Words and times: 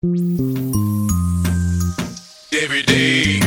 Every 0.00 0.20
day. 2.84 3.40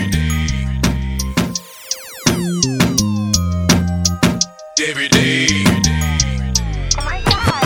Every 4.86 5.08
day. 5.08 5.48
Oh 6.98 7.06
my 7.06 7.22
god, 7.24 7.64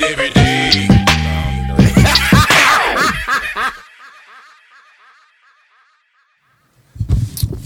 Every 0.00 0.30
day. 0.30 0.88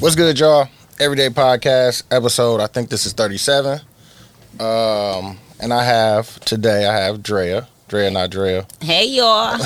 What's 0.00 0.16
good, 0.16 0.40
y'all? 0.40 0.68
Everyday 0.98 1.28
podcast 1.28 2.04
episode. 2.10 2.60
I 2.60 2.66
think 2.68 2.88
this 2.88 3.04
is 3.04 3.12
37. 3.12 3.80
Um, 4.58 5.38
and 5.60 5.72
I 5.72 5.84
have 5.84 6.40
today. 6.40 6.86
I 6.86 6.96
have 6.96 7.18
Draya. 7.18 7.66
Draya, 7.88 8.10
not 8.12 8.30
Drea. 8.30 8.66
Hey 8.80 9.06
y'all. 9.06 9.58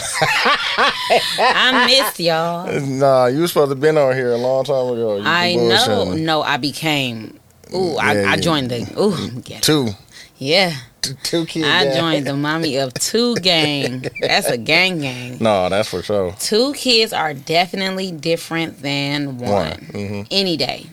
I 1.38 1.86
miss 1.86 2.18
y'all. 2.20 2.80
Nah, 2.80 3.26
you 3.26 3.40
was 3.42 3.52
supposed 3.52 3.70
to 3.70 3.76
been 3.76 3.96
on 3.96 4.14
here 4.14 4.32
a 4.32 4.36
long 4.36 4.64
time 4.64 4.88
ago. 4.92 5.16
You 5.16 5.22
I 5.24 5.54
know. 5.54 6.12
No, 6.14 6.42
I 6.42 6.56
became. 6.56 7.38
Ooh, 7.74 7.94
Yeah, 7.94 8.24
I, 8.26 8.32
I 8.32 8.36
joined 8.36 8.70
the. 8.70 8.82
Ooh, 9.00 9.42
yeah. 9.46 9.60
Two, 9.60 9.90
yeah. 10.36 10.74
T- 11.00 11.14
two 11.22 11.46
kids. 11.46 11.66
I 11.66 11.96
joined 11.96 12.26
the 12.26 12.34
mommy 12.34 12.76
of 12.76 12.92
two 12.94 13.36
gang. 13.36 14.04
That's 14.20 14.48
a 14.48 14.58
gang 14.58 15.00
gang. 15.00 15.38
No, 15.40 15.68
that's 15.70 15.88
for 15.88 16.02
sure. 16.02 16.34
Two 16.40 16.74
kids 16.74 17.12
are 17.14 17.32
definitely 17.32 18.10
different 18.12 18.82
than 18.82 19.38
one. 19.38 19.50
One. 19.50 19.78
hmm 19.92 20.22
Any 20.30 20.56
day. 20.58 20.86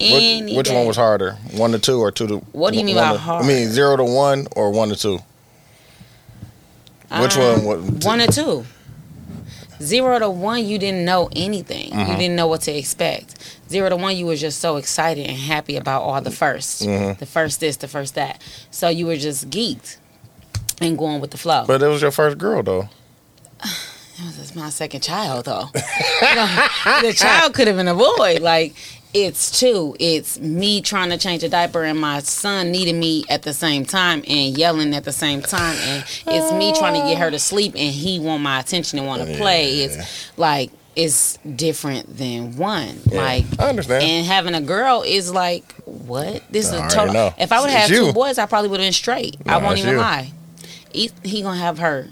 Which, 0.00 0.10
Any 0.12 0.56
which 0.56 0.68
day. 0.68 0.74
one 0.74 0.86
was 0.86 0.96
harder? 0.96 1.32
One 1.52 1.72
to 1.72 1.78
two 1.78 1.98
or 2.00 2.10
two 2.10 2.26
to? 2.26 2.36
What 2.52 2.72
do 2.72 2.78
you 2.78 2.84
mean 2.84 2.96
by 2.96 3.12
to- 3.12 3.18
hard? 3.18 3.44
I 3.44 3.48
mean 3.48 3.68
zero 3.68 3.96
to 3.98 4.04
one 4.04 4.46
or 4.56 4.70
one 4.70 4.88
to 4.88 4.96
two. 4.96 5.18
Which 7.20 7.36
Um, 7.36 7.64
one? 7.64 7.84
What, 7.84 8.04
One 8.04 8.20
or 8.20 8.26
two. 8.28 8.64
Zero 9.82 10.18
to 10.18 10.28
one, 10.30 10.64
you 10.64 10.78
didn't 10.78 11.04
know 11.06 11.28
anything. 11.34 11.90
Mm-hmm. 11.90 12.10
You 12.12 12.16
didn't 12.18 12.36
know 12.36 12.46
what 12.46 12.60
to 12.62 12.72
expect. 12.72 13.34
Zero 13.70 13.88
to 13.88 13.96
one, 13.96 14.14
you 14.16 14.26
were 14.26 14.36
just 14.36 14.60
so 14.60 14.76
excited 14.76 15.26
and 15.26 15.36
happy 15.36 15.76
about 15.76 16.02
all 16.02 16.20
the 16.20 16.28
1st 16.30 16.86
Mm-hmm. 16.86 17.18
The 17.18 17.26
first 17.26 17.60
this, 17.60 17.76
the 17.78 17.88
first 17.88 18.14
that. 18.14 18.42
So 18.70 18.88
you 18.88 19.06
were 19.06 19.16
just 19.16 19.48
geeked 19.50 19.96
and 20.80 20.96
going 20.98 21.20
with 21.20 21.30
the 21.30 21.38
flow. 21.38 21.64
But 21.66 21.82
it 21.82 21.88
was 21.88 22.02
your 22.02 22.10
first 22.10 22.38
girl 22.38 22.62
though. 22.62 22.88
This 24.22 24.38
is 24.38 24.54
my 24.54 24.68
second 24.68 25.00
child, 25.00 25.46
though. 25.46 25.68
You 25.74 26.34
know, 26.34 26.66
the 27.00 27.14
child 27.16 27.54
could 27.54 27.66
have 27.68 27.76
been 27.76 27.88
a 27.88 27.94
boy. 27.94 28.36
Like, 28.38 28.74
it's 29.12 29.58
two. 29.58 29.96
It's 29.98 30.38
me 30.38 30.80
trying 30.80 31.10
to 31.10 31.18
change 31.18 31.42
a 31.42 31.48
diaper 31.48 31.82
and 31.84 32.00
my 32.00 32.20
son 32.20 32.70
needing 32.70 32.98
me 33.00 33.24
at 33.28 33.42
the 33.42 33.52
same 33.52 33.84
time 33.84 34.22
and 34.28 34.56
yelling 34.56 34.94
at 34.94 35.04
the 35.04 35.12
same 35.12 35.42
time. 35.42 35.76
And 35.80 36.04
it's 36.26 36.52
me 36.52 36.72
trying 36.72 36.94
to 37.00 37.06
get 37.08 37.18
her 37.18 37.30
to 37.30 37.38
sleep 37.38 37.72
and 37.76 37.92
he 37.94 38.20
want 38.20 38.42
my 38.42 38.60
attention 38.60 38.98
and 38.98 39.08
want 39.08 39.26
to 39.26 39.36
play. 39.36 39.80
It's 39.82 40.30
like, 40.38 40.70
it's 40.96 41.38
different 41.56 42.16
than 42.16 42.56
one. 42.56 42.98
Yeah, 43.06 43.22
Like, 43.22 43.44
I 43.58 43.68
understand. 43.68 44.02
and 44.04 44.26
having 44.26 44.54
a 44.54 44.60
girl 44.60 45.02
is 45.06 45.32
like, 45.32 45.72
what? 45.84 46.42
This 46.50 46.66
is 46.66 46.74
I 46.74 46.86
a 46.86 46.90
total. 46.90 47.14
know. 47.14 47.34
If 47.38 47.52
I 47.52 47.60
would 47.60 47.70
have 47.70 47.88
two 47.88 48.12
boys, 48.12 48.38
I 48.38 48.46
probably 48.46 48.68
would 48.70 48.80
have 48.80 48.86
been 48.86 48.92
straight. 48.92 49.36
I 49.46 49.58
won't 49.58 49.78
even 49.78 49.92
you. 49.94 49.98
lie. 49.98 50.32
He, 50.92 51.10
he 51.22 51.42
gonna 51.42 51.58
have 51.60 51.78
her 51.78 52.08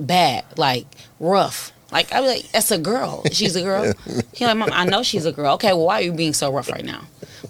bad, 0.00 0.44
like 0.56 0.86
rough. 1.20 1.72
Like 1.90 2.12
I 2.12 2.20
be 2.20 2.26
like, 2.26 2.52
that's 2.52 2.70
a 2.70 2.78
girl. 2.78 3.22
She's 3.32 3.56
a 3.56 3.62
girl. 3.62 3.92
He 4.34 4.44
like, 4.46 4.56
mom, 4.56 4.70
I 4.72 4.84
know 4.84 5.02
she's 5.02 5.24
a 5.26 5.32
girl. 5.32 5.54
Okay, 5.54 5.72
well, 5.72 5.86
why 5.86 5.98
are 6.00 6.02
you 6.02 6.12
being 6.12 6.32
so 6.32 6.52
rough 6.52 6.70
right 6.70 6.84
now? 6.84 7.02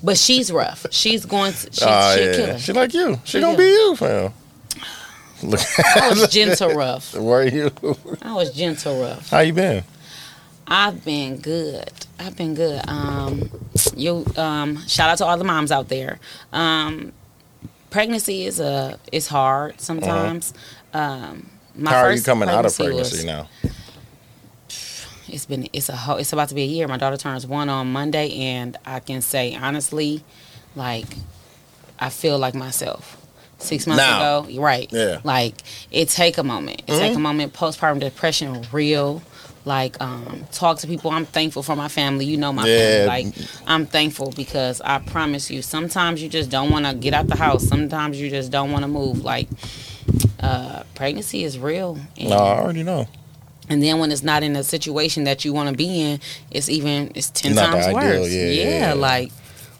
But 0.02 0.16
she's 0.16 0.50
rough. 0.52 0.86
She's 0.90 1.26
going. 1.26 1.52
To, 1.52 1.58
she's 1.58 1.82
Oh 1.82 2.14
she'll 2.16 2.24
yeah, 2.40 2.52
her. 2.52 2.58
she 2.58 2.72
like 2.72 2.94
you. 2.94 3.20
She 3.24 3.32
She 3.32 3.40
gonna 3.40 3.58
be 3.58 3.64
you, 3.64 3.96
fam. 3.96 4.32
Look, 5.42 5.60
I 5.96 6.08
was 6.10 6.28
gentle 6.28 6.74
rough. 6.74 7.14
where 7.16 7.40
are 7.42 7.46
you? 7.46 7.70
I 8.22 8.32
was 8.34 8.52
gentle 8.54 9.00
rough. 9.02 9.28
How 9.30 9.40
you 9.40 9.52
been? 9.52 9.84
I've 10.66 11.04
been 11.04 11.38
good. 11.38 11.90
I've 12.18 12.36
been 12.36 12.54
good. 12.54 12.82
Um, 12.88 13.50
you 13.96 14.24
um, 14.36 14.86
shout 14.86 15.10
out 15.10 15.18
to 15.18 15.24
all 15.26 15.36
the 15.36 15.44
moms 15.44 15.72
out 15.72 15.88
there. 15.88 16.20
Um, 16.52 17.12
pregnancy 17.90 18.46
is 18.46 18.60
a 18.60 18.98
is 19.12 19.26
hard 19.28 19.80
sometimes. 19.80 20.54
Um, 20.94 21.50
my 21.74 21.90
Uh-huh. 21.90 22.00
How 22.00 22.06
are 22.06 22.12
you 22.14 22.22
coming 22.22 22.48
out 22.48 22.60
of 22.60 22.64
was- 22.64 22.76
pregnancy 22.76 23.26
now? 23.26 23.48
It's 25.28 25.46
been 25.46 25.68
it's 25.72 25.88
a 25.88 25.96
whole, 25.96 26.16
it's 26.16 26.32
about 26.32 26.48
to 26.50 26.54
be 26.54 26.62
a 26.62 26.66
year. 26.66 26.88
My 26.88 26.96
daughter 26.96 27.16
turns 27.16 27.46
one 27.46 27.68
on 27.68 27.92
Monday, 27.92 28.32
and 28.38 28.76
I 28.84 29.00
can 29.00 29.20
say 29.22 29.54
honestly, 29.54 30.22
like 30.74 31.06
I 31.98 32.08
feel 32.10 32.38
like 32.38 32.54
myself. 32.54 33.16
Six 33.60 33.88
months 33.88 34.04
Now. 34.04 34.40
ago, 34.44 34.60
right? 34.60 34.86
Yeah. 34.92 35.18
Like 35.24 35.54
it 35.90 36.08
take 36.10 36.38
a 36.38 36.44
moment. 36.44 36.80
It 36.82 36.86
Mm-hmm. 36.92 37.00
take 37.00 37.16
a 37.16 37.18
moment. 37.18 37.52
Postpartum 37.54 37.98
depression, 37.98 38.64
real. 38.72 39.20
Like 39.64 40.00
um, 40.00 40.44
talk 40.52 40.78
to 40.78 40.86
people. 40.86 41.10
I'm 41.10 41.26
thankful 41.26 41.62
for 41.64 41.74
my 41.74 41.88
family. 41.88 42.24
You 42.24 42.36
know 42.36 42.52
my 42.52 42.66
Yeah. 42.66 42.78
family. 42.78 43.06
Like 43.06 43.34
I'm 43.66 43.84
thankful 43.84 44.32
because 44.36 44.80
I 44.82 45.00
promise 45.00 45.50
you, 45.50 45.60
sometimes 45.62 46.22
you 46.22 46.28
just 46.28 46.50
don't 46.50 46.70
want 46.70 46.86
to 46.86 46.94
get 46.94 47.12
out 47.14 47.26
the 47.26 47.36
house. 47.36 47.66
Sometimes 47.66 48.20
you 48.20 48.30
just 48.30 48.52
don't 48.52 48.70
want 48.70 48.82
to 48.84 48.88
move. 48.88 49.24
Like 49.24 49.48
uh, 50.40 50.84
pregnancy 50.94 51.42
is 51.44 51.58
real. 51.58 51.98
And 52.16 52.30
No, 52.30 52.36
I 52.36 52.60
already 52.60 52.82
know. 52.84 53.08
And 53.68 53.82
then 53.82 53.98
when 53.98 54.10
it's 54.12 54.22
not 54.22 54.42
in 54.42 54.56
a 54.56 54.62
situation 54.64 55.24
that 55.24 55.44
you 55.44 55.52
want 55.52 55.68
to 55.70 55.74
be 55.76 56.00
in, 56.00 56.20
it's 56.50 56.68
even 56.68 57.10
it's 57.14 57.30
ten 57.30 57.54
Not 57.54 57.72
times 57.72 57.94
worse. 57.94 58.32
yeah, 58.32 58.44
yeah, 58.44 58.78
yeah. 58.88 58.92
like 58.94 59.32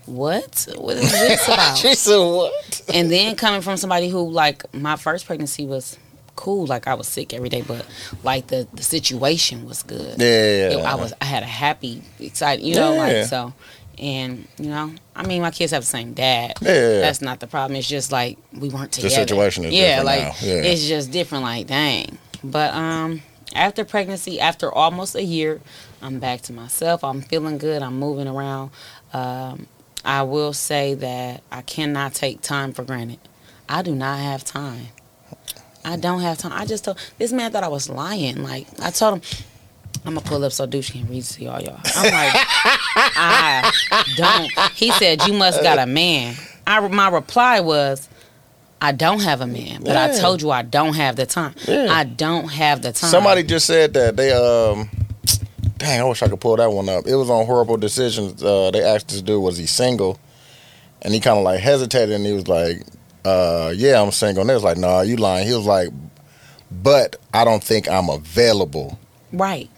what? 0.07 0.67
What 0.77 0.97
is 0.97 1.11
this 1.11 1.45
about? 1.49 1.77
said 1.77 2.17
what? 2.19 2.83
and 2.95 3.11
then 3.11 3.37
coming 3.37 3.61
from 3.61 3.77
somebody 3.77 4.09
who 4.09 4.29
like 4.31 4.63
my 4.75 4.97
first 4.97 5.27
pregnancy 5.27 5.67
was 5.67 5.99
cool, 6.37 6.67
like 6.67 6.87
I 6.87 6.95
was 6.95 7.09
sick 7.09 7.35
every 7.35 7.49
day, 7.49 7.63
but 7.63 7.85
like 8.23 8.47
the 8.47 8.67
the 8.73 8.83
situation 8.83 9.67
was 9.67 9.83
good. 9.83 10.21
Yeah, 10.21 10.83
I 10.87 10.95
was 10.95 11.13
I 11.21 11.25
had 11.27 11.43
a 11.43 11.47
happy, 11.47 12.03
excited, 12.21 12.65
you 12.65 12.75
know, 12.75 12.95
Yeah. 12.95 12.99
like 13.01 13.25
so. 13.27 13.53
And 13.99 14.47
you 14.59 14.71
know, 14.71 14.93
I 15.17 15.27
mean, 15.27 15.43
my 15.43 15.51
kids 15.51 15.73
have 15.73 15.83
the 15.83 15.87
same 15.89 16.13
dad. 16.13 16.53
Yeah. 16.63 17.01
That's 17.01 17.21
not 17.21 17.41
the 17.41 17.49
problem. 17.49 17.77
It's 17.77 17.89
just 17.89 18.13
like 18.13 18.39
we 18.57 18.69
weren't 18.69 18.93
together. 18.93 19.09
The 19.09 19.15
situation 19.23 19.65
is 19.65 19.75
yeah, 19.75 19.97
different 20.03 20.07
like 20.07 20.21
now. 20.43 20.49
Yeah. 20.49 20.63
it's 20.63 20.87
just 20.87 21.11
different. 21.11 21.43
Like 21.43 21.67
dang. 21.67 22.17
But 22.45 22.73
um, 22.75 23.21
after 23.55 23.85
pregnancy, 23.85 24.41
after 24.41 24.73
almost 24.73 25.15
a 25.15 25.23
year, 25.23 25.61
I'm 26.03 26.19
back 26.19 26.43
to 26.43 26.53
myself. 26.53 27.03
I'm 27.03 27.23
feeling 27.23 27.59
good. 27.59 27.83
I'm 27.83 27.99
moving 27.99 28.29
around. 28.29 28.71
Um, 29.13 29.67
I 30.05 30.23
will 30.23 30.53
say 30.53 30.95
that 30.95 31.43
I 31.51 31.63
cannot 31.63 32.15
take 32.15 32.41
time 32.41 32.73
for 32.73 32.85
granted. 32.85 33.19
I 33.69 33.83
do 33.83 33.95
not 33.95 34.19
have 34.19 34.45
time. 34.45 34.89
I 35.85 35.97
don't 35.97 36.21
have 36.21 36.39
time. 36.39 36.53
I 36.53 36.67
just 36.67 36.85
told 36.85 36.99
this 37.19 37.33
man 37.33 37.51
thought 37.51 37.65
I 37.65 37.69
was 37.69 37.89
lying. 37.89 38.43
Like 38.43 38.67
I 38.81 38.91
told 38.91 39.15
him, 39.15 39.45
I'm 40.05 40.15
gonna 40.15 40.27
pull 40.27 40.45
up 40.45 40.53
so 40.53 40.67
Douche 40.67 40.91
can 40.91 41.09
read 41.09 41.25
to 41.25 41.45
y'all, 41.45 41.61
y'all. 41.61 41.81
I'm 41.97 42.13
like, 42.13 42.33
I 43.17 43.73
don't. 44.17 44.73
He 44.75 44.91
said 44.93 45.27
you 45.27 45.33
must 45.35 45.63
got 45.63 45.79
a 45.79 45.87
man. 45.87 46.35
I 46.67 46.87
my 46.89 47.09
reply 47.09 47.61
was, 47.61 48.09
I 48.81 48.93
don't 48.93 49.21
have 49.21 49.41
a 49.41 49.47
man, 49.47 49.83
but 49.83 49.97
I 49.97 50.17
told 50.19 50.41
you 50.41 50.51
I 50.51 50.63
don't 50.63 50.95
have 50.95 51.17
the 51.17 51.27
time. 51.27 51.55
Yeah. 51.67 51.89
I 51.91 52.05
don't 52.05 52.49
have 52.49 52.83
the 52.83 52.93
time. 52.93 53.11
Somebody 53.11 53.43
just 53.43 53.67
said 53.67 53.95
that 53.95 54.17
they 54.17 54.33
um. 54.33 54.89
Dang, 55.79 56.01
I 56.01 56.05
wish 56.05 56.23
I 56.25 56.29
could 56.29 56.41
pull 56.41 56.57
that 56.57 56.73
one 56.73 56.89
up. 56.89 57.07
It 57.07 57.15
was 57.15 57.31
on 57.31 57.47
horrible 57.47 57.77
decisions. 57.77 58.43
Uh, 58.43 58.73
they 58.73 58.83
asked 58.83 59.09
this 59.11 59.23
dude, 59.23 59.41
was 59.41 59.57
he 59.57 59.67
single? 59.67 60.19
And 61.03 61.15
he 61.15 61.21
kind 61.21 61.39
of 61.39 61.45
like 61.45 61.61
hesitated, 61.61 62.17
and 62.17 62.27
he 62.27 62.33
was 62.33 62.49
like, 62.49 62.83
uh, 63.25 63.73
"Yeah, 63.77 64.03
I'm 64.03 64.11
single." 64.11 64.41
And 64.41 64.51
they 64.51 64.55
was 64.55 64.65
like, 64.65 64.77
"Nah, 64.77 65.03
you 65.03 65.17
lying." 65.17 65.47
He 65.47 65.55
was 65.55 65.67
like, 65.67 65.91
"But 66.71 67.17
I 67.33 67.45
don't 67.45 67.63
think 67.63 67.89
I'm 67.89 68.09
available." 68.11 68.99
right. 69.33 69.71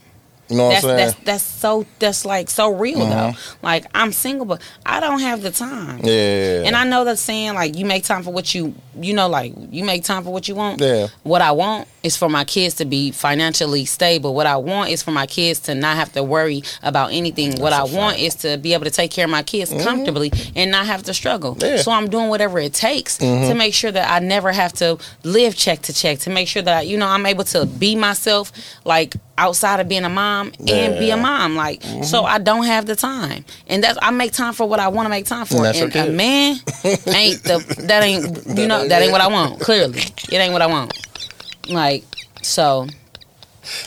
You 0.51 0.57
know 0.57 0.65
what 0.67 0.71
That's 0.73 0.85
I'm 0.85 0.89
saying? 0.99 1.07
that's 1.07 1.25
that's 1.25 1.45
so 1.45 1.87
that's 1.99 2.25
like 2.25 2.51
so 2.51 2.71
real 2.75 2.99
though. 2.99 3.05
Mhm. 3.33 3.37
Like 3.63 3.87
I'm 3.95 4.13
single, 4.13 4.47
but 4.47 4.61
I 4.85 5.01
don't 5.01 5.21
have 5.21 5.43
the 5.43 5.51
time. 5.51 6.01
yeah. 6.03 6.63
And 6.67 6.75
I 6.77 6.85
know 6.85 7.05
that 7.05 7.19
saying 7.19 7.55
like 7.55 7.77
you 7.77 7.85
make 7.87 8.05
time 8.05 8.23
for 8.23 8.33
what 8.33 8.55
you 8.55 8.75
you 9.01 9.15
know 9.15 9.29
like 9.29 9.53
you 9.71 9.85
make 9.85 10.05
time 10.05 10.25
for 10.25 10.33
what 10.33 10.49
you 10.49 10.55
want. 10.57 10.81
Yeah. 10.81 11.07
What 11.23 11.41
I 11.43 11.53
want 11.53 11.87
is 12.03 12.17
for 12.17 12.29
my 12.31 12.45
kids 12.45 12.75
to 12.77 12.85
be 12.87 13.11
financially 13.11 13.85
stable. 13.85 14.35
What 14.35 14.47
I 14.47 14.57
want 14.57 14.91
is 14.91 15.03
for 15.03 15.11
my 15.11 15.27
kids 15.27 15.61
to 15.61 15.75
not 15.75 15.97
have 15.97 16.11
to 16.13 16.23
worry 16.23 16.63
about 16.83 17.13
anything. 17.13 17.61
what 17.61 17.73
I 17.75 17.81
That's 17.81 17.93
a 17.93 17.97
want 17.97 18.19
is 18.19 18.35
to 18.37 18.57
be 18.57 18.73
able 18.75 18.85
to 18.87 18.91
take 18.91 19.11
care 19.11 19.27
of 19.27 19.31
my 19.31 19.43
kids 19.43 19.71
comfortably 19.85 20.33
and 20.57 20.71
not 20.71 20.87
have 20.87 21.03
to 21.05 21.15
struggle. 21.15 21.57
Yeah. 21.61 21.77
So 21.83 21.93
I'm 21.93 22.09
doing 22.09 22.29
whatever 22.31 22.59
it 22.59 22.73
takes 22.75 23.19
to 23.19 23.55
make 23.55 23.75
sure 23.75 23.93
that 23.93 24.11
I 24.11 24.19
never 24.25 24.51
have 24.51 24.73
to 24.75 24.99
live 25.25 25.55
check 25.57 25.83
to 25.83 25.93
check. 25.93 26.19
To 26.21 26.31
make 26.31 26.49
sure 26.49 26.63
that 26.63 26.87
you 26.89 26.97
know 26.97 27.07
I'm 27.07 27.27
able 27.27 27.45
to 27.45 27.67
be 27.67 27.95
myself 27.97 28.51
like 28.85 29.15
outside 29.37 29.81
of 29.81 29.89
being 29.89 30.05
a 30.05 30.09
mom 30.09 30.40
and 30.49 30.99
be 30.99 31.11
a 31.11 31.17
mom. 31.17 31.57
Like 31.57 31.83
so 32.03 32.25
I 32.25 32.39
don't 32.39 32.65
have 32.65 32.87
the 32.87 32.97
time. 32.97 33.45
And 33.69 33.83
that's 33.85 33.99
I 34.03 34.11
make 34.11 34.33
time 34.33 34.53
for 34.55 34.69
what 34.69 34.81
I 34.81 34.89
want 34.89 35.07
to 35.07 35.11
make 35.11 35.27
time 35.27 35.47
for. 35.47 35.65
And 35.65 35.77
and 35.97 35.97
a 35.97 36.13
man 36.13 36.57
ain't 36.85 37.43
the 37.45 37.85
that 37.87 38.03
ain't 38.03 38.25
you 38.59 38.67
know 38.67 38.87
that 38.89 39.03
ain't 39.03 39.13
what 39.13 39.21
I 39.21 39.29
want. 39.29 39.61
Clearly, 39.61 40.01
it 40.01 40.33
ain't 40.35 40.53
what 40.53 40.63
I 40.63 40.67
want. 40.67 40.93
Like 41.69 42.05
so, 42.43 42.87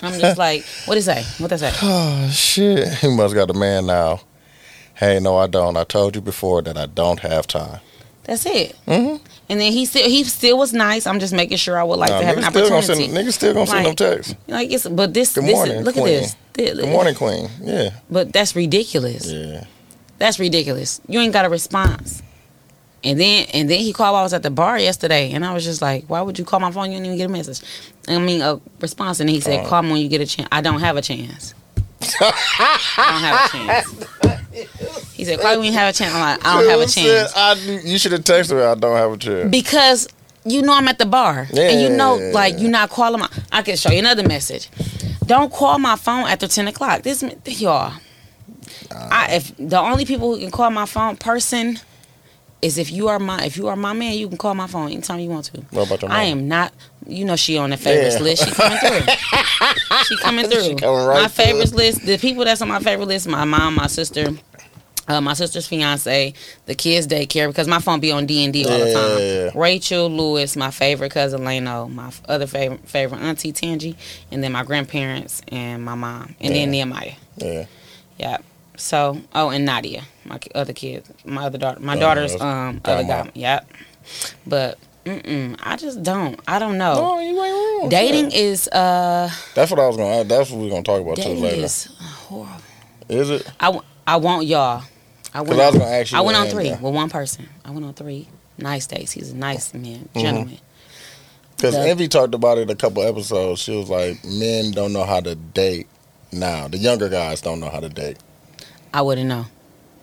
I'm 0.01 0.19
just 0.19 0.37
like, 0.37 0.63
what 0.85 0.97
is 0.97 1.05
that? 1.07 1.25
What 1.39 1.49
they 1.49 1.57
say? 1.57 1.71
Oh 1.81 2.29
shit! 2.31 2.87
He 2.99 3.09
must 3.15 3.33
got 3.35 3.49
a 3.49 3.53
man 3.53 3.85
now. 3.87 4.21
Hey, 4.95 5.19
no, 5.19 5.37
I 5.37 5.47
don't. 5.47 5.75
I 5.75 5.83
told 5.83 6.15
you 6.15 6.21
before 6.21 6.61
that 6.61 6.77
I 6.77 6.85
don't 6.85 7.19
have 7.21 7.47
time. 7.47 7.79
That's 8.25 8.45
it. 8.45 8.75
Mhm. 8.87 9.19
And 9.53 9.61
then 9.61 9.71
he 9.71 9.85
still 9.85 10.09
he 10.09 10.23
still 10.23 10.57
was 10.57 10.73
nice. 10.73 11.05
I'm 11.05 11.19
just 11.19 11.31
making 11.31 11.57
sure 11.57 11.77
I 11.77 11.83
would 11.83 11.99
like 11.99 12.09
Nah, 12.09 12.21
to 12.21 12.25
have 12.25 12.37
an 12.37 12.43
niggas, 12.43 12.49
still 12.49 12.63
gonna 12.69 12.75
opportunity. 12.77 13.05
send, 13.13 13.17
niggas 13.27 13.33
still 13.33 13.53
gonna 13.53 13.67
send 13.67 13.85
them 13.85 13.91
Like, 13.91 13.97
texts. 13.97 14.35
Like 14.47 14.71
it's 14.71 14.87
but 14.87 15.13
this 15.13 15.35
Good 15.35 15.43
this 15.43 15.53
morning, 15.55 15.81
look 15.83 15.93
queen. 15.93 16.07
at 16.07 16.21
this. 16.21 16.35
Th- 16.53 16.75
Good 16.75 16.89
morning, 16.89 17.13
queen. 17.13 17.49
Yeah, 17.61 17.89
But 18.09 18.33
that's 18.33 18.55
ridiculous. 18.55 19.27
yeah. 19.31 19.65
That's 20.17 20.39
ridiculous. 20.39 21.01
You 21.07 21.19
ain't 21.19 21.33
got 21.33 21.45
a 21.45 21.49
response. 21.49 22.23
And 23.03 23.19
then 23.19 23.45
and 23.53 23.69
then 23.69 23.79
he 23.81 23.93
called 23.93 24.13
while 24.13 24.21
I 24.21 24.23
was 24.23 24.33
at 24.33 24.41
the 24.41 24.49
bar 24.49 24.79
yesterday, 24.79 25.31
and 25.33 25.45
I 25.45 25.53
was 25.53 25.63
just 25.65 25.81
like, 25.83 26.05
"Why 26.07 26.21
would 26.21 26.39
you 26.39 26.45
call 26.45 26.59
my 26.59 26.71
phone? 26.71 26.85
You 26.91 26.97
didn't 26.97 27.05
even 27.07 27.17
get 27.19 27.29
a 27.29 27.33
message." 27.33 27.61
I 28.07 28.17
mean, 28.17 28.41
a 28.41 28.59
response, 28.79 29.19
and 29.19 29.29
he 29.29 29.39
said, 29.39 29.65
Oh. 29.65 29.69
"Call 29.69 29.83
me 29.83 29.91
when 29.91 30.01
you 30.01 30.07
get 30.09 30.21
a 30.21 30.25
chance." 30.25 30.47
I 30.51 30.61
don't 30.61 30.79
have 30.79 30.97
a 30.97 31.01
chance. 31.01 31.53
I 32.19 33.11
don't 33.11 33.21
have 33.21 33.45
a 33.45 33.49
chance. 34.29 34.42
He 35.13 35.25
said, 35.25 35.39
"Why 35.39 35.55
you 35.55 35.71
have 35.71 35.93
a 35.93 35.97
chance." 35.97 36.13
I'm 36.13 36.21
like, 36.21 36.45
"I 36.45 36.61
don't 36.61 36.69
have 36.69 36.79
a 36.79 36.87
Said, 36.87 37.03
chance." 37.03 37.33
I, 37.35 37.53
you 37.87 37.97
should 37.97 38.11
have 38.11 38.21
texted 38.23 38.55
me. 38.55 38.61
I 38.63 38.75
don't 38.75 38.95
have 38.95 39.11
a 39.11 39.17
chance. 39.17 39.49
because 39.49 40.07
you 40.45 40.61
know 40.61 40.73
I'm 40.73 40.87
at 40.87 40.97
the 40.99 41.05
bar, 41.05 41.47
and 41.55 41.81
you 41.81 41.89
know, 41.89 42.15
like 42.33 42.59
you're 42.59 42.69
not 42.69 42.89
calling 42.89 43.19
my. 43.19 43.29
I 43.51 43.61
can 43.61 43.75
show 43.77 43.91
you 43.91 43.99
another 43.99 44.27
message. 44.27 44.69
Don't 45.25 45.51
call 45.51 45.79
my 45.79 45.95
phone 45.95 46.27
after 46.27 46.47
ten 46.47 46.67
o'clock. 46.67 47.01
This 47.03 47.23
y'all. 47.61 47.93
I 48.91 49.35
if 49.35 49.53
the 49.57 49.79
only 49.79 50.05
people 50.05 50.33
who 50.35 50.39
can 50.41 50.51
call 50.51 50.69
my 50.69 50.85
phone 50.85 51.17
person 51.17 51.79
is 52.63 52.77
if 52.77 52.91
you 52.91 53.09
are 53.09 53.19
my 53.19 53.43
if 53.45 53.57
you 53.57 53.67
are 53.67 53.75
my 53.75 53.93
man, 53.93 54.13
you 54.17 54.27
can 54.29 54.37
call 54.37 54.55
my 54.55 54.67
phone 54.67 54.91
anytime 54.91 55.19
you 55.19 55.29
want 55.29 55.45
to. 55.45 55.61
What 55.71 55.87
about 55.87 56.01
your 56.01 56.11
I 56.11 56.23
am 56.23 56.47
not. 56.47 56.73
You 57.05 57.25
know 57.25 57.35
she 57.35 57.57
on 57.57 57.71
the 57.71 57.77
favorites 57.77 58.15
Yeah. 58.15 58.21
list. 58.23 58.45
She 58.45 58.51
coming 58.51 58.77
through. 58.79 59.13
she 60.07 60.17
coming 60.17 60.45
through. 60.49 60.63
She 60.63 60.75
coming 60.75 61.05
right 61.05 61.21
my 61.23 61.27
favorites 61.27 61.73
list. 61.73 62.05
The 62.05 62.17
people 62.17 62.45
that's 62.45 62.61
on 62.61 62.67
my 62.69 62.79
favorite 62.79 63.07
list. 63.07 63.27
My 63.27 63.43
mom, 63.45 63.75
my 63.75 63.87
sister. 63.87 64.27
Uh, 65.05 65.19
my 65.19 65.33
sister's 65.33 65.67
fiance, 65.67 66.33
the 66.65 66.75
kids' 66.75 67.07
daycare, 67.07 67.49
because 67.49 67.67
my 67.67 67.79
phone 67.79 67.99
be 67.99 68.09
on 68.13 68.25
D 68.25 68.41
and 68.45 68.53
D 68.53 68.63
all 68.65 68.79
the 68.79 68.93
time. 68.93 69.19
yeah, 69.19 69.43
yeah. 69.47 69.51
Rachel 69.53 70.09
Lewis, 70.09 70.55
my 70.55 70.71
favorite 70.71 71.11
cousin 71.11 71.43
Leno, 71.43 71.89
my 71.89 72.07
f- 72.07 72.21
other 72.29 72.47
favorite 72.47 72.87
favorite 72.87 73.19
auntie 73.19 73.51
Tangi, 73.51 73.97
and 74.31 74.41
then 74.41 74.53
my 74.53 74.63
grandparents 74.63 75.41
and 75.49 75.83
my 75.83 75.95
mom, 75.95 76.35
and 76.39 76.55
then 76.55 76.71
Nehemiah. 76.71 77.15
Yeah. 77.35 77.65
Yeah. 78.17 78.37
So, 78.75 79.21
oh, 79.35 79.49
and 79.49 79.65
Nadia, 79.65 80.03
my 80.25 80.39
other 80.55 80.73
kid, 80.73 81.03
my 81.25 81.45
other 81.45 81.57
daughter, 81.57 81.79
my 81.79 81.95
Oh, 81.95 81.99
daughter's 81.99 82.39
um 82.41 82.81
other 82.85 83.03
guy. 83.03 83.29
Yep. 83.35 83.69
But 84.47 84.79
mm-mm, 85.05 85.59
I 85.61 85.75
just 85.77 86.01
don't. 86.03 86.39
I 86.47 86.57
don't 86.59 86.77
know. 86.77 86.95
No, 86.95 87.19
you 87.19 87.43
ain't 87.43 87.81
wrong. 87.81 87.89
Dating 87.89 88.29
Shit. 88.31 88.39
is 88.39 88.67
uh 88.69 89.29
That's 89.53 89.69
what 89.71 89.79
I 89.79 89.87
was 89.87 89.97
gonna. 89.97 90.23
That's 90.23 90.49
what 90.49 90.59
we're 90.61 90.69
gonna 90.69 90.83
talk 90.83 91.01
about 91.01 91.17
too 91.17 91.23
dating 91.23 91.43
later. 91.43 91.63
is 91.65 91.85
horrible. 91.99 92.61
Is 93.09 93.29
it? 93.29 93.51
I, 93.59 93.79
I 94.07 94.15
want 94.17 94.47
y'all. 94.47 94.83
I 95.33 95.41
went. 95.41 95.59
I 95.59 95.65
was 95.67 95.75
on- 95.75 95.79
gonna 95.81 95.91
ask 95.91 96.11
you. 96.11 96.17
I 96.17 96.21
went 96.21 96.37
on 96.37 96.47
three 96.47 96.69
uh, 96.71 96.79
with 96.79 96.93
one 96.95 97.09
person. 97.09 97.47
I 97.63 97.71
went 97.71 97.85
on 97.85 97.93
three 97.93 98.27
nice 98.57 98.87
days. 98.87 99.11
He's 99.11 99.31
a 99.31 99.35
nice 99.35 99.73
man, 99.73 100.09
Mm-hmm. 100.13 100.19
gentleman. 100.19 100.57
Because 101.57 101.75
The- 101.75 101.87
Envy 101.89 102.07
talked 102.07 102.33
about 102.33 102.57
it 102.57 102.69
a 102.71 102.75
couple 102.75 103.03
episodes. 103.03 103.61
She 103.61 103.75
was 103.75 103.89
like, 103.89 104.23
men 104.25 104.71
don't 104.71 104.93
know 104.93 105.03
how 105.05 105.19
to 105.21 105.35
date 105.35 105.87
now. 106.31 106.67
The 106.67 106.77
younger 106.77 107.07
guys 107.09 107.39
don't 107.41 107.59
know 107.59 107.69
how 107.69 107.79
to 107.79 107.89
date. 107.89 108.17
I 108.93 109.01
wouldn't 109.01 109.27
know. 109.27 109.45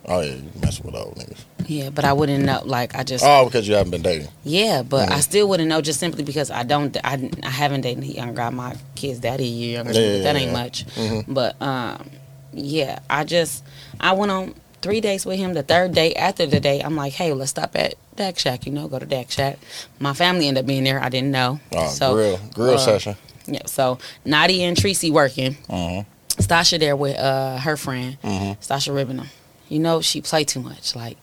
Oh 0.07 0.21
yeah, 0.21 0.35
you 0.35 0.51
messing 0.61 0.87
with 0.87 0.95
old 0.95 1.15
niggas. 1.17 1.45
Yeah, 1.69 1.91
but 1.91 2.05
I 2.05 2.13
wouldn't 2.15 2.45
know. 2.45 2.63
Like 2.65 2.95
I 2.97 3.05
just. 3.05 3.25
Oh, 3.25 3.45
because 3.45 3.69
you 3.69 3.75
haven't 3.75 3.91
been 3.93 4.03
dating. 4.03 4.29
Yeah, 4.45 4.83
but 4.83 5.09
Mhm. 5.09 5.13
I 5.13 5.21
still 5.21 5.49
wouldn't 5.49 5.69
know 5.69 5.81
just 5.83 6.01
simply 6.01 6.25
because 6.25 6.51
I 6.51 6.63
don't. 6.65 6.97
I, 7.05 7.31
I 7.43 7.51
haven't 7.51 7.83
dated 7.83 8.03
younger 8.05 8.33
guy. 8.35 8.51
My 8.51 8.75
kid's 8.97 9.21
daddy 9.21 9.45
a 9.45 9.47
year 9.47 9.73
younger, 9.75 9.93
me, 9.93 10.17
Yeah, 10.17 10.23
that 10.25 10.35
yeah, 10.35 10.41
ain't 10.41 10.51
yeah. 10.51 10.53
much. 10.53 10.87
Mhm. 10.97 11.25
But 11.29 11.61
um, 11.63 12.11
yeah, 12.53 12.99
I 13.11 13.25
just 13.25 13.63
I 14.01 14.13
went 14.15 14.33
on 14.33 14.55
three 14.83 15.01
dates 15.03 15.27
with 15.27 15.37
him. 15.39 15.53
The 15.55 15.63
third 15.63 15.93
day 15.93 16.15
after 16.15 16.47
the 16.47 16.59
day, 16.61 16.81
I'm 16.81 16.97
like, 16.97 17.13
hey, 17.13 17.33
let's 17.35 17.51
stop 17.51 17.77
at 17.77 17.95
Dak 18.17 18.39
Shack. 18.39 18.65
You 18.67 18.73
know, 18.73 18.89
go 18.89 18.99
to 18.99 19.07
Dak 19.07 19.31
Shack. 19.31 19.59
My 20.01 20.15
family 20.15 20.49
ended 20.49 20.65
up 20.65 20.67
being 20.67 20.83
there. 20.85 21.01
I 21.01 21.11
didn't 21.11 21.31
know. 21.31 21.61
Oh, 21.77 21.89
so 21.89 22.15
grill, 22.15 22.41
grill 22.55 22.75
uh, 22.75 22.79
session. 22.79 23.17
yeah, 23.47 23.67
so 23.67 23.99
Nadia 24.25 24.67
and 24.67 24.77
Tracy 24.77 25.11
working. 25.11 25.57
Mhm. 25.69 26.07
Stasha 26.51 26.79
there 26.81 26.97
with 26.97 27.17
uh, 27.17 27.59
her 27.59 27.77
friend, 27.77 28.19
Mhm. 28.25 28.59
Stasha 28.59 28.93
Ribbenham. 28.93 29.27
You 29.69 29.79
know 29.79 30.01
she 30.01 30.21
play 30.21 30.43
too 30.45 30.61
much. 30.61 30.97
Like 30.97 31.17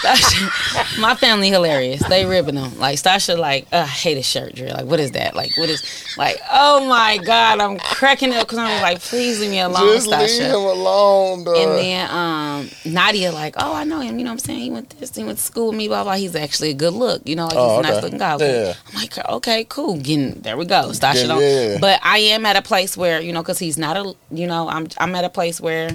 Stasha, 0.00 0.98
my 1.00 1.14
family 1.14 1.48
hilarious. 1.50 2.02
They 2.08 2.24
ribbing 2.24 2.54
them. 2.54 2.78
Like 2.78 2.98
Stasha, 2.98 3.38
like 3.38 3.66
uh, 3.72 3.78
I 3.78 3.86
hate 3.86 4.16
a 4.18 4.22
shirt 4.22 4.54
drill. 4.54 4.74
Like 4.74 4.86
what 4.86 5.00
is 5.00 5.12
that? 5.12 5.34
Like 5.34 5.56
what 5.56 5.68
is 5.68 5.82
like? 6.16 6.38
Oh 6.50 6.86
my 6.88 7.18
god, 7.18 7.60
I'm 7.60 7.78
cracking 7.78 8.32
up 8.32 8.46
because 8.46 8.58
I'm 8.58 8.80
like, 8.82 9.00
please 9.00 9.40
leave 9.40 9.50
me 9.50 9.60
alone, 9.60 9.94
Just 9.94 10.06
leave 10.08 10.40
him 10.40 10.54
alone, 10.54 11.44
dog. 11.44 11.56
And 11.56 11.70
then 11.72 12.10
um, 12.10 12.68
Nadia 12.84 13.32
like, 13.32 13.54
oh, 13.58 13.74
I 13.74 13.84
know 13.84 14.00
him. 14.00 14.18
You 14.18 14.24
know 14.24 14.30
what 14.30 14.34
I'm 14.34 14.38
saying? 14.46 14.60
He 14.60 14.70
went 14.70 14.90
this, 14.98 15.14
he 15.14 15.24
went 15.24 15.38
to 15.38 15.44
school 15.44 15.68
with 15.68 15.76
me. 15.76 15.88
Blah 15.88 16.04
blah. 16.04 16.14
He's 16.14 16.34
actually 16.36 16.70
a 16.70 16.74
good 16.74 16.94
look. 16.94 17.22
You 17.26 17.36
know, 17.36 17.44
like 17.44 17.52
he's 17.54 17.60
Oh, 17.60 17.78
a 17.80 17.82
nice 17.82 18.02
looking 18.02 18.18
guy. 18.18 18.36
Yeah. 18.38 18.74
I'm 18.88 18.94
like, 18.94 19.18
okay, 19.28 19.64
cool. 19.68 19.96
Getting 19.98 20.40
there 20.40 20.56
we 20.56 20.64
go. 20.64 20.90
Stasha 20.90 21.22
Yeah, 21.22 21.26
don't. 21.26 21.40
yeah. 21.42 21.78
But 21.80 22.00
I 22.02 22.18
am 22.18 22.46
at 22.46 22.56
a 22.56 22.62
place 22.62 22.96
where 22.96 23.20
you 23.20 23.32
know, 23.32 23.42
because 23.42 23.58
he's 23.58 23.76
not 23.78 23.96
a, 23.96 24.14
you 24.30 24.46
know, 24.46 24.68
I'm 24.68 24.88
I'm 24.98 25.14
at 25.14 25.24
a 25.24 25.30
place 25.30 25.60
where, 25.60 25.90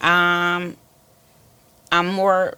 um, 0.00 0.76
I'm 1.92 2.08
more, 2.08 2.54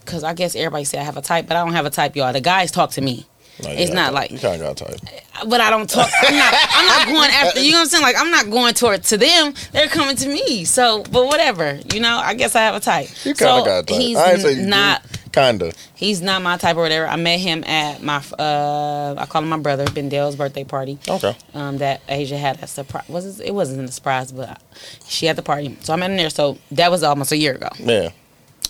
because 0.00 0.24
I 0.24 0.34
guess 0.34 0.56
everybody 0.56 0.84
say 0.84 0.98
I 0.98 1.02
have 1.04 1.16
a 1.16 1.22
type, 1.22 1.46
but 1.46 1.56
I 1.56 1.64
don't 1.64 1.74
have 1.74 1.86
a 1.86 1.90
type, 1.90 2.16
y'all. 2.16 2.32
The 2.32 2.40
guys 2.40 2.70
talk 2.72 2.90
to 2.92 3.00
me, 3.00 3.26
No, 3.62 3.70
you 3.70 3.92
not 3.92 4.12
like- 4.14 4.30
you 4.30 4.38
kind 4.38 4.60
of 4.62 4.76
got 4.76 4.88
type. 4.88 5.00
but 5.46 5.60
I 5.60 5.70
don't 5.70 5.88
talk. 5.88 6.10
I'm 6.22 6.36
not. 6.36 6.54
I'm 6.70 6.86
not 6.86 7.06
going 7.06 7.30
after. 7.30 7.60
You 7.60 7.72
know 7.72 7.78
what 7.78 7.82
I'm 7.82 7.88
saying? 7.88 8.02
Like 8.02 8.16
I'm 8.18 8.30
not 8.30 8.50
going 8.50 8.74
toward 8.74 9.04
to 9.04 9.16
them. 9.18 9.54
They're 9.72 9.86
coming 9.88 10.16
to 10.16 10.28
me. 10.28 10.64
So, 10.64 11.02
but 11.12 11.26
whatever. 11.26 11.78
You 11.92 12.00
know, 12.00 12.16
I 12.16 12.34
guess 12.34 12.56
I 12.56 12.62
have 12.62 12.74
a 12.74 12.80
type. 12.80 13.08
You 13.24 13.34
kind 13.34 13.50
of 13.50 13.58
so 13.60 13.64
got 13.64 13.86
type. 13.86 13.98
he's 14.00 14.16
I 14.16 14.32
ain't 14.32 14.40
say 14.40 14.52
you 14.54 14.66
not. 14.66 15.02
Kind 15.30 15.60
of. 15.62 15.74
He's 15.94 16.22
not 16.22 16.40
my 16.42 16.56
type 16.56 16.76
or 16.76 16.80
whatever. 16.80 17.06
I 17.06 17.16
met 17.16 17.38
him 17.38 17.62
at 17.64 18.02
my. 18.02 18.16
uh 18.38 19.14
I 19.18 19.26
call 19.26 19.42
him 19.42 19.48
my 19.50 19.58
brother, 19.58 19.84
Bendel's 19.90 20.34
birthday 20.36 20.64
party. 20.64 20.98
Okay. 21.06 21.36
um, 21.54 21.78
that 21.78 22.00
Asia 22.08 22.38
had 22.38 22.60
a 22.62 22.66
surprise. 22.66 23.08
Was 23.08 23.38
it, 23.38 23.48
it 23.48 23.54
wasn't 23.54 23.86
a 23.88 23.92
surprise, 23.92 24.32
but 24.32 24.60
she 25.06 25.26
had 25.26 25.36
the 25.36 25.42
party, 25.42 25.76
so 25.82 25.92
I 25.92 25.96
met 25.96 26.10
him 26.10 26.16
there. 26.16 26.30
So 26.30 26.56
that 26.72 26.90
was 26.90 27.02
almost 27.02 27.30
a 27.30 27.36
year 27.36 27.54
ago. 27.54 27.68
Yeah. 27.78 28.10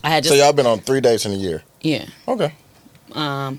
I 0.04 0.10
had 0.10 0.24
So 0.24 0.30
just 0.30 0.42
y'all 0.42 0.52
been 0.52 0.66
on 0.66 0.78
three 0.80 1.00
dates 1.00 1.26
in 1.26 1.32
a 1.32 1.36
year. 1.36 1.62
yeah, 1.80 2.06
Okay. 2.26 2.52
um, 3.12 3.58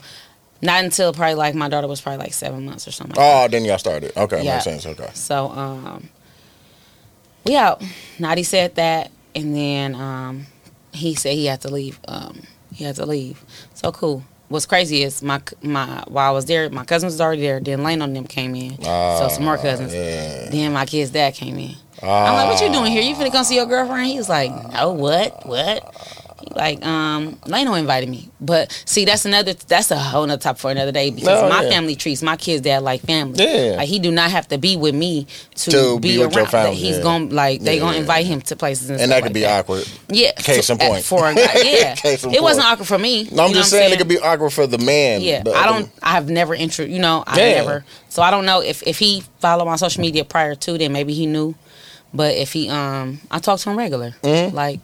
not 0.62 0.84
until 0.84 1.14
probably 1.14 1.36
like 1.36 1.56
my 1.56 1.70
daughter 1.70 1.88
was 1.88 2.02
probably 2.02 2.20
like 2.20 2.34
seven 2.34 2.66
months 2.66 2.88
or 2.88 2.92
something. 2.92 3.16
Like 3.16 3.26
Oh, 3.26 3.48
then 3.50 3.64
y'all 3.66 3.78
started. 3.78 4.16
Okay, 4.18 4.44
Yeah. 4.44 4.54
makes 4.54 4.64
sense. 4.66 4.86
Okay. 4.86 5.10
So 5.14 5.50
um, 5.52 6.10
we 7.46 7.56
out. 7.56 7.82
Nadi 8.20 8.46
said 8.46 8.76
that, 8.76 9.12
and 9.36 9.56
then 9.56 9.96
um, 9.96 10.46
he 10.94 11.16
said 11.16 11.34
he 11.36 11.46
had 11.46 11.62
to 11.62 11.70
leave. 11.70 12.00
Um, 12.08 12.42
he 12.74 12.84
had 12.84 12.96
to 12.98 13.06
leave. 13.06 13.44
So 13.74 13.92
cool. 13.92 14.24
What's 14.50 14.66
crazy 14.66 15.04
is 15.04 15.22
my 15.22 15.42
my 15.62 16.04
while 16.08 16.30
I 16.30 16.34
was 16.34 16.46
there, 16.46 16.70
my 16.70 16.84
cousins 16.84 17.14
was 17.14 17.22
already 17.22 17.42
there. 17.44 17.60
Then 17.60 17.84
Lane 17.84 18.02
on 18.02 18.14
them 18.14 18.26
came 18.26 18.56
in, 18.56 18.82
so 18.82 19.28
some 19.32 19.44
more 19.46 19.58
Ah, 19.58 19.62
cousins. 19.62 19.94
Yeah. 19.94 20.50
Then 20.50 20.74
my 20.74 20.86
kid's 20.86 21.12
dad 21.12 21.36
came 21.36 21.58
in. 21.58 21.76
Ah, 22.02 22.26
I'm 22.28 22.34
like, 22.34 22.48
what 22.48 22.62
you 22.66 22.72
doing 22.74 22.92
here? 22.92 23.02
You 23.04 23.14
finna 23.16 23.32
come 23.32 23.44
see 23.44 23.56
your 23.56 23.66
girlfriend? 23.68 24.08
He 24.08 24.18
was 24.18 24.28
like, 24.30 24.52
no, 24.74 24.92
what? 24.94 25.46
What? 25.46 26.19
Like, 26.56 26.84
um, 26.86 27.38
Leno 27.46 27.74
invited 27.76 28.10
me. 28.10 28.30
But 28.42 28.72
see, 28.86 29.06
that's 29.06 29.26
another, 29.26 29.54
that's 29.54 29.92
a 29.92 29.98
whole 30.00 30.26
nother 30.26 30.42
topic 30.42 30.60
for 30.62 30.72
another 30.72 30.92
day 30.92 31.10
because 31.12 31.42
No, 31.44 31.50
my 31.50 31.64
yeah. 31.64 31.70
family 31.70 31.96
treats 31.96 32.22
my 32.22 32.36
kids 32.38 32.62
dad 32.62 32.84
like 32.84 33.02
family. 33.02 33.44
Yeah. 33.44 33.76
Like 33.78 33.88
he 33.88 34.00
do 34.00 34.12
not 34.12 34.32
have 34.32 34.48
to 34.50 34.58
be 34.58 34.76
with 34.76 34.96
me 34.96 35.28
to, 35.56 35.72
To 35.72 36.00
be, 36.00 36.14
be 36.14 36.18
with 36.20 36.34
your 36.34 36.44
around. 36.44 36.52
family, 36.52 36.76
He's 36.76 36.98
yeah. 36.98 37.04
gonna 37.04 37.26
like 37.34 37.62
they 37.62 37.76
Yeah, 37.76 37.82
gonna 37.82 37.98
invite 37.98 38.26
him 38.26 38.42
to 38.42 38.56
places 38.56 38.90
and, 38.90 39.00
And 39.00 39.12
that 39.12 39.18
could 39.24 39.26
like 39.30 39.34
be 39.34 39.42
that. 39.42 39.60
awkward. 39.60 39.88
Yeah. 40.10 40.32
Case 40.34 40.70
in 40.70 40.78
point. 40.78 41.04
For 41.04 41.28
a 41.28 41.34
guy, 41.36 41.42
yeah. 41.64 41.96
It 42.04 42.42
wasn't 42.42 42.66
awkward 42.68 42.88
for 42.88 42.98
me. 42.98 43.28
No, 43.32 43.46
I'm 43.46 43.54
just 43.54 43.72
what 43.72 43.80
saying 43.80 43.94
it 43.94 43.98
could 43.98 44.08
be 44.08 44.20
awkward 44.20 44.52
for 44.52 44.66
the 44.68 44.78
man. 44.80 45.22
yeah, 45.22 45.44
The 45.44 45.52
I 45.54 45.66
don't. 45.66 45.90
I 46.02 46.12
have 46.12 46.30
never 46.30 46.54
intro. 46.56 46.86
You 46.86 47.00
know, 47.00 47.24
I 47.28 47.38
never. 47.38 47.86
So 48.10 48.22
I 48.22 48.32
don't 48.32 48.46
know 48.46 48.62
if 48.62 48.82
if 48.88 48.98
he 49.00 49.24
followed 49.40 49.66
my 49.66 49.76
social 49.76 50.02
media 50.02 50.26
prior 50.26 50.56
to, 50.56 50.78
then 50.78 50.92
maybe 50.94 51.14
he 51.14 51.26
knew. 51.26 51.56
But 52.12 52.34
if 52.36 52.54
he, 52.54 52.70
um, 52.70 53.20
I 53.30 53.38
talked 53.38 53.62
to 53.64 53.70
him 53.70 53.78
regular. 53.78 54.16
Mhm. 54.24 54.52
Like 54.54 54.80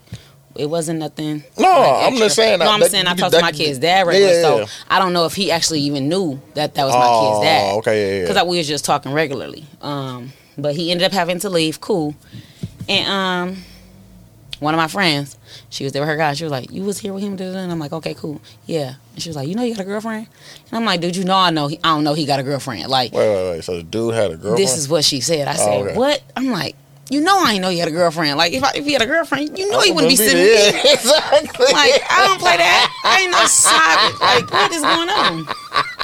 it 0.56 0.70
wasn't 0.70 1.00
nothing. 1.00 1.44
No, 1.58 1.68
like, 1.70 2.12
I'm 2.14 2.18
just 2.18 2.36
saying 2.36 2.60
No, 2.60 2.68
I'm 2.72 2.80
that- 2.80 2.92
saying 2.92 3.06
I 3.08 3.14
that- 3.14 3.18
talked 3.20 3.34
to 3.36 3.42
my 3.42 3.52
kid's 3.52 3.78
dad 3.80 3.88
yeah, 3.88 4.04
regular. 4.04 4.34
yeah, 4.34 4.42
so. 4.42 4.66
I 4.90 5.00
don't 5.00 5.14
know 5.14 5.26
if 5.26 5.34
he 5.36 5.52
actually 5.52 5.82
even 5.82 6.08
knew 6.08 6.42
that 6.54 6.74
that 6.76 6.86
was 6.86 6.94
my 6.94 7.06
oh, 7.06 7.40
kid's 7.40 7.46
dad. 7.46 7.74
okay, 7.80 8.02
yeah, 8.02 8.22
yeah. 8.22 8.28
Because 8.34 8.48
we 8.48 8.58
was 8.58 8.68
just 8.68 8.86
talking 8.86 9.12
regularly. 9.14 9.66
Um, 9.82 10.32
but 10.58 10.76
he 10.76 10.92
ended 10.92 11.06
up 11.06 11.12
having 11.12 11.40
to 11.40 11.50
leave. 11.50 11.82
Cool. 11.82 12.16
And 12.88 13.10
um, 13.10 13.58
one 14.60 14.74
of 14.74 14.78
my 14.78 14.88
friends, 14.88 15.38
she 15.70 15.84
was 15.84 15.92
there 15.94 16.02
with 16.02 16.10
her 16.10 16.16
guy. 16.16 16.34
She 16.34 16.44
was 16.46 16.52
like, 16.52 16.72
"You 16.72 16.84
was 16.84 17.00
here 17.00 17.12
with 17.14 17.24
him?" 17.24 17.36
da-da-da." 17.36 17.60
And 17.60 17.72
I'm 17.72 17.80
like, 17.80 17.92
"Okay, 17.92 18.14
cool, 18.14 18.42
yeah." 18.66 18.94
And 19.14 19.22
she 19.22 19.28
was 19.30 19.36
like, 19.36 19.48
"You 19.50 19.56
know, 19.56 19.64
you 19.64 19.76
got 19.76 19.82
a 19.82 19.86
girlfriend?" 19.86 20.28
And 20.70 20.78
I'm 20.78 20.86
like, 20.86 21.02
"Dude, 21.02 21.16
you 21.16 21.26
know, 21.26 21.36
I 21.36 21.50
know. 21.50 21.68
He, 21.68 21.78
I 21.84 21.88
don't 21.90 22.04
know. 22.04 22.14
He 22.14 22.26
got 22.26 22.40
a 22.40 22.44
girlfriend. 22.44 22.88
Like, 22.90 23.12
Wait, 23.12 23.28
wait, 23.28 23.52
wait. 23.52 23.64
So 23.64 23.78
the 23.78 23.84
dude 23.84 24.14
had 24.14 24.32
a 24.32 24.36
girlfriend. 24.36 24.58
this 24.60 24.78
is 24.78 24.88
what 24.88 25.04
she 25.04 25.20
said. 25.20 25.48
I 25.48 25.56
said, 25.56 25.68
Oh, 25.68 25.84
okay. 25.88 25.98
"What?" 25.98 26.22
I'm 26.38 26.48
like, 26.52 26.76
"You 27.10 27.22
know, 27.22 27.38
I 27.44 27.54
ain't 27.54 27.62
know 27.62 27.70
you 27.70 27.80
had 27.80 27.88
a 27.88 27.92
girlfriend. 27.92 28.38
Like, 28.38 28.54
if 28.54 28.64
I, 28.64 28.72
if 28.76 28.86
he 28.86 28.94
had 28.94 29.02
a 29.02 29.06
girlfriend, 29.06 29.58
you 29.58 29.70
know, 29.70 29.78
oh, 29.78 29.82
he 29.82 29.92
wouldn't 29.92 30.10
be 30.10 30.16
sitting." 30.16 30.38
Yeah, 30.38 30.94
exactly. 30.94 31.66
Like, 31.72 32.02
I 32.10 32.26
don't 32.28 32.40
play 32.40 32.58
that. 32.58 33.02
I 33.04 33.22
ain't 33.22 33.32
no 33.32 33.46
side. 33.46 34.14
Like, 34.22 34.52
what 34.52 34.72
is 34.72 34.82
going 34.82 35.10
on? 35.10 35.48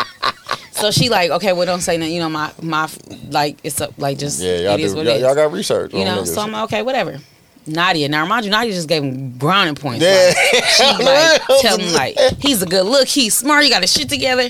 So 0.74 0.90
she 0.90 1.10
like, 1.10 1.30
okay, 1.30 1.54
well, 1.54 1.68
don't 1.68 1.82
say 1.82 1.96
nothing. 1.98 2.12
You 2.16 2.22
know, 2.22 2.30
my 2.30 2.52
my 2.60 2.90
like, 3.30 3.60
it's 3.64 3.80
like 4.00 4.18
just 4.18 4.42
yeah, 4.42 4.62
y'all 4.62 4.74
it 4.74 4.80
is 4.80 4.94
do. 4.94 4.98
what 4.98 5.06
Y'all, 5.06 5.14
it 5.14 5.18
is. 5.18 5.22
y'all 5.22 5.36
got 5.36 5.52
research. 5.52 5.94
you 5.94 6.04
know, 6.04 6.24
so 6.24 6.42
I'm 6.42 6.52
like, 6.52 6.64
okay, 6.64 6.82
whatever. 6.82 7.20
Nadia. 7.68 8.10
Now, 8.10 8.26
mind 8.26 8.46
you, 8.46 8.52
Nadia 8.52 8.74
just 8.74 8.88
gave 8.88 9.04
him 9.04 9.30
browning 9.30 9.76
points. 9.76 10.04
Yeah. 10.04 10.34
Like, 10.54 10.64
she 10.66 10.84
like 11.04 11.42
tell 11.62 11.78
him 11.78 11.94
like 11.94 12.18
he's 12.40 12.64
a 12.64 12.66
good 12.66 12.88
look, 12.88 13.08
he's 13.08 13.36
smart, 13.36 13.64
he 13.64 13.70
got 13.70 13.84
his 13.84 13.94
shit 13.94 14.10
together. 14.10 14.50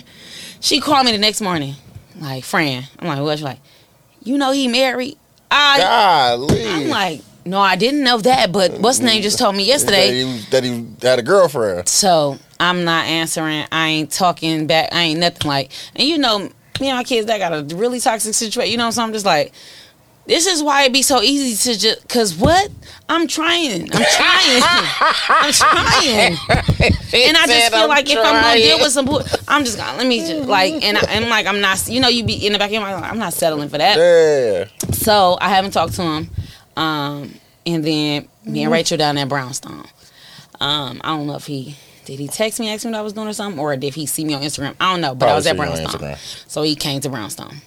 She 0.62 0.79
called 0.79 1.05
me 1.05 1.12
the 1.12 1.17
next 1.17 1.41
morning, 1.41 1.75
like 2.17 2.46
Fran. 2.46 2.86
I'm 3.00 3.08
like, 3.10 3.20
what? 3.20 3.38
She's 3.38 3.43
like, 3.43 3.60
you 4.24 4.38
know 4.38 4.51
he 4.53 4.70
married. 4.70 5.17
I 5.51 5.77
Golly. 5.77 6.65
I'm 6.65 6.88
like, 6.88 7.22
no, 7.46 7.60
I 7.60 7.75
didn't 7.75 8.03
know 8.03 8.17
that, 8.20 8.51
but 8.51 8.79
what's 8.79 9.00
his 9.00 9.05
name 9.05 9.22
just 9.22 9.38
told 9.38 9.55
me 9.55 9.65
yesterday. 9.65 10.24
That 10.24 10.29
he, 10.29 10.50
that 10.51 10.63
he 10.63 11.08
had 11.08 11.20
a 11.20 11.24
girlfriend. 11.24 11.89
So 11.89 12.38
I'm 12.60 12.84
not 12.84 13.05
answering. 13.05 13.65
I 13.72 13.88
ain't 13.88 14.12
talking 14.12 14.67
back. 14.67 14.89
I 14.93 15.01
ain't 15.01 15.20
nothing 15.20 15.48
like. 15.48 15.72
And 15.96 16.08
you 16.08 16.17
know, 16.17 16.39
me 16.79 16.89
and 16.89 16.98
my 16.98 17.03
kids, 17.03 17.27
that 17.27 17.39
got 17.39 17.53
a 17.53 17.75
really 17.75 18.00
toxic 18.00 18.34
situation. 18.34 18.72
You 18.72 18.77
know, 18.77 18.89
so 18.91 19.03
I'm 19.03 19.12
just 19.12 19.25
like, 19.25 19.53
this 20.32 20.48
is 20.48 20.64
why 20.64 20.86
it 20.86 20.94
be 20.94 21.02
so 21.02 21.22
easy 21.22 21.74
to 21.74 21.78
just. 21.78 22.08
Cause 22.08 22.34
what? 22.36 22.72
I'm 23.10 23.28
trying. 23.28 23.94
I'm 23.94 24.06
trying. 24.14 24.64
I'm 25.28 25.52
trying. 25.52 26.38
And 27.14 27.36
I 27.36 27.46
just 27.48 27.74
feel 27.74 27.90
like 27.90 28.10
if 28.10 28.18
I'm 28.18 28.42
gonna 28.42 28.56
deal 28.56 28.80
with 28.80 28.94
some, 28.94 29.06
bull- 29.06 29.24
I'm 29.50 29.66
just 29.66 29.78
gonna 29.78 29.98
let 29.98 30.08
me 30.08 30.20
just 30.20 30.48
like, 30.48 30.82
and 30.86 30.98
I, 30.98 31.02
am 31.16 31.28
like 31.28 31.48
I'm 31.48 31.60
not. 31.60 31.86
You 31.90 32.00
know, 32.00 32.08
you 32.08 32.24
be 32.24 32.48
in 32.48 32.54
the 32.54 32.60
back 32.60 32.70
of 32.70 32.74
your 32.74 32.82
mind. 32.82 33.02
Like, 33.02 33.12
I'm 33.12 33.20
not 33.20 33.34
settling 33.34 33.68
for 33.68 33.78
that. 33.78 33.98
Yeah. 33.98 34.90
So 34.94 35.38
I 35.42 35.50
haven't 35.50 35.72
talked 35.72 35.96
to 35.96 36.02
him. 36.02 36.30
Um, 36.78 37.34
and 37.66 37.84
then 37.84 38.30
me 38.46 38.64
and 38.64 38.72
Rachel 38.72 38.98
down 38.98 39.18
at 39.18 39.28
Brownstone. 39.28 39.86
Um, 40.62 41.02
I 41.04 41.10
don't 41.10 41.28
know 41.28 41.36
if 41.36 41.46
he 41.46 41.76
did 42.06 42.20
he 42.20 42.30
text 42.30 42.58
me 42.62 42.70
asking 42.70 42.92
what 42.92 43.00
I 43.00 43.02
was 43.02 43.12
doing 43.12 43.28
or 43.28 43.34
something, 43.34 43.60
or 43.60 43.76
did 43.76 43.96
he 43.96 44.06
see 44.06 44.24
me 44.24 44.34
on 44.34 44.44
Instagram? 44.44 44.76
I 44.80 44.94
don't 44.94 45.02
know, 45.02 45.14
but 45.14 45.28
I 45.28 45.36
was 45.36 45.46
at 45.46 45.58
see 45.58 45.62
you 45.62 45.70
on 45.70 45.78
Brownstone, 45.78 46.16
so 46.48 46.62
he 46.62 46.76
came 46.76 47.02
to 47.02 47.10
Brownstone. 47.10 47.58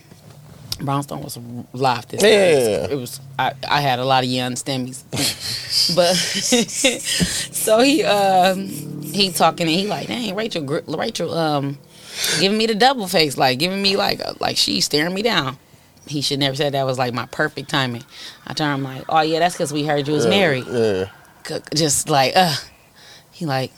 Brownstone 0.80 1.22
was 1.22 1.38
live 1.72 2.06
this 2.08 2.22
Yeah. 2.22 2.88
It 2.90 2.96
was 2.96 3.20
I, 3.38 3.52
I 3.68 3.80
had 3.80 3.98
a 3.98 4.04
lot 4.04 4.24
of 4.24 4.30
young 4.30 4.54
stemmies, 4.54 5.04
but 5.94 6.14
so 7.54 7.80
he 7.80 8.02
um 8.02 8.68
he 9.02 9.30
talking 9.30 9.66
and 9.66 9.76
he 9.76 9.86
like, 9.86 10.08
dang 10.08 10.34
Rachel 10.34 10.64
Rachel 10.88 11.34
um 11.34 11.78
giving 12.40 12.58
me 12.58 12.66
the 12.66 12.74
double 12.74 13.06
face, 13.06 13.36
like 13.36 13.58
giving 13.58 13.80
me 13.80 13.96
like 13.96 14.20
a, 14.20 14.34
like 14.40 14.56
she's 14.56 14.84
staring 14.84 15.14
me 15.14 15.22
down. 15.22 15.58
He 16.06 16.20
should 16.20 16.38
never 16.38 16.54
said 16.54 16.74
that 16.74 16.84
was 16.84 16.98
like 16.98 17.14
my 17.14 17.26
perfect 17.26 17.70
timing. 17.70 18.04
I 18.46 18.52
turned 18.52 18.74
him 18.74 18.82
like, 18.84 19.04
oh 19.08 19.20
yeah, 19.20 19.38
that's 19.38 19.54
because 19.54 19.72
we 19.72 19.84
heard 19.84 20.06
you 20.06 20.14
was 20.14 20.26
married. 20.26 20.66
Yeah. 20.68 21.08
Just 21.74 22.08
like, 22.10 22.32
uh, 22.36 22.54
he 23.32 23.46
like, 23.46 23.72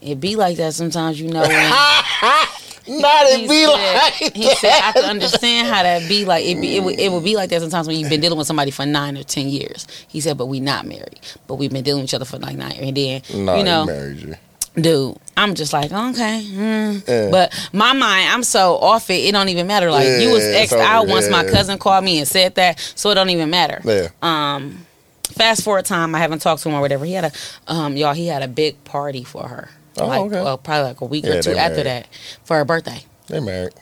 it 0.00 0.20
be 0.20 0.36
like 0.36 0.56
that 0.56 0.74
sometimes, 0.74 1.20
you 1.20 1.28
know. 1.28 1.42
When, 1.42 1.50
Not 2.86 3.26
he 3.28 3.44
it 3.44 3.48
be 3.48 3.64
said, 3.64 3.94
like 3.94 4.34
he 4.34 4.54
said 4.56 4.80
I 4.82 4.92
can 4.92 5.04
understand 5.04 5.68
how 5.68 5.82
that 5.82 6.08
be 6.08 6.24
like 6.24 6.44
it 6.44 6.60
be 6.60 6.76
it 6.76 6.82
would, 6.84 6.98
it 6.98 7.10
would 7.10 7.24
be 7.24 7.36
like 7.36 7.50
that 7.50 7.60
sometimes 7.60 7.86
when 7.88 7.98
you've 7.98 8.10
been 8.10 8.20
dealing 8.20 8.36
with 8.38 8.46
somebody 8.46 8.70
for 8.70 8.84
nine 8.86 9.16
or 9.16 9.22
ten 9.22 9.48
years. 9.48 9.86
He 10.08 10.20
said, 10.20 10.36
but 10.36 10.46
we 10.46 10.60
not 10.60 10.86
married, 10.86 11.20
but 11.46 11.54
we've 11.56 11.72
been 11.72 11.84
dealing 11.84 12.02
with 12.02 12.10
each 12.10 12.14
other 12.14 12.24
for 12.24 12.38
like 12.38 12.56
nine 12.56 12.72
and 12.72 12.96
then 12.96 13.22
No, 13.34 13.56
you 13.56 13.64
know 13.64 13.86
married 13.86 14.18
you. 14.20 14.34
dude, 14.76 15.16
I'm 15.36 15.54
just 15.54 15.72
like, 15.72 15.92
okay. 15.92 16.44
mm. 16.44 17.08
Yeah. 17.08 17.30
But 17.30 17.70
my 17.72 17.92
mind, 17.92 18.30
I'm 18.30 18.42
so 18.42 18.76
off 18.76 19.08
it, 19.10 19.24
it 19.24 19.32
don't 19.32 19.48
even 19.48 19.66
matter. 19.66 19.90
Like, 19.90 20.06
you 20.20 20.30
was 20.30 20.42
Yeah, 20.44 20.62
it's 20.62 20.72
X'd 20.72 20.74
out 20.82 21.04
over, 21.04 21.12
once 21.12 21.30
my 21.30 21.44
cousin 21.44 21.78
called 21.78 22.04
me 22.04 22.18
and 22.18 22.28
said 22.28 22.54
that, 22.56 22.78
so 22.94 23.10
it 23.10 23.14
don't 23.14 23.30
even 23.30 23.50
matter. 23.50 23.80
Yeah. 23.84 24.08
Um, 24.22 24.86
fast 25.22 25.62
forward 25.62 25.84
time, 25.84 26.14
I 26.14 26.18
haven't 26.18 26.40
talked 26.40 26.62
to 26.62 26.68
him 26.68 26.74
or 26.74 26.80
whatever. 26.80 27.04
He 27.04 27.12
had 27.12 27.24
a, 27.24 27.32
um, 27.72 27.96
y'all, 27.96 28.14
he 28.14 28.26
had 28.26 28.42
a 28.42 28.48
big 28.48 28.82
party 28.84 29.24
for 29.24 29.48
her. 29.48 29.70
Oh, 29.96 30.06
like, 30.06 30.20
okay. 30.22 30.42
Well, 30.42 30.58
probably 30.58 30.84
like 30.88 31.00
a 31.00 31.04
week 31.04 31.24
Yeah, 31.24 31.34
or 31.34 31.42
two 31.42 31.52
after 31.52 31.84
married. 31.84 31.86
that 31.86 32.08
for 32.44 32.56
her 32.56 32.64
birthday. 32.64 33.04
They 33.28 33.40
married. 33.40 33.72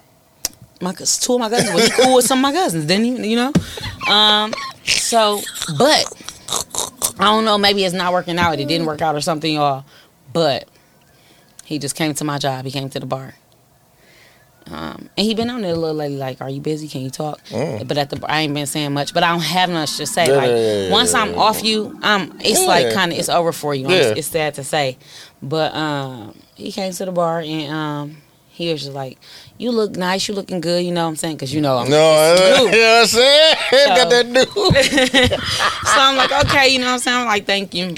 My 0.81 0.93
two 0.93 1.35
of 1.35 1.41
my 1.41 1.49
cousins, 1.49 1.85
he 1.85 1.91
cool 2.03 2.17
with 2.17 2.25
some 2.27 2.39
of 2.39 2.43
my 2.43 2.53
cousins, 2.53 2.87
didn't 2.87 3.23
he? 3.23 3.31
You 3.31 3.37
know? 3.37 3.53
Um, 4.13 4.53
so, 4.85 5.41
but 5.79 6.13
I 7.19 7.25
don't 7.25 7.45
know, 7.45 7.57
maybe 7.57 7.85
it's 7.85 7.95
not 7.95 8.13
working 8.13 8.39
out. 8.39 8.59
It 8.59 8.67
didn't 8.67 8.87
work 8.87 9.01
out 9.01 9.15
or 9.15 9.21
something, 9.21 9.55
y'all. 9.55 9.85
But 10.33 10.69
he 11.65 11.79
just 11.79 11.95
came 11.95 12.15
to 12.15 12.25
my 12.25 12.39
job. 12.39 12.65
He 12.65 12.71
came 12.73 12.89
to 12.91 12.99
the 13.01 13.07
bar. 13.07 13.35
Um, 14.73 15.11
and 15.19 15.27
he 15.27 15.35
been 15.35 15.51
on 15.51 15.61
there, 15.61 15.73
a 15.73 15.77
little 15.77 15.95
lady, 15.95 16.17
like, 16.17 16.41
"Are 16.41 16.49
you 16.49 16.63
busy? 16.63 16.89
Can 16.89 17.03
you 17.03 17.11
talk?" 17.11 17.45
Mm. 17.47 17.87
But 17.87 17.99
at 17.99 18.09
the 18.09 18.25
I 18.27 18.41
ain't 18.41 18.55
been 18.55 18.67
saying 18.67 18.93
much. 18.95 19.13
But 19.13 19.23
I 19.23 19.29
don't 19.29 19.43
have 19.43 19.69
much 19.69 19.99
to 19.99 20.07
say. 20.07 20.27
Yeah, 20.27 20.33
like 20.33 20.51
yeah, 20.51 20.91
once 20.91 21.13
I'm 21.13 21.39
off 21.39 21.63
you, 21.63 21.99
um, 22.03 22.39
it's 22.41 22.65
like 22.67 22.93
kind 22.95 23.13
of 23.13 23.19
it's 23.19 23.29
over 23.29 23.53
for 23.53 23.75
you. 23.75 23.89
It's, 23.91 24.19
it's 24.19 24.29
sad 24.29 24.55
to 24.55 24.65
say, 24.65 24.97
but 25.43 25.75
um, 25.75 26.35
he 26.55 26.73
came 26.73 26.91
to 26.93 27.05
the 27.05 27.13
bar 27.13 27.41
and 27.41 27.73
um, 27.73 28.17
he 28.49 28.73
was 28.73 28.83
just 28.83 28.95
like, 28.95 29.19
"You 29.59 29.73
look 29.73 29.93
nice. 29.97 30.27
You 30.27 30.35
looking 30.35 30.63
good. 30.63 30.85
You 30.85 30.93
know 30.93 31.05
what 31.05 31.11
I'm 31.11 31.17
saying? 31.17 31.37
Because 31.37 31.53
you 31.53 31.61
know 31.61 31.77
I'm 31.77 31.91
No, 31.91 32.35
you 32.65 32.71
know 32.71 32.95
what 32.95 33.01
I'm 33.01 33.07
saying? 33.07 33.57
Got 33.73 34.11
that 34.11 34.33
dude. 34.33 35.41
so 35.41 36.01
I'm 36.01 36.17
like, 36.17 36.33
okay, 36.47 36.69
you 36.69 36.79
know 36.79 36.87
what 36.87 36.93
I'm 36.93 36.99
saying? 36.99 37.19
I'm 37.19 37.27
like, 37.27 37.45
thank 37.45 37.75
you. 37.75 37.95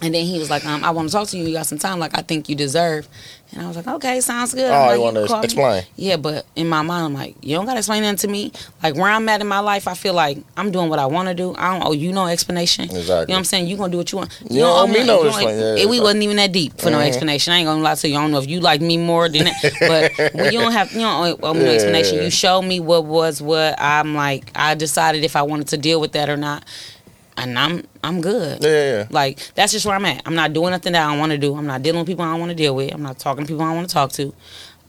And 0.00 0.14
then 0.14 0.24
he 0.24 0.38
was 0.38 0.48
like, 0.48 0.64
um, 0.64 0.84
I 0.84 0.90
want 0.90 1.08
to 1.08 1.12
talk 1.12 1.26
to 1.28 1.38
you. 1.38 1.44
You 1.44 1.54
got 1.54 1.66
some 1.66 1.78
time, 1.78 1.98
like 1.98 2.16
I 2.16 2.22
think 2.22 2.48
you 2.48 2.54
deserve. 2.54 3.08
And 3.52 3.62
I 3.62 3.66
was 3.66 3.76
like, 3.76 3.88
okay, 3.88 4.20
sounds 4.20 4.52
good. 4.52 4.70
I'm 4.70 4.82
Oh, 4.82 4.86
like, 4.88 4.96
you 4.96 5.00
want 5.02 5.16
to 5.16 5.26
call 5.26 5.38
me. 5.38 5.44
explain? 5.44 5.82
Yeah, 5.96 6.16
but 6.18 6.44
in 6.54 6.68
my 6.68 6.82
mind, 6.82 7.06
I'm 7.06 7.14
like, 7.14 7.34
you 7.42 7.56
don't 7.56 7.64
gotta 7.64 7.78
explain 7.78 8.02
nothing 8.02 8.18
to 8.18 8.28
me. 8.28 8.52
Like 8.82 8.94
where 8.94 9.06
I'm 9.10 9.26
at 9.30 9.40
in 9.40 9.46
my 9.46 9.60
life, 9.60 9.88
I 9.88 9.94
feel 9.94 10.12
like 10.12 10.38
I'm 10.56 10.70
doing 10.70 10.90
what 10.90 10.98
I 10.98 11.06
want 11.06 11.28
to 11.28 11.34
do. 11.34 11.54
I 11.56 11.72
don't 11.72 11.86
owe 11.88 11.92
you 11.92 12.12
no 12.12 12.26
explanation. 12.26 12.84
Exactly. 12.84 13.00
You 13.04 13.08
know 13.08 13.22
what 13.34 13.38
I'm 13.38 13.44
saying? 13.44 13.66
You 13.66 13.78
gonna 13.78 13.90
do 13.90 13.96
what 13.96 14.12
you 14.12 14.18
want. 14.18 14.38
You 14.50 14.60
don't 14.60 14.78
owe 14.78 14.92
me 14.92 15.02
no 15.04 15.24
explanation. 15.24 15.60
Yeah, 15.78 15.82
it- 15.82 15.88
we 15.88 15.98
wasn't 15.98 16.22
even 16.24 16.36
that 16.36 16.52
deep 16.52 16.78
for 16.78 16.90
no 16.90 16.98
Mhm. 16.98 17.06
explanation. 17.06 17.52
I 17.54 17.56
ain't 17.58 17.66
gonna 17.66 17.82
lie 17.82 17.94
to 17.94 18.08
you. 18.08 18.16
I 18.16 18.20
don't 18.20 18.32
know 18.32 18.38
if 18.38 18.48
you 18.48 18.60
like 18.60 18.82
me 18.82 18.98
more 18.98 19.30
than 19.30 19.44
that, 19.44 19.72
but 19.80 20.34
when 20.34 20.52
you 20.52 20.60
don't 20.60 20.72
have 20.72 20.92
you 20.92 21.00
don't 21.00 21.38
owe 21.42 21.54
me 21.54 21.60
no 21.60 21.66
Yeah. 21.70 21.72
explanation. 21.72 22.22
You 22.22 22.30
show 22.30 22.60
me 22.60 22.80
what 22.80 23.06
was 23.06 23.40
what. 23.40 23.80
I'm 23.80 24.14
like, 24.14 24.50
I 24.54 24.74
decided 24.74 25.24
if 25.24 25.36
I 25.36 25.42
wanted 25.42 25.68
to 25.68 25.78
deal 25.78 26.00
with 26.00 26.12
that 26.12 26.28
or 26.28 26.36
not, 26.36 26.64
and 27.38 27.58
I'm 27.58 27.84
I'm 28.04 28.20
good. 28.20 28.62
Yeah, 28.62 28.70
yeah. 28.98 29.06
Like 29.10 29.38
that's 29.54 29.72
just 29.72 29.86
where 29.86 29.94
I'm 29.94 30.04
at. 30.04 30.22
I'm 30.26 30.34
not 30.34 30.52
doing 30.52 30.70
nothing 30.70 30.92
that 30.92 31.06
I 31.06 31.10
don't 31.10 31.18
want 31.20 31.32
to 31.32 31.38
do. 31.38 31.54
I'm 31.56 31.66
not 31.66 31.82
dealing 31.82 32.00
with 32.00 32.08
people 32.08 32.24
I 32.24 32.30
don't 32.32 32.40
want 32.40 32.50
to 32.50 32.56
deal 32.56 32.74
with. 32.74 32.92
I'm 32.92 33.02
not 33.02 33.18
talking 33.18 33.44
to 33.44 33.48
people 33.48 33.62
I 33.62 33.68
don't 33.68 33.76
want 33.76 33.88
to 33.88 33.94
talk 33.94 34.12
to. 34.12 34.34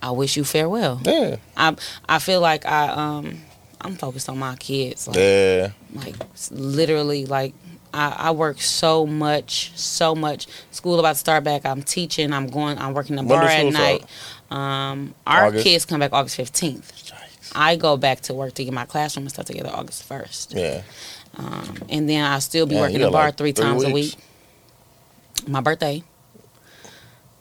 I 0.02 0.12
wish 0.12 0.36
you 0.38 0.44
farewell. 0.44 1.00
Yeah. 1.04 1.38
I 1.56 1.76
I 2.08 2.20
feel 2.20 2.42
like 2.42 2.66
I 2.66 2.88
um 2.90 3.42
I'm 3.82 3.96
focused 3.96 4.28
on 4.30 4.38
my 4.40 4.56
kids. 4.58 5.08
Like, 5.08 5.18
Yeah. 5.18 5.72
like 5.94 6.16
literally 6.52 7.26
like 7.26 7.54
I, 7.94 8.16
I 8.18 8.32
work 8.32 8.62
so 8.62 9.08
much, 9.08 9.72
so 9.76 10.14
much. 10.14 10.48
School 10.72 11.00
about 11.00 11.14
to 11.14 11.18
start 11.20 11.44
back. 11.44 11.66
I'm 11.66 11.82
teaching. 11.82 12.34
I'm 12.34 12.48
going. 12.48 12.78
I'm 12.78 12.94
working 12.94 13.16
the 13.16 13.24
bar 13.24 13.44
at 13.44 13.66
night. 13.74 14.06
Um, 14.52 15.16
our 15.26 15.46
August? 15.48 15.64
kids 15.64 15.86
come 15.86 16.00
back 16.00 16.14
August 16.14 16.38
15th. 16.38 17.12
I 17.56 17.76
go 17.78 17.98
back 17.98 18.22
to 18.22 18.34
work 18.36 18.54
to 18.56 18.64
get 18.64 18.74
my 18.74 18.86
classroom 18.86 19.24
and 19.26 19.32
stuff 19.32 19.46
together 19.46 19.72
August 19.74 20.08
1st. 20.08 20.56
Yeah. 20.56 20.82
Um, 21.38 21.76
and 21.90 22.10
then 22.10 22.24
I'll 22.26 22.42
still 22.42 22.66
be 22.66 22.76
Man, 22.76 22.82
working 22.84 23.00
the 23.02 23.10
bar 23.12 23.26
like 23.28 23.38
three 23.38 23.52
three 23.54 23.64
times 23.66 23.84
a 23.84 23.90
week. 23.92 24.16
My 25.48 25.62
birthday. 25.62 26.04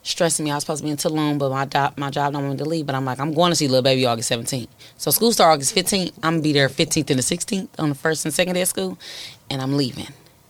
Stressing 0.02 0.44
me. 0.44 0.50
I 0.50 0.54
was 0.54 0.62
supposed 0.62 0.80
to 0.80 0.84
be 0.84 0.90
in 0.90 0.96
Tulum, 0.96 1.38
but 1.38 1.50
my 1.50 1.66
job 1.66 1.98
my 1.98 2.08
job 2.08 2.32
don't 2.32 2.42
want 2.46 2.58
me 2.58 2.64
to 2.64 2.68
leave. 2.68 2.86
But 2.86 2.94
I'm 2.94 3.04
like, 3.04 3.18
I'm 3.20 3.34
going 3.34 3.50
to 3.50 3.56
see 3.56 3.66
little 3.68 3.82
baby 3.82 4.06
August 4.06 4.30
17th. 4.30 4.68
So 4.96 5.10
school 5.10 5.32
start 5.32 5.52
August 5.54 5.74
15th. 5.74 6.12
I'm 6.22 6.34
gonna 6.34 6.42
be 6.42 6.52
there 6.52 6.68
15th 6.68 7.10
and 7.10 7.18
the 7.18 7.22
16th 7.22 7.68
on 7.78 7.90
the 7.90 7.94
first 7.94 8.24
and 8.24 8.32
second 8.32 8.54
day 8.54 8.62
of 8.62 8.68
school, 8.68 8.98
and 9.50 9.60
I'm 9.60 9.76
leaving. 9.76 10.06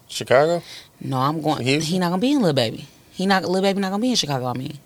Chicago? 0.09 0.63
No, 1.01 1.17
I'm 1.19 1.41
going. 1.41 1.65
Houston? 1.67 1.93
He 1.93 1.99
not 1.99 2.11
gonna 2.11 2.21
be 2.21 2.33
in 2.33 2.39
little 2.41 2.53
baby. 2.55 2.87
He 3.13 3.27
not 3.27 3.43
little 3.45 3.63
baby 3.63 3.81
not 3.81 3.91
gonna 3.91 4.01
be 4.03 4.11
in 4.11 4.17
Chicago. 4.17 4.47
I 4.47 4.53
mean, 4.53 4.79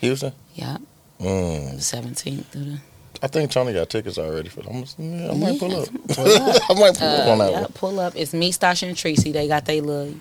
Houston? 0.00 0.32
yeah, 0.54 0.78
Mm. 1.20 1.72
the 1.76 1.82
17th. 1.82 2.78
I 3.24 3.26
think 3.26 3.50
Tony 3.50 3.72
got 3.72 3.88
tickets 3.88 4.18
already 4.18 4.50
for 4.50 4.60
them. 4.62 4.84
Yeah, 4.98 5.30
I 5.30 5.34
might 5.34 5.58
pull 5.58 5.74
up. 5.80 5.88
pull 6.08 6.26
up. 6.26 6.62
I 6.70 6.74
might 6.74 6.94
pull 6.98 7.08
up 7.08 7.26
Uh, 7.26 7.30
on 7.32 7.38
that 7.38 7.50
yeah, 7.50 7.60
one. 7.62 7.72
pull 7.72 7.98
up. 8.00 8.12
It's 8.16 8.34
me, 8.34 8.52
Stasha, 8.52 8.86
and 8.86 8.96
Tracy. 8.96 9.32
They 9.32 9.48
got 9.48 9.64
they 9.64 9.80
little. 9.80 10.14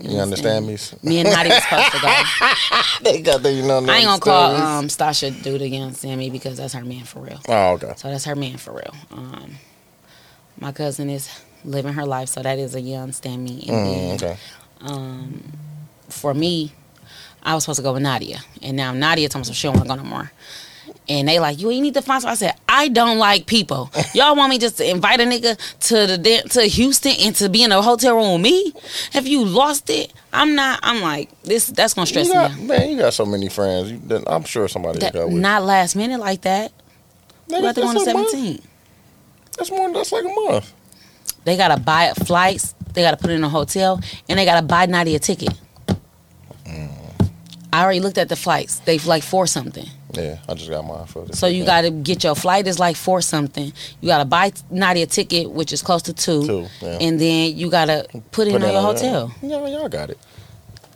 You 0.00 0.18
understand 0.18 0.66
me? 0.66 0.78
Me 1.02 1.18
and 1.20 1.28
Nadi 1.28 1.50
was 1.50 1.62
supposed 1.62 1.92
to 1.92 2.00
go. 2.00 2.22
they 3.10 3.20
got 3.20 3.42
the, 3.42 3.52
you 3.52 3.62
know, 3.62 3.84
I 3.84 3.98
ain't 3.98 4.06
gonna 4.06 4.20
call 4.20 4.56
um 4.56 4.88
Stasha 4.88 5.42
dude 5.42 5.60
again, 5.60 5.94
me, 6.18 6.30
because 6.30 6.56
that's 6.56 6.72
her 6.72 6.84
man 6.84 7.04
for 7.04 7.20
real. 7.20 7.38
Oh, 7.48 7.72
okay. 7.74 7.92
So 7.98 8.08
that's 8.08 8.24
her 8.24 8.34
man 8.34 8.56
for 8.56 8.72
real. 8.72 8.94
Um, 9.12 9.56
my 10.58 10.72
cousin 10.72 11.10
is 11.10 11.28
living 11.64 11.92
her 11.92 12.06
life, 12.06 12.30
so 12.30 12.42
that 12.42 12.58
is 12.58 12.74
a 12.74 12.80
young. 12.80 13.12
And 13.24 13.48
Mm, 13.48 14.14
okay. 14.14 14.36
um, 14.80 15.52
for 16.08 16.32
me, 16.32 16.72
I 17.42 17.54
was 17.54 17.64
supposed 17.64 17.76
to 17.78 17.82
go 17.82 17.92
with 17.92 18.02
Nadia, 18.02 18.40
and 18.62 18.76
now 18.76 18.92
Nadia 18.94 19.28
told 19.28 19.40
me 19.42 19.46
so 19.46 19.52
she 19.52 19.66
don't 19.68 19.76
want 19.76 19.88
to 19.88 19.94
go 19.96 20.02
no 20.02 20.08
more. 20.08 20.32
And 21.08 21.26
they 21.28 21.40
like, 21.40 21.58
you 21.58 21.68
ain't 21.70 21.82
need 21.82 21.94
to 21.94 22.02
find. 22.02 22.22
So 22.22 22.28
I 22.28 22.34
said, 22.34 22.54
I 22.68 22.86
don't 22.88 23.18
like 23.18 23.46
people. 23.46 23.90
Y'all 24.14 24.36
want 24.36 24.50
me 24.50 24.58
just 24.58 24.76
to 24.78 24.88
invite 24.88 25.20
a 25.20 25.24
nigga 25.24 25.58
to 25.88 25.94
the 26.16 26.42
to 26.50 26.62
Houston 26.62 27.12
and 27.20 27.34
to 27.36 27.48
be 27.48 27.64
in 27.64 27.72
a 27.72 27.82
hotel 27.82 28.14
room 28.16 28.34
with 28.34 28.42
me? 28.42 28.72
Have 29.12 29.26
you 29.26 29.44
lost 29.44 29.90
it? 29.90 30.12
I'm 30.32 30.54
not. 30.54 30.78
I'm 30.82 31.02
like 31.02 31.28
this. 31.42 31.66
That's 31.66 31.94
gonna 31.94 32.06
stress 32.06 32.28
You 32.28 32.34
me. 32.34 32.38
out. 32.38 32.58
man, 32.60 32.90
you 32.90 32.98
got 32.98 33.14
so 33.14 33.26
many 33.26 33.48
friends. 33.48 33.90
You, 33.90 34.22
I'm 34.28 34.44
sure 34.44 34.68
somebody 34.68 35.00
That, 35.00 35.12
got 35.12 35.26
with. 35.28 35.34
not 35.42 35.64
last 35.64 35.96
minute 35.96 36.20
like 36.20 36.42
that. 36.42 36.72
Nigga, 37.48 37.60
We 37.60 37.66
have 37.66 37.74
to 37.74 37.80
go 37.80 37.88
on 37.88 37.94
the 37.96 38.04
that's 38.04 38.34
17th. 38.34 38.62
That's 39.58 39.70
more. 39.70 39.92
That's 39.92 40.12
like 40.12 40.24
a 40.24 40.28
month. 40.28 40.72
They 41.44 41.56
gotta 41.56 41.80
buy 41.80 42.12
flights. 42.24 42.74
They 42.94 43.02
gotta 43.02 43.16
put 43.16 43.30
it 43.30 43.34
in 43.34 43.42
a 43.44 43.48
hotel, 43.48 44.00
and 44.28 44.38
they 44.38 44.44
gotta 44.44 44.64
buy 44.64 44.86
Nadia 44.86 45.16
a 45.16 45.18
ticket. 45.18 45.50
Mm. 46.64 46.90
I 47.72 47.82
already 47.82 48.00
looked 48.00 48.18
at 48.18 48.28
the 48.28 48.36
flights. 48.36 48.78
They 48.80 48.98
like 49.00 49.22
four 49.24 49.46
something. 49.46 49.86
Yeah, 50.14 50.38
I 50.48 50.54
just 50.54 50.68
got 50.70 50.84
mine 50.84 51.06
for 51.06 51.24
this. 51.24 51.38
So 51.38 51.46
you 51.46 51.64
got 51.64 51.82
to 51.82 51.90
get 51.90 52.22
your 52.24 52.34
flight 52.34 52.66
is 52.66 52.78
like 52.78 52.96
four 52.96 53.20
something. 53.22 53.72
You 54.00 54.08
got 54.08 54.18
to 54.18 54.24
buy 54.24 54.52
Nadia 54.70 55.04
a 55.04 55.06
ticket, 55.06 55.50
which 55.50 55.72
is 55.72 55.82
close 55.82 56.02
to 56.02 56.12
two, 56.12 56.46
Two, 56.46 56.66
yeah. 56.80 56.98
and 57.00 57.20
then 57.20 57.56
you 57.56 57.70
got 57.70 57.86
to 57.86 58.06
put 58.30 58.48
it 58.48 58.52
Put 58.52 58.62
in 58.62 58.68
your 58.68 58.76
on- 58.78 58.82
hotel. 58.94 59.34
Yeah, 59.42 59.66
y'all 59.66 59.88
got 59.88 60.10
it. 60.10 60.18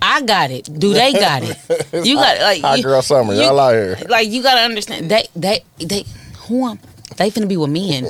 I 0.02 0.20
got 0.23 0.50
it. 0.50 0.64
Do 0.78 0.92
they 0.92 1.12
got 1.12 1.42
it? 1.42 1.56
You 2.06 2.16
got 2.16 2.38
like 2.40 2.61
hot 2.61 2.76
you- 2.78 2.85
girl 2.85 3.00
summer. 3.02 3.32
you- 3.32 3.40
Y'all 3.40 3.58
out 3.58 3.73
here. 3.75 3.96
Like 4.08 4.28
you 4.28 4.42
gotta 4.42 4.61
understand 4.61 5.11
they 5.11 5.26
they 5.35 5.64
they 5.78 6.04
who 6.46 6.66
am 6.68 6.78
they 7.16 7.30
finna 7.30 7.48
be 7.48 7.56
with 7.56 7.70
men. 7.70 8.04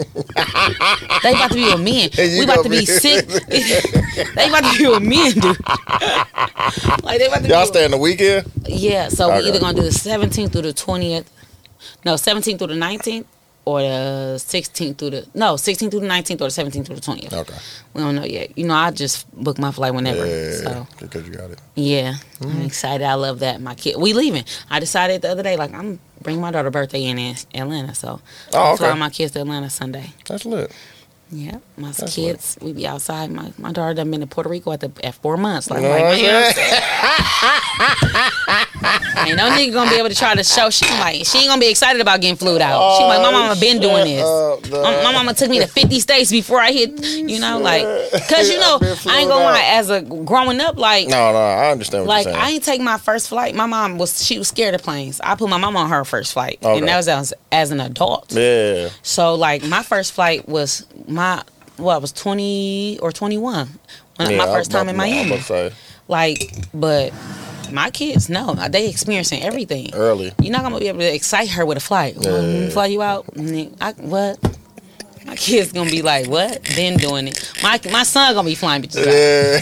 they 1.22 1.32
about 1.32 1.50
to 1.50 1.54
be 1.54 1.64
with 1.72 1.80
men. 1.80 2.10
We 2.38 2.44
about 2.44 2.62
to 2.64 2.68
be 2.70 2.80
be- 2.80 2.86
sick. 2.86 3.26
they 4.34 4.48
about 4.48 4.64
to 4.72 4.78
be 4.78 4.86
with 4.88 5.02
men, 5.02 5.32
dude. 5.32 5.56
like 7.04 7.18
they 7.18 7.26
about 7.26 7.42
to 7.42 7.48
Y'all 7.48 7.62
be 7.62 7.66
stay 7.66 7.84
in 7.84 7.90
the 7.90 7.98
weekend? 7.98 8.50
Yeah, 8.66 9.08
so 9.08 9.28
we 9.28 9.34
Okay. 9.38 9.48
either 9.48 9.60
gonna 9.60 9.76
do 9.76 9.82
the 9.82 9.92
seventeenth 9.92 10.52
through 10.52 10.62
the 10.62 10.72
twentieth. 10.72 11.30
No, 12.04 12.16
seventeenth 12.16 12.58
through 12.58 12.68
the 12.68 12.76
nineteenth. 12.76 13.26
Or 13.68 13.80
the 13.82 14.36
16th 14.38 14.96
through 14.96 15.10
the 15.10 15.26
no 15.34 15.54
16th 15.54 15.90
through 15.90 15.98
the 16.00 16.06
19th 16.06 16.40
or 16.40 16.48
the 16.50 16.62
17th 16.62 16.86
through 16.86 16.94
the 16.94 17.00
20th. 17.02 17.32
Okay. 17.32 17.54
We 17.94 18.00
don't 18.00 18.14
know 18.14 18.24
yet. 18.24 18.56
You 18.56 18.64
know, 18.68 18.74
I 18.74 18.92
just 18.92 19.28
book 19.34 19.58
my 19.58 19.72
flight 19.72 19.92
whenever. 19.92 20.24
Yeah, 20.24 20.52
So 20.52 20.86
because 21.00 21.26
you 21.26 21.34
got 21.34 21.50
it. 21.50 21.60
yeah, 21.74 22.14
Mm-hmm. 22.38 22.50
I'm 22.60 22.62
excited. 22.62 23.04
I 23.04 23.14
love 23.14 23.40
that. 23.40 23.60
My 23.60 23.74
kid, 23.74 23.96
we 23.98 24.12
leaving. 24.12 24.44
I 24.70 24.78
decided 24.78 25.22
the 25.22 25.30
other 25.32 25.42
day, 25.42 25.56
like 25.56 25.74
I'm 25.74 25.98
bringing 26.22 26.40
my 26.40 26.52
daughter 26.52 26.70
birthday 26.70 27.04
in 27.06 27.18
Atlanta, 27.54 27.92
so 27.94 28.20
Oh, 28.52 28.70
I'm 28.70 28.76
flying 28.76 28.98
my 29.00 29.10
kids 29.10 29.32
to 29.32 29.40
Atlanta 29.40 29.68
Sunday. 29.68 30.12
That's 30.28 30.44
lit. 30.44 30.70
Yeah, 31.30 31.58
my 31.76 31.90
That's 31.90 32.14
kids, 32.14 32.56
we 32.62 32.72
be 32.72 32.86
outside. 32.86 33.32
My 33.32 33.52
my 33.58 33.72
daughter 33.72 33.94
done 33.94 34.10
been 34.12 34.20
to 34.20 34.28
Puerto 34.28 34.48
Rico 34.48 34.70
at 34.70 34.80
the 34.80 34.92
at 35.02 35.14
four 35.16 35.36
months. 35.36 35.68
Like, 35.68 35.82
oh, 35.82 36.12
You 36.12 36.22
know 36.28 36.40
like 36.40 36.54
what 36.54 36.56
I'm 37.42 38.32
ain't 39.26 39.36
no 39.36 39.44
nigga 39.50 39.72
gonna 39.72 39.90
be 39.90 39.96
able 39.96 40.08
to 40.08 40.14
try 40.14 40.34
to 40.34 40.44
show. 40.44 40.70
She 40.70 40.86
like 40.86 41.26
she 41.26 41.38
ain't 41.38 41.48
gonna 41.48 41.60
be 41.60 41.68
excited 41.68 42.00
about 42.00 42.20
getting 42.20 42.36
flued 42.36 42.60
out. 42.60 42.96
She 42.96 43.04
like 43.04 43.20
my 43.22 43.28
oh, 43.28 43.32
mama 43.32 43.60
been 43.60 43.80
doing 43.80 44.04
this. 44.04 44.22
Oh, 44.24 44.60
up, 44.62 44.70
My, 44.70 45.02
my 45.04 45.12
mama 45.12 45.34
took 45.34 45.50
me 45.50 45.58
to 45.60 45.66
50 45.66 46.00
states 46.00 46.30
before 46.30 46.60
I 46.60 46.72
hit, 46.72 47.04
you 47.04 47.40
know, 47.40 47.58
like, 47.58 47.82
cause 48.28 48.48
you 48.48 48.58
know, 48.60 48.78
I 48.80 49.18
ain't 49.20 49.28
gonna 49.28 49.44
lie, 49.44 49.62
as 49.72 49.90
a 49.90 50.02
growing 50.02 50.60
up, 50.60 50.76
like, 50.76 51.08
No, 51.08 51.32
no, 51.32 51.38
I 51.38 51.70
understand 51.70 52.04
what 52.04 52.08
like 52.08 52.24
you're 52.26 52.34
saying. 52.34 52.44
I 52.44 52.50
ain't 52.50 52.64
take 52.64 52.80
my 52.80 52.98
first 52.98 53.28
flight. 53.28 53.54
My 53.54 53.66
mom 53.66 53.98
was 53.98 54.24
she 54.24 54.38
was 54.38 54.48
scared 54.48 54.74
of 54.74 54.82
planes. 54.82 55.20
I 55.20 55.34
put 55.34 55.48
my 55.48 55.58
mom 55.58 55.76
on 55.76 55.90
her 55.90 56.04
first 56.04 56.32
flight, 56.32 56.58
Okay. 56.62 56.78
and 56.78 56.88
that 56.88 56.96
was 56.96 57.08
as, 57.08 57.34
as 57.50 57.70
an 57.70 57.80
adult. 57.80 58.32
yeah. 58.32 58.90
So 59.02 59.34
like 59.34 59.64
my 59.64 59.82
first 59.82 60.12
flight 60.12 60.48
was 60.48 60.86
my 61.16 61.42
well, 61.78 61.96
I 61.96 61.98
was 61.98 62.12
twenty 62.12 62.98
or 63.02 63.10
twenty 63.10 63.38
one. 63.38 63.68
When 64.16 64.30
yeah 64.30 64.36
my 64.36 64.44
I 64.44 64.46
first 64.46 64.58
was 64.58 64.68
time 64.68 64.88
in 64.88 65.00
I 65.00 65.24
was 65.32 65.50
Miami. 65.50 65.70
Like, 66.08 66.38
but 66.72 67.12
my 67.72 67.90
kids 67.90 68.28
no, 68.28 68.54
they 68.54 68.88
experiencing 68.88 69.42
everything. 69.42 69.92
early. 69.94 70.32
You're 70.40 70.52
not 70.52 70.62
gonna 70.62 70.78
be 70.78 70.88
able 70.88 71.00
to 71.00 71.12
excite 71.14 71.48
her 71.50 71.66
with 71.66 71.76
a 71.78 71.80
flight. 71.80 72.16
Yeah. 72.20 72.30
Um, 72.30 72.70
fly 72.70 72.86
you 72.86 73.02
out? 73.02 73.26
Mm, 73.34 73.76
I, 73.80 73.92
what? 73.92 74.38
My 75.26 75.34
kids 75.34 75.72
gonna 75.72 75.90
be 75.90 76.02
like, 76.02 76.28
what? 76.28 76.62
Been 76.76 76.96
doing 76.98 77.26
it. 77.26 77.52
My 77.62 77.80
my 77.90 78.04
son 78.04 78.32
gonna 78.34 78.46
be 78.46 78.54
flying 78.54 78.82
bitches 78.82 79.00
out. 79.00 79.12
Yeah, 79.12 79.60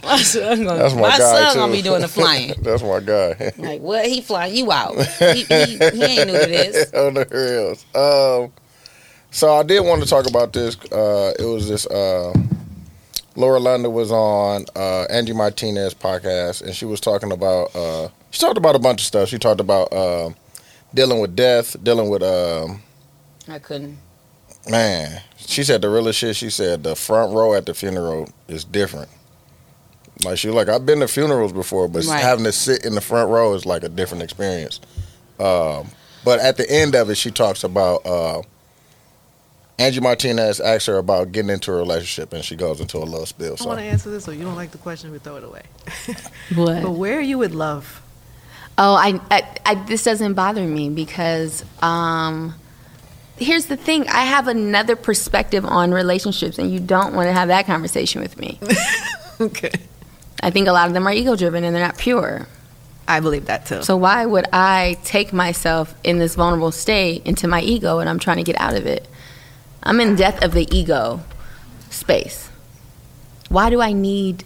My 0.02 0.22
son 0.22 0.64
gonna, 0.64 0.78
that's 0.78 0.94
my, 0.94 1.00
my 1.00 1.18
son 1.18 1.52
too. 1.52 1.58
gonna 1.58 1.72
be 1.72 1.82
doing 1.82 2.00
the 2.00 2.08
flying. 2.08 2.54
that's 2.62 2.82
my 2.82 3.00
guy. 3.00 3.52
Like 3.58 3.80
what? 3.82 4.06
He 4.06 4.22
flying 4.22 4.54
you 4.56 4.72
out? 4.72 4.94
He, 5.20 5.44
he, 5.44 5.76
he 5.76 6.02
ain't 6.02 6.26
new 6.28 6.38
to 6.40 6.46
this. 6.46 6.92
on 6.94 7.14
the 7.14 7.26
rails. 7.30 7.84
Um, 7.94 8.52
so 9.30 9.54
I 9.54 9.62
did 9.62 9.80
want 9.80 10.02
to 10.02 10.08
talk 10.08 10.28
about 10.28 10.52
this. 10.52 10.76
Uh, 10.90 11.32
it 11.38 11.44
was 11.44 11.68
this. 11.68 11.86
Uh, 11.86 12.32
Lauren 13.36 13.62
London 13.62 13.92
was 13.92 14.10
on 14.10 14.66
uh, 14.74 15.02
Angie 15.04 15.32
Martinez 15.32 15.94
podcast, 15.94 16.62
and 16.62 16.74
she 16.74 16.84
was 16.84 17.00
talking 17.00 17.32
about. 17.32 17.74
Uh, 17.74 18.08
she 18.30 18.40
talked 18.40 18.58
about 18.58 18.74
a 18.76 18.78
bunch 18.80 19.00
of 19.02 19.06
stuff. 19.06 19.28
She 19.28 19.38
talked 19.38 19.60
about 19.60 19.92
uh, 19.92 20.30
dealing 20.94 21.20
with 21.20 21.34
death, 21.36 21.76
dealing 21.82 22.08
with. 22.10 22.22
Um, 22.22 22.82
I 23.48 23.58
couldn't. 23.58 23.98
man, 24.68 25.22
she 25.36 25.62
said 25.64 25.80
the 25.82 25.88
realest 25.88 26.18
shit. 26.18 26.36
She 26.36 26.50
said 26.50 26.82
the 26.84 26.94
front 26.94 27.32
row 27.34 27.54
at 27.54 27.66
the 27.66 27.74
funeral 27.74 28.28
is 28.48 28.64
different. 28.64 29.08
Like 30.22 30.36
she 30.38 30.48
was 30.48 30.54
like, 30.54 30.68
I've 30.68 30.84
been 30.84 31.00
to 31.00 31.08
funerals 31.08 31.52
before, 31.52 31.88
but 31.88 32.04
Right. 32.04 32.20
having 32.20 32.44
to 32.44 32.52
sit 32.52 32.84
in 32.84 32.94
the 32.94 33.00
front 33.00 33.30
row 33.30 33.54
is 33.54 33.64
like 33.64 33.82
a 33.84 33.88
different 33.88 34.22
experience. 34.22 34.78
Um, 35.38 35.88
but 36.24 36.40
at 36.40 36.58
the 36.58 36.70
end 36.70 36.94
of 36.94 37.08
it, 37.08 37.14
she 37.14 37.30
talks 37.30 37.64
about 37.64 38.04
uh, 38.04 38.42
Angie 39.80 40.00
Martinez 40.00 40.60
asks 40.60 40.86
her 40.86 40.98
about 40.98 41.32
getting 41.32 41.50
into 41.50 41.72
a 41.72 41.76
relationship, 41.76 42.34
and 42.34 42.44
she 42.44 42.54
goes 42.54 42.80
into 42.80 42.98
a 42.98 43.00
little 43.00 43.24
spill. 43.24 43.54
I 43.54 43.56
So 43.56 43.66
want 43.66 43.78
to 43.80 43.84
answer 43.86 44.10
this, 44.10 44.28
or 44.28 44.34
you 44.34 44.44
don't 44.44 44.54
like 44.54 44.72
the 44.72 44.78
question, 44.78 45.10
we 45.10 45.18
throw 45.18 45.36
it 45.36 45.44
away. 45.44 45.62
What? 46.54 46.82
But 46.82 46.90
where 46.92 47.16
are 47.16 47.22
you 47.22 47.38
with 47.38 47.52
love? 47.54 48.02
Oh, 48.76 48.94
I, 48.94 49.20
I, 49.30 49.58
I 49.64 49.74
this 49.86 50.04
doesn't 50.04 50.34
bother 50.34 50.66
me 50.66 50.90
because 50.90 51.64
um, 51.82 52.54
here's 53.38 53.66
the 53.66 53.76
thing: 53.76 54.06
I 54.08 54.24
have 54.24 54.48
another 54.48 54.96
perspective 54.96 55.64
on 55.64 55.92
relationships, 55.92 56.58
and 56.58 56.70
you 56.70 56.78
don't 56.80 57.14
want 57.14 57.28
to 57.28 57.32
have 57.32 57.48
that 57.48 57.66
conversation 57.66 58.20
with 58.20 58.38
me. 58.38 58.58
Okay. 59.40 59.70
I 60.42 60.50
think 60.50 60.68
a 60.68 60.72
lot 60.72 60.88
of 60.88 60.92
them 60.92 61.06
are 61.06 61.12
ego 61.12 61.34
driven 61.34 61.64
and 61.64 61.74
they're 61.74 61.82
not 61.82 61.96
pure. 61.96 62.46
I 63.08 63.20
believe 63.20 63.46
that 63.46 63.64
too. 63.64 63.82
So 63.82 63.96
why 63.96 64.26
would 64.26 64.46
I 64.52 64.98
take 65.02 65.32
myself 65.32 65.94
in 66.04 66.18
this 66.18 66.34
vulnerable 66.34 66.72
state 66.72 67.24
into 67.26 67.48
my 67.48 67.62
ego 67.62 68.00
and 68.00 68.10
I'm 68.10 68.18
trying 68.18 68.36
to 68.36 68.42
get 68.42 68.60
out 68.60 68.74
of 68.74 68.84
it? 68.84 69.08
I'm 69.82 70.00
in 70.00 70.16
death 70.16 70.42
of 70.42 70.52
the 70.52 70.66
ego 70.74 71.20
space. 71.90 72.48
Why 73.48 73.70
do 73.70 73.80
I 73.80 73.92
need 73.92 74.44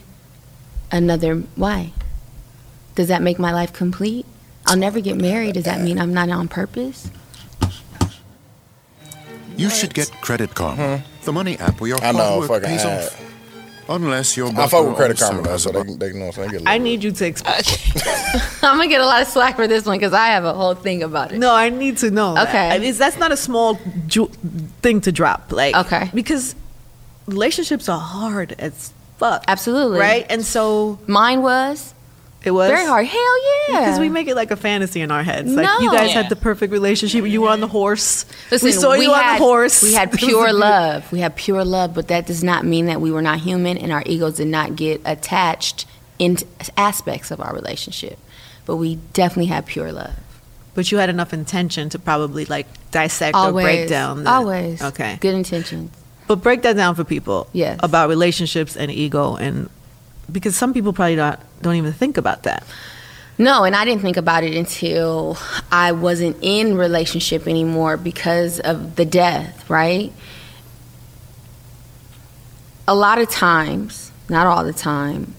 another 0.91 1.37
why? 1.57 1.93
Does 2.95 3.09
that 3.09 3.23
make 3.23 3.39
my 3.39 3.53
life 3.53 3.73
complete? 3.73 4.27
I'll 4.67 4.77
never 4.77 5.01
get 5.01 5.17
married. 5.17 5.55
Does 5.55 5.65
that 5.65 5.81
mean 5.81 5.99
I'm 5.99 6.15
not 6.15 6.31
on 6.31 6.49
purpose? 6.49 7.11
You 9.57 9.71
should 9.71 9.95
get 9.95 10.11
Credit 10.21 10.55
Karma, 10.55 10.99
hmm. 10.99 11.25
the 11.25 11.33
money 11.33 11.59
app 11.59 11.81
where 11.81 11.89
your 11.89 12.03
I 12.03 12.13
know, 12.13 12.19
hard 12.19 12.51
work 12.51 12.65
pays 12.65 12.85
off. 12.85 13.34
Unless 13.89 14.37
your 14.37 14.49
I 14.49 14.53
butler 14.53 14.69
fuck 14.69 14.87
with 14.89 14.97
Credit 14.97 15.23
also 15.23 15.35
Karma 15.43 15.59
so 15.59 15.71
they, 15.73 15.85
can- 15.85 15.99
they 15.99 16.13
know 16.13 16.27
what 16.27 16.39
I'm 16.39 16.49
saying. 16.49 16.51
Get 16.51 16.63
a 16.63 16.69
I 16.69 16.79
need 16.79 17.05
you 17.05 17.13
to 17.13 17.27
explain. 17.27 17.57
I'm 18.63 18.77
gonna 18.79 18.89
get 18.89 19.01
a 19.01 19.07
lot 19.07 19.23
of 19.23 19.29
slack 19.29 19.57
for 19.57 19.67
this 19.67 19.85
one 19.87 19.99
because 19.99 20.13
I 20.13 20.29
have 20.29 20.45
a 20.45 20.53
whole 20.55 20.75
thing 20.75 21.03
about 21.03 21.33
it. 21.33 21.39
No, 21.39 21.53
I 21.55 21.69
need 21.71 21.99
to 21.99 22.11
know. 22.11 22.35
that. 22.35 22.49
Okay. 22.49 22.71
I 22.71 22.79
mean, 22.79 22.95
that's 22.95 23.19
not 23.19 23.31
a 23.33 23.37
small 23.37 23.79
ju- 24.07 24.31
thing 24.83 25.01
to 25.03 25.13
drop. 25.13 25.53
Like, 25.53 25.75
Okay. 25.77 26.11
because 26.15 26.55
relationships 27.27 27.89
are 27.89 27.99
hard 28.01 28.55
as 28.59 28.93
fuck. 29.19 29.45
Absolutely. 29.49 29.99
Right? 30.01 30.27
And 30.29 30.45
so 30.45 30.99
Mine 31.07 31.43
was 31.43 31.94
it 32.45 32.51
was 32.51 32.69
very 32.71 32.85
hard. 32.87 33.07
Hell 33.07 33.21
yeah. 33.69 33.81
Because 33.81 33.99
we 34.01 34.09
make 34.09 34.29
it 34.29 34.35
like 34.37 34.51
a 34.51 34.57
fantasy 34.57 35.01
in 35.01 35.11
our 35.11 35.23
heads. 35.23 35.51
Like 35.51 35.67
you 35.81 35.91
guys 35.91 36.09
Yeah. 36.11 36.23
had 36.23 36.29
the 36.29 36.37
perfect 36.37 36.73
relationship. 36.73 37.25
You 37.27 37.41
were 37.43 37.49
on 37.49 37.61
the 37.61 37.69
horse. 37.69 38.27
Listen, 38.51 38.67
we 38.67 38.73
saw 38.73 38.93
you 38.93 39.13
on 39.13 39.37
the 39.37 39.43
horse. 39.43 39.83
We 39.83 39.93
had 39.95 40.09
It 40.13 40.15
was 40.15 40.23
a 40.23 40.27
pure 40.27 40.53
love. 40.53 41.11
We 41.13 41.21
had 41.21 41.37
pure 41.37 41.65
love, 41.65 41.95
but 41.95 42.09
that 42.09 42.27
does 42.27 42.45
not 42.45 42.65
mean 42.65 42.87
that 42.87 43.01
we 43.01 43.11
were 43.11 43.23
not 43.23 43.41
human 43.41 43.79
and 43.79 43.93
our 43.93 44.03
egos 44.07 44.37
did 44.37 44.49
not 44.49 44.77
get 44.77 45.01
attached 45.05 45.87
in 46.19 46.37
aspects 46.77 47.31
of 47.31 47.41
our 47.41 47.55
relationship. 47.55 48.19
But 48.67 48.77
we 48.77 48.97
definitely 49.13 49.47
had 49.47 49.67
pure 49.67 49.93
love. 49.93 50.15
But 50.75 50.91
you 50.91 50.99
had 50.99 51.09
enough 51.09 51.33
intention 51.33 51.89
to 51.91 51.99
probably 51.99 52.45
like 52.47 52.67
dissect 52.91 53.35
Always. 53.37 53.65
or 53.65 53.67
break 53.67 53.89
down. 53.89 54.25
the- 54.25 54.31
Always. 54.31 54.83
Okay. 54.83 55.19
Good 55.21 55.35
intentions. 55.35 55.91
But 56.27 56.37
break 56.37 56.63
that 56.63 56.75
down 56.77 56.95
for 56.95 57.05
people. 57.05 57.49
Yes. 57.53 57.79
About 57.83 58.09
relationships 58.09 58.77
and 58.77 58.91
ego 58.91 59.37
and 59.37 59.69
because 60.31 60.57
some 60.57 60.73
people 60.73 60.93
probably 60.93 61.17
not 61.17 61.41
don't 61.63 61.77
even 61.77 61.93
think 61.93 62.17
about 62.17 62.45
that. 62.45 62.65
No, 63.37 63.65
and 63.65 63.75
I 63.75 63.85
didn't 63.85 64.03
think 64.03 64.17
about 64.17 64.45
it 64.45 64.55
until 64.55 65.37
I 65.73 65.93
wasn't 65.93 66.37
in 66.41 66.77
relationship 66.77 67.49
anymore 67.49 67.97
because 67.97 68.61
of 68.61 68.95
the 68.95 69.05
death, 69.05 69.69
right? 69.69 70.13
A 72.87 72.95
lot 72.95 73.19
of 73.19 73.29
times, 73.29 74.13
not 74.29 74.47
all 74.47 74.63
the 74.65 74.73
time, 74.73 75.35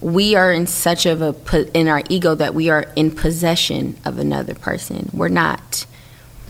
we 0.00 0.34
are 0.34 0.50
in 0.50 0.66
such 0.66 1.06
of 1.06 1.22
a 1.22 1.78
in 1.78 1.86
our 1.86 2.02
ego 2.08 2.34
that 2.34 2.54
we 2.54 2.70
are 2.70 2.86
in 2.96 3.10
possession 3.10 3.96
of 4.04 4.18
another 4.18 4.54
person. 4.54 5.10
We're 5.12 5.28
not 5.28 5.86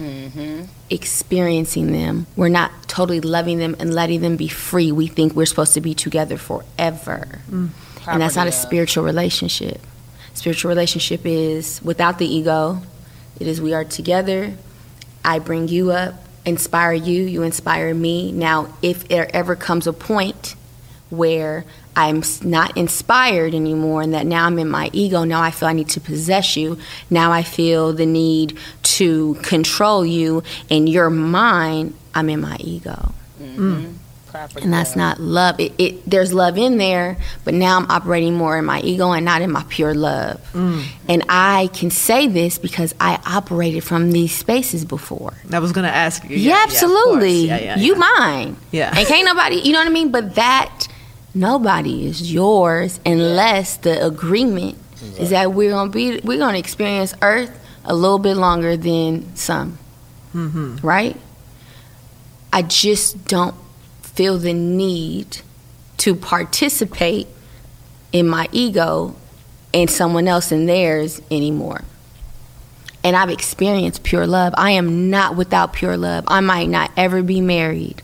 Mm-hmm. 0.00 0.64
experiencing 0.88 1.92
them. 1.92 2.26
We're 2.34 2.48
not 2.48 2.72
totally 2.88 3.20
loving 3.20 3.58
them 3.58 3.76
and 3.78 3.92
letting 3.94 4.22
them 4.22 4.36
be 4.36 4.48
free. 4.48 4.92
We 4.92 5.06
think 5.08 5.34
we're 5.34 5.44
supposed 5.44 5.74
to 5.74 5.82
be 5.82 5.92
together 5.92 6.38
forever. 6.38 7.40
Mm. 7.50 7.70
And 8.06 8.22
that's 8.22 8.34
not 8.34 8.46
a 8.46 8.52
spiritual 8.52 9.04
relationship. 9.04 9.80
Spiritual 10.32 10.70
relationship 10.70 11.26
is 11.26 11.82
without 11.82 12.18
the 12.18 12.26
ego. 12.26 12.80
It 13.38 13.46
is 13.46 13.60
we 13.60 13.74
are 13.74 13.84
together. 13.84 14.54
I 15.24 15.38
bring 15.38 15.68
you 15.68 15.90
up, 15.90 16.14
inspire 16.46 16.94
you, 16.94 17.24
you 17.24 17.42
inspire 17.42 17.92
me. 17.94 18.32
Now, 18.32 18.74
if 18.80 19.06
there 19.08 19.28
ever 19.36 19.54
comes 19.54 19.86
a 19.86 19.92
point 19.92 20.54
where 21.10 21.64
I'm 21.96 22.22
not 22.42 22.76
inspired 22.76 23.54
anymore 23.54 24.02
and 24.02 24.14
that 24.14 24.26
now 24.26 24.46
I'm 24.46 24.58
in 24.58 24.68
my 24.68 24.90
ego, 24.92 25.24
now 25.24 25.42
I 25.42 25.50
feel 25.50 25.68
I 25.68 25.72
need 25.72 25.88
to 25.90 26.00
possess 26.00 26.56
you, 26.56 26.78
now 27.10 27.32
I 27.32 27.42
feel 27.42 27.92
the 27.92 28.06
need 28.06 28.58
to 28.82 29.34
control 29.42 30.06
you 30.06 30.42
and 30.70 30.88
you're 30.88 31.10
mine, 31.10 31.94
I'm 32.14 32.28
in 32.30 32.40
my 32.40 32.56
ego. 32.60 33.12
Proper 34.30 34.60
and 34.60 34.72
that's 34.72 34.94
not 34.94 35.18
love. 35.18 35.58
It, 35.58 35.72
it 35.76 36.08
there's 36.08 36.32
love 36.32 36.56
in 36.56 36.78
there, 36.78 37.16
but 37.44 37.52
now 37.52 37.76
I'm 37.76 37.90
operating 37.90 38.34
more 38.34 38.56
in 38.56 38.64
my 38.64 38.80
ego 38.80 39.10
and 39.10 39.24
not 39.24 39.42
in 39.42 39.50
my 39.50 39.64
pure 39.68 39.92
love. 39.92 40.40
Mm. 40.52 40.84
And 41.08 41.24
I 41.28 41.68
can 41.72 41.90
say 41.90 42.28
this 42.28 42.56
because 42.56 42.94
I 43.00 43.20
operated 43.26 43.82
from 43.82 44.12
these 44.12 44.32
spaces 44.32 44.84
before. 44.84 45.32
I 45.52 45.58
was 45.58 45.72
gonna 45.72 45.88
ask 45.88 46.22
you. 46.30 46.36
Yeah, 46.36 46.62
of 46.62 46.70
course. 46.70 46.82
absolutely. 46.82 47.46
Yeah, 47.48 47.58
yeah, 47.58 47.78
you 47.78 47.94
yeah. 47.94 47.98
mine. 47.98 48.56
Yeah. 48.70 48.96
And 48.96 49.06
can't 49.06 49.24
nobody, 49.24 49.56
you 49.56 49.72
know 49.72 49.80
what 49.80 49.88
I 49.88 49.90
mean? 49.90 50.12
But 50.12 50.36
that 50.36 50.86
nobody 51.34 52.06
is 52.06 52.32
yours 52.32 53.00
unless 53.06 53.76
the 53.78 54.04
agreement 54.04 54.76
is 55.18 55.30
that 55.30 55.52
we're 55.52 55.70
gonna 55.70 55.90
be 55.90 56.20
we're 56.24 56.38
gonna 56.38 56.58
experience 56.58 57.14
Earth 57.22 57.56
a 57.84 57.94
little 57.94 58.18
bit 58.18 58.36
longer 58.36 58.76
than 58.76 59.34
some. 59.36 59.78
Mm-hmm. 60.34 60.76
Right? 60.86 61.16
I 62.52 62.62
just 62.62 63.26
don't 63.26 63.54
feel 64.02 64.38
the 64.38 64.52
need 64.52 65.38
to 65.98 66.14
participate 66.14 67.28
in 68.12 68.26
my 68.26 68.48
ego 68.52 69.14
and 69.72 69.88
someone 69.88 70.26
else 70.26 70.50
in 70.50 70.66
theirs 70.66 71.22
anymore. 71.30 71.82
And 73.02 73.16
I've 73.16 73.30
experienced 73.30 74.02
pure 74.02 74.26
love. 74.26 74.52
I 74.56 74.72
am 74.72 75.10
not 75.10 75.36
without 75.36 75.72
pure 75.72 75.96
love. 75.96 76.24
I 76.26 76.40
might 76.40 76.68
not 76.68 76.90
ever 76.96 77.22
be 77.22 77.40
married, 77.40 78.02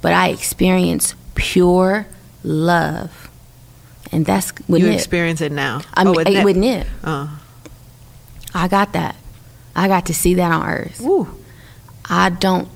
but 0.00 0.12
I 0.12 0.28
experience 0.28 1.14
pure 1.34 2.06
love. 2.48 3.30
And 4.10 4.24
that's 4.24 4.52
with 4.68 4.80
You 4.80 4.88
Nip. 4.88 4.96
experience 4.96 5.40
it 5.40 5.52
now. 5.52 5.82
I 5.94 6.02
oh, 6.02 6.04
mean, 6.04 6.14
oh, 6.14 6.16
with 6.16 6.28
Nip. 6.28 6.44
with 6.44 6.56
Nip. 6.56 6.86
Oh. 7.04 7.40
I 8.54 8.68
got 8.68 8.94
that. 8.94 9.16
I 9.76 9.86
got 9.86 10.06
to 10.06 10.14
see 10.14 10.34
that 10.34 10.50
on 10.50 10.66
earth. 10.66 11.00
Woo. 11.00 11.28
I 12.08 12.30
don't 12.30 12.68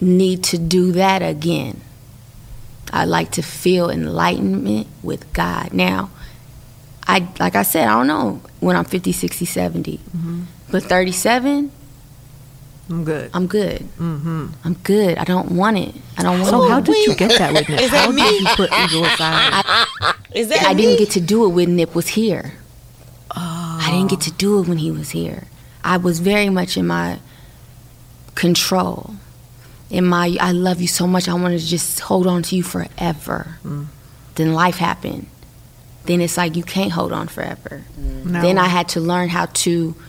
need 0.00 0.42
to 0.44 0.58
do 0.58 0.92
that 0.92 1.22
again. 1.22 1.80
I 2.92 3.04
like 3.04 3.32
to 3.32 3.42
feel 3.42 3.90
enlightenment 3.90 4.88
with 5.02 5.32
God. 5.32 5.72
Now, 5.72 6.10
I 7.06 7.28
like 7.38 7.54
I 7.54 7.62
said, 7.62 7.86
I 7.88 7.92
don't 7.92 8.06
know 8.06 8.40
when 8.60 8.76
I'm 8.76 8.84
50, 8.84 9.12
60, 9.12 9.44
70. 9.44 9.98
Mm-hmm. 9.98 10.42
But 10.70 10.82
37, 10.84 11.70
I'm 12.90 13.04
good. 13.04 13.30
I'm 13.32 13.46
good. 13.46 13.80
Mm-hmm. 13.98 14.46
I'm 14.64 14.74
good. 14.74 15.16
I 15.18 15.24
don't 15.24 15.52
want 15.52 15.78
it. 15.78 15.94
I 16.18 16.22
don't 16.22 16.38
want 16.40 16.50
So 16.50 16.64
it. 16.64 16.68
how 16.70 16.80
did 16.80 16.96
you 17.06 17.14
get 17.14 17.30
that 17.38 17.52
with 17.54 17.68
Nip? 17.68 17.80
Is 17.86 17.90
that 17.90 18.04
how 18.06 18.10
me? 18.12 18.22
did 18.22 18.40
you 18.42 18.46
put 18.56 18.70
ego 18.72 19.04
aside? 19.04 20.14
Is 20.34 20.48
that 20.48 20.64
I 20.66 20.74
me? 20.74 20.82
didn't 20.82 20.98
get 20.98 21.10
to 21.12 21.20
do 21.20 21.44
it 21.46 21.48
when 21.48 21.76
Nip 21.76 21.94
was 21.94 22.08
here. 22.08 22.52
Oh. 23.36 23.78
I 23.82 23.90
didn't 23.90 24.10
get 24.10 24.20
to 24.22 24.32
do 24.32 24.60
it 24.60 24.68
when 24.68 24.78
he 24.78 24.90
was 24.90 25.10
here. 25.10 25.44
I 25.82 25.96
was 25.96 26.20
very 26.20 26.50
much 26.50 26.76
in 26.76 26.86
my 26.86 27.18
control. 28.34 29.14
In 29.90 30.04
my, 30.06 30.36
I 30.40 30.52
love 30.52 30.80
you 30.80 30.88
so 30.88 31.06
much. 31.06 31.28
I 31.28 31.34
want 31.34 31.58
to 31.58 31.64
just 31.64 32.00
hold 32.00 32.26
on 32.26 32.42
to 32.44 32.56
you 32.56 32.62
forever. 32.62 33.58
Mm. 33.64 33.86
Then 34.34 34.52
life 34.54 34.76
happened. 34.76 35.26
Then 36.04 36.20
it's 36.20 36.36
like 36.36 36.56
you 36.56 36.62
can't 36.62 36.92
hold 36.92 37.12
on 37.12 37.28
forever. 37.28 37.82
No. 37.96 38.42
Then 38.42 38.58
I 38.58 38.66
had 38.66 38.88
to 38.90 39.00
learn 39.00 39.28
how 39.28 39.46
to 39.46 39.94
sp- 39.96 40.00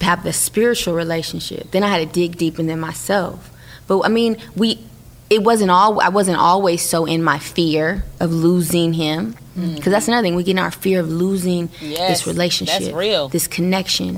have 0.00 0.24
the 0.24 0.32
spiritual 0.32 0.94
relationship. 0.94 1.70
Then 1.70 1.82
I 1.82 1.88
had 1.88 1.98
to 2.06 2.12
dig 2.12 2.36
deep 2.38 2.58
into 2.58 2.76
myself. 2.76 3.50
But 3.86 4.00
I 4.02 4.08
mean, 4.08 4.36
we. 4.56 4.84
It 5.30 5.42
wasn't 5.44 5.70
all. 5.70 6.00
I 6.00 6.08
wasn't 6.08 6.38
always 6.38 6.80
so 6.80 7.04
in 7.04 7.22
my 7.22 7.38
fear 7.38 8.02
of 8.18 8.32
losing 8.32 8.94
him. 8.94 9.36
Because 9.54 9.90
that's 9.92 10.06
another 10.08 10.22
thing. 10.24 10.36
We 10.36 10.44
get 10.44 10.52
in 10.52 10.58
our 10.60 10.70
fear 10.70 11.00
of 11.00 11.08
losing 11.10 11.68
Yes, 11.80 12.20
this 12.20 12.26
relationship, 12.28 12.78
that's 12.80 12.94
real. 12.94 13.28
this 13.28 13.48
connection, 13.48 14.14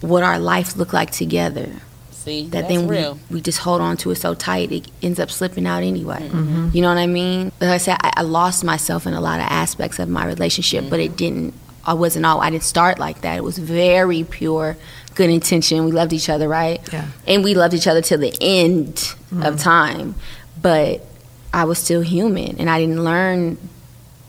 what 0.00 0.22
our 0.22 0.38
life 0.38 0.76
look 0.76 0.92
like 0.92 1.10
together. 1.10 1.68
See, 2.12 2.44
That 2.44 2.50
that's 2.52 2.68
then 2.68 2.86
real. 2.86 3.18
we, 3.28 3.36
we 3.36 3.40
just 3.40 3.58
hold 3.58 3.80
on 3.80 3.96
to 3.98 4.12
it 4.12 4.14
so 4.14 4.34
tight 4.34 4.70
it 4.70 4.86
ends 5.02 5.18
up 5.18 5.28
slipping 5.30 5.66
out 5.66 5.82
anyway. 5.82 6.28
Mm-hmm. 6.28 6.68
You 6.72 6.82
know 6.82 6.88
what 6.88 6.98
I 6.98 7.08
mean? 7.08 7.50
Like 7.60 7.70
I 7.70 7.76
said, 7.78 7.96
I, 8.00 8.12
I 8.18 8.22
lost 8.22 8.62
myself 8.62 9.08
in 9.08 9.12
a 9.14 9.20
lot 9.20 9.40
of 9.40 9.46
aspects 9.50 9.98
of 9.98 10.08
my 10.08 10.24
relationship, 10.24 10.84
but 10.88 11.00
Mm-hmm. 11.00 11.12
it 11.12 11.16
didn't. 11.16 11.54
I 11.86 11.94
wasn't 11.94 12.26
all. 12.26 12.40
I 12.40 12.50
didn't 12.50 12.64
start 12.64 12.98
like 12.98 13.20
that. 13.22 13.36
It 13.36 13.44
was 13.44 13.58
very 13.58 14.24
pure, 14.24 14.76
good 15.14 15.30
intention. 15.30 15.84
We 15.84 15.92
loved 15.92 16.12
each 16.12 16.28
other, 16.28 16.48
right? 16.48 16.80
Yeah. 16.92 17.06
And 17.26 17.44
we 17.44 17.54
loved 17.54 17.74
each 17.74 17.86
other 17.86 18.02
till 18.02 18.18
the 18.18 18.36
end 18.40 18.94
Mm-hmm. 19.26 19.42
of 19.42 19.58
time. 19.58 20.14
But 20.62 21.04
I 21.52 21.64
was 21.64 21.78
still 21.80 22.00
human, 22.00 22.58
and 22.58 22.68
I 22.70 22.78
didn't 22.80 23.02
learn 23.02 23.58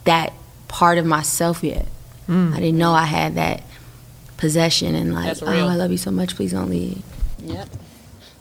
that 0.05 0.33
part 0.67 0.97
of 0.97 1.05
myself 1.05 1.63
yet. 1.63 1.85
Mm. 2.27 2.53
I 2.53 2.59
didn't 2.59 2.77
know 2.79 2.93
I 2.93 3.05
had 3.05 3.35
that 3.35 3.63
possession 4.37 4.95
and 4.95 5.13
like, 5.13 5.37
oh. 5.41 5.45
I 5.47 5.75
love 5.75 5.91
you 5.91 5.97
so 5.97 6.11
much. 6.11 6.35
Please 6.35 6.51
don't 6.51 6.69
leave. 6.69 7.01
Yep. 7.43 7.69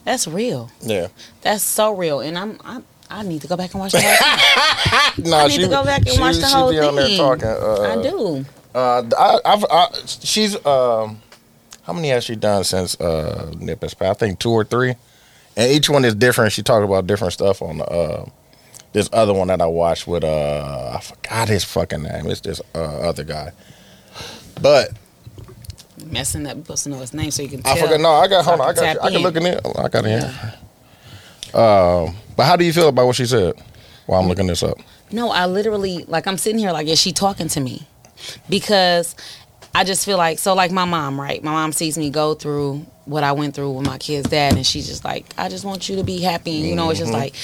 That's 0.05 0.27
real. 0.27 0.71
Yeah. 0.81 1.09
That's 1.43 1.63
so 1.63 1.95
real. 1.95 2.21
And 2.21 2.37
I'm, 2.39 2.59
I'm 2.65 2.85
I 3.11 3.23
need 3.23 3.43
to 3.43 3.49
go 3.49 3.57
back 3.57 3.73
and 3.75 3.81
watch 3.81 3.93
the 3.93 4.01
whole 4.01 5.15
thing. 5.15 5.25
Nah, 5.31 5.45
I 5.45 5.47
need 5.49 5.61
to 5.61 5.69
go 5.69 5.85
back 5.85 6.01
and 6.01 6.11
she, 6.11 6.21
watch 6.21 6.37
the 6.37 6.47
she 6.47 6.53
whole 6.55 6.71
be 6.73 6.79
on 6.81 6.95
there 6.97 7.07
thing. 7.07 7.19
talking. 7.19 7.49
Uh, 7.49 7.97
I 7.99 8.03
do. 8.03 8.45
Uh, 8.77 9.03
I, 9.19 9.41
I've, 9.47 9.65
I, 9.71 9.89
she's 10.05 10.55
um, 10.67 11.23
how 11.85 11.95
many 11.95 12.11
has 12.11 12.25
she 12.25 12.37
done 12.37 12.63
since 12.63 13.01
uh, 13.01 13.51
Nip 13.59 13.83
and? 13.83 13.95
I 14.03 14.13
think 14.13 14.39
two 14.39 14.51
or 14.51 14.65
three, 14.65 14.97
and 15.57 15.73
each 15.73 15.89
one 15.89 16.05
is 16.05 16.15
different. 16.15 16.53
She 16.53 16.63
talked 16.63 16.85
about 16.85 17.07
different 17.07 17.33
stuff 17.33 17.63
on 17.63 17.81
uh, 17.81 18.27
this 18.93 19.09
other 19.15 19.33
one 19.33 19.49
that 19.49 19.63
I 19.63 19.67
watched 19.67 20.07
with 20.07 20.25
uh, 20.25 20.93
I 20.95 21.01
forgot 21.01 21.49
his 21.49 21.65
fucking 21.65 22.03
name. 22.03 22.27
It's 22.27 22.43
this 22.43 22.61
uh, 22.75 23.01
other 23.01 23.25
guy, 23.25 23.53
but 24.61 24.91
Messing 26.05 26.47
up. 26.47 26.57
You're 26.57 26.65
supposed 26.65 26.85
to 26.85 26.91
know 26.91 26.99
his 26.99 27.15
name 27.15 27.31
so 27.31 27.43
you 27.43 27.49
can 27.49 27.63
tell. 27.63 27.73
I 27.75 27.81
forgot. 27.81 28.01
No, 28.01 28.11
I 28.11 28.29
got. 28.29 28.45
So 28.45 28.51
Hold 28.51 28.61
on, 28.61 28.69
I 28.69 28.73
got. 28.75 28.95
You. 28.97 29.01
I 29.01 29.11
can 29.11 29.23
look 29.23 29.37
in 29.37 29.47
it. 29.47 29.61
I 29.65 29.89
got 29.89 30.05
it. 30.05 30.23
Here. 30.23 30.55
Um, 31.59 32.15
but 32.37 32.45
how 32.45 32.57
do 32.57 32.65
you 32.67 32.75
feel 32.75 32.89
about 32.89 33.07
what 33.07 33.17
she 33.17 33.25
said? 33.25 33.55
While 34.05 34.21
I'm 34.21 34.29
looking 34.29 34.47
this 34.47 34.63
up. 34.63 34.77
No, 35.11 35.31
I 35.31 35.47
literally 35.47 36.05
like 36.05 36.27
I'm 36.27 36.37
sitting 36.37 36.59
here 36.59 36.73
like 36.73 36.87
is 36.89 37.01
she 37.01 37.13
talking 37.13 37.49
to 37.49 37.61
me? 37.61 37.87
Because 38.49 39.15
I 39.75 39.85
just 39.85 40.05
feel 40.07 40.17
like 40.17 40.39
so 40.39 40.55
like 40.55 40.71
my 40.71 40.85
mom, 40.87 41.21
right? 41.21 41.43
My 41.43 41.53
mom 41.53 41.73
sees 41.73 41.99
me 41.99 42.11
go 42.11 42.35
through 42.35 42.87
what 43.05 43.25
I 43.25 43.33
went 43.33 43.55
through 43.55 43.73
with 43.73 43.87
my 43.87 43.99
kid's 43.99 44.29
dad 44.29 44.55
and 44.55 44.67
she's 44.67 44.87
just 44.87 45.05
like, 45.05 45.27
I 45.37 45.49
just 45.49 45.65
want 45.65 45.89
you 45.89 45.97
to 45.97 46.03
be 46.05 46.21
happy 46.21 46.61
and 46.61 46.69
you 46.69 46.75
know, 46.75 46.91
it's 46.91 46.99
just 46.99 47.13
mm-hmm. 47.13 47.21
like 47.21 47.35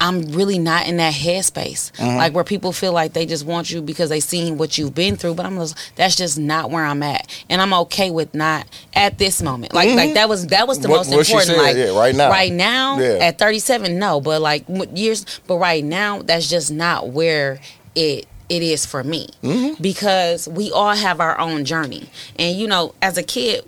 I'm 0.00 0.22
really 0.32 0.58
not 0.58 0.86
in 0.86 0.96
that 0.96 1.14
headspace. 1.14 1.92
Mm-hmm. 1.92 2.16
Like 2.16 2.34
where 2.34 2.42
people 2.42 2.72
feel 2.72 2.92
like 2.92 3.12
they 3.12 3.26
just 3.26 3.46
want 3.46 3.70
you 3.70 3.80
because 3.80 4.08
they 4.08 4.20
seen 4.20 4.58
what 4.58 4.76
you've 4.76 4.94
been 4.94 5.16
through, 5.16 5.34
but 5.34 5.46
I'm 5.46 5.56
just 5.56 5.76
that's 5.94 6.16
just 6.16 6.38
not 6.38 6.70
where 6.70 6.84
I'm 6.84 7.02
at. 7.02 7.26
And 7.48 7.60
I'm 7.62 7.72
okay 7.74 8.10
with 8.10 8.34
not 8.34 8.66
at 8.94 9.18
this 9.18 9.40
moment. 9.40 9.72
Like 9.72 9.90
like 9.90 10.06
mm-hmm. 10.06 10.14
that 10.14 10.28
was 10.28 10.48
that 10.48 10.66
was 10.66 10.80
the 10.80 10.88
What- 10.88 11.08
most 11.08 11.10
what 11.10 11.28
important. 11.28 11.58
like 11.58 11.76
yeah, 11.76 11.98
right 11.98 12.14
now. 12.14 12.30
Right 12.30 12.52
now 12.52 12.98
Yeah. 12.98 13.26
at 13.26 13.38
37 13.38 13.98
no 13.98 14.20
but 14.20 14.40
like 14.40 14.64
years 14.94 15.24
but 15.46 15.56
right 15.56 15.84
now 15.84 16.22
that's 16.22 16.48
just 16.48 16.72
not 16.72 17.08
where 17.08 17.60
it 17.94 18.26
it 18.48 18.62
is 18.62 18.84
for 18.86 19.02
me 19.04 19.28
Mm-hmm. 19.42 19.82
because 19.82 20.46
we 20.48 20.70
all 20.72 20.94
have 20.94 21.20
our 21.20 21.38
own 21.38 21.64
journey 21.64 22.08
and 22.38 22.56
you 22.58 22.66
know 22.66 22.94
as 23.02 23.16
a 23.18 23.22
kid 23.22 23.64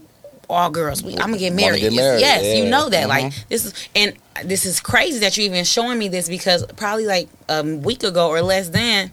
all 0.49 0.71
girls 0.71 1.03
we, 1.03 1.13
i'm 1.15 1.19
gonna 1.31 1.39
get 1.39 1.53
married, 1.55 1.81
get 1.81 1.93
Yes- 1.93 2.01
married, 2.03 2.21
yes 2.21 2.43
you 2.45 2.49
yeah. 2.51 2.61
Mm-hmm. 2.61 2.71
know 2.71 2.89
that 2.91 3.09
like 3.09 3.33
this 3.49 3.65
is 3.67 3.89
and 3.97 4.15
this 4.45 4.65
is 4.67 4.81
crazy 4.81 5.19
that 5.21 5.37
you're 5.37 5.47
even 5.47 5.65
showing 5.65 5.99
me 5.99 6.09
this 6.09 6.29
because 6.29 6.65
probably 6.77 7.07
like 7.07 7.29
a 7.49 7.63
week 7.65 8.03
ago 8.05 8.29
or 8.29 8.43
less 8.43 8.69
than 8.69 9.11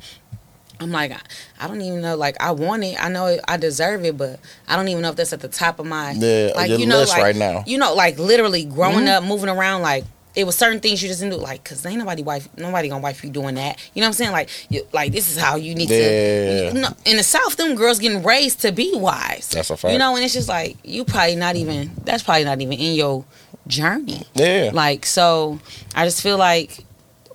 I'm 0.79 0.91
like, 0.91 1.11
I, 1.13 1.19
I 1.61 1.67
don't 1.69 1.79
even 1.79 2.01
know. 2.01 2.17
Like, 2.17 2.35
I 2.41 2.51
want 2.51 2.83
it. 2.83 3.01
I 3.01 3.07
know 3.07 3.27
it, 3.27 3.39
I 3.47 3.55
deserve 3.55 4.03
it, 4.03 4.17
but 4.17 4.37
I 4.67 4.75
don't 4.75 4.89
even 4.89 5.01
know 5.01 5.11
if 5.11 5.15
that's 5.15 5.31
at 5.31 5.39
the 5.39 5.47
top 5.47 5.79
of 5.79 5.85
my 5.85 6.11
Yeah, 6.11 6.51
like 6.55 6.71
you 6.71 6.85
know, 6.87 6.97
list 6.97 7.13
like 7.13 7.21
right 7.23 7.35
now. 7.35 7.63
you 7.65 7.77
know, 7.77 7.93
like 7.93 8.17
literally 8.19 8.65
growing 8.65 9.05
Mm-hmm. 9.05 9.07
up, 9.07 9.23
moving 9.23 9.47
around, 9.49 9.81
like 9.83 10.03
it 10.35 10.45
was 10.45 10.55
certain 10.55 10.79
things 10.79 11.01
you 11.01 11.07
just 11.09 11.21
didn't 11.21 11.37
do, 11.37 11.43
like 11.43 11.63
because 11.63 11.85
ain't 11.85 11.97
nobody 11.99 12.23
wife, 12.23 12.49
nobody 12.57 12.89
gonna 12.89 13.01
wife 13.01 13.23
you 13.23 13.29
doing 13.29 13.55
that. 13.55 13.77
You 13.93 14.01
know 14.01 14.05
what 14.05 14.09
I'm 14.09 14.13
saying? 14.13 14.31
Like, 14.31 14.49
you, 14.69 14.85
like 14.91 15.11
this 15.11 15.29
is 15.29 15.37
how 15.37 15.55
you 15.55 15.75
need 15.75 15.89
Yeah. 15.89 15.97
to. 15.97 16.71
You 16.75 16.81
know, 16.81 16.89
in 17.05 17.17
the 17.17 17.23
South, 17.23 17.55
them 17.55 17.75
girls 17.75 17.99
getting 17.99 18.23
raised 18.23 18.61
to 18.61 18.71
be 18.71 18.91
wives. 18.95 19.49
That's 19.49 19.69
a 19.69 19.77
fact. 19.77 19.91
You 19.93 19.99
know, 19.99 20.15
and 20.15 20.23
it's 20.25 20.33
just 20.33 20.49
like 20.49 20.77
you 20.83 21.05
probably 21.05 21.35
not 21.35 21.55
even. 21.55 21.91
That's 22.03 22.23
probably 22.23 22.45
not 22.45 22.61
even 22.61 22.73
in 22.79 22.95
your 22.95 23.25
journey. 23.67 24.23
Yeah. 24.33 24.71
Like 24.73 25.05
so, 25.05 25.59
I 25.95 26.05
just 26.05 26.21
feel 26.21 26.37
like 26.37 26.83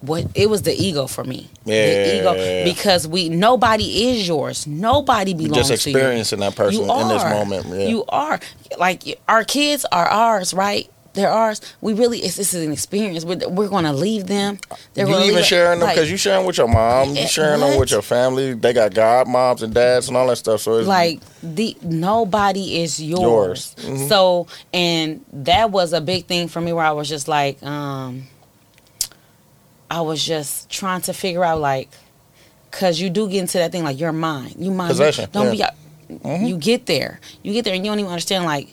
what 0.00 0.24
it 0.34 0.48
was 0.48 0.62
the 0.62 0.72
ego 0.72 1.06
for 1.08 1.24
me. 1.24 1.48
The 1.64 1.72
Yeah. 1.74 2.20
ego 2.20 2.64
because 2.72 3.08
we 3.08 3.28
nobody 3.28 4.10
is 4.10 4.28
yours. 4.28 4.66
Nobody 4.66 5.34
belongs 5.34 5.68
just 5.68 5.82
to 5.84 5.90
you. 5.90 5.96
experiencing 5.96 6.38
that 6.40 6.54
person 6.54 6.84
You 6.84 6.92
in 7.00 7.08
this 7.08 7.22
moment. 7.24 7.66
Yeah. 7.68 7.86
You 7.88 8.04
are 8.08 8.38
like 8.78 9.02
our 9.28 9.42
kids 9.44 9.84
are 9.90 10.06
ours, 10.06 10.54
right? 10.54 10.88
They're 11.14 11.30
ours. 11.30 11.60
We 11.80 11.94
really 11.94 12.18
it's 12.20 12.36
this 12.36 12.54
is 12.54 12.64
an 12.64 12.70
experience. 12.72 13.24
We're, 13.24 13.48
we're 13.48 13.68
going 13.68 13.84
to 13.84 13.92
leave 13.92 14.26
them. 14.26 14.58
They're 14.94 15.08
you 15.08 15.18
even 15.18 15.42
sharing 15.42 15.80
them 15.80 15.88
like- 15.88 15.96
because 15.96 16.10
you 16.10 16.16
sharing 16.16 16.46
with 16.46 16.58
your 16.58 16.68
mom, 16.68 17.14
you 17.16 17.22
Eh, 17.22 17.26
sharing 17.26 17.60
them 17.60 17.78
with 17.80 17.90
your 17.90 18.02
family. 18.02 18.54
They 18.54 18.72
got 18.72 18.92
godmoms 18.92 19.62
and 19.62 19.74
dads 19.74 20.08
and 20.08 20.16
all 20.16 20.28
that 20.28 20.36
stuff. 20.36 20.60
So 20.60 20.78
it's 20.78 20.86
like 20.86 21.20
the 21.42 21.76
nobody 21.82 22.82
is 22.82 23.02
yours. 23.02 23.20
Yours. 23.20 23.74
Mhm. 23.78 24.08
So 24.08 24.46
and 24.72 25.24
that 25.32 25.70
was 25.70 25.92
a 25.92 26.00
big 26.00 26.26
thing 26.26 26.46
for 26.46 26.60
me 26.60 26.72
where 26.72 26.84
I 26.84 26.92
was 26.92 27.08
just 27.08 27.26
like, 27.26 27.60
um 27.64 28.24
I 29.90 30.02
was 30.02 30.22
just 30.24 30.68
trying 30.70 31.00
to 31.02 31.12
figure 31.14 31.44
out 31.44 31.60
like 31.60 31.88
cause 32.70 33.00
you 33.00 33.08
do 33.10 33.28
get 33.28 33.40
into 33.40 33.58
that 33.58 33.72
thing 33.72 33.82
like 33.82 33.98
you're 33.98 34.12
mine. 34.12 34.54
You 34.58 34.70
mine. 34.70 34.88
Possession, 34.88 35.28
Don't 35.32 35.56
yeah. 35.56 35.70
be 35.70 36.46
you 36.46 36.56
get 36.58 36.86
there. 36.86 37.20
You 37.42 37.52
get 37.52 37.64
there 37.64 37.74
and 37.74 37.84
you 37.84 37.90
don't 37.90 37.98
even 37.98 38.10
understand 38.10 38.44
like 38.44 38.68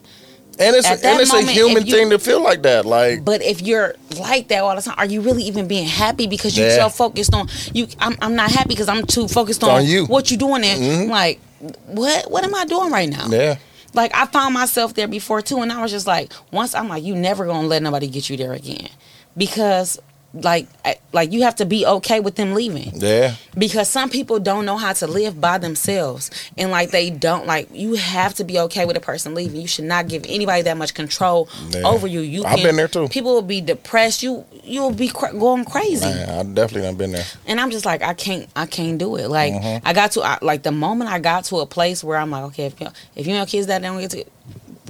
And 0.58 0.76
it's 0.76 0.88
and 0.88 1.20
it's 1.22 1.32
moment, 1.34 1.50
a 1.50 1.52
human 1.52 1.86
you- 1.86 1.94
thing 1.94 2.10
to 2.12 2.20
feel 2.20 2.41
like 2.41 2.62
that. 2.63 2.86
Like 2.86 3.26
But 3.26 3.41
if 3.41 3.62
you're 3.62 3.96
like 4.20 4.48
that 4.50 4.63
all 4.63 4.76
the 4.76 4.82
time, 4.82 4.96
are 4.98 5.06
you 5.06 5.22
really 5.22 5.44
even 5.44 5.68
being 5.68 5.86
happy 5.88 6.28
because 6.28 6.58
you're 6.58 6.68
Yeah. 6.70 6.84
so 6.84 6.89
focused 6.89 7.34
on 7.34 7.50
you? 7.74 7.88
I'm, 8.00 8.15
I'm 8.22 8.36
not 8.36 8.52
happy 8.52 8.70
because 8.70 8.88
I'm 8.88 9.06
too 9.06 9.28
focused 9.28 9.63
on, 9.63 9.70
On 9.72 9.86
you. 9.86 10.06
what 10.06 10.32
you 10.32 10.38
doing 10.38 10.62
there. 10.62 10.78
Mhm. 10.78 11.10
Like, 11.10 11.39
what 11.88 12.32
what 12.32 12.44
am 12.44 12.56
I 12.56 12.65
doing 12.65 12.91
right 12.91 13.10
now? 13.10 13.28
yeah. 13.30 13.56
Like 13.94 14.12
I 14.15 14.26
found 14.28 14.54
myself 14.54 14.94
there 14.94 15.08
before 15.08 15.41
too, 15.41 15.60
and 15.62 15.72
I 15.72 15.82
was 15.82 15.91
just 15.91 16.08
like, 16.08 16.32
once 16.52 16.74
I'm 16.76 16.89
like, 16.89 17.04
you 17.04 17.15
never 17.15 17.46
gonna 17.46 17.68
let 17.68 17.82
nobody 17.82 18.08
get 18.08 18.30
you 18.30 18.38
there 18.38 18.54
again, 18.54 18.89
because 19.38 20.00
like 20.41 20.67
like 21.13 21.32
you 21.32 21.43
have 21.43 21.56
to 21.56 21.65
be 21.65 21.86
okay 21.86 22.19
with 22.19 22.36
them 22.36 22.54
leaving 22.54 22.91
Yeah. 22.95 23.36
because 23.58 23.88
some 23.89 24.10
people 24.10 24.38
don't 24.39 24.65
know 24.65 24.76
how 24.76 24.91
to 24.91 25.08
live 25.08 25.39
by 25.39 25.58
themselves 25.58 26.30
and 26.58 26.71
like 26.71 26.91
they 26.91 27.10
don't 27.10 27.48
like 27.48 27.69
you 27.71 27.93
have 27.95 28.34
to 28.36 28.43
be 28.43 28.60
okay 28.60 28.86
with 28.86 28.98
a 28.98 29.00
person 29.00 29.34
leaving 29.34 29.62
you 29.62 29.67
should 29.67 29.86
not 29.86 30.10
give 30.10 30.26
anybody 30.28 30.62
that 30.63 30.76
much 30.76 30.93
control 30.93 31.48
Yeah. 31.69 31.84
over 31.88 32.06
you 32.06 32.19
you 32.19 32.43
I've 32.43 32.62
been 32.62 32.76
there, 32.76 32.89
too. 32.89 33.08
people 33.08 33.34
will 33.34 33.41
be 33.43 33.62
depressed 33.62 34.24
you 34.24 34.43
you'll 34.63 34.91
be 34.91 35.08
cra- 35.08 35.32
going 35.32 35.63
crazy 35.63 36.06
Man, 36.06 36.30
I 36.30 36.43
definitely 36.43 36.82
done 36.82 36.95
been 36.95 37.12
there. 37.13 37.26
and 37.48 37.62
i'm 37.62 37.71
just 37.71 37.86
like 37.86 38.02
i 38.02 38.13
can't 38.13 38.50
i 38.56 38.65
can't 38.65 38.98
do 38.98 39.15
it 39.15 39.30
like 39.30 39.54
Mhm. 39.54 39.82
i 39.86 39.93
got 39.93 40.12
to 40.13 40.21
I, 40.21 40.38
like 40.41 40.63
the 40.63 40.71
moment 40.71 41.10
i 41.12 41.19
got 41.19 41.45
to 41.45 41.60
a 41.60 41.65
place 41.65 42.04
where 42.04 42.17
i'm 42.17 42.32
like 42.32 42.43
okay 42.45 42.65
if 42.65 42.82
you 42.82 42.88
if 43.15 43.26
you 43.28 43.34
know 43.36 43.45
kids 43.45 43.67
that 43.67 43.82
don't 43.82 44.00
get 44.02 44.12
to 44.12 44.26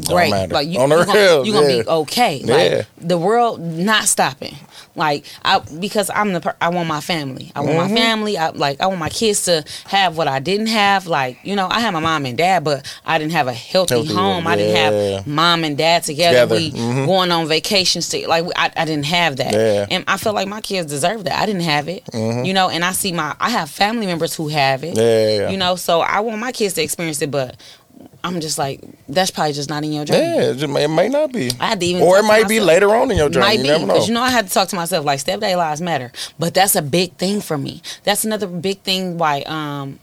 great 0.08 0.32
like 0.50 0.68
you, 0.68 0.74
you 0.82 0.88
gonna, 0.88 1.44
you 1.46 1.54
gonna 1.54 1.70
yeah. 1.74 1.84
be 1.84 1.88
okay 1.88 2.42
Yeah. 2.44 2.54
like 2.56 2.88
the 2.98 3.18
world 3.18 3.62
not 3.62 4.06
stopping. 4.06 4.56
Like 4.98 5.26
i 5.44 5.60
because 5.60 6.10
i'm 6.14 6.32
the 6.32 6.40
per- 6.40 6.56
i 6.62 6.70
want 6.70 6.88
my 6.88 7.02
family. 7.02 7.52
I 7.56 7.60
want 7.62 7.74
Mhm. 7.76 7.90
my 7.90 7.96
family. 7.96 8.38
I 8.38 8.50
like 8.50 8.80
i 8.82 8.88
want 8.88 9.00
my 9.00 9.10
kids 9.10 9.44
to 9.46 9.64
have 9.88 10.18
what 10.18 10.28
i 10.28 10.40
didn't 10.40 10.68
have. 10.68 11.06
Like 11.08 11.38
you 11.44 11.56
know 11.56 11.68
i 11.70 11.80
had 11.82 11.92
my 11.92 12.00
mom 12.00 12.26
and 12.26 12.38
dad 12.38 12.64
but 12.64 12.86
i 13.06 13.18
didn't 13.18 13.34
have 13.34 13.48
a 13.48 13.54
healthy, 13.54 13.96
Healthy, 13.96 14.14
home. 14.14 14.48
I 14.48 14.56
didn't 14.56 14.76
have 14.76 15.28
mom 15.28 15.64
and 15.64 15.78
dad 15.78 16.04
together, 16.04 16.44
Together, 16.44 16.56
we 16.56 16.72
mhm. 16.72 17.06
going 17.06 17.32
on 17.32 17.48
vacations 17.48 18.08
to, 18.10 18.28
like 18.28 18.46
I, 18.56 18.72
I 18.76 18.86
didn't 18.86 19.06
have 19.06 19.38
that. 19.38 19.54
Yeah. 19.54 19.86
and 19.92 20.04
i 20.08 20.18
feel 20.18 20.34
like 20.34 20.48
my 20.48 20.62
kids 20.62 20.90
deserve 20.90 21.24
that. 21.26 21.42
I 21.42 21.46
didn't 21.46 21.64
have 21.64 21.88
it. 21.90 22.04
Mhm. 22.14 22.46
you 22.46 22.54
know 22.54 22.70
and 22.70 22.84
i 22.86 22.92
see 22.94 23.12
my 23.12 23.36
i 23.40 23.50
have 23.50 23.70
family 23.70 24.06
members 24.06 24.34
who 24.36 24.48
have 24.50 24.84
it. 24.84 24.96
Yeah, 24.96 25.04
yeah, 25.04 25.38
yeah. 25.42 25.50
you 25.50 25.58
know 25.58 25.76
so 25.76 26.02
i 26.02 26.20
want 26.22 26.40
my 26.40 26.52
kids 26.52 26.74
to 26.76 26.82
experience 26.84 27.22
it 27.22 27.32
but 27.32 27.56
i'm 28.26 28.42
just 28.42 28.58
like 28.58 28.82
that's 29.08 29.30
probably 29.32 29.54
just 29.54 29.70
not 29.70 29.84
in 29.84 29.94
your 29.94 30.04
journey 30.06 30.20
Yeah, 30.20 30.52
it, 30.64 30.70
may- 30.70 30.84
it 30.86 30.88
may 30.90 31.08
not 31.10 31.32
be. 31.32 31.52
I 31.60 31.68
had 31.68 31.80
to 31.80 31.86
even 31.86 32.02
or 32.04 32.18
it 32.18 32.24
might 32.24 32.48
be 32.50 32.60
later 32.60 32.90
on 32.96 33.12
in 33.12 33.18
your 33.18 33.30
journey. 33.30 33.46
Might 33.46 33.60
you 33.60 33.78
be 33.78 33.86
because 33.86 34.08
you 34.08 34.14
know 34.14 34.22
I 34.22 34.32
had 34.32 34.48
to 34.48 34.54
talk 34.54 34.68
to 34.70 34.76
myself 34.76 35.06
like 35.06 35.20
step 35.20 35.40
day 35.40 35.56
lives 35.56 35.80
matter, 35.82 36.12
but 36.40 36.54
that's 36.54 36.76
a 36.76 36.82
big 36.82 37.14
thing 37.18 37.40
for 37.40 37.58
me. 37.58 37.82
That's 38.04 38.26
another 38.26 38.48
big 38.48 38.82
thing 38.82 39.18
why 39.18 39.42
um 39.44 40.00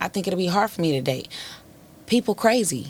I 0.00 0.08
think 0.08 0.26
it'll 0.26 0.36
be 0.38 0.46
hard 0.48 0.70
for 0.70 0.80
me 0.82 0.92
to 0.92 1.00
date. 1.02 1.28
People 2.06 2.34
crazy. 2.34 2.88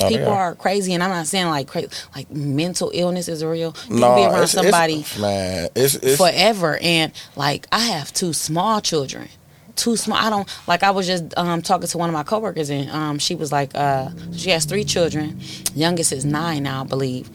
Oh, 0.00 0.08
People 0.08 0.26
yeah. 0.26 0.32
are 0.42 0.54
crazy, 0.54 0.92
and 0.94 1.02
I'm 1.02 1.10
not 1.10 1.26
saying 1.26 1.46
like 1.48 1.66
crazy. 1.66 1.88
Like 2.14 2.30
mental 2.30 2.90
illness 2.94 3.26
is 3.28 3.42
real. 3.44 3.74
You 3.88 3.96
no, 3.96 4.06
can 4.06 4.16
be 4.16 4.22
around 4.22 4.34
it's- 4.44 4.54
it's- 4.54 4.64
somebody 4.72 5.04
man, 5.20 5.68
it's 5.74 5.94
it's 5.96 6.16
forever, 6.16 6.78
and 6.82 7.12
like 7.36 7.66
I 7.72 7.80
have 7.80 8.12
two 8.12 8.32
small 8.32 8.80
children. 8.80 9.28
Too 9.80 9.96
small. 9.96 10.18
I 10.18 10.28
don't 10.28 10.46
like. 10.66 10.82
I 10.82 10.90
was 10.90 11.06
just 11.06 11.24
um, 11.38 11.62
talking 11.62 11.88
to 11.88 11.96
one 11.98 12.10
of 12.10 12.12
my 12.12 12.22
coworkers, 12.22 12.68
and 12.68 12.90
um, 12.90 13.18
she 13.18 13.34
was 13.34 13.50
like, 13.50 13.70
uh, 13.74 14.10
she 14.36 14.50
has 14.50 14.66
three 14.66 14.84
children. 14.84 15.40
Youngest 15.74 16.12
is 16.12 16.24
nine 16.26 16.64
now, 16.64 16.82
I 16.82 16.86
believe, 16.86 17.30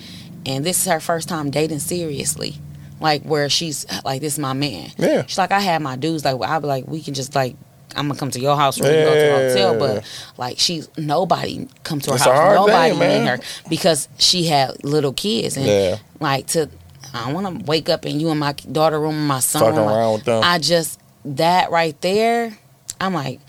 and 0.46 0.64
this 0.64 0.78
is 0.86 0.92
her 0.92 1.00
first 1.00 1.28
time 1.28 1.50
dating 1.50 1.80
seriously. 1.80 2.56
Like 3.00 3.24
where 3.24 3.50
she's 3.50 3.86
like, 4.06 4.22
this 4.22 4.34
is 4.34 4.40
my 4.40 4.54
man. 4.54 4.92
Yeah. 4.98 5.24
She's 5.26 5.40
like, 5.40 5.52
I 5.52 5.60
had 5.60 5.82
my 5.82 5.96
dudes. 5.96 6.24
Like 6.24 6.40
I'll 6.42 6.62
be 6.62 6.68
like, 6.68 6.88
we 6.88 7.02
can 7.02 7.14
just 7.16 7.34
like. 7.36 7.56
I'm 7.98 8.08
gonna 8.10 8.20
come 8.20 8.30
to 8.32 8.40
your 8.42 8.58
house 8.58 8.78
or 8.78 8.84
can 8.84 8.92
go 8.92 9.14
to 9.14 9.20
the 9.20 9.32
hotel, 9.50 9.80
but 9.80 10.04
like 10.38 10.60
she's 10.60 10.90
nobody 10.98 11.68
come 11.84 12.00
to 12.02 12.12
her 12.12 12.18
house. 12.18 12.26
Nobody 12.56 12.94
thing, 12.94 13.22
in 13.22 13.28
her 13.28 13.40
because 13.70 14.10
she 14.18 14.46
had 14.48 14.84
little 14.84 15.14
kids 15.14 15.56
and 15.56 15.66
Yeah. 15.66 15.98
like 16.20 16.48
to. 16.48 16.70
I 17.14 17.32
want 17.32 17.60
to 17.60 17.66
wake 17.66 17.88
up 17.88 18.06
in 18.06 18.20
you 18.20 18.30
and 18.32 18.40
my 18.40 18.52
daughter 18.52 19.00
room, 19.00 19.26
my 19.28 19.40
son 19.40 19.74
room. 19.76 19.86
like, 19.86 20.14
with 20.18 20.26
them. 20.26 20.42
I 20.44 20.60
just 20.60 21.00
that 21.26 21.72
right 21.72 22.00
there. 22.02 22.58
I'm 23.02 23.14
like, 23.14 23.40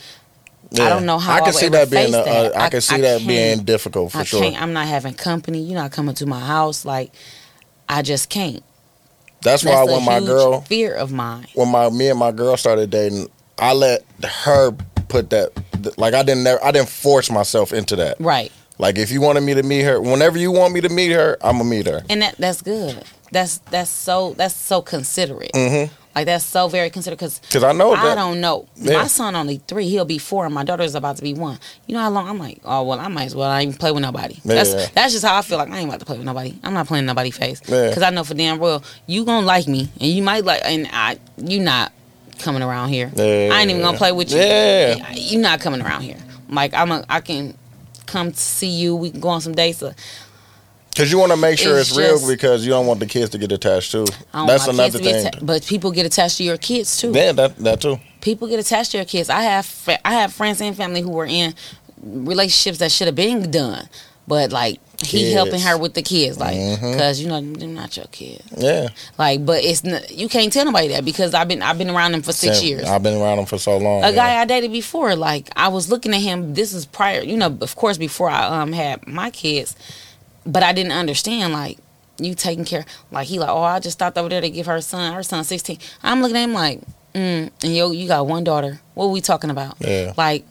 I 0.74 0.88
don't 0.88 1.06
know 1.06 1.18
how 1.18 1.32
I 1.32 1.36
I 1.36 1.38
can 1.40 1.46
would 1.46 1.54
see 1.54 1.68
that 1.68 1.90
being. 1.90 2.08
A, 2.08 2.10
that. 2.24 2.56
I 2.56 2.64
I- 2.66 2.70
can 2.70 2.80
see 2.80 2.96
I 2.96 3.00
that 3.02 3.26
being 3.26 3.64
difficult 3.64 4.12
for 4.12 4.18
I 4.18 4.24
sure. 4.24 4.40
can't. 4.42 4.60
I'm 4.60 4.72
not 4.72 4.86
having 4.86 5.14
company. 5.14 5.60
You're 5.62 5.80
not 5.80 5.92
coming 5.92 6.14
to 6.16 6.26
my 6.26 6.40
house. 6.40 6.84
Like, 6.84 7.12
I 7.88 8.02
just 8.02 8.28
can't. 8.30 8.62
That's 9.42 9.64
why 9.64 9.72
That's 9.76 9.90
a 9.90 9.92
when 9.94 10.04
my 10.04 10.20
girl, 10.20 10.62
fear 10.62 10.92
of 10.94 11.12
mine. 11.12 11.46
when 11.54 11.68
my 11.68 11.88
me 11.90 12.08
and 12.08 12.18
my 12.18 12.32
girl 12.32 12.56
started 12.56 12.90
dating, 12.90 13.28
I 13.58 13.74
let 13.74 14.04
her 14.24 14.72
put 15.08 15.30
that. 15.30 15.50
Like 15.96 16.14
I 16.14 16.22
didn't, 16.24 16.42
never, 16.42 16.62
I 16.64 16.72
didn't 16.72 16.88
force 16.88 17.30
myself 17.30 17.72
into 17.72 17.94
that. 17.96 18.16
Right. 18.18 18.50
Like 18.78 18.98
if 18.98 19.10
you 19.12 19.20
wanted 19.20 19.42
me 19.42 19.54
to 19.54 19.62
meet 19.62 19.82
her, 19.82 20.00
whenever 20.00 20.36
you 20.36 20.50
want 20.50 20.74
me 20.74 20.80
to 20.80 20.88
meet 20.88 21.12
her, 21.12 21.36
I'm 21.42 21.58
gonna 21.58 21.70
meet 21.70 21.86
her. 21.86 22.02
And 22.10 22.22
that 22.22 22.36
that's 22.38 22.60
good. 22.60 23.04
That's 23.30 23.58
that's 23.70 23.90
so 23.90 24.32
that's 24.34 24.54
so 24.54 24.82
considerate. 24.82 25.52
Mhm. 25.52 25.90
Like 26.16 26.24
that's 26.24 26.46
so 26.46 26.66
very 26.68 26.88
considerate 26.88 27.18
because 27.18 27.62
I 27.62 27.72
know 27.72 27.92
I 27.92 28.02
that- 28.02 28.14
don't 28.14 28.40
know. 28.40 28.66
Yeah. 28.76 29.02
My 29.02 29.06
son 29.06 29.36
only 29.36 29.58
three. 29.68 29.86
He'll 29.90 30.06
be 30.06 30.16
four, 30.16 30.46
and 30.46 30.54
my 30.54 30.64
daughter's 30.64 30.94
about 30.94 31.16
to 31.18 31.22
be 31.22 31.34
one. 31.34 31.58
You 31.86 31.94
know 31.94 32.00
how 32.00 32.08
long? 32.10 32.26
I'm 32.26 32.38
like, 32.38 32.58
oh 32.64 32.84
well, 32.84 32.98
I 32.98 33.08
might 33.08 33.26
as 33.26 33.34
well 33.34 33.50
I 33.50 33.60
even 33.62 33.74
play 33.74 33.92
with 33.92 34.00
nobody. 34.00 34.38
That's 34.42 34.72
Yeah. 34.72 34.86
that's 34.94 35.12
just 35.12 35.26
how 35.26 35.36
I 35.36 35.42
feel. 35.42 35.58
Like 35.58 35.68
I 35.68 35.76
ain't 35.76 35.88
about 35.88 36.00
to 36.00 36.06
play 36.06 36.16
with 36.16 36.24
nobody. 36.24 36.54
I'm 36.64 36.72
not 36.72 36.86
playing 36.86 37.04
nobody 37.04 37.30
face 37.30 37.60
Yeah. 37.66 37.88
because 37.90 38.02
I 38.02 38.08
know 38.08 38.24
for 38.24 38.32
damn 38.32 38.58
well 38.58 38.82
you 39.06 39.26
gonna 39.26 39.44
like 39.44 39.68
me, 39.68 39.90
and 40.00 40.10
you 40.10 40.22
might 40.22 40.42
like, 40.44 40.62
and 40.64 40.88
I 40.90 41.18
you 41.36 41.60
not 41.60 41.92
coming 42.38 42.62
around 42.62 42.88
here. 42.88 43.12
Yeah. 43.14 43.50
I 43.52 43.60
ain't 43.60 43.68
even 43.68 43.82
gonna 43.82 43.98
play 43.98 44.12
with 44.12 44.32
you. 44.32 44.38
Yeah. 44.38 45.12
you 45.12 45.38
not 45.38 45.60
coming 45.60 45.82
around 45.82 46.00
here. 46.00 46.16
Like 46.48 46.72
I'm 46.72 46.92
a, 46.92 47.04
I 47.10 47.20
can 47.20 47.58
come 48.06 48.32
to 48.32 48.38
see 48.40 48.68
you. 48.70 48.96
We 48.96 49.10
can 49.10 49.20
go 49.20 49.28
on 49.28 49.42
some 49.42 49.54
dates. 49.54 49.82
Uh, 49.82 49.92
Cause 50.96 51.12
you 51.12 51.18
want 51.18 51.30
to 51.32 51.36
make 51.36 51.58
sure 51.58 51.78
It's 51.78 51.90
it's, 51.90 51.98
real 51.98 52.16
just- 52.16 52.28
because 52.28 52.64
you 52.64 52.70
don't 52.70 52.86
want 52.86 53.00
the 53.00 53.06
kids 53.06 53.30
to 53.30 53.38
get 53.38 53.52
attached 53.52 53.92
too. 53.92 54.06
That's 54.06 54.24
want 54.32 54.46
my 54.46 54.54
kids 54.56 54.68
another 54.68 54.98
to 54.98 55.04
thing. 55.04 55.26
atta- 55.26 55.44
but 55.44 55.66
people 55.66 55.90
get 55.90 56.06
attached 56.06 56.38
to 56.38 56.44
your 56.44 56.56
kids 56.56 56.98
too. 56.98 57.12
yeah, 57.14 57.32
that 57.32 57.56
that 57.58 57.80
too. 57.80 57.98
people 58.20 58.48
get 58.48 58.58
attached 58.58 58.92
to 58.92 58.96
your 58.98 59.04
kids. 59.06 59.28
I 59.28 59.42
have 59.42 59.88
I 60.04 60.14
have 60.14 60.32
friends 60.32 60.60
and 60.60 60.76
family 60.76 61.00
who 61.02 61.10
were 61.10 61.26
in 61.26 61.54
relationships 62.02 62.78
that 62.78 62.92
should 62.92 63.06
have 63.06 63.14
been 63.16 63.50
done, 63.50 63.88
but 64.26 64.52
like 64.52 64.80
he 65.04 65.18
Kids. 65.18 65.34
helping 65.34 65.60
her 65.60 65.76
with 65.76 65.92
the 65.92 66.00
kids, 66.00 66.38
like 66.38 66.56
because 66.80 67.20
you 67.20 67.28
know 67.28 67.40
they're 67.42 67.68
not 67.68 67.94
your 67.98 68.06
kids. 68.06 68.42
Yeah. 68.56 68.88
Like, 69.18 69.44
but 69.44 69.62
it's 69.62 69.84
n- 69.84 70.02
you 70.08 70.26
can't 70.26 70.50
tell 70.50 70.64
nobody 70.64 70.88
that 70.88 71.04
because 71.04 71.34
I've 71.34 71.48
been 71.48 71.60
I've 71.62 71.76
been 71.76 71.90
around 71.90 72.12
them 72.12 72.22
for 72.22 72.32
six 72.32 72.60
Same. 72.60 72.68
years. 72.68 72.84
I've 72.84 73.02
been 73.02 73.20
around 73.20 73.36
them 73.36 73.44
for 73.46 73.58
so 73.58 73.76
long. 73.76 74.02
A 74.04 74.08
yeah. 74.10 74.14
guy 74.14 74.40
I 74.40 74.44
dated 74.46 74.72
before, 74.72 75.14
like 75.14 75.50
I 75.54 75.68
was 75.68 75.90
looking 75.90 76.14
at 76.14 76.20
him. 76.22 76.54
This 76.54 76.72
is 76.72 76.86
prior, 76.86 77.20
you 77.20 77.36
know, 77.36 77.58
of 77.60 77.76
course, 77.76 77.98
before 77.98 78.30
I 78.30 78.46
um 78.62 78.72
had 78.72 79.06
my 79.06 79.28
kids, 79.30 79.76
but 80.46 80.62
I 80.62 80.72
didn't 80.72 80.92
understand 80.92 81.52
like 81.52 81.78
you 82.18 82.34
taking 82.34 82.64
care. 82.64 82.84
Like 83.10 83.26
he 83.26 83.38
like, 83.38 83.50
oh, 83.50 83.62
I 83.62 83.80
just 83.80 83.98
stopped 83.98 84.16
over 84.16 84.28
there 84.28 84.40
to 84.40 84.50
give 84.50 84.66
her 84.66 84.80
son. 84.80 85.12
Her 85.12 85.22
son 85.22 85.44
sixteen. 85.44 85.78
I'm 86.02 86.22
looking 86.22 86.36
at 86.36 86.44
him 86.44 86.52
like, 86.52 86.80
mm, 87.14 87.50
and 87.62 87.76
yo, 87.76 87.90
you 87.90 88.08
got 88.08 88.26
one 88.26 88.44
daughter. 88.44 88.80
What 88.94 89.06
are 89.06 89.10
we 89.10 89.20
talking 89.20 89.50
about? 89.50 89.76
Yeah. 89.80 90.12
Like. 90.16 90.44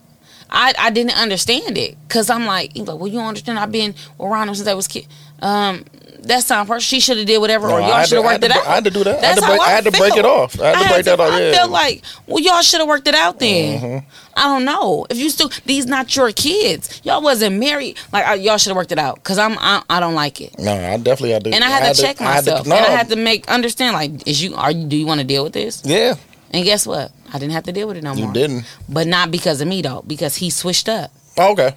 I, 0.48 0.76
I 0.78 0.92
didn't 0.92 1.18
understand 1.18 1.76
it 1.76 1.98
because 2.08 2.30
I'm 2.30 2.46
like, 2.46 2.74
he's 2.74 2.88
like, 2.88 3.00
well, 3.00 3.08
you 3.08 3.20
understand. 3.20 3.58
I've 3.58 3.72
been 3.72 3.96
around 4.20 4.48
him 4.48 4.54
since 4.54 4.68
I 4.68 4.76
was 4.76 4.88
kid. 4.88 5.08
Um, 5.40 5.86
that's 6.28 6.50
not 6.50 6.68
person. 6.68 6.82
She 6.82 7.00
should 7.00 7.18
have 7.18 7.26
did 7.28 7.40
whatever, 7.40 7.68
No, 7.68 7.76
or 7.76 7.82
I 7.82 7.88
y'all 7.88 8.06
should 8.06 8.18
have 8.18 8.24
to- 8.24 8.30
I 8.30 8.32
worked 8.34 8.44
had 8.44 8.52
it 8.52 8.58
out. 8.58 8.68
I 8.68 8.76
had 8.76 8.84
to 8.86 8.90
do 8.92 9.04
that. 9.06 9.24
I 9.24 9.28
had 9.28 9.36
to 9.36 9.42
break- 9.46 9.62
I 9.62 9.70
had 9.70 9.84
to 9.86 9.92
break 9.92 10.18
it 10.18 10.26
off. 10.26 10.60
I 10.60 10.66
had 10.74 10.84
to 10.88 10.94
break 10.94 11.06
that 11.06 11.20
off, 11.20 11.40
Yeah. 11.40 11.50
I 11.50 11.52
felt 11.54 11.72
like, 11.72 12.02
well, 12.28 12.40
y'all 12.44 12.62
should 12.62 12.80
have 12.80 12.88
worked 12.88 13.08
it 13.08 13.16
out 13.16 13.40
then. 13.40 13.80
Mm-hmm. 13.80 14.08
I 14.38 14.44
don't 14.44 14.66
know 14.66 15.06
if 15.10 15.18
you 15.18 15.30
still 15.30 15.50
these 15.66 15.86
not 15.86 16.14
your 16.16 16.32
kids. 16.32 17.00
Y'all 17.06 17.22
wasn't 17.22 17.58
married. 17.58 17.98
Like 18.12 18.26
I, 18.26 18.34
y'all 18.36 18.58
should 18.58 18.72
have 18.72 18.76
worked 18.78 18.92
it 18.92 19.00
out 19.00 19.16
because 19.16 19.38
I'm 19.38 19.58
I, 19.60 19.82
I 19.90 20.00
don't 20.02 20.14
like 20.16 20.42
it. 20.42 20.58
No, 20.60 20.74
I 20.74 20.98
definitely 20.98 21.32
had 21.32 21.44
to. 21.46 21.52
And 21.54 21.64
I 21.64 21.70
had 21.70 21.96
to 21.96 22.02
check 22.02 22.20
I 22.20 22.34
had 22.34 22.44
to- 22.46 22.52
myself. 22.52 22.68
no, 22.68 22.76
and 22.76 22.86
I 22.86 22.90
had 22.90 23.10
to 23.10 23.16
make 23.16 23.48
understand 23.50 23.94
like, 23.94 24.28
is 24.28 24.44
you 24.44 24.56
are 24.56 24.72
you 24.72 24.86
do 24.88 24.98
you 24.98 25.06
want 25.06 25.22
to 25.22 25.26
deal 25.26 25.44
with 25.44 25.54
this? 25.54 25.82
Yeah, 25.86 26.16
And 26.52 26.66
guess 26.66 26.86
what? 26.86 27.12
I 27.34 27.40
didn't 27.40 27.54
have 27.54 27.64
to 27.64 27.72
deal 27.72 27.88
with 27.88 27.98
it 27.98 28.04
no 28.04 28.14
you 28.14 28.26
more. 28.26 28.28
You 28.28 28.34
didn't. 28.34 28.66
But 28.90 29.08
not 29.08 29.32
because 29.32 29.62
of 29.62 29.68
me 29.68 29.82
though, 29.82 30.04
because 30.06 30.36
he 30.38 30.50
switched 30.50 30.90
up. 30.90 31.12
Oh, 31.38 31.52
okay. 31.54 31.76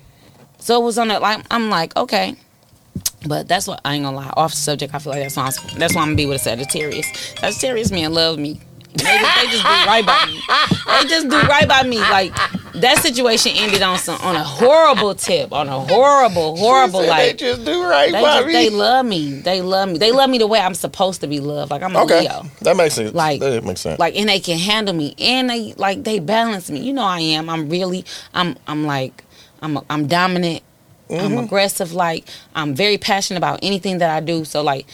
So 0.61 0.81
it 0.81 0.85
was 0.85 0.99
on 0.99 1.09
that 1.09 1.23
like 1.23 1.45
I'm 1.53 1.71
like 1.71 1.97
okay, 1.97 2.35
but 3.27 3.49
that's 3.49 3.67
what 3.67 3.81
I 3.85 3.95
ain't 3.95 4.05
gonna 4.05 4.17
lie. 4.17 4.33
Off 4.37 4.53
the 4.53 4.57
subject, 4.59 4.95
I 4.95 4.99
feel 4.99 5.13
like 5.13 5.23
that's 5.23 5.37
why 5.37 5.45
I'm, 5.47 5.79
that's 5.79 5.95
why 5.95 6.03
I'm 6.03 6.09
gonna 6.09 6.17
be 6.17 6.27
with 6.27 6.37
a 6.41 6.45
Sagittarius. 6.45 7.07
Sagittarius 7.39 7.91
men 7.91 8.13
love 8.13 8.39
me. 8.39 8.61
They 8.95 9.05
just, 9.05 9.37
they 9.37 9.47
just 9.51 9.63
do 9.63 9.69
right 9.87 10.05
by 10.07 10.27
me. 10.27 10.41
They 11.03 11.09
just 11.09 11.29
do 11.29 11.41
right 11.43 11.69
by 11.69 11.83
me. 11.85 11.99
Like 11.99 12.33
that 12.75 12.99
situation 12.99 13.53
ended 13.55 13.83
on 13.83 13.99
some 13.99 14.21
on 14.23 14.35
a 14.35 14.43
horrible 14.43 15.15
tip, 15.15 15.53
on 15.53 15.69
a 15.69 15.79
horrible, 15.79 16.57
horrible 16.57 17.07
like. 17.07 17.39
they 17.39 17.53
just 17.53 17.65
do 17.65 17.83
right 17.83 18.11
They, 18.11 18.21
by 18.21 18.37
just, 18.39 18.47
me. 18.47 18.53
they 18.55 18.71
love 18.71 19.07
me. 19.07 19.41
They 19.41 19.63
love 19.63 19.89
me. 19.91 19.99
They 19.99 20.11
love 20.11 20.31
me 20.31 20.39
the 20.39 20.47
way 20.47 20.59
I'm 20.59 20.75
supposed 20.75 21.21
to 21.21 21.27
be 21.27 21.39
loved. 21.39 21.71
Like 21.71 21.83
I'm 21.83 21.95
a 21.95 22.03
okay, 22.05 22.21
Leo. 22.23 22.45
that 22.63 22.77
makes 22.77 22.95
sense. 22.95 23.15
Like- 23.15 23.41
that 23.41 23.63
makes 23.63 23.83
sense. 23.83 23.99
Like 24.01 24.17
and 24.17 24.29
they 24.29 24.41
can 24.41 24.59
handle 24.59 24.95
me. 24.95 25.15
And 25.19 25.51
they 25.51 25.75
like 25.75 26.03
they 26.05 26.19
balance 26.19 26.71
me. 26.71 26.81
You 26.81 26.93
know 26.95 27.05
I 27.05 27.21
am. 27.21 27.51
I'm 27.51 27.69
really 27.69 28.05
I'm 28.35 28.57
I'm 28.67 28.85
like 28.85 29.23
I'm 29.61 29.79
I'm 29.91 30.07
dominant. 30.07 30.63
I'm 31.11 31.17
Mm-hmm. 31.33 31.39
aggressive. 31.45 31.93
Like 31.93 32.27
I'm 32.55 32.75
very 32.75 32.99
passionate 32.99 33.39
about 33.39 33.61
anything 33.63 33.99
that 33.99 34.11
I 34.11 34.21
do. 34.21 34.45
So 34.45 34.63
like 34.63 34.87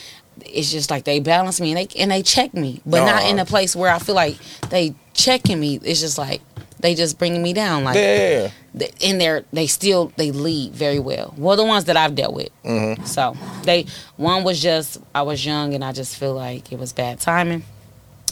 it's 0.44 0.70
just 0.72 0.90
like 0.90 1.05
they 1.05 1.20
balance 1.20 1.61
me 1.61 1.72
and 1.72 1.79
they 1.79 2.00
and 2.00 2.11
they 2.11 2.22
check 2.22 2.55
me, 2.55 2.81
but 2.85 3.05
not 3.05 3.24
in 3.24 3.38
a 3.38 3.44
place 3.44 3.74
where 3.77 3.90
I 3.92 3.98
feel 3.98 4.14
like 4.16 4.37
they 4.70 4.94
checking 5.12 5.61
me. 5.61 5.79
It's 5.83 6.00
just 6.00 6.18
like 6.18 6.40
they 6.81 6.94
just 6.94 7.18
bringing 7.18 7.42
me 7.42 7.53
down. 7.53 7.85
Like 7.85 7.96
Yeah. 7.96 8.50
th- 8.79 8.92
in 9.00 9.18
there, 9.18 9.44
they 9.53 9.66
still 9.66 10.12
they 10.16 10.31
lead 10.33 10.72
very 10.74 10.98
well. 10.98 11.33
Well, 11.38 11.57
the 11.57 11.64
ones 11.64 11.85
that 11.87 11.96
I've 11.96 12.14
dealt 12.14 12.35
with. 12.35 12.50
Mm-hmm. 12.64 13.05
So 13.05 13.37
they 13.62 13.87
one 14.16 14.44
was 14.44 14.61
just 14.61 14.98
I 15.14 15.22
was 15.22 15.44
young 15.46 15.72
and 15.74 15.85
I 15.85 15.92
just 15.92 16.16
feel 16.16 16.35
like 16.35 16.72
it 16.72 16.79
was 16.79 16.92
bad 16.92 17.20
timing. 17.20 17.62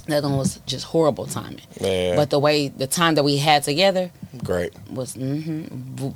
The 0.07 0.17
other 0.17 0.29
one 0.29 0.39
was 0.39 0.59
just 0.67 0.85
horrible 0.87 1.27
timing. 1.27 1.61
Yeah. 1.81 2.17
But 2.17 2.31
the 2.31 2.39
way 2.41 2.69
the 2.69 2.87
time 2.89 3.15
that 3.15 3.23
we 3.23 3.37
had 3.37 3.63
together 3.63 4.11
Great. 4.43 4.73
was 4.91 5.15
hmm 5.15 5.63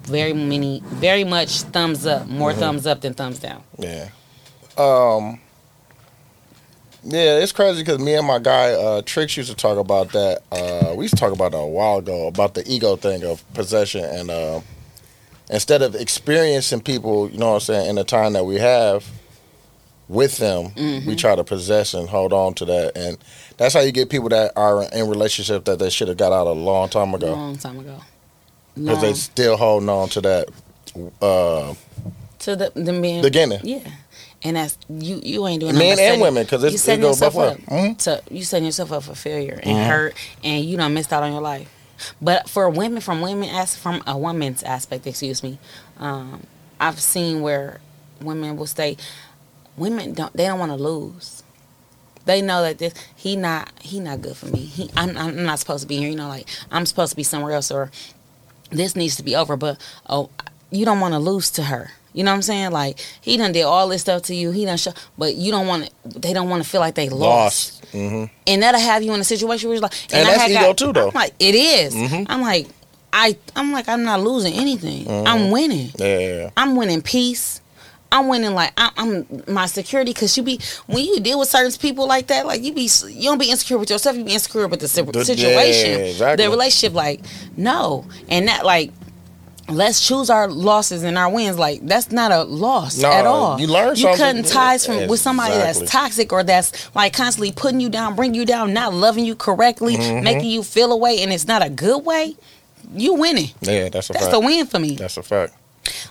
very 0.02 0.32
many, 0.32 0.80
very 0.84 1.22
much 1.24 1.62
thumbs 1.62 2.04
up, 2.06 2.26
more 2.26 2.50
Mm-hmm. 2.50 2.60
thumbs 2.60 2.86
up 2.86 3.00
than 3.02 3.14
thumbs 3.14 3.38
down. 3.38 3.62
Yeah. 3.78 4.08
Um. 4.76 5.40
Yeah, 7.08 7.38
it's 7.38 7.52
crazy 7.52 7.82
because 7.82 8.00
me 8.00 8.14
and 8.14 8.26
my 8.26 8.40
guy 8.40 8.72
uh, 8.72 9.00
Trix 9.02 9.36
used 9.36 9.50
to 9.50 9.54
talk 9.56 9.78
about 9.78 10.10
that. 10.12 10.42
Uh, 10.50 10.92
we 10.96 11.04
used 11.04 11.14
to 11.14 11.20
talk 11.20 11.32
about 11.32 11.54
it 11.54 11.60
a 11.60 11.64
while 11.64 11.98
ago 11.98 12.26
about 12.26 12.54
the 12.54 12.68
ego 12.68 12.96
thing 12.96 13.22
of 13.24 13.44
possession, 13.54 14.04
and 14.04 14.28
uh, 14.28 14.60
instead 15.48 15.82
of 15.82 15.94
experiencing 15.94 16.80
people, 16.80 17.30
you 17.30 17.38
know 17.38 17.50
what 17.50 17.54
I'm 17.54 17.60
saying, 17.60 17.90
in 17.90 17.94
the 17.94 18.02
time 18.02 18.32
that 18.32 18.44
we 18.44 18.56
have 18.56 19.06
with 20.08 20.38
them, 20.38 20.72
we 21.06 21.16
try 21.16 21.34
to 21.34 21.42
possess 21.44 21.92
and 21.94 22.08
hold 22.08 22.32
on 22.32 22.54
to 22.54 22.64
that, 22.64 22.92
and 22.96 23.18
that's 23.56 23.74
how 23.74 23.80
you 23.80 23.90
get 23.92 24.08
people 24.08 24.28
that 24.28 24.52
are 24.56 24.84
in 24.92 25.08
relationship 25.08 25.64
that 25.64 25.78
they 25.78 25.90
should 25.90 26.08
have 26.08 26.16
got 26.16 26.32
out 26.32 26.46
a 26.46 26.52
long 26.52 26.88
time 26.88 27.12
ago 27.14 27.32
Long 27.32 27.56
time 27.56 27.78
ago. 27.80 28.00
because 28.76 29.00
they 29.00 29.12
still 29.14 29.56
holding 29.56 29.88
on 29.88 30.08
to 30.10 30.20
that. 30.20 30.48
Uh, 31.20 31.74
to 32.40 32.54
the 32.56 32.70
the 32.74 32.92
men 32.92 33.22
The 33.22 33.28
Beginning. 33.28 33.60
Yeah, 33.64 33.80
and 34.44 34.56
that's 34.56 34.78
you. 34.88 35.20
You 35.22 35.46
ain't 35.48 35.60
doing 35.60 35.74
Men 35.76 35.90
and 35.90 35.98
setting- 35.98 36.20
women, 36.20 36.46
'cause 36.46 36.62
it's- 36.64 36.72
you 36.72 36.76
it 36.76 36.80
setting 36.80 37.00
goes 37.02 37.20
yourself 37.20 37.36
up 37.36 37.98
to 37.98 38.22
you 38.30 38.44
setting 38.44 38.66
yourself 38.66 38.92
up 38.92 39.02
for 39.02 39.14
failure 39.14 39.58
and 39.62 39.76
Mhm. 39.78 39.86
hurt, 39.86 40.14
and 40.44 40.64
you 40.64 40.76
done 40.76 40.94
missed 40.94 41.12
out 41.12 41.22
on 41.24 41.32
your 41.32 41.40
life. 41.42 41.68
But 42.22 42.48
for 42.48 42.68
women, 42.70 43.00
from 43.00 43.20
women 43.22 43.48
as 43.48 43.74
from 43.74 44.02
a 44.06 44.16
woman's 44.16 44.62
aspect, 44.62 45.06
excuse 45.06 45.42
me, 45.42 45.58
um, 45.98 46.42
I've 46.78 47.00
seen 47.00 47.40
where 47.40 47.80
women 48.22 48.56
will 48.56 48.66
say, 48.66 48.96
women 49.76 50.12
don't 50.14 50.32
they 50.36 50.44
don't 50.46 50.58
want 50.58 50.72
to 50.72 50.76
lose. 50.76 51.42
They 52.24 52.42
know 52.42 52.62
that 52.62 52.78
this 52.78 52.92
he 53.14 53.36
not 53.36 53.70
he 53.80 54.00
not 54.00 54.20
good 54.22 54.36
for 54.36 54.46
me. 54.46 54.60
He 54.60 54.90
I'm, 54.96 55.16
I'm 55.16 55.44
not 55.44 55.58
supposed 55.60 55.82
to 55.82 55.88
be 55.88 55.98
here. 55.98 56.08
You 56.10 56.16
know, 56.16 56.28
like 56.28 56.48
I'm 56.70 56.86
supposed 56.86 57.10
to 57.10 57.16
be 57.16 57.22
somewhere 57.22 57.52
else, 57.52 57.70
or 57.70 57.90
this 58.70 58.96
needs 58.96 59.16
to 59.16 59.22
be 59.22 59.36
over. 59.36 59.56
But 59.56 59.80
oh, 60.08 60.30
you 60.70 60.84
don't 60.84 61.00
want 61.00 61.14
to 61.14 61.18
lose 61.20 61.50
to 61.52 61.62
her. 61.64 61.92
You 62.12 62.24
know 62.24 62.30
what 62.32 62.36
I'm 62.36 62.42
saying? 62.42 62.70
Like 62.72 62.98
he 63.20 63.36
done 63.36 63.52
did 63.52 63.62
all 63.62 63.88
this 63.88 64.00
stuff 64.00 64.22
to 64.22 64.34
you. 64.34 64.50
He 64.50 64.64
done 64.64 64.76
show, 64.78 64.92
but 65.18 65.34
you 65.36 65.52
don't 65.52 65.66
want 65.68 65.90
to. 66.02 66.18
They 66.18 66.32
don't 66.32 66.48
want 66.48 66.64
to 66.64 66.68
feel 66.68 66.80
like 66.80 66.94
they 66.96 67.08
lost. 67.10 67.82
lost. 67.84 67.92
hmm 67.92 68.24
and 68.48 68.62
that'll 68.62 68.80
have 68.80 69.02
you 69.02 69.12
in 69.12 69.20
a 69.20 69.24
situation 69.24 69.68
where 69.68 69.74
you're 69.76 69.82
like, 69.82 69.92
And 70.12 70.26
I 70.26 70.30
that's 70.32 70.42
had 70.42 70.50
ego 70.50 70.72
too, 70.72 70.92
though. 70.92 71.08
I'm 71.08 71.14
like, 71.14 71.34
it 71.38 71.54
is. 71.54 71.94
Mhm. 71.94 72.26
I'm 72.28 72.40
like, 72.40 72.66
I, 73.12 73.36
I'm 73.54 73.70
like, 73.72 73.88
I'm 73.88 74.02
not 74.04 74.20
losing 74.20 74.54
anything. 74.54 75.04
Mhm. 75.04 75.26
I'm 75.28 75.50
winning. 75.50 75.90
Yeah. 75.98 76.50
I'm 76.56 76.74
winning 76.76 77.02
peace. 77.02 77.60
I'm 78.12 78.28
winning 78.28 78.54
like 78.54 78.72
I, 78.76 78.90
I'm 78.96 79.26
my 79.48 79.66
security 79.66 80.12
because 80.12 80.36
you 80.36 80.42
be 80.42 80.60
when 80.86 81.04
you 81.04 81.20
deal 81.20 81.38
with 81.38 81.48
certain 81.48 81.72
people 81.78 82.06
like 82.06 82.28
that, 82.28 82.46
like 82.46 82.62
you 82.62 82.72
be 82.72 82.88
you 83.08 83.22
don't 83.24 83.38
be 83.38 83.50
insecure 83.50 83.78
with 83.78 83.90
yourself, 83.90 84.16
you 84.16 84.24
be 84.24 84.32
insecure 84.34 84.68
with 84.68 84.80
the 84.80 84.88
situation, 84.88 85.90
yeah, 85.90 85.96
exactly. 86.06 86.44
the 86.44 86.50
relationship. 86.50 86.94
Like 86.94 87.20
no, 87.56 88.06
and 88.28 88.48
that 88.48 88.64
like 88.64 88.92
let's 89.68 90.06
choose 90.06 90.30
our 90.30 90.46
losses 90.48 91.02
and 91.02 91.18
our 91.18 91.28
wins. 91.28 91.58
Like 91.58 91.80
that's 91.86 92.12
not 92.12 92.30
a 92.30 92.44
loss 92.44 92.98
No, 92.98 93.10
at 93.10 93.26
all. 93.26 93.60
you 93.60 93.66
learn 93.66 93.96
You 93.96 94.14
cutting 94.16 94.44
ties 94.44 94.86
from 94.86 95.08
with 95.08 95.18
somebody 95.20 95.54
Exactly. 95.54 95.80
that's 95.80 95.92
toxic 95.92 96.32
or 96.32 96.44
that's 96.44 96.94
like 96.94 97.12
constantly 97.12 97.50
putting 97.52 97.80
you 97.80 97.88
down, 97.88 98.14
bring 98.14 98.34
you 98.34 98.44
down, 98.44 98.72
not 98.72 98.94
loving 98.94 99.24
you 99.24 99.34
correctly, 99.34 99.96
Mhm. 99.96 100.22
making 100.22 100.48
you 100.50 100.62
feel 100.62 100.92
away, 100.92 101.20
and 101.22 101.32
it's 101.32 101.48
not 101.48 101.64
a 101.66 101.68
good 101.68 102.04
way. 102.04 102.36
You 102.94 103.14
winning. 103.14 103.50
Yeah, 103.62 103.88
that's 103.88 104.10
a 104.10 104.12
That's 104.12 104.26
fact. 104.26 104.36
a 104.36 104.38
win 104.40 104.66
for 104.66 104.78
me. 104.78 104.94
That's 104.94 105.16
a 105.16 105.22
fact. 105.24 105.54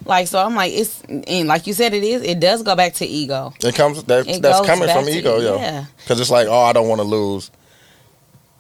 Like 0.06 0.28
so, 0.28 0.40
I'm 0.40 0.56
like 0.56 0.72
it's 0.74 1.02
and 1.04 1.48
like 1.48 1.68
you 1.68 1.74
said, 1.74 1.94
it 1.94 2.04
is. 2.04 2.22
It 2.22 2.40
does 2.40 2.64
go 2.64 2.76
back 2.76 2.94
to 2.96 3.06
ego. 3.06 3.54
It 3.64 3.76
comes 3.76 4.04
that, 4.06 4.28
It 4.28 4.42
that's 4.42 4.66
coming 4.66 4.88
from 4.90 5.06
to- 5.06 5.12
ego, 5.12 5.40
yo. 5.40 5.56
yeah. 5.58 5.86
Because 5.98 6.20
it's 6.20 6.30
like, 6.30 6.48
oh, 6.48 6.62
I 6.62 6.74
don't 6.74 6.88
want 6.88 7.00
to 7.02 7.08
lose. 7.08 7.52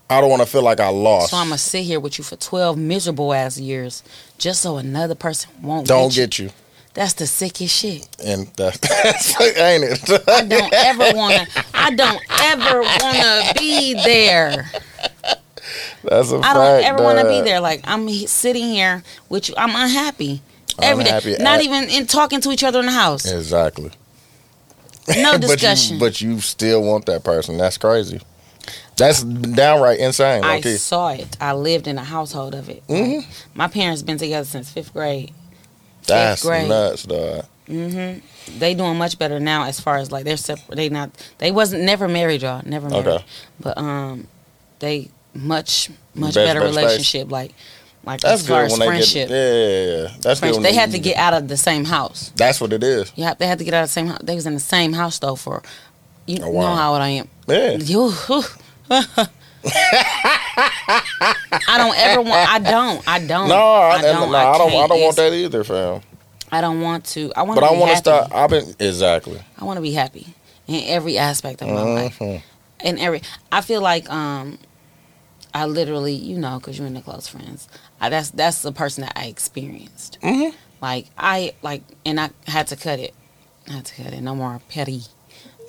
I 0.10 0.21
don't 0.21 0.30
want 0.30 0.41
to 0.43 0.47
feel 0.47 0.62
like 0.62 0.80
I 0.80 0.89
lost. 0.89 1.32
So 1.32 1.38
I'm 1.38 1.47
gonna 1.47 1.58
sit 1.58 1.84
here 1.84 1.99
with 1.99 2.17
you 2.19 2.23
for 2.23 2.36
12 2.36 2.78
miserable 2.78 3.34
ass 3.34 3.60
years 3.60 4.04
just 4.38 4.62
so 4.62 4.78
another 4.78 5.15
person 5.15 5.49
won't 5.63 5.88
don't 5.88 6.10
get 6.13 6.38
you. 6.38 6.45
get 6.45 6.54
you, 6.54 6.60
That's 6.93 7.13
the 7.13 7.25
sickest 7.25 7.75
shit. 7.75 8.08
and 8.23 8.45
that's, 8.56 8.78
that's 8.80 9.41
ain't 9.41 9.84
it? 9.84 10.30
I 10.30 10.45
don't 10.45 10.73
ever 10.73 11.17
wanna. 11.17 11.47
I 11.73 11.95
don't 11.95 12.21
ever 12.41 12.82
wanna 12.82 13.54
be 13.58 13.93
there. 13.95 14.69
that's 16.04 16.32
a 16.32 16.38
I 16.38 16.41
fact. 16.41 16.54
don't 16.54 16.84
ever 16.84 17.04
want 17.04 17.19
to 17.19 17.25
be 17.28 17.41
there. 17.41 17.60
Like 17.60 17.82
I'm 17.86 18.08
sitting 18.28 18.65
here 18.65 19.04
with 19.30 19.49
you. 19.49 19.56
I'm 19.58 19.75
unhappy 19.75 20.41
every 20.82 21.04
day. 21.04 21.38
Not 21.40 21.60
at- 21.60 21.64
even 21.66 21.90
in 21.90 22.08
talking 22.08 22.42
to 22.42 22.52
each 22.52 22.64
other 22.64 22.80
in 22.80 22.86
the 22.88 22.92
house. 22.92 23.26
Exactly. 23.32 23.92
No 25.08 25.34
But 25.34 25.42
you- 25.42 25.48
discussion. 25.48 26.00
But 26.00 26.22
you, 26.22 26.40
still 26.42 26.82
want 26.84 27.06
that 27.06 27.24
person. 27.24 27.58
That's 27.58 27.78
crazy. 27.78 28.22
That's 28.98 29.24
downright 29.24 30.00
insane. 30.00 30.44
I 30.44 30.58
Okay. 30.60 30.78
saw 30.78 31.10
it. 31.10 31.38
I 31.42 31.54
lived 31.54 31.88
in 31.88 31.98
a 31.98 32.04
household 32.04 32.56
of 32.56 32.70
it. 32.70 32.82
Mhm. 32.88 33.18
Like, 33.18 33.26
my 33.54 33.68
parents 33.68 34.02
been 34.02 34.18
together 34.18 34.46
since 34.46 34.70
fifth 34.70 34.94
grade. 34.94 35.34
That's 36.08 36.42
grade. 36.44 36.70
nuts, 36.70 37.04
dog. 37.04 37.46
hmm 37.68 38.14
They 38.58 38.74
doing 38.74 38.98
much 38.98 39.18
better 39.20 39.40
now 39.40 39.66
as 39.66 39.80
far 39.80 39.98
as 39.98 40.12
like 40.12 40.24
they're 40.24 40.38
separate. 40.38 40.76
They 40.76 40.88
not. 40.90 41.10
They 41.40 41.52
wasn't 41.52 41.84
never 41.84 42.08
married, 42.08 42.42
y'all. 42.44 42.62
Never 42.66 42.90
married. 42.90 43.08
Okay. 43.08 43.26
But 43.60 43.78
um, 43.78 44.28
they 44.80 45.10
much 45.34 45.90
much 46.14 46.36
Best- 46.36 46.48
better 46.48 46.62
best 46.62 46.76
relationship. 46.76 47.30
Like 47.32 47.54
like 48.06 48.22
That's 48.22 48.41
as 48.44 48.48
far 48.48 48.62
good 48.62 48.65
as 48.65 48.72
when 48.72 48.80
they 48.82 48.86
friendship. 48.88 49.30
get. 49.30 49.36
Yeah, 49.36 49.54
yeah, 49.54 49.86
yeah. 50.04 50.08
That's 50.22 50.39
Friendship. 50.39 50.41
good. 50.41 50.54
When 50.54 50.63
They 50.63 50.74
had 50.74 50.91
to 50.91 51.00
get 51.00 51.18
out 51.18 51.34
of 51.34 51.48
the 51.48 51.58
same 51.58 51.86
house. 51.86 52.32
That's 52.36 52.62
what 52.62 52.72
it 52.74 52.84
is. 52.84 53.12
Yeah, 53.15 53.34
they 53.34 53.48
had 53.48 53.58
to 53.60 53.63
get 53.65 53.74
out 53.74 53.84
of 53.84 53.89
the 53.89 53.94
same 53.94 54.08
house. 54.08 54.20
They 54.24 54.36
was 54.36 54.46
in 54.46 54.54
the 54.54 54.60
same 54.60 54.94
house 54.94 55.20
though 55.20 55.36
for. 55.36 55.63
You 56.28 56.39
Oh, 56.41 56.50
wow. 56.50 56.62
know 56.70 56.76
how 56.76 56.94
old 56.94 57.02
I 57.02 57.10
am. 57.10 57.28
Yeah. 57.48 57.72
You. 57.78 58.12
I 61.68 61.78
don't 61.78 61.98
ever 61.98 62.22
want. 62.22 62.50
I 62.50 62.60
don't. 62.60 63.08
I 63.08 63.20
don't. 63.20 63.50
No, 63.50 63.56
I, 63.56 63.96
I 63.98 64.02
don't. 64.02 64.32
no, 64.32 64.38
I 64.38 64.58
don't. 64.58 64.74
I 64.74 64.88
don't 64.88 65.02
want 65.02 65.15
that 65.18 65.34
either, 65.34 65.63
fam. 65.63 66.02
I 66.52 66.62
don't 66.62 66.82
want 66.82 67.06
to. 67.06 67.32
I 67.36 67.41
want. 67.44 67.60
But 67.60 67.65
I 67.72 67.74
want 67.78 67.91
to 67.91 67.98
start. 67.98 68.32
I've 68.34 68.50
been 68.50 68.76
exactly. 68.80 69.39
I 69.60 69.63
want 69.65 69.78
to 69.78 69.82
be 69.82 69.91
happy 69.94 70.28
in 70.68 70.84
every 70.88 71.18
aspect 71.18 71.62
of 71.62 71.70
my 71.70 71.82
life. 71.82 72.20
Mhm. 72.20 72.41
In 72.84 72.98
every, 73.00 73.22
I 73.52 73.62
feel 73.62 73.82
like 73.82 74.10
um, 74.12 74.60
I 75.54 75.65
literally, 75.65 76.13
you 76.13 76.38
know, 76.38 76.60
because 76.60 76.78
you're 76.78 76.88
in 76.88 76.94
the 76.94 77.02
close 77.02 77.28
friends. 77.28 77.68
I, 78.06 78.10
that's 78.10 78.30
that's 78.32 78.62
the 78.62 78.72
person 78.72 79.04
that 79.04 79.13
I 79.15 79.26
experienced. 79.26 80.18
Mhm. 80.22 80.54
Like 80.82 81.08
I 81.18 81.54
like, 81.62 81.84
and 82.06 82.20
I 82.20 82.30
had 82.48 82.68
to 82.68 82.76
cut 82.76 83.00
it. 83.00 83.13
I 83.68 83.74
had 83.74 83.86
to 83.86 84.04
cut 84.04 84.13
it. 84.13 84.22
No 84.22 84.36
more 84.36 84.62
petty. 84.70 85.02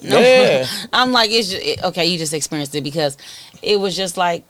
No, 0.02 0.18
Yeah. 0.20 0.66
I'm 0.92 1.12
like, 1.12 1.30
it's 1.30 1.48
just, 1.50 1.62
it, 1.64 1.82
okay. 1.84 2.06
You 2.06 2.18
just 2.18 2.34
experienced 2.34 2.74
it 2.74 2.82
because 2.84 3.16
it 3.62 3.80
was 3.80 3.96
just 3.96 4.16
like 4.16 4.44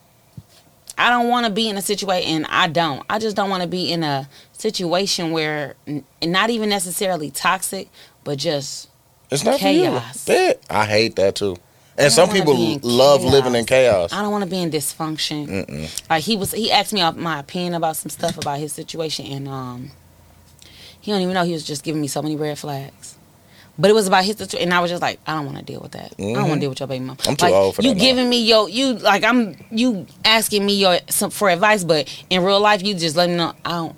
I 0.97 1.09
don't 1.11 1.29
want 1.29 1.45
to 1.45 1.51
be 1.51 1.69
in 1.69 1.77
a 1.77 1.81
situation, 1.81 2.29
and 2.37 2.45
I 2.47 2.67
don't. 2.67 3.05
I 3.09 3.19
just 3.19 3.35
don't 3.35 3.49
want 3.51 3.61
to 3.61 3.69
be 3.69 3.91
in 3.91 4.03
a 4.03 4.27
situation 4.53 5.31
where, 5.31 5.75
n- 5.85 6.03
not 6.23 6.49
even 6.49 6.69
necessarily 6.69 7.29
toxic, 7.29 7.89
but 8.23 8.39
just 8.39 8.89
It's 9.29 9.43
not 9.43 9.59
Chaos. 9.59 10.27
Yeah, 10.27 10.53
I 10.71 10.85
hate 10.85 11.15
that 11.17 11.35
too. 11.35 11.57
And 11.97 12.11
some 12.11 12.29
people 12.29 12.55
love 12.83 13.21
chaos. 13.21 13.31
living 13.31 13.55
in 13.55 13.65
chaos. 13.65 14.13
I 14.13 14.21
don't 14.21 14.31
want 14.31 14.43
to 14.43 14.49
be 14.49 14.61
in 14.61 14.69
dysfunction. 14.69 15.47
Mm-mm. 15.65 16.09
Like 16.09 16.23
he 16.23 16.37
was, 16.37 16.51
he 16.51 16.71
asked 16.71 16.93
me 16.93 17.01
my 17.15 17.39
opinion 17.39 17.73
about 17.73 17.95
some 17.97 18.09
stuff 18.09 18.37
about 18.37 18.59
his 18.59 18.71
situation, 18.71 19.25
and 19.25 19.47
um, 19.47 19.91
he 21.01 21.11
don't 21.11 21.21
even 21.21 21.33
know 21.33 21.43
he 21.43 21.53
was 21.53 21.65
just 21.65 21.83
giving 21.83 22.01
me 22.01 22.07
so 22.07 22.21
many 22.21 22.35
red 22.35 22.59
flags. 22.59 23.17
But 23.79 23.91
it 23.91 23.93
was 23.93 24.07
about 24.07 24.25
his 24.25 24.37
situation, 24.37 24.67
and 24.67 24.73
I 24.73 24.79
was 24.79 24.89
just 24.89 25.01
like, 25.01 25.19
I 25.27 25.35
don't 25.35 25.45
want 25.45 25.59
to 25.59 25.63
deal 25.63 25.79
with 25.79 25.91
that. 25.91 26.13
I 26.19 26.33
don't 26.33 26.49
want 26.49 26.53
to 26.55 26.59
deal 26.61 26.69
with 26.69 26.79
your 26.79 26.87
baby 26.87 27.05
mom. 27.05 27.17
I'm 27.27 27.35
too 27.35 27.45
like, 27.45 27.53
old 27.53 27.75
for 27.75 27.83
you 27.83 27.89
that 27.89 27.95
now. 27.95 28.01
giving 28.01 28.29
me 28.29 28.43
your 28.43 28.67
you 28.69 28.93
like 28.93 29.23
I'm 29.23 29.55
you 29.69 30.07
asking 30.25 30.65
me 30.65 30.73
your 30.75 30.99
some 31.09 31.29
for 31.29 31.49
advice, 31.49 31.83
but 31.83 32.25
in 32.29 32.43
real 32.43 32.59
life 32.59 32.83
you 32.83 32.95
just 32.95 33.15
let 33.15 33.29
me 33.29 33.35
know 33.35 33.53
I 33.63 33.69
don't. 33.69 33.95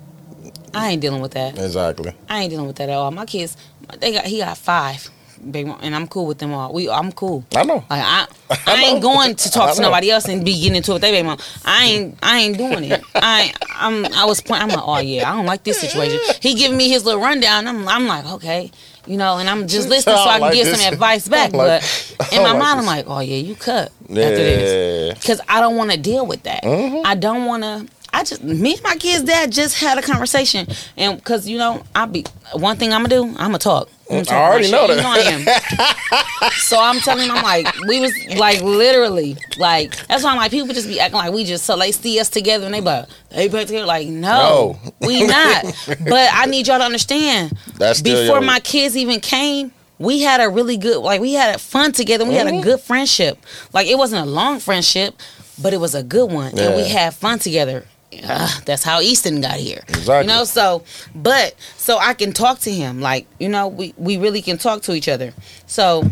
I 0.74 0.90
ain't 0.92 1.02
dealing 1.02 1.22
with 1.22 1.32
that. 1.32 1.58
Exactly. 1.58 2.14
I 2.30 2.42
ain't 2.42 2.50
dealing 2.52 2.68
with 2.68 2.76
that 2.76 2.90
at 2.90 2.96
all. 2.96 3.10
My 3.12 3.26
kids, 3.26 3.56
they 4.00 4.12
got 4.12 4.26
he 4.26 4.40
got 4.40 4.58
five, 4.58 5.10
big, 5.52 5.68
and 5.82 5.96
I'm 5.96 6.08
cool 6.08 6.26
with 6.26 6.38
them 6.40 6.54
all. 6.54 6.74
We 6.74 6.90
I'm 6.90 7.12
cool. 7.12 7.44
I 7.56 7.64
know. 7.64 7.84
Like 7.90 8.04
I, 8.04 8.28
I 8.68 8.76
ain't 8.84 9.02
know. 9.02 9.14
going 9.14 9.36
to 9.36 9.52
talk 9.52 9.76
to 9.76 9.82
nobody 9.82 10.12
else 10.12 10.28
and 10.28 10.44
be 10.46 10.54
getting 10.60 10.76
into 10.76 10.92
it 10.92 10.96
with 10.96 11.02
their 11.02 11.12
baby 11.12 11.26
mom. 11.28 11.40
I 11.66 11.86
ain't, 11.86 12.18
I 12.24 12.40
ain't 12.40 12.58
doing 12.58 12.84
it. 12.86 13.02
I, 13.16 13.54
I'm, 13.76 14.06
I 14.14 14.26
was, 14.26 14.42
point, 14.42 14.62
I'm 14.62 14.70
like, 14.70 14.80
oh 14.82 15.00
yeah, 15.00 15.32
I 15.32 15.36
don't 15.36 15.46
like 15.46 15.64
this 15.64 15.80
situation. 15.80 16.20
He 16.42 16.56
giving 16.56 16.78
me 16.78 16.90
his 16.90 17.06
little 17.06 17.22
rundown. 17.22 17.68
I'm, 17.68 17.88
I'm 17.88 18.08
like, 18.08 18.26
okay, 18.26 18.72
you 19.08 19.18
know, 19.18 19.38
and 19.38 19.50
I'm 19.50 19.68
just 19.68 19.90
listening 19.90 20.16
so 20.16 20.22
I 20.24 20.34
can 20.34 20.42
like 20.42 20.54
get 20.54 20.66
this. 20.66 20.82
some 20.82 20.94
advice 20.94 21.28
back. 21.28 21.54
Like- 21.54 21.82
but 21.82 22.32
in 22.34 22.44
my 22.44 22.52
like 22.52 22.60
mind, 22.60 22.80
I'm 22.80 22.86
like, 22.86 23.06
oh 23.08 23.20
yeah, 23.20 23.38
you 23.38 23.56
cut 23.56 23.92
after 24.04 24.16
this 24.16 25.08
Yeah. 25.10 25.14
because 25.14 25.42
I 25.48 25.62
don't 25.62 25.76
want 25.78 25.92
to 25.92 25.98
deal 25.98 26.26
with 26.26 26.44
that. 26.44 26.64
Mhm. 26.64 27.02
I 27.06 27.16
don't 27.16 27.46
want 27.46 27.64
to. 27.64 27.88
I 28.14 28.24
just 28.24 28.44
me 28.44 28.74
and 28.74 28.84
my 28.84 28.96
kid's 28.96 29.24
dad 29.24 29.52
just 29.52 29.80
had 29.80 29.98
a 29.98 30.02
conversation, 30.02 30.68
and 30.98 31.18
because 31.18 31.48
you 31.48 31.58
know 31.58 31.84
I 31.96 32.06
be 32.06 32.26
one 32.54 32.78
thing 32.78 32.92
I'm 32.94 33.04
gonna 33.04 33.10
do, 33.10 33.24
I'm 33.24 33.36
gonna 33.52 33.58
talk. 33.60 33.90
I'm 34.10 34.16
gonna 34.18 34.26
talk 34.26 34.34
I 34.36 34.42
already 34.50 34.64
shit. 34.66 34.72
know 34.72 34.82
You 34.88 34.96
that. 34.96 35.04
know 35.04 35.10
I 35.12 36.48
am. 36.48 36.52
so 36.58 36.80
I'm 36.80 37.00
telling 37.02 37.26
him, 37.30 37.36
I'm 37.36 37.44
like, 37.44 37.68
we 37.88 38.00
was 38.00 38.12
like 38.38 38.62
literally 38.62 39.38
like 39.58 39.96
that's 40.08 40.24
why 40.24 40.32
I'm 40.32 40.38
like 40.38 40.50
people 40.52 40.68
just 40.74 40.88
be 40.88 41.00
acting 41.00 41.18
like 41.18 41.32
we 41.32 41.44
just 41.44 41.66
so 41.66 41.78
they 41.78 41.92
see 41.92 42.20
us 42.20 42.30
together 42.30 42.66
and 42.66 42.74
they 42.74 42.82
but 42.82 43.10
they 43.30 43.48
back 43.48 43.68
together 43.68 43.86
like 43.86 44.08
no, 44.08 44.80
No. 45.00 45.08
we 45.08 45.24
not. 45.28 45.66
but 45.88 46.30
I 46.34 46.46
need 46.48 46.68
y'all 46.68 46.80
to 46.80 46.86
understand 46.86 47.52
That's 47.78 48.02
before 48.02 48.42
my 48.42 48.60
kids 48.60 48.98
even 48.98 49.20
came. 49.20 49.72
We 50.00 50.22
had 50.22 50.40
a 50.40 50.48
really 50.50 50.78
good, 50.78 51.00
like 51.00 51.20
we 51.20 51.34
had 51.34 51.60
fun 51.60 51.92
together. 51.92 52.24
We 52.26 52.34
had 52.36 52.48
Mm-hmm. 52.48 52.60
a 52.60 52.64
good 52.64 52.80
friendship. 52.80 53.38
Like 53.74 53.86
it 53.88 53.98
wasn't 53.98 54.26
a 54.26 54.30
long 54.30 54.60
friendship, 54.62 55.14
but 55.62 55.74
it 55.74 55.78
was 55.82 55.94
a 55.94 56.02
good 56.04 56.32
one, 56.32 56.58
and 56.58 56.76
we 56.78 56.88
had 56.88 57.14
fun 57.14 57.38
together. 57.38 57.84
Ugh, 58.24 58.64
that's 58.66 58.84
how 58.84 59.02
Easton 59.02 59.42
got 59.42 59.58
here. 59.58 59.84
Exactly. 59.88 60.32
You 60.32 60.38
know, 60.38 60.44
so 60.44 60.84
but 61.14 61.56
so 61.78 61.98
I 61.98 62.14
can 62.14 62.34
talk 62.34 62.60
to 62.62 62.72
him. 62.72 63.02
Like 63.02 63.28
you 63.40 63.50
know, 63.50 63.68
we 63.68 63.94
we 63.98 64.18
really 64.18 64.42
can 64.42 64.58
talk 64.58 64.82
to 64.84 64.94
each 64.94 65.08
other. 65.08 65.34
So 65.68 66.04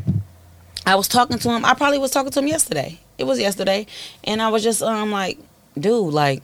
I 0.86 0.95
was 0.95 1.08
talking 1.08 1.39
to 1.39 1.50
him. 1.50 1.66
I 1.66 1.74
probably 1.74 1.98
was 1.98 2.12
talking 2.12 2.32
to 2.32 2.39
him 2.39 2.48
yesterday. 2.48 3.00
It 3.18 3.24
was 3.24 3.39
yesterday, 3.39 3.88
and 4.24 4.41
I 4.41 4.50
was 4.50 4.64
just 4.64 4.84
um 4.84 5.12
like, 5.12 5.39
dude, 5.78 6.14
like 6.14 6.43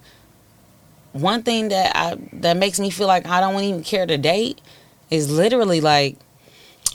one 1.13 1.43
thing 1.43 1.69
that 1.69 1.95
I 1.95 2.17
that 2.33 2.57
makes 2.57 2.79
me 2.79 2.89
feel 2.89 3.07
like 3.07 3.27
I 3.27 3.39
don't 3.39 3.61
even 3.63 3.83
care 3.83 4.05
to 4.05 4.17
date 4.17 4.59
is 5.11 5.31
literally 5.31 5.81
like 5.81 6.17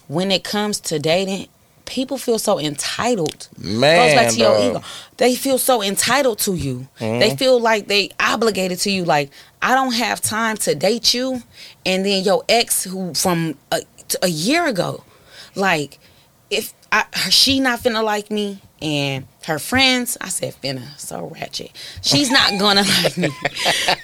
when 0.08 0.32
it 0.32 0.42
comes 0.42 0.80
to 0.80 0.98
dating, 0.98 1.46
people 1.88 2.18
feel 2.18 2.38
so 2.38 2.60
entitled. 2.60 3.48
Man, 3.58 4.08
Goes 4.08 4.14
back 4.14 4.32
to 4.34 4.38
your 4.38 4.58
ego. 4.58 4.82
They 5.16 5.34
feel 5.34 5.58
so 5.58 5.82
entitled 5.82 6.38
to 6.40 6.54
you. 6.54 6.86
They 6.98 7.06
mm-hmm. 7.06 7.36
feel 7.36 7.58
like 7.58 7.88
they 7.88 8.10
obligated 8.20 8.78
to 8.80 8.90
you. 8.90 9.04
Like 9.04 9.30
I 9.62 9.74
don't 9.74 9.94
have 9.94 10.20
time 10.20 10.56
to 10.58 10.74
date 10.74 11.14
you, 11.14 11.42
and 11.84 12.04
then 12.04 12.22
your 12.22 12.44
ex 12.48 12.84
who 12.84 13.14
from 13.14 13.56
a, 13.72 13.80
a 14.22 14.28
year 14.28 14.66
ago, 14.66 15.02
like 15.56 15.98
if 16.50 16.72
I, 16.90 17.04
she 17.28 17.60
not 17.60 17.80
finna 17.80 18.02
like 18.02 18.30
me 18.30 18.60
and 18.80 19.26
her 19.44 19.58
friends, 19.58 20.16
I 20.20 20.28
said 20.28 20.54
finna 20.62 20.98
so 20.98 21.26
ratchet. 21.34 21.70
She's 22.00 22.30
not 22.30 22.58
gonna 22.58 22.82
like 23.02 23.18
me. 23.18 23.28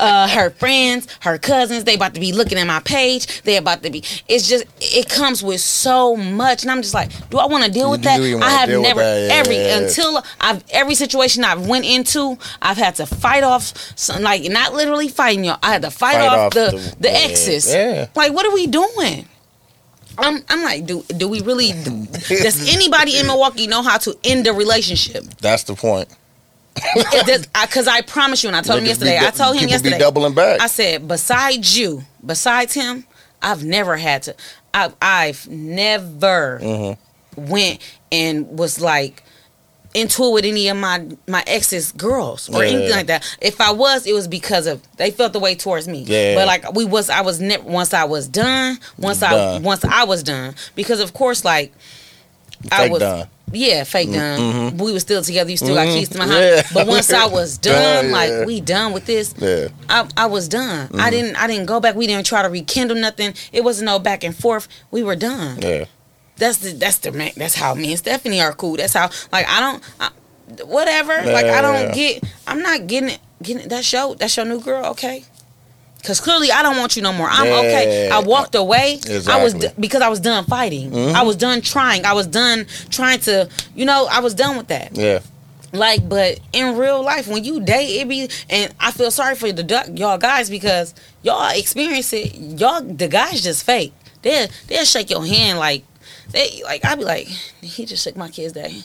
Uh, 0.01 0.29
her 0.29 0.51
friends, 0.51 1.07
her 1.21 1.39
cousins, 1.39 1.85
they 1.85 1.95
about 1.95 2.13
to 2.15 2.21
be 2.21 2.33
looking 2.33 2.59
at 2.59 2.67
my 2.67 2.81
page. 2.81 3.43
They 3.43 3.57
about 3.57 3.83
to 3.85 3.91
be. 3.91 4.03
It's 4.29 4.49
just 4.49 4.65
it 4.81 5.09
comes 5.09 5.43
with 5.43 5.61
so 5.61 6.17
much, 6.17 6.63
and 6.63 6.71
I'm 6.71 6.83
just 6.83 6.93
like, 6.95 7.11
do 7.31 7.39
I 7.39 7.47
want 7.47 7.65
to 7.65 7.71
deal 7.71 7.91
with 7.91 8.03
that? 8.03 8.21
I 8.21 8.51
have 8.51 8.69
never 8.69 9.01
that, 9.01 9.29
yeah. 9.29 9.35
every 9.35 9.57
until 9.87 10.23
I've 10.41 10.63
every 10.71 10.95
situation 10.95 11.45
I've 11.45 11.67
went 11.67 11.85
into, 11.87 12.37
I've 12.61 12.77
had 12.79 12.97
to 12.97 13.07
fight 13.07 13.45
off 13.45 13.73
some 13.97 14.23
like 14.23 14.43
not 14.51 14.75
literally 14.75 15.09
fighting 15.09 15.45
y'all. 15.45 15.59
I 15.63 15.73
had 15.73 15.83
to 15.83 15.91
fight, 15.91 16.17
Fight 16.17 16.27
off, 16.29 16.39
off 16.39 16.53
the 16.55 16.71
the- 16.77 16.97
the, 17.01 17.11
exes. 17.15 17.73
yeah. 17.73 18.09
Like 18.15 18.33
what 18.35 18.45
are 18.45 18.53
we 18.55 18.67
doing? 18.67 19.29
I'm 20.19 20.43
I'm 20.49 20.63
like, 20.63 20.87
do 20.87 21.03
do 21.17 21.29
we 21.29 21.41
really? 21.43 21.73
does 21.73 22.73
anybody 22.73 23.19
in 23.19 23.27
Milwaukee 23.27 23.67
know 23.67 23.83
how 23.83 23.99
to 23.99 24.17
end 24.25 24.47
a 24.47 24.53
relationship? 24.53 25.25
That's 25.41 25.65
the 25.65 25.75
point. 25.75 26.09
Because 26.75 27.87
I 27.89 28.01
promise 28.03 28.43
you, 28.43 28.49
and 28.49 28.57
I 28.57 28.63
told 28.63 28.81
him 28.81 28.87
yesterday. 28.87 29.19
I 29.19 29.31
told 29.31 29.57
him 29.57 29.69
yesterday. 29.69 29.97
be 29.97 30.01
doubling 30.01 30.35
back. 30.35 30.61
I 30.61 30.67
said, 30.67 31.07
besides 31.07 31.79
you, 31.79 32.03
besides 32.25 32.75
him, 32.75 33.05
I've 33.43 33.65
never 33.65 33.97
had 33.97 34.23
to. 34.25 34.35
I've 34.73 34.95
I've 35.01 35.49
never 35.49 36.59
Mm-hmm. 36.63 37.47
went 37.51 37.81
and 38.13 38.59
was 38.59 38.81
like 38.81 39.23
into 39.95 40.25
it 40.25 40.33
with 40.33 40.45
any 40.45 40.69
of 40.69 40.77
my 40.77 41.07
my 41.27 41.43
ex's 41.47 41.93
girls 41.93 42.49
or 42.49 42.65
Yeah. 42.65 42.71
anything 42.73 42.91
like 42.91 43.07
that. 43.07 43.25
If 43.41 43.61
I 43.61 43.71
was, 43.73 44.07
it 44.07 44.13
was 44.13 44.27
because 44.29 44.67
of 44.67 44.83
they 44.97 45.11
felt 45.11 45.33
the 45.33 45.41
way 45.41 45.55
towards 45.55 45.87
me. 45.89 46.01
Yeah. 46.03 46.35
But 46.35 46.47
like 46.47 46.73
we 46.75 46.85
was, 46.85 47.09
I 47.11 47.21
was 47.23 47.41
never 47.41 47.63
once 47.65 47.95
I 47.95 48.05
was 48.05 48.27
done. 48.29 48.79
Once 48.99 49.23
I 49.23 49.59
once 49.59 49.85
I 49.85 50.05
was 50.05 50.23
done 50.23 50.55
because 50.75 51.01
of 51.01 51.15
course 51.15 51.45
like 51.45 51.73
I 52.73 52.89
was 52.89 53.01
done. 53.01 53.29
yeah 53.53 53.85
fake 53.85 54.11
done. 54.13 54.77
We 54.79 54.93
were 54.93 55.01
still 55.01 55.23
together. 55.23 55.51
You 55.51 55.57
still 55.57 55.75
got 55.75 55.87
Mhm. 55.87 55.95
keys 55.95 56.09
to 56.11 56.19
my 56.19 56.27
Yeah. 56.27 56.57
house. 56.63 56.73
But 56.73 56.87
once 56.87 57.13
I 57.13 57.27
was 57.27 57.59
done, 57.71 58.05
Done, 58.05 58.11
like 58.11 58.31
yeah. 58.31 58.45
we 58.47 58.61
done 58.61 58.93
with 58.95 59.05
this. 59.07 59.35
Yeah. 59.39 59.69
I, 59.89 60.09
I 60.17 60.27
was 60.27 60.49
done. 60.49 60.89
Mm-hmm. 60.89 61.01
I 61.01 61.11
didn't 61.11 61.37
I 61.37 61.47
didn't 61.47 61.67
go 61.67 61.79
back. 61.79 61.95
We 61.95 62.07
didn't 62.07 62.27
try 62.27 62.43
to 62.43 62.49
rekindle 62.49 62.97
nothing. 62.97 63.35
It 63.53 63.63
wasn't 63.63 63.87
no 63.87 63.99
back 63.99 64.25
and 64.25 64.35
forth. 64.37 64.67
We 64.91 65.03
were 65.03 65.17
done. 65.17 65.61
Yeah. 65.61 65.85
That's 66.37 66.59
the 66.59 66.73
that's 66.73 66.99
the 66.99 67.13
man. 67.13 67.33
That's 67.37 67.55
how 67.55 67.75
me 67.75 67.91
and 67.91 67.99
Stephanie 67.99 68.41
are 68.41 68.53
cool. 68.53 68.77
That's 68.77 68.93
how 68.95 69.11
like 69.33 69.47
I 69.49 69.61
don't 69.61 69.83
I, 70.01 70.11
whatever. 70.65 71.13
Like 71.25 71.47
I 71.47 71.61
don't 71.63 71.75
Yeah. 71.75 71.95
get. 71.95 72.25
I'm 72.47 72.61
not 72.61 72.87
getting 72.87 73.11
it. 73.11 73.19
Getting 73.43 73.63
it. 73.65 73.69
That 73.71 73.85
show. 73.85 74.15
That's 74.15 74.37
your 74.37 74.47
new 74.47 74.61
girl. 74.61 74.87
Okay. 74.87 75.25
Cause 76.05 76.21
clearly 76.21 76.51
I 76.53 76.63
don't 76.63 76.77
want 76.77 76.97
you 76.97 77.03
no 77.03 77.13
more. 77.15 77.29
I'm 77.31 77.47
okay. 77.47 78.11
I 78.11 78.19
walked 78.21 78.55
away. 78.55 78.99
I 79.27 79.43
was 79.43 79.55
Mm-hmm. 79.55 79.59
d- 79.61 79.69
because 79.81 80.03
I 80.03 80.09
was 80.09 80.21
done 80.21 80.45
fighting. 80.45 80.95
I 81.15 81.23
was 81.23 81.37
done 81.37 81.63
trying. 81.63 82.05
I 82.05 82.13
was 82.13 82.27
done 82.27 82.67
trying 82.91 83.21
to. 83.21 83.49
You 83.75 83.87
know, 83.87 84.07
I 84.11 84.21
was 84.21 84.35
done 84.35 84.57
with 84.59 84.69
that. 84.69 84.95
Yeah. 84.97 85.21
Like, 85.73 86.07
but 86.09 86.39
in 86.53 86.77
real 86.77 87.03
life, 87.03 87.27
when 87.27 87.43
you 87.43 87.59
date, 87.61 88.01
it 88.01 88.09
be, 88.09 88.29
and 88.51 88.73
I 88.79 88.93
feel 88.93 89.11
sorry 89.11 89.35
for 89.35 89.51
the 89.51 89.63
duck, 89.65 89.89
y'all 89.95 90.19
guys 90.19 90.49
because 90.51 90.95
y'all 91.23 91.49
experience 91.53 92.13
it. 92.13 92.35
Y'all, 92.37 92.81
the 92.83 93.09
guys 93.09 93.43
just 93.43 93.65
fake. 93.65 93.93
They 94.23 94.47
they'll 94.69 94.85
shake 94.85 95.11
your 95.11 95.25
hand 95.27 95.59
like 95.59 95.85
they 96.35 96.63
like. 96.65 96.85
I'd 96.85 96.99
be 96.99 97.05
like, 97.05 97.27
he 97.63 97.87
just 97.87 98.05
shook 98.05 98.17
my 98.17 98.29
kid's 98.29 98.53
day. 98.53 98.83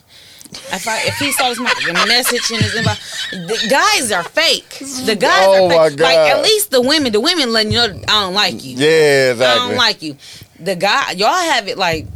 If 0.51 0.87
I 0.87 1.01
if 1.05 1.15
he 1.17 1.31
saw 1.31 1.49
this 1.49 1.59
my 1.59 1.71
the 1.85 1.93
message 2.07 2.49
in 2.51 2.57
his 2.57 2.73
inbox, 2.73 3.29
the 3.31 3.67
guys 3.69 4.11
are 4.11 4.23
fake. 4.23 4.69
The 5.05 5.15
guys 5.15 5.45
Oh 5.47 5.65
are 5.77 5.89
fake. 5.91 5.99
Like 5.99 6.17
at 6.17 6.41
least 6.41 6.71
the 6.71 6.81
women, 6.81 7.11
the 7.11 7.19
women 7.19 7.53
letting 7.53 7.71
you 7.71 7.77
know 7.79 8.01
I 8.07 8.23
don't 8.23 8.33
like 8.33 8.63
you. 8.63 8.75
Yeah, 8.77 9.31
exactly. 9.31 9.45
I 9.45 9.67
don't 9.67 9.77
like 9.77 10.01
you. 10.01 10.17
The 10.59 10.75
guy, 10.75 11.11
y'all 11.11 11.29
have 11.33 11.67
it 11.67 11.77
like 11.77 12.07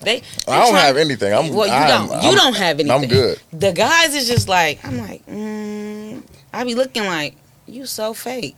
they. 0.00 0.20
they 0.20 0.52
I 0.52 0.60
don't 0.60 0.70
trying- 0.70 0.84
have 0.84 0.96
anything. 0.96 1.32
I'm 1.32 1.52
well, 1.52 1.66
you 1.66 1.72
I'm- 1.72 2.08
don't. 2.08 2.22
You 2.22 2.28
I'm- 2.28 2.36
don't 2.36 2.56
have 2.56 2.78
anything. 2.80 3.02
I'm 3.02 3.08
good. 3.08 3.40
The 3.52 3.72
guys 3.72 4.14
is 4.14 4.28
just 4.28 4.48
like 4.48 4.84
I'm 4.84 4.98
like, 4.98 5.26
mm, 5.26 6.22
I 6.52 6.62
be 6.64 6.74
looking 6.76 7.04
like 7.06 7.34
you 7.66 7.86
so 7.86 8.14
fake 8.14 8.54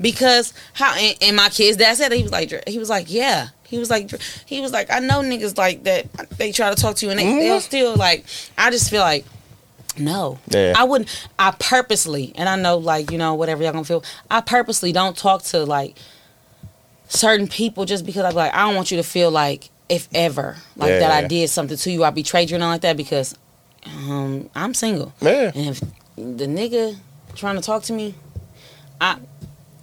because 0.00 0.52
how 0.74 0.94
and, 0.96 1.16
and 1.22 1.36
my 1.36 1.48
kid's 1.48 1.76
dad 1.76 1.94
said 1.96 2.12
it, 2.12 2.16
he 2.16 2.22
was 2.22 2.32
like 2.32 2.68
he 2.68 2.78
was 2.78 2.88
like 2.90 3.06
yeah 3.12 3.48
he 3.64 3.78
was 3.78 3.90
like 3.90 4.10
he 4.46 4.60
was 4.60 4.72
like 4.72 4.90
I 4.90 4.98
know 5.00 5.20
niggas 5.20 5.56
like 5.58 5.84
that 5.84 6.06
they 6.38 6.52
try 6.52 6.70
to 6.72 6.80
talk 6.80 6.96
to 6.96 7.06
you 7.06 7.10
and 7.10 7.18
they 7.18 7.24
Mm-hmm. 7.24 7.38
they'll 7.40 7.60
still 7.60 7.96
like 7.96 8.24
I 8.58 8.70
just 8.70 8.90
feel 8.90 9.00
like 9.02 9.24
no 9.98 10.38
Yeah. 10.48 10.74
I 10.76 10.84
wouldn't 10.84 11.08
I 11.38 11.52
purposely 11.58 12.32
and 12.36 12.48
I 12.48 12.56
know 12.56 12.78
like 12.78 13.10
you 13.10 13.18
know 13.18 13.34
whatever 13.34 13.62
y'all 13.62 13.72
gonna 13.72 13.84
feel 13.84 14.02
I 14.30 14.40
purposely 14.40 14.92
don't 14.92 15.16
talk 15.16 15.42
to 15.44 15.64
like 15.64 15.96
certain 17.08 17.46
people 17.48 17.84
just 17.84 18.04
because 18.04 18.24
I'm 18.24 18.34
like 18.34 18.54
I 18.54 18.66
don't 18.66 18.74
want 18.74 18.90
you 18.90 18.96
to 18.96 19.02
feel 19.02 19.30
like 19.30 19.70
if 19.88 20.08
ever 20.14 20.56
like 20.76 20.90
that 20.98 21.10
I 21.10 21.26
did 21.26 21.48
something 21.50 21.76
to 21.76 21.90
you 21.90 22.02
I 22.04 22.10
betrayed 22.10 22.50
you 22.50 22.56
and 22.56 22.64
all 22.64 22.70
like 22.70 22.80
that 22.82 22.96
because 22.96 23.36
um 23.86 24.48
I'm 24.54 24.74
single 24.74 25.12
Yeah. 25.20 25.52
and 25.54 25.66
if 25.68 25.80
the 26.16 26.46
nigga 26.46 26.96
trying 27.34 27.56
to 27.56 27.60
talk 27.62 27.82
to 27.84 27.92
me, 27.92 28.14
I 29.00 29.18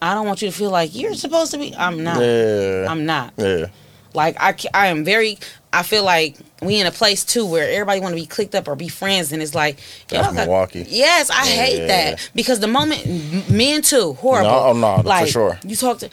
I 0.01 0.13
don't 0.13 0.25
want 0.25 0.41
you 0.41 0.49
to 0.49 0.55
feel 0.55 0.71
like 0.71 0.95
you're 0.95 1.13
supposed 1.13 1.51
to 1.51 1.57
be. 1.57 1.75
I'm 1.75 2.03
not. 2.03 2.19
Yeah. 2.19 2.87
I'm 2.89 3.05
not. 3.05 3.33
yeah. 3.37 3.67
Like 4.13 4.35
I, 4.39 4.55
I 4.73 4.87
am 4.87 5.03
very. 5.03 5.37
I 5.73 5.83
feel 5.83 6.03
like 6.03 6.35
we 6.61 6.81
in 6.81 6.87
a 6.87 6.91
place 6.91 7.23
too 7.23 7.45
where 7.45 7.69
everybody 7.69 8.01
want 8.01 8.13
to 8.13 8.21
be 8.21 8.27
clicked 8.27 8.55
up 8.55 8.67
or 8.67 8.75
be 8.75 8.89
friends, 8.89 9.31
and 9.31 9.41
it's 9.41 9.55
like 9.55 9.79
That's 10.09 10.33
Milwaukee. 10.33 10.85
Yes, 10.89 11.29
I 11.29 11.45
hate 11.45 11.87
that 11.87 12.31
because 12.35 12.59
the 12.59 12.67
moment 12.67 13.49
men 13.49 13.81
too 13.81 14.13
horrible. 14.13 14.49
No, 14.49 14.57
oh, 14.57 14.73
no, 14.73 14.97
for 14.97 15.03
like, 15.03 15.27
sure. 15.29 15.57
You 15.63 15.75
talk 15.75 15.99
to. 15.99 16.09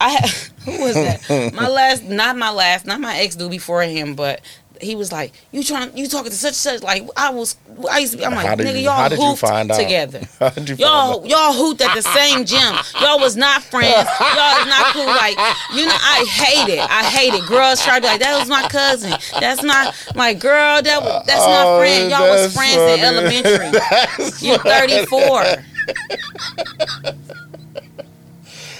I 0.00 0.16
who 0.64 0.78
was 0.78 0.94
that? 0.94 1.52
my 1.54 1.68
last, 1.68 2.04
not 2.04 2.36
my 2.36 2.50
last, 2.50 2.86
not 2.86 3.00
my 3.00 3.16
ex 3.18 3.34
dude 3.34 3.50
before 3.50 3.82
him, 3.82 4.14
but 4.14 4.40
he 4.80 4.94
was 4.94 5.10
like, 5.12 5.32
"You 5.52 5.62
trying? 5.62 5.96
You 5.96 6.08
talking 6.08 6.30
to 6.30 6.36
such 6.36 6.48
and 6.50 6.56
such?" 6.56 6.82
Like 6.82 7.02
I 7.16 7.30
was, 7.30 7.56
I 7.90 7.98
used 8.00 8.12
to 8.12 8.18
be. 8.18 8.24
I'm 8.24 8.34
like, 8.34 8.46
nigga, 8.58 8.72
you- 8.74 8.80
y'all 8.80 8.92
how 8.94 9.08
did 9.08 9.18
you 9.18 9.24
hooped 9.26 9.40
find 9.40 9.70
together. 9.70 10.20
You 10.66 10.74
y'all, 10.76 11.18
find 11.20 11.30
y'all 11.30 11.52
hooped 11.52 11.80
at 11.80 11.94
the 11.94 12.02
same 12.02 12.44
gym. 12.44 12.74
Y'all 13.00 13.18
was 13.20 13.36
not 13.36 13.62
friends. 13.62 13.94
Y'all 13.94 14.58
was 14.58 14.66
not 14.66 14.92
cool. 14.92 15.06
Like 15.06 15.36
you 15.74 15.86
know, 15.86 15.96
I 15.98 16.24
hate 16.28 16.72
it. 16.74 16.80
I 16.80 17.04
hate 17.04 17.34
it. 17.34 17.46
Girls 17.46 17.82
try 17.84 17.96
to 17.96 18.00
be 18.02 18.06
like, 18.08 18.20
"That 18.20 18.38
was 18.38 18.48
my 18.48 18.68
cousin. 18.68 19.12
That's 19.40 19.62
not 19.62 19.94
my 20.14 20.34
girl. 20.34 20.82
That 20.82 21.02
was, 21.02 21.26
that's 21.26 21.40
Oh, 21.42 21.78
my 21.78 21.78
friend. 21.84 22.10
Y'all 22.10 22.28
was 22.28 22.54
friends 22.54 22.76
in 22.76 23.00
funny. 23.00 23.02
elementary. 23.02 23.80
You're 24.46 24.58
34." 24.58 25.64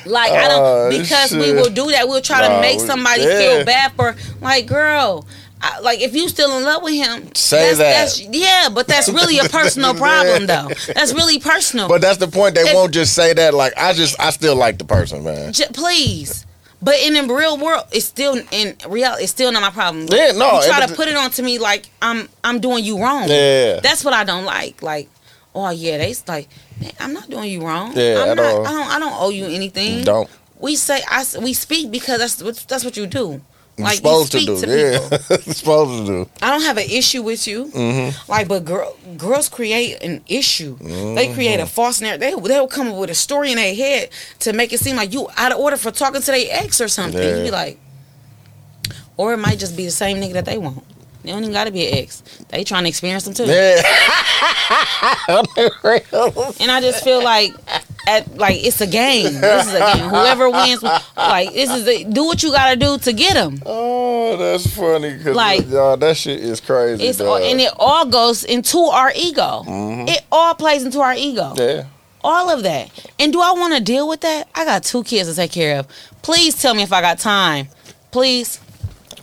Like 0.06 0.30
I 0.30 0.46
Oh, 0.54 0.88
don't 0.90 1.00
because 1.02 1.32
we 1.32 1.52
will 1.52 1.68
do 1.70 1.90
that. 1.90 2.06
We'll 2.06 2.20
try 2.20 2.46
to 2.46 2.60
make 2.60 2.78
somebody 2.78 3.22
yeah. 3.22 3.38
feel 3.38 3.64
bad 3.64 3.92
for 3.92 4.14
like 4.40 4.66
girl. 4.66 5.26
I, 5.60 5.80
like 5.80 6.00
if 6.00 6.14
you 6.14 6.28
still 6.28 6.56
in 6.58 6.64
love 6.64 6.82
with 6.82 6.94
him, 6.94 7.34
Say 7.34 7.74
that's, 7.74 7.78
that. 7.78 7.92
That's, 7.92 8.20
yeah, 8.20 8.68
but 8.72 8.86
that's 8.86 9.08
really 9.08 9.38
a 9.38 9.44
personal 9.44 9.94
problem 10.04 10.46
though. 10.46 10.68
That's 10.94 11.14
really 11.14 11.38
personal. 11.38 11.88
But 11.88 12.02
that's 12.02 12.18
the 12.18 12.28
point. 12.28 12.54
They 12.54 12.62
If- 12.62 12.74
won't 12.74 12.92
just 12.92 13.14
say 13.14 13.32
that. 13.32 13.54
Like 13.54 13.72
I 13.76 13.92
just, 13.94 14.20
I 14.20 14.30
still 14.30 14.56
like 14.56 14.78
the 14.78 14.84
person, 14.84 15.24
man. 15.24 15.52
J- 15.52 15.66
please. 15.72 16.44
But 16.82 16.96
in 17.02 17.14
the 17.14 17.34
real 17.34 17.56
world, 17.56 17.84
it's 17.90 18.04
still 18.04 18.38
in 18.50 18.76
reality. 18.86 19.22
It's 19.22 19.32
still 19.32 19.50
not 19.50 19.62
my 19.62 19.70
problem. 19.70 20.06
Yeah, 20.10 20.32
no, 20.32 20.60
You 20.60 20.66
try 20.68 20.84
it- 20.84 20.88
to 20.88 20.94
put 20.94 21.08
it 21.08 21.16
on 21.16 21.30
to 21.32 21.42
me 21.42 21.58
like 21.58 21.86
I'm 22.02 22.28
I'm 22.44 22.60
doing 22.60 22.84
you 22.84 23.00
wrong. 23.02 23.28
Yeah. 23.28 23.80
That's 23.80 24.04
what 24.04 24.12
I 24.12 24.24
don't 24.24 24.44
like. 24.44 24.82
Like, 24.82 25.08
oh 25.54 25.70
yeah, 25.70 25.96
they 25.96 26.14
like, 26.28 26.48
"Man, 26.78 26.92
I'm 27.00 27.14
not 27.14 27.30
doing 27.30 27.50
you 27.50 27.62
wrong. 27.66 27.92
Yeah, 27.96 28.22
I'm 28.22 28.28
at 28.30 28.36
not, 28.36 28.44
all. 28.54 28.66
I 28.66 28.72
don't 28.72 28.88
I 28.90 28.98
don't 28.98 29.14
owe 29.22 29.30
you 29.30 29.46
anything. 29.46 30.04
Don't. 30.04 30.28
We 30.60 30.76
say 30.76 31.00
I 31.10 31.24
we 31.40 31.54
speak 31.54 31.90
because 31.90 32.18
that's 32.18 32.64
that's 32.66 32.84
what 32.84 32.96
you 32.98 33.06
do. 33.06 33.40
You're 33.78 33.84
Like 33.84 33.96
supposed 33.96 34.32
you 34.34 34.40
to 34.40 34.46
do. 34.46 34.60
to, 34.60 34.78
yeah. 34.78 34.98
Supposed 35.52 36.06
to 36.06 36.24
do. 36.24 36.30
I 36.40 36.50
don't 36.50 36.62
have 36.62 36.78
an 36.78 36.88
issue 36.88 37.22
with 37.22 37.46
you. 37.46 37.66
Mm-hmm. 37.66 38.30
Like, 38.30 38.48
but 38.48 38.64
girl, 38.64 38.96
girls 39.18 39.50
create 39.50 40.02
an 40.02 40.22
issue. 40.28 40.78
They 40.78 41.32
create 41.34 41.60
a 41.60 41.66
false 41.66 42.00
narrative. 42.00 42.20
They 42.42 42.48
they'll 42.48 42.68
come 42.68 42.88
up 42.88 42.96
with 42.96 43.10
a 43.10 43.14
story 43.14 43.50
in 43.50 43.56
their 43.56 43.74
head 43.74 44.08
to 44.40 44.54
make 44.54 44.72
it 44.72 44.80
seem 44.80 44.96
like 44.96 45.12
you 45.12 45.28
out 45.36 45.52
of 45.52 45.58
order 45.58 45.76
for 45.76 45.90
talking 45.90 46.22
to 46.22 46.26
their 46.30 46.46
ex 46.50 46.80
or 46.80 46.88
something. 46.88 47.20
Yeah. 47.20 47.36
You 47.36 47.44
be 47.44 47.50
like, 47.50 47.78
or 49.18 49.34
it 49.34 49.38
might 49.38 49.58
just 49.58 49.76
be 49.76 49.84
the 49.84 49.90
same 49.90 50.16
nigga 50.18 50.32
that 50.34 50.46
they 50.46 50.56
want. 50.56 50.82
They 51.26 51.32
don't 51.32 51.42
even 51.42 51.52
got 51.52 51.64
to 51.64 51.72
be 51.72 51.88
an 51.88 51.98
ex. 51.98 52.22
They 52.50 52.62
trying 52.62 52.84
to 52.84 52.88
experience 52.88 53.24
them 53.24 53.34
too. 53.34 53.44
Yeah. 53.46 53.82
And 56.60 56.70
I 56.70 56.80
just 56.80 57.02
feel 57.04 57.22
like 57.22 57.52
at 58.06 58.36
like 58.36 58.64
it's 58.64 58.80
a 58.80 58.86
game. 58.86 59.34
This 59.40 59.66
is 59.66 59.74
a 59.74 59.78
game. 59.94 60.08
Whoever 60.08 60.50
wins, 60.50 60.82
like 61.16 61.52
this 61.52 61.70
is 61.70 61.86
a, 61.86 62.04
do 62.04 62.24
what 62.24 62.42
you 62.42 62.52
gotta 62.52 62.76
do 62.76 62.98
to 62.98 63.12
get 63.12 63.34
them. 63.34 63.60
oh, 63.66 64.36
that's 64.36 64.66
funny. 64.74 65.16
Cause 65.18 65.26
uh, 65.28 65.34
Like- 65.34 65.68
y'all, 65.68 65.96
that 65.96 66.16
shit 66.16 66.40
is 66.40 66.60
crazy. 66.60 67.04
It's 67.06 67.20
all, 67.20 67.36
and 67.38 67.60
it 67.60 67.72
all 67.78 68.06
goes 68.06 68.44
into 68.44 68.78
our 68.78 69.12
ego. 69.16 69.62
Mm-hmm. 69.66 70.08
It 70.08 70.24
all 70.30 70.54
plays 70.54 70.84
into 70.84 71.00
our 71.00 71.14
ego. 71.14 71.54
yeah. 71.56 71.86
All 72.22 72.50
of 72.50 72.62
that. 72.64 72.90
And 73.20 73.32
do 73.32 73.40
I 73.40 73.52
want 73.52 73.74
to 73.76 73.80
deal 73.80 74.08
with 74.08 74.20
that? 74.22 74.48
I 74.54 74.64
got 74.64 74.82
two 74.82 75.04
kids 75.04 75.28
to 75.28 75.34
take 75.36 75.52
care 75.52 75.78
of. 75.78 75.86
Please 76.22 76.60
tell 76.60 76.74
me 76.74 76.82
if 76.82 76.92
I 76.92 77.00
got 77.00 77.18
time. 77.20 77.68
Please. 78.10 78.58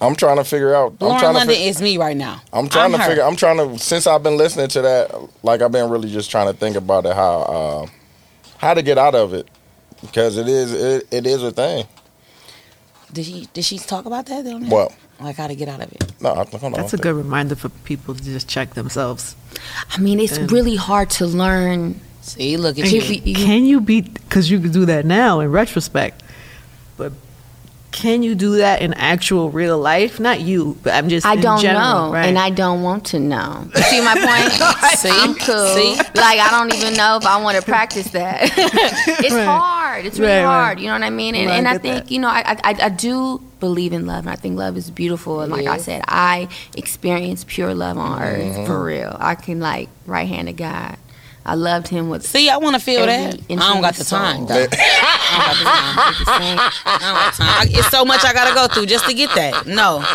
I'm 0.03 0.15
trying 0.15 0.37
to 0.37 0.43
figure 0.43 0.75
out. 0.75 0.93
I'm 0.99 1.07
Lauren 1.07 1.19
trying 1.19 1.33
London 1.35 1.55
to. 1.55 1.61
Fi- 1.61 1.67
is 1.69 1.81
me 1.81 1.97
right 1.97 2.17
now. 2.17 2.41
I'm 2.51 2.67
trying 2.69 2.91
to 2.91 2.97
her. 2.97 3.07
figure. 3.07 3.23
I'm 3.23 3.35
trying 3.35 3.57
to. 3.57 3.77
Since 3.79 4.05
I've 4.07 4.23
been 4.23 4.37
listening 4.37 4.67
to 4.69 4.81
that, 4.81 5.15
like 5.43 5.61
I've 5.61 5.71
been 5.71 5.89
really 5.89 6.09
just 6.11 6.29
trying 6.29 6.47
to 6.51 6.57
think 6.57 6.75
about 6.75 7.05
it, 7.05 7.15
how 7.15 7.41
uh, 7.41 7.87
how 8.57 8.73
to 8.73 8.81
get 8.81 8.97
out 8.97 9.15
of 9.15 9.33
it, 9.33 9.47
because 10.01 10.37
it 10.37 10.47
is 10.47 10.73
it, 10.73 11.07
it 11.11 11.25
is 11.25 11.41
a 11.43 11.51
thing. 11.51 11.85
Did 13.11 13.25
she 13.25 13.47
did 13.53 13.63
she 13.63 13.77
talk 13.77 14.05
about 14.05 14.25
that? 14.27 14.45
on 14.45 14.61
there? 14.61 14.69
What? 14.69 14.95
Like 15.19 15.35
how 15.37 15.47
to 15.47 15.55
get 15.55 15.69
out 15.69 15.81
of 15.81 15.91
it. 15.93 16.11
No, 16.21 16.31
I- 16.31 16.45
hold 16.45 16.63
on. 16.63 16.71
That's 16.73 16.93
a 16.93 16.97
good 16.97 17.15
reminder 17.15 17.55
for 17.55 17.69
people 17.69 18.15
to 18.15 18.23
just 18.23 18.47
check 18.49 18.73
themselves. 18.73 19.35
I 19.91 19.99
mean, 19.99 20.19
it's 20.19 20.37
And- 20.37 20.51
really 20.51 20.75
hard 20.75 21.09
to 21.11 21.25
learn. 21.27 22.01
See, 22.21 22.57
look 22.57 22.79
at 22.79 22.85
And 22.85 22.91
you. 22.93 23.35
Can 23.35 23.65
you 23.65 23.81
be 23.81 24.01
because 24.01 24.49
you 24.49 24.59
could 24.59 24.71
do 24.71 24.85
that 24.85 25.05
now 25.05 25.41
in 25.41 25.51
retrospect, 25.51 26.21
but 26.21 26.22
can 27.93 28.23
you 28.23 28.35
do 28.35 28.57
that 28.57 28.81
in 28.81 28.93
actual 28.95 29.49
real 29.49 29.77
life? 29.77 30.19
Not 30.19 30.41
you, 30.41 30.75
but 30.83 30.93
I'm 30.93 31.07
just 31.07 31.25
I 31.25 31.35
don't 31.37 31.61
general, 31.61 32.07
know, 32.07 32.11
right? 32.13 32.25
and 32.25 32.37
I 32.37 32.49
don't 32.49 32.81
want 32.81 33.05
to 33.13 33.19
know. 33.19 33.67
You 33.75 33.81
see 33.83 34.01
my 34.01 34.15
point? 34.15 34.51
See? 34.99 35.09
I'm 35.09 35.35
cool. 35.35 35.75
See? 35.75 35.95
Like 36.15 36.39
I 36.39 36.49
don't 36.51 36.73
even 36.73 36.95
know 36.95 37.17
if 37.17 37.25
I 37.25 37.41
want 37.41 37.55
to 37.57 37.63
practice 37.63 38.09
that. 38.11 38.41
it's 39.23 39.31
Right. 39.33 39.45
hard. 39.45 40.05
It's 40.05 40.19
really 40.19 40.33
Right, 40.33 40.41
hard. 40.43 40.79
You 40.79 40.87
know 40.87 40.93
what 40.93 41.03
I 41.03 41.09
mean? 41.11 41.35
And, 41.35 41.47
Right, 41.49 41.65
I 41.65 41.75
I 41.75 41.77
think 41.77 42.05
that. 42.05 42.11
you 42.11 42.19
know 42.19 42.27
I, 42.29 42.57
I 42.63 42.75
I 42.85 42.89
do 42.89 43.39
believe 43.59 43.93
in 43.93 44.05
love, 44.05 44.25
and 44.25 44.29
I 44.29 44.35
think 44.35 44.57
love 44.57 44.75
is 44.75 44.89
beautiful. 44.91 45.39
And 45.41 45.51
like 45.51 45.67
I 45.67 45.77
said, 45.77 46.03
I 46.07 46.49
experience 46.75 47.45
pure 47.47 47.73
love 47.73 47.97
on 47.97 48.19
Mm-hmm. 48.19 48.59
earth 48.61 48.67
for 48.67 48.83
real. 48.83 49.15
I 49.19 49.35
can 49.35 49.59
like 49.59 49.87
right 50.05 50.27
hand 50.27 50.49
of 50.49 50.57
God. 50.57 50.97
I 51.45 51.55
loved 51.55 51.89
him 51.89 52.09
with 52.09 52.25
See, 52.25 52.49
I 52.49 52.55
want 52.57 52.75
to 52.75 52.81
feel 52.81 53.05
that. 53.05 53.37
inch 53.49 53.61
I 53.61 53.73
don't 53.73 53.81
got 53.81 53.95
the 53.95 54.05
time. 54.05 54.45
though. 54.45 54.55
I 54.55 55.53
don't 55.53 55.65
got 56.15 56.25
time. 56.25 56.71
I 56.85 56.99
don't 56.99 57.13
got 57.15 57.33
time. 57.33 57.47
I- 57.47 57.67
It's 57.69 57.89
so 57.89 58.05
much 58.05 58.23
I 58.23 58.31
gotta 58.33 58.55
go 58.55 58.67
through 58.73 58.85
just 58.85 59.05
to 59.07 59.13
get 59.13 59.29
that. 59.35 59.65
No, 59.67 60.05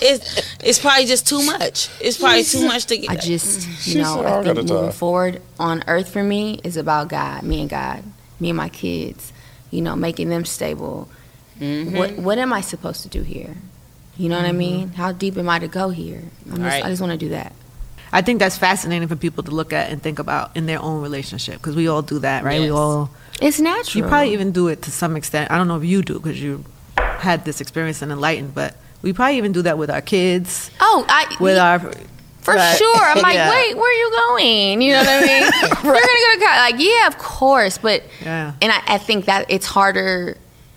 it's 0.00 0.42
it's 0.62 0.78
probably 0.78 1.06
just 1.06 1.26
too 1.26 1.42
much. 1.44 1.88
It's 2.00 2.16
probably 2.18 2.44
too 2.44 2.66
much 2.66 2.86
to 2.86 2.96
get. 2.96 3.10
I 3.10 3.14
that. 3.14 3.24
just, 3.24 3.68
She 3.82 3.92
you 3.92 4.02
know, 4.02 4.22
"I 4.22 4.38
I 4.38 4.42
think 4.44 4.58
a 4.58 4.62
moving 4.62 4.82
time." 4.84 4.92
forward 4.92 5.42
on 5.58 5.82
earth 5.88 6.08
for 6.10 6.22
me 6.22 6.60
is 6.62 6.76
about 6.76 7.08
God, 7.08 7.42
me 7.42 7.60
and 7.62 7.70
God, 7.70 8.04
me 8.38 8.50
and 8.50 8.56
my 8.56 8.68
kids, 8.68 9.32
you 9.70 9.80
know, 9.82 9.96
making 9.96 10.28
them 10.28 10.44
stable. 10.44 11.08
Mm-hmm. 11.60 11.96
What 11.96 12.16
what 12.18 12.38
am 12.38 12.52
I 12.52 12.60
supposed 12.60 13.02
to 13.02 13.08
do 13.08 13.22
here? 13.22 13.56
You 14.16 14.28
know 14.28 14.36
what 14.36 14.46
I 14.46 14.52
mean? 14.52 14.90
How 14.92 15.12
deep 15.12 15.36
am 15.36 15.48
I 15.48 15.58
to 15.58 15.68
go 15.68 15.88
here? 15.90 16.22
I'm 16.46 16.50
just, 16.56 16.60
Right. 16.62 16.84
I 16.84 16.88
just 16.88 17.00
want 17.02 17.12
to 17.12 17.18
do 17.18 17.30
that. 17.30 17.52
I 18.12 18.22
think 18.22 18.38
that's 18.38 18.56
fascinating 18.56 19.08
for 19.08 19.16
people 19.16 19.42
to 19.44 19.50
look 19.50 19.72
at 19.72 19.90
and 19.90 20.02
think 20.02 20.18
about 20.18 20.56
in 20.56 20.66
their 20.66 20.80
own 20.80 21.02
relationship 21.02 21.56
because 21.56 21.74
we 21.76 21.88
all 21.88 22.02
do 22.02 22.18
that, 22.20 22.44
right? 22.44 22.60
We 22.60 22.70
all. 22.70 23.10
It's 23.42 23.60
natural. 23.60 24.02
You 24.04 24.08
probably 24.08 24.32
even 24.32 24.52
do 24.52 24.68
it 24.68 24.82
to 24.82 24.90
some 24.90 25.16
extent. 25.16 25.50
I 25.50 25.58
don't 25.58 25.68
know 25.68 25.76
if 25.76 25.84
you 25.84 26.02
do 26.02 26.14
because 26.14 26.40
you 26.40 26.64
had 26.96 27.44
this 27.44 27.60
experience 27.60 28.02
and 28.02 28.10
enlightened, 28.12 28.54
but 28.54 28.76
we 29.02 29.12
probably 29.12 29.36
even 29.38 29.52
do 29.52 29.62
that 29.62 29.76
with 29.78 29.90
our 29.90 30.00
kids, 30.00 30.70
Oh, 30.80 31.04
I 31.08 31.36
with 31.40 31.58
our. 31.58 31.78
for 32.40 32.54
right. 32.54 32.76
sure. 32.78 32.96
I'm 33.02 33.20
like, 33.22 33.34
Yeah. 33.42 33.50
wait, 33.50 33.76
where 33.76 33.90
are 33.90 33.92
you 33.92 34.10
going? 34.28 34.80
You 34.82 34.92
know 34.94 35.00
what 35.00 35.08
I 35.08 35.20
mean? 35.26 35.42
You're 35.84 35.92
gonna 35.92 35.94
go 35.94 36.38
to 36.38 36.44
college. 36.44 36.72
Like, 36.72 36.80
yeah, 36.80 37.06
of 37.08 37.18
course, 37.18 37.78
but 37.78 38.02
Yeah. 38.22 38.52
and 38.62 38.72
I, 38.72 38.82
I 38.86 38.98
think 38.98 39.26
that 39.26 39.46
it's 39.50 39.66
harder 39.66 40.36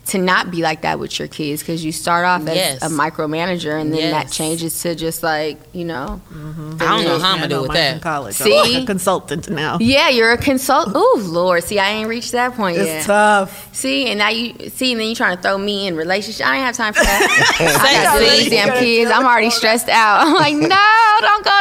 to 0.10 0.18
not 0.18 0.52
be 0.52 0.62
like 0.62 0.82
that 0.82 1.00
with 1.00 1.18
your 1.20 1.28
kids 1.28 1.62
because 1.62 1.84
you 1.84 1.92
start 1.92 2.26
off 2.26 2.42
as 2.48 2.56
Yes. 2.56 2.82
a 2.84 2.90
micromanager 2.90 3.80
and 3.80 3.94
then 3.94 4.12
that 4.12 4.32
changes 4.32 4.82
to 4.82 4.96
just 4.96 5.24
like 5.24 5.58
you 5.74 5.86
know 5.86 6.22
I 6.32 6.34
don't 6.78 7.04
know 7.06 7.20
how 7.20 7.34
I'm 7.34 7.38
gonna 7.38 7.48
do 7.48 7.62
with 7.62 7.70
mine's 7.70 7.80
in 7.80 7.96
that. 7.96 8.02
college. 8.02 8.36
See? 8.36 8.58
I'm 8.78 8.84
a 8.84 8.86
consultant 8.86 9.50
now. 9.50 9.78
yeah 9.80 10.10
you're 10.10 10.32
a 10.32 10.38
consult 10.38 10.90
oh 10.96 11.22
lord 11.26 11.64
see 11.64 11.80
i 11.80 11.90
ain't 11.90 12.10
reached 12.10 12.32
that 12.34 12.54
point 12.56 12.78
It's 12.78 12.88
yet 12.88 13.06
tough. 13.06 13.74
see 13.76 14.08
and 14.10 14.18
now 14.20 14.30
you 14.30 14.70
see 14.70 14.92
and 14.92 15.00
then 15.00 15.08
you're 15.08 15.16
trying 15.16 15.36
to 15.38 15.42
throw 15.44 15.58
me 15.58 15.88
in 15.88 15.96
relationship 15.96 16.46
i 16.46 16.56
ain't 16.58 16.66
have 16.66 16.76
time 16.76 16.94
for 16.94 17.04
that 17.04 17.80
i 17.82 18.04
got 18.04 18.18
See? 18.20 18.40
these 18.44 18.50
damn 18.50 18.78
kids 18.80 19.12
i'm 19.12 19.26
already 19.26 19.50
stressed 19.50 19.90
out 19.90 20.22
i'm 20.28 20.34
like 20.34 20.56
no 20.56 21.20
don't 21.22 21.44
go 21.46 21.60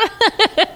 to 0.64 0.68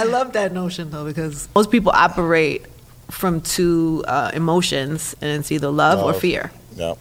I 0.00 0.04
love 0.04 0.32
that 0.34 0.52
notion 0.52 0.90
though 0.90 1.04
because 1.04 1.48
most 1.54 1.70
people 1.70 1.92
operate 1.94 2.64
from 3.10 3.40
two 3.40 4.04
uh, 4.06 4.30
emotions, 4.34 5.16
and 5.20 5.40
it's 5.40 5.50
either 5.50 5.68
love, 5.68 5.98
or 5.98 6.12
fear. 6.14 6.50
Yep. 6.76 6.98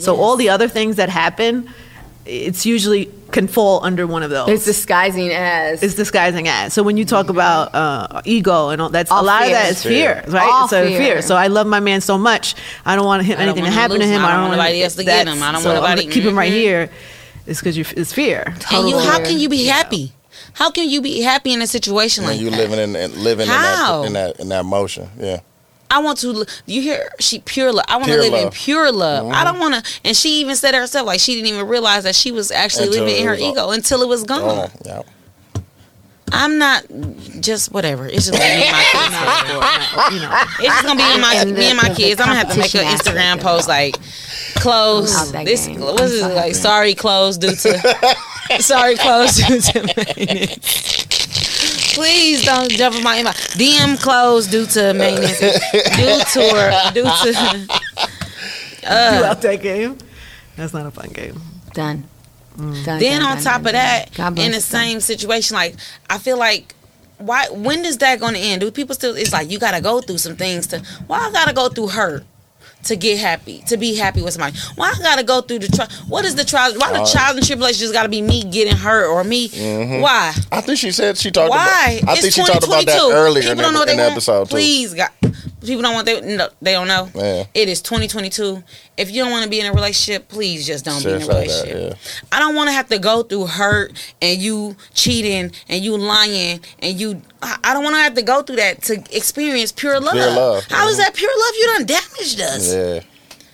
So 0.00 0.16
all 0.16 0.36
the 0.36 0.48
other 0.48 0.68
things 0.68 0.96
that 0.96 1.08
happen, 1.08 1.68
it's 2.24 2.66
usually 2.66 3.10
can 3.30 3.46
fall 3.48 3.84
under 3.84 4.06
one 4.06 4.22
of 4.22 4.30
those. 4.30 4.48
it's 4.48 4.64
disguising 4.64 5.30
as 5.30 5.82
it's 5.82 5.94
disguising 5.94 6.48
as. 6.48 6.72
So 6.74 6.82
when 6.82 6.96
you 6.96 7.04
talk 7.04 7.28
about 7.28 7.74
uh, 7.74 8.22
ego 8.24 8.70
and 8.70 8.80
all 8.82 8.88
that's 8.88 9.10
All 9.10 9.22
a 9.22 9.24
lot 9.24 9.42
of 9.42 9.48
fear. 9.48 9.56
that 9.56 9.70
is 9.70 9.82
fear, 9.82 10.24
right? 10.28 10.48
All 10.50 10.68
so 10.68 10.86
fear. 10.86 11.22
So 11.22 11.36
I 11.36 11.46
love 11.48 11.66
my 11.66 11.80
man 11.80 12.00
so 12.00 12.18
much. 12.18 12.54
I 12.84 12.96
don't 12.96 13.04
want 13.06 13.24
him, 13.24 13.34
I 13.38 13.46
don't 13.46 13.48
anything 13.58 13.64
to 13.64 13.70
wanna 13.70 13.80
happen 13.80 13.96
to 14.00 14.02
lose 14.06 14.10
him. 14.10 14.20
him. 14.20 14.24
I 14.24 14.30
don't 14.32 14.40
want 14.42 14.50
wanna- 14.50 14.62
nobody 14.62 14.82
else 14.82 14.94
to 14.96 15.04
get 15.04 15.24
that's- 15.24 15.36
him. 15.36 15.42
I 15.42 15.52
don't 15.52 15.62
so 15.62 15.68
want 15.68 15.78
I'm 15.78 15.82
nobody- 15.90 16.02
gonna 16.02 16.14
keep 16.14 16.24
him 16.24 16.38
right 16.38 16.50
Mhm. 16.52 16.56
here. 16.56 16.90
It's 17.46 17.60
because 17.60 17.76
it's 17.78 18.12
fear. 18.12 18.54
And 18.72 18.88
you, 18.88 18.98
how 18.98 19.20
can 19.22 19.38
you 19.38 19.48
be 19.48 19.64
happy? 19.66 20.12
How 20.54 20.70
can 20.70 20.88
you 20.88 21.00
be 21.00 21.20
happy 21.20 21.52
in 21.52 21.62
a 21.62 21.66
situation 21.66 22.24
And 22.24 22.32
like 22.32 22.40
you 22.40 22.50
that? 22.50 22.56
living 22.56 22.78
in 22.80 22.96
and 22.96 23.14
living 23.16 23.46
How? 23.46 24.02
in 24.04 24.14
that 24.14 24.26
in 24.30 24.34
that 24.34 24.40
in 24.40 24.48
that 24.48 24.64
motion. 24.64 25.08
Yeah. 25.18 25.40
I 25.90 25.98
want 26.00 26.18
to. 26.18 26.44
You 26.66 26.82
hear 26.82 27.08
she 27.20 27.38
pure 27.40 27.72
love. 27.72 27.84
I 27.88 27.96
want 27.96 28.06
to 28.08 28.12
Pure 28.12 28.22
live 28.22 28.34
in 28.34 28.44
love. 28.44 28.54
pure 28.54 28.92
love. 28.92 29.26
I 29.28 29.44
don't 29.44 29.54
mm-hmm. 29.54 29.62
want 29.72 29.84
to. 29.84 30.00
And 30.04 30.16
she 30.16 30.40
even 30.40 30.56
said 30.56 30.74
it 30.74 30.78
herself, 30.78 31.06
like 31.06 31.20
she 31.20 31.34
didn't 31.34 31.48
even 31.54 31.68
realize 31.68 32.04
that 32.04 32.14
she 32.14 32.32
was 32.32 32.50
actually 32.50 32.86
Until 32.88 33.04
living 33.04 33.20
in 33.20 33.24
her 33.26 33.32
was 33.32 33.40
all- 33.42 33.50
ego 33.52 33.70
until 33.70 34.02
it 34.02 34.08
was 34.08 34.24
gone. 34.24 34.70
Yeah. 34.84 35.02
I'm 36.32 36.58
not 36.58 36.84
just 37.40 37.70
whatever. 37.72 38.06
It's 38.08 38.26
just 38.26 38.32
gonna 38.32 38.42
be 38.42 38.70
my 38.72 38.84
kids. 40.08 40.14
you 40.16 40.20
know. 40.22 40.42
It's 40.58 40.74
just 40.74 40.82
gonna 40.84 40.96
be 40.98 41.14
in 41.14 41.20
my 41.20 41.44
me 41.44 41.66
and 41.68 41.76
my 41.76 41.84
the- 41.88 41.94
the 41.94 42.00
kids. 42.00 42.20
I'm 42.20 42.26
gonna 42.26 42.38
have 42.40 42.52
to 42.52 42.58
make 42.58 42.74
an 42.74 42.84
Instagram 42.84 43.40
post 43.40 43.68
like 43.68 43.96
close 44.56 45.30
this. 45.32 45.66
game. 45.68 45.80
What 45.80 46.00
is 46.00 46.20
it 46.20 46.34
like? 46.34 46.56
Sorry, 46.56 46.94
close 46.94 47.38
due 47.38 47.54
to 47.54 48.16
sorry, 48.60 48.96
close 48.96 49.36
due 49.36 49.60
to 49.60 49.82
maintenance. 50.16 51.25
Please 51.96 52.44
don't 52.44 52.70
jump 52.70 52.94
in 52.94 53.02
my 53.02 53.16
inbox. 53.16 53.56
DM 53.56 53.98
closed 54.00 54.50
due 54.50 54.66
to 54.66 54.92
maintenance. 54.92 55.40
Due 55.40 56.20
to 56.34 56.90
due 56.92 57.02
to 57.04 57.66
you 58.82 58.88
uh. 58.88 59.22
out 59.24 59.40
that 59.40 59.60
game. 59.62 59.96
That's 60.56 60.74
not 60.74 60.84
a 60.86 60.90
fun 60.90 61.08
game. 61.08 61.40
done. 61.72 62.04
Mm. 62.56 62.84
Done, 62.84 62.98
then 63.00 63.20
done, 63.20 63.30
on 63.30 63.34
done, 63.36 63.44
top 63.44 63.62
done, 63.62 63.66
of 63.66 63.72
that, 63.72 64.18
in 64.18 64.34
the 64.34 64.50
them. 64.52 64.60
same 64.60 65.00
situation, 65.00 65.54
like 65.56 65.76
I 66.08 66.18
feel 66.18 66.38
like 66.38 66.74
why 67.18 67.46
when 67.50 67.84
is 67.84 67.98
that 67.98 68.20
gonna 68.20 68.38
end? 68.38 68.60
Do 68.60 68.70
people 68.70 68.94
still 68.94 69.16
it's 69.16 69.32
like 69.32 69.50
you 69.50 69.58
gotta 69.58 69.82
go 69.82 70.00
through 70.02 70.18
some 70.18 70.36
things 70.36 70.66
to 70.68 70.80
why 71.06 71.18
I 71.18 71.32
gotta 71.32 71.54
go 71.54 71.68
through 71.70 71.88
hurt 71.88 72.24
to 72.86 72.96
get 72.96 73.18
happy, 73.18 73.62
to 73.66 73.76
be 73.76 73.94
happy 73.94 74.22
with 74.22 74.32
somebody? 74.34 74.56
Why 74.76 74.92
I 74.96 74.98
gotta 75.02 75.22
go 75.24 75.40
through 75.40 75.60
the 75.60 75.68
trial 75.68 75.88
what 76.08 76.24
is 76.24 76.34
the 76.34 76.44
trial 76.44 76.72
why 76.76 76.92
the 76.92 77.00
Uh, 77.00 77.10
trials 77.10 77.36
and 77.36 77.46
tribulations 77.46 77.92
gotta 77.92 78.08
be 78.08 78.22
me 78.22 78.44
getting 78.44 78.76
hurt 78.76 79.06
or 79.08 79.22
me 79.24 79.48
why? 80.00 80.34
I 80.52 80.60
think 80.60 80.78
she 80.78 80.90
said 80.92 81.16
she 81.16 81.30
talked 81.30 81.50
Why? 81.50 81.98
about 82.02 82.08
I 82.08 82.12
it's 82.14 82.22
think 82.22 82.34
she 82.34 82.44
talked 82.52 82.64
about 82.66 82.86
that 82.86 83.00
earlier 83.12 83.42
People 83.42 83.52
in, 83.52 83.58
don't 83.58 83.72
know 83.74 83.80
what 83.80 83.86
the, 83.86 83.92
in 83.92 83.98
the 83.98 84.04
episode 84.04 84.44
too. 84.48 84.56
Please, 84.56 84.94
God. 84.94 85.10
People 85.66 85.82
don't 85.82 85.94
want 85.94 86.06
they 86.06 86.20
no, 86.20 86.48
they 86.62 86.72
don't 86.72 86.88
know. 86.88 87.08
Yeah. 87.14 87.44
It 87.54 87.68
is 87.68 87.82
2022. 87.82 88.62
If 88.96 89.10
you 89.10 89.22
don't 89.22 89.30
want 89.32 89.44
to 89.44 89.50
be 89.50 89.60
in 89.60 89.66
a 89.66 89.72
relationship, 89.72 90.28
please 90.28 90.66
just 90.66 90.84
don't 90.84 91.02
be 91.04 91.10
in 91.10 91.16
a 91.22 91.26
like 91.26 91.48
that, 91.48 91.64
relationship. 91.66 91.98
I 92.32 92.38
don't 92.38 92.54
want 92.54 92.68
to 92.68 92.72
have 92.72 92.88
to 92.88 92.98
go 92.98 93.22
through 93.22 93.46
hurt 93.46 93.92
and 94.22 94.40
you 94.40 94.76
cheating 94.94 95.52
and 95.68 95.84
you 95.84 95.96
lying 95.96 96.60
and 96.80 96.98
you. 97.00 97.20
I 97.42 97.74
don't 97.74 97.84
want 97.84 97.94
to 97.96 98.00
have 98.00 98.14
to 98.14 98.22
go 98.22 98.42
through 98.42 98.56
that 98.56 98.82
to 98.82 98.94
experience 99.14 99.72
pure 99.72 100.00
love. 100.00 100.14
Pure 100.14 100.26
love, 100.30 100.64
How 100.70 100.88
is 100.88 100.96
mhm. 100.96 100.98
that 100.98 101.14
pure 101.14 101.30
love? 101.30 101.54
You 101.58 101.66
done 101.76 101.86
damaged 101.86 102.40
us. 102.40 102.72
Yeah, 102.74 103.00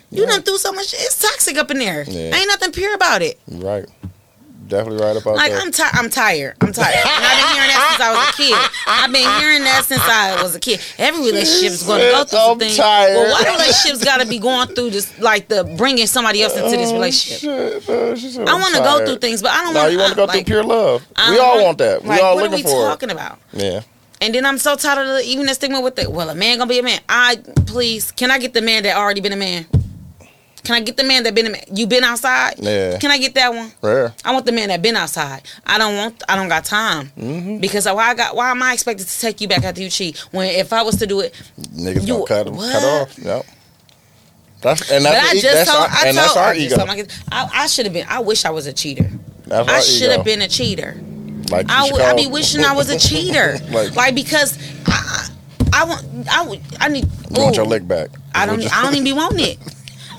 You 0.09 0.25
done 0.25 0.41
through 0.43 0.57
so 0.59 0.71
much. 0.71 0.93
It's 0.93 1.19
toxic 1.19 1.57
up 1.57 1.69
in 1.71 1.79
there. 1.79 2.03
Yeah. 2.07 2.35
Ain't 2.35 2.47
nothing 2.47 2.71
pure 2.71 2.93
about 2.95 3.21
it. 3.21 3.39
right. 3.47 3.85
Definitely 4.67 5.01
right 5.03 5.15
about 5.15 5.35
Like 5.35 5.51
that. 5.51 5.63
I'm 5.63 5.71
tired. 5.71 5.91
I'm 5.93 6.09
tired. 6.09 6.55
I'm 6.61 6.71
tired. 6.73 6.95
And 6.95 7.23
I've 7.25 7.37
been 7.41 7.53
hearing 7.53 7.69
that 7.69 7.85
since 7.89 8.01
I 8.01 8.13
was 8.13 8.29
a 8.29 8.33
kid. 8.37 8.71
I've 8.87 9.11
been 9.11 9.39
hearing 9.41 9.63
that 9.63 9.85
since 9.85 10.01
I 10.03 10.43
was 10.43 10.55
a 10.55 10.59
kid. 10.59 10.79
Every 10.97 11.25
relationship 11.25 11.71
is 11.71 11.83
going 11.83 12.01
to 12.01 12.11
go 12.11 12.23
through 12.23 12.39
I'm 12.39 12.59
things. 12.59 12.77
tired. 12.77 13.15
Well, 13.15 13.31
why 13.31 13.43
do 13.43 13.51
relationships 13.51 14.03
got 14.03 14.21
to 14.21 14.27
be 14.27 14.39
going 14.39 14.67
through 14.69 14.91
just 14.91 15.19
like 15.19 15.47
the 15.47 15.63
bringing 15.77 16.07
somebody 16.07 16.41
else 16.43 16.55
into 16.55 16.71
this 16.71 16.91
oh, 16.91 16.93
relationship? 16.95 17.83
Shit, 17.83 18.37
no, 18.39 18.45
I 18.45 18.53
want 18.59 18.75
to 18.75 18.81
go 18.81 19.05
through 19.05 19.17
things, 19.19 19.41
but 19.41 19.51
I 19.51 19.63
don't 19.63 19.73
No, 19.73 19.81
want. 19.81 19.91
you 19.93 19.99
want 19.99 20.11
to 20.11 20.15
go 20.15 20.25
like, 20.25 20.45
through 20.45 20.61
pure 20.61 20.63
love. 20.63 21.05
We 21.29 21.39
all 21.39 21.63
want 21.63 21.77
that. 21.79 22.01
We 22.03 22.09
like, 22.09 22.21
all 22.23 22.35
what 22.35 22.51
are 22.51 22.55
we 22.55 22.63
for 22.63 22.69
talking 22.87 23.11
about? 23.11 23.39
Yeah. 23.51 23.81
And 24.21 24.33
then 24.33 24.45
I'm 24.45 24.57
so 24.57 24.75
tired 24.77 25.05
of 25.05 25.07
the, 25.17 25.23
even 25.25 25.45
the 25.47 25.53
stigma 25.53 25.81
with 25.81 25.99
it. 25.99 26.09
well, 26.09 26.29
a 26.29 26.35
man 26.35 26.57
gonna 26.57 26.69
be 26.69 26.79
a 26.79 26.83
man. 26.83 27.01
I 27.09 27.35
please, 27.65 28.11
can 28.11 28.31
I 28.31 28.39
get 28.39 28.53
the 28.53 28.61
man 28.61 28.83
that 28.83 28.95
already 28.95 29.19
been 29.19 29.33
a 29.33 29.37
man? 29.37 29.65
Can 30.63 30.75
I 30.75 30.79
get 30.79 30.95
the 30.95 31.03
man 31.03 31.23
that 31.23 31.35
been? 31.35 31.55
You 31.73 31.87
been 31.87 32.03
outside? 32.05 32.53
Yeah. 32.57 32.97
Can 32.97 33.11
I 33.11 33.17
get 33.17 33.33
that 33.35 33.53
one? 33.53 33.71
Rare. 33.81 34.13
I 34.23 34.31
want 34.33 34.45
the 34.45 34.51
man 34.53 34.69
that 34.69 34.81
been 34.81 34.95
outside. 34.95 35.41
I 35.65 35.77
don't 35.77 35.97
want. 35.97 36.23
I 36.29 36.35
don't 36.37 36.47
got 36.47 36.63
time 36.65 37.11
Mm-hmm. 37.17 37.57
because 37.59 37.85
why 37.85 38.09
I 38.11 38.13
got. 38.15 38.35
Why 38.35 38.49
am 38.51 38.63
I 38.63 38.71
expected 38.73 39.07
to 39.07 39.19
take 39.19 39.41
you 39.41 39.47
back 39.49 39.63
after 39.63 39.81
you 39.81 39.89
cheat? 39.89 40.17
When 40.31 40.47
if 40.47 40.71
I 40.71 40.81
was 40.83 40.95
to 40.97 41.05
do 41.07 41.19
it, 41.19 41.33
Niggas 41.75 42.07
You- 42.07 42.25
gonna 42.25 42.25
cut, 42.45 42.49
what? 42.49 42.71
cut 42.71 42.83
off. 42.83 43.19
Yep. 43.19 43.45
That's 44.61 44.89
and 44.91 45.03
but 45.03 45.11
that's, 45.11 45.33
I 45.33 45.35
e- 45.35 45.41
just 45.41 45.53
that's 45.55 45.69
told. 45.71 45.83
our, 45.83 45.89
I 45.89 46.07
and 46.07 46.17
told. 46.17 46.27
that's 46.29 46.37
our 46.37 46.55
ego. 46.55 47.05
I, 47.31 47.49
I 47.53 47.67
should 47.67 47.85
have 47.85 47.93
been. 47.93 48.05
I 48.07 48.19
wish 48.21 48.45
I 48.45 48.49
was 48.51 48.65
a 48.65 48.71
cheater. 48.73 49.09
That's 49.45 49.69
I 49.69 49.81
should 49.81 50.11
have 50.11 50.23
been 50.23 50.41
a 50.41 50.47
cheater. 50.47 50.95
Like 51.51 51.65
I 51.69 51.91
would. 51.91 52.15
Be 52.15 52.27
wishing 52.27 52.63
I 52.63 52.73
was 52.73 52.89
a 52.89 52.97
cheater. 53.09 53.57
Like- 53.69 53.93
like, 53.97 54.15
because 54.15 54.57
I, 54.87 55.29
I, 55.73 55.81
I 55.81 55.83
want. 55.83 56.05
I 56.31 56.45
would. 56.47 56.61
I 56.79 56.87
need. 56.87 57.03
You 57.35 57.43
want 57.43 57.57
your 57.57 57.65
lick 57.65 57.85
back. 57.85 58.09
I 58.33 58.45
don't. 58.45 58.63
I 58.73 58.83
don't 58.83 58.93
even 58.93 59.03
be 59.03 59.11
wanting 59.11 59.45
it. 59.45 59.57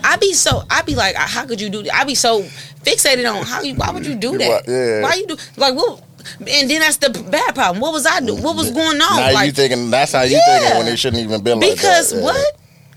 I 0.04 0.16
be 0.16 0.32
so. 0.34 0.62
I 0.70 0.82
be 0.82 0.94
like, 0.94 1.16
how 1.16 1.46
could 1.46 1.60
you 1.60 1.70
do 1.70 1.82
that? 1.82 1.94
I 1.94 2.04
be 2.04 2.14
so 2.14 2.42
fixated 2.84 3.28
on 3.28 3.44
how 3.44 3.62
you. 3.62 3.74
Why 3.74 3.90
would 3.90 4.06
you 4.06 4.14
do 4.14 4.36
that? 4.38 4.68
Yeah. 4.68 5.02
Why 5.02 5.14
you 5.14 5.26
do 5.26 5.36
like 5.56 5.74
what? 5.74 6.02
And 6.38 6.70
then 6.70 6.80
that's 6.80 6.98
the 6.98 7.10
bad 7.30 7.54
problem. 7.54 7.80
What 7.80 7.92
was 7.92 8.06
I 8.06 8.20
do? 8.20 8.34
What 8.36 8.54
was 8.56 8.70
going 8.70 9.00
on? 9.00 9.16
Now 9.16 9.32
like 9.32 9.46
you 9.46 9.52
thinking 9.52 9.90
that's 9.90 10.12
how 10.12 10.22
you 10.22 10.36
Yeah. 10.36 10.58
thinking 10.60 10.78
when 10.78 10.88
it 10.88 10.98
shouldn't 10.98 11.22
even 11.22 11.42
been 11.42 11.58
like 11.60 11.70
that. 11.70 11.76
because 11.76 12.12
Yeah. 12.14 12.20
what? 12.22 12.56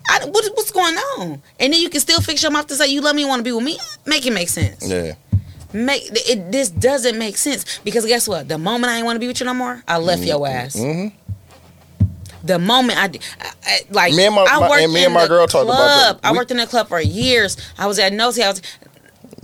I, 0.10 0.26
what? 0.26 0.46
What's 0.54 0.72
going 0.72 0.96
on? 0.96 1.42
And 1.60 1.74
then 1.74 1.82
you 1.82 1.90
can 1.90 2.00
still 2.02 2.22
fix 2.22 2.42
your 2.44 2.52
mouth 2.52 2.68
to 2.68 2.76
say 2.76 2.88
you 2.88 3.02
love 3.02 3.16
me, 3.16 3.26
want 3.26 3.40
to 3.40 3.44
be 3.44 3.52
with 3.52 3.64
me. 3.64 3.78
Make 4.06 4.26
it 4.26 4.32
make 4.34 4.50
sense. 4.50 4.88
Yeah. 4.88 5.14
Make 5.74 6.04
it. 6.30 6.52
This 6.52 6.70
doesn't 6.70 7.18
make 7.18 7.38
sense 7.38 7.80
because 7.84 8.06
guess 8.06 8.28
what? 8.28 8.48
The 8.48 8.58
moment 8.58 8.92
I 8.92 8.98
ain't 8.98 9.06
want 9.06 9.16
to 9.18 9.20
be 9.20 9.28
with 9.28 9.40
you 9.40 9.46
no 9.46 9.54
more, 9.54 9.84
I 9.88 9.98
left 9.98 10.24
your 10.24 10.48
ass. 10.48 10.76
Mhm. 10.76 11.12
The 12.48 12.60
moment 12.60 13.00
I, 13.00 13.08
did- 13.08 13.22
I, 13.40 13.52
I 13.66 13.80
like 13.92 14.14
Me 14.14 14.26
and 14.26 14.36
my- 14.36 14.44
I 14.50 14.60
my- 14.60 14.70
worked 14.70 14.82
and 14.84 14.94
me 14.94 15.00
in 15.02 15.06
and 15.06 15.14
my 15.14 15.28
girl 15.28 15.46
talked 15.48 15.66
about 15.66 15.78
that. 15.78 16.04
club. 16.04 16.20
I 16.24 16.32
We- 16.32 16.38
worked 16.38 16.52
in 16.52 16.60
a 16.60 16.68
club 16.68 16.88
for 16.88 17.00
years. 17.02 17.58
I 17.78 17.88
was 17.88 18.00
at 18.00 18.14
Nosy. 18.14 18.44
I 18.44 18.50
was. 18.50 18.62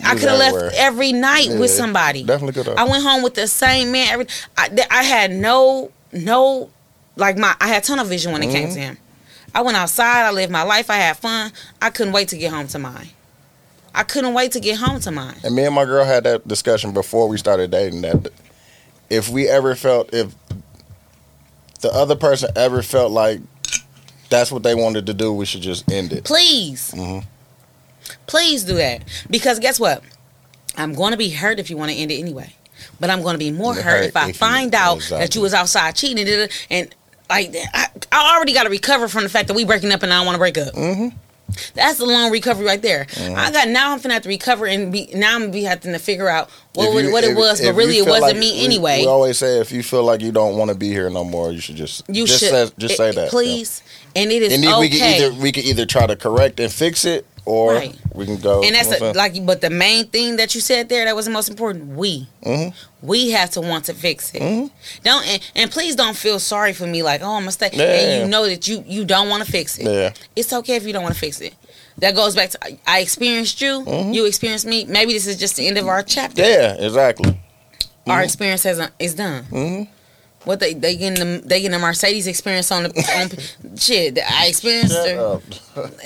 I 0.06 0.16
could 0.16 0.28
have 0.30 0.40
left 0.40 0.76
every 0.76 1.14
night 1.14 1.50
with 1.50 1.70
somebody. 1.72 2.24
definitely 2.24 2.62
coulda. 2.62 2.80
I 2.80 2.84
went 2.86 3.04
home 3.04 3.24
with 3.24 3.36
the 3.36 3.48
same 3.48 3.92
man. 3.92 4.10
Every 4.12 4.28
I, 4.58 4.70
I 4.92 5.04
had 5.04 5.32
no 5.32 5.92
no 6.12 6.70
like 7.16 7.38
my 7.38 7.56
I 7.62 7.68
had 7.68 7.84
tunnel 7.84 8.04
vision 8.06 8.32
when 8.34 8.44
it 8.44 8.52
came 8.52 8.66
Mm-hmm. 8.68 8.74
to 8.76 8.80
him. 8.82 8.98
I 9.56 9.62
went 9.62 9.78
outside. 9.78 10.26
I 10.26 10.32
lived 10.32 10.52
my 10.52 10.64
life. 10.64 10.90
I 10.90 10.96
had 10.96 11.16
fun. 11.18 11.52
I 11.82 11.90
couldn't 11.92 12.12
wait 12.12 12.28
to 12.30 12.38
get 12.38 12.52
home 12.52 12.68
to 12.70 12.80
mine. 12.80 13.10
I 13.96 14.04
couldn't 14.04 14.34
wait 14.34 14.52
to 14.54 14.60
get 14.60 14.78
home 14.80 15.00
to 15.02 15.12
mine. 15.12 15.36
And 15.44 15.56
me 15.56 15.64
and 15.64 15.76
my 15.76 15.86
girl 15.86 16.04
had 16.04 16.24
that 16.24 16.48
discussion 16.48 16.92
before 16.92 17.30
we 17.30 17.38
started 17.38 17.70
dating 17.72 18.02
that 18.02 18.30
if 19.10 19.30
we 19.30 19.48
ever 19.48 19.76
felt 19.76 20.12
if 20.14 20.34
the 21.84 21.94
other 21.94 22.16
person 22.16 22.50
ever 22.56 22.82
felt 22.82 23.12
like 23.12 23.40
that's 24.30 24.52
what 24.52 24.64
they 24.64 24.74
wanted 24.74 25.06
to 25.06 25.14
do, 25.14 25.32
we 25.32 25.46
should 25.46 25.62
just 25.62 25.90
end 25.92 26.12
it. 26.12 26.24
Please. 26.24 26.92
Mhm. 26.96 27.24
Please 28.26 28.64
do 28.64 28.74
that. 28.76 29.04
Because 29.30 29.60
guess 29.60 29.80
what? 29.80 30.02
I'm 30.76 30.94
going 30.94 31.12
to 31.12 31.18
be 31.18 31.30
hurt 31.30 31.60
if 31.60 31.70
you 31.70 31.78
want 31.78 31.92
to 31.92 31.98
end 31.98 32.10
it 32.12 32.16
anyway. 32.20 32.56
But 33.00 33.10
I'm 33.10 33.22
going 33.22 33.36
to 33.36 33.38
be 33.40 33.52
more 33.52 33.74
Hurt 33.76 33.84
hurt 33.84 34.04
if 34.06 34.18
I 34.18 34.22
if 34.24 34.28
you- 34.30 34.34
find 34.34 34.74
out 34.74 35.02
that 35.12 35.36
you 35.36 35.42
was 35.42 35.54
outside 35.54 35.96
cheating 35.96 36.28
and, 36.28 36.50
and 36.70 36.96
like 37.30 37.56
I, 37.74 37.88
I 38.12 38.36
already 38.36 38.54
got 38.54 38.64
to 38.64 38.70
recover 38.70 39.08
from 39.08 39.24
the 39.24 39.30
fact 39.30 39.48
that 39.50 39.54
we 39.54 39.66
breaking 39.66 39.92
up 39.92 40.04
and 40.04 40.12
I 40.12 40.18
don't 40.18 40.26
want 40.26 40.36
to 40.36 40.40
break 40.40 40.58
up. 40.58 40.74
Mm-hmm. 40.74 41.16
That's 41.76 42.00
a 42.00 42.06
long 42.06 42.32
recovery 42.32 42.66
right 42.66 42.82
there. 42.82 43.08
Uh-huh. 43.18 43.34
I 43.36 43.52
got 43.52 43.68
now. 43.70 43.94
I'm 43.94 44.00
gonna 44.02 44.14
have 44.14 44.24
to 44.24 44.30
recover 44.30 44.66
and 44.66 44.92
be 44.92 45.10
now. 45.14 45.36
I'm 45.36 45.42
gonna 45.42 45.52
be 45.54 45.64
having 45.64 45.94
to 45.94 46.00
figure 46.00 46.30
out 46.30 46.50
what 46.74 46.92
you- 47.04 47.12
what 47.12 47.24
it 47.24 47.32
if- 47.32 47.38
was, 47.38 47.60
if 47.60 47.68
but 47.68 47.76
really 47.76 47.98
it 47.98 48.06
wasn't 48.06 48.22
like- 48.34 48.38
me 48.38 48.52
we- 48.60 48.66
anyway. 48.66 49.00
We 49.02 49.08
always 49.08 49.38
say 49.38 49.60
if 49.60 49.72
you 49.72 49.84
feel 49.84 50.04
like 50.04 50.22
you 50.22 50.32
don't 50.32 50.58
want 50.58 50.70
to 50.70 50.76
be 50.76 50.90
here 50.90 51.10
no 51.10 51.24
more, 51.24 51.52
you 51.52 51.60
should 51.60 51.76
just 51.76 52.04
you 52.08 52.26
just 52.26 52.40
should 52.40 52.50
say, 52.50 52.72
just 52.78 52.94
it- 52.94 52.98
say 52.98 53.12
that, 53.12 53.30
please. 53.30 53.82
And 54.16 54.32
it 54.32 54.42
is 54.44 54.54
And 54.54 54.64
okay. 54.66 54.80
we 54.80 54.90
can 54.90 55.14
either 55.16 55.34
we 55.34 55.52
can 55.52 55.64
either 55.64 55.86
try 55.86 56.06
to 56.06 56.16
correct 56.16 56.60
and 56.60 56.72
fix 56.72 57.04
it, 57.06 57.26
or 57.46 57.74
Right. 57.74 57.96
we 58.14 58.26
can 58.26 58.38
go. 58.40 58.64
and 58.64 58.74
that's 58.76 58.90
you 58.92 59.00
know 59.00 59.12
a, 59.12 59.14
like 59.14 59.46
but 59.46 59.60
the 59.62 59.70
main 59.70 60.08
thing 60.08 60.38
that 60.38 60.56
you 60.56 60.62
said 60.62 60.88
there 60.90 61.04
that 61.06 61.16
was 61.16 61.26
the 61.26 61.32
most 61.32 61.50
important 61.50 61.88
we 61.98 62.28
Mhm. 62.46 62.74
we 63.02 63.32
have 63.32 63.50
to 63.52 63.62
want 63.62 63.86
to 63.86 63.94
fix 63.94 64.34
it 64.34 64.42
Mhm. 64.42 64.72
don't 65.04 65.28
and, 65.28 65.42
and 65.56 65.72
please 65.72 65.96
don't 65.96 66.16
feel 66.16 66.40
sorry 66.40 66.74
for 66.74 66.88
me 66.88 67.04
like 67.04 67.22
oh 67.22 67.36
i'm 67.36 67.44
a 67.44 67.46
mistake 67.48 67.74
Yeah. 67.76 67.84
and 67.86 68.22
you 68.24 68.28
know 68.30 68.46
that 68.48 68.68
you 68.68 68.84
you 68.88 69.04
don't 69.06 69.28
want 69.30 69.44
to 69.46 69.52
fix 69.52 69.78
it 69.78 69.86
Yeah. 69.86 70.14
it's 70.36 70.54
okay 70.54 70.76
if 70.76 70.86
you 70.86 70.94
don't 70.94 71.04
want 71.04 71.16
to 71.16 71.20
fix 71.20 71.42
it 71.42 71.54
that 71.98 72.16
goes 72.16 72.34
back 72.36 72.50
to 72.52 72.60
I- 72.88 73.00
experienced 73.00 73.60
you 73.62 73.84
you 74.12 74.26
experienced 74.26 74.66
me 74.66 74.86
maybe 74.86 75.12
this 75.14 75.28
is 75.28 75.38
just 75.38 75.56
the 75.58 75.68
end 75.68 75.78
of 75.78 75.88
our 75.88 76.02
chapter 76.02 76.42
Mm-hmm. 76.42 76.80
Yeah, 76.82 76.86
exactly. 76.88 77.40
our 78.08 78.24
experience 78.24 78.64
has 78.64 78.80
is 79.00 79.14
done 79.16 79.46
Mhm. 79.52 79.88
What 80.46 80.60
they 80.60 80.74
they 80.74 80.96
getting 80.96 81.20
the 81.40 81.42
they 81.48 81.62
getting 81.62 81.72
the 81.72 81.80
Mercedes 81.80 82.28
experience 82.28 82.72
on 82.72 82.84
the 82.84 82.90
on 83.70 83.78
shit. 83.78 84.18
I 84.20 84.48
experienced 84.48 84.94
Shut 84.94 85.18
up. 85.18 85.42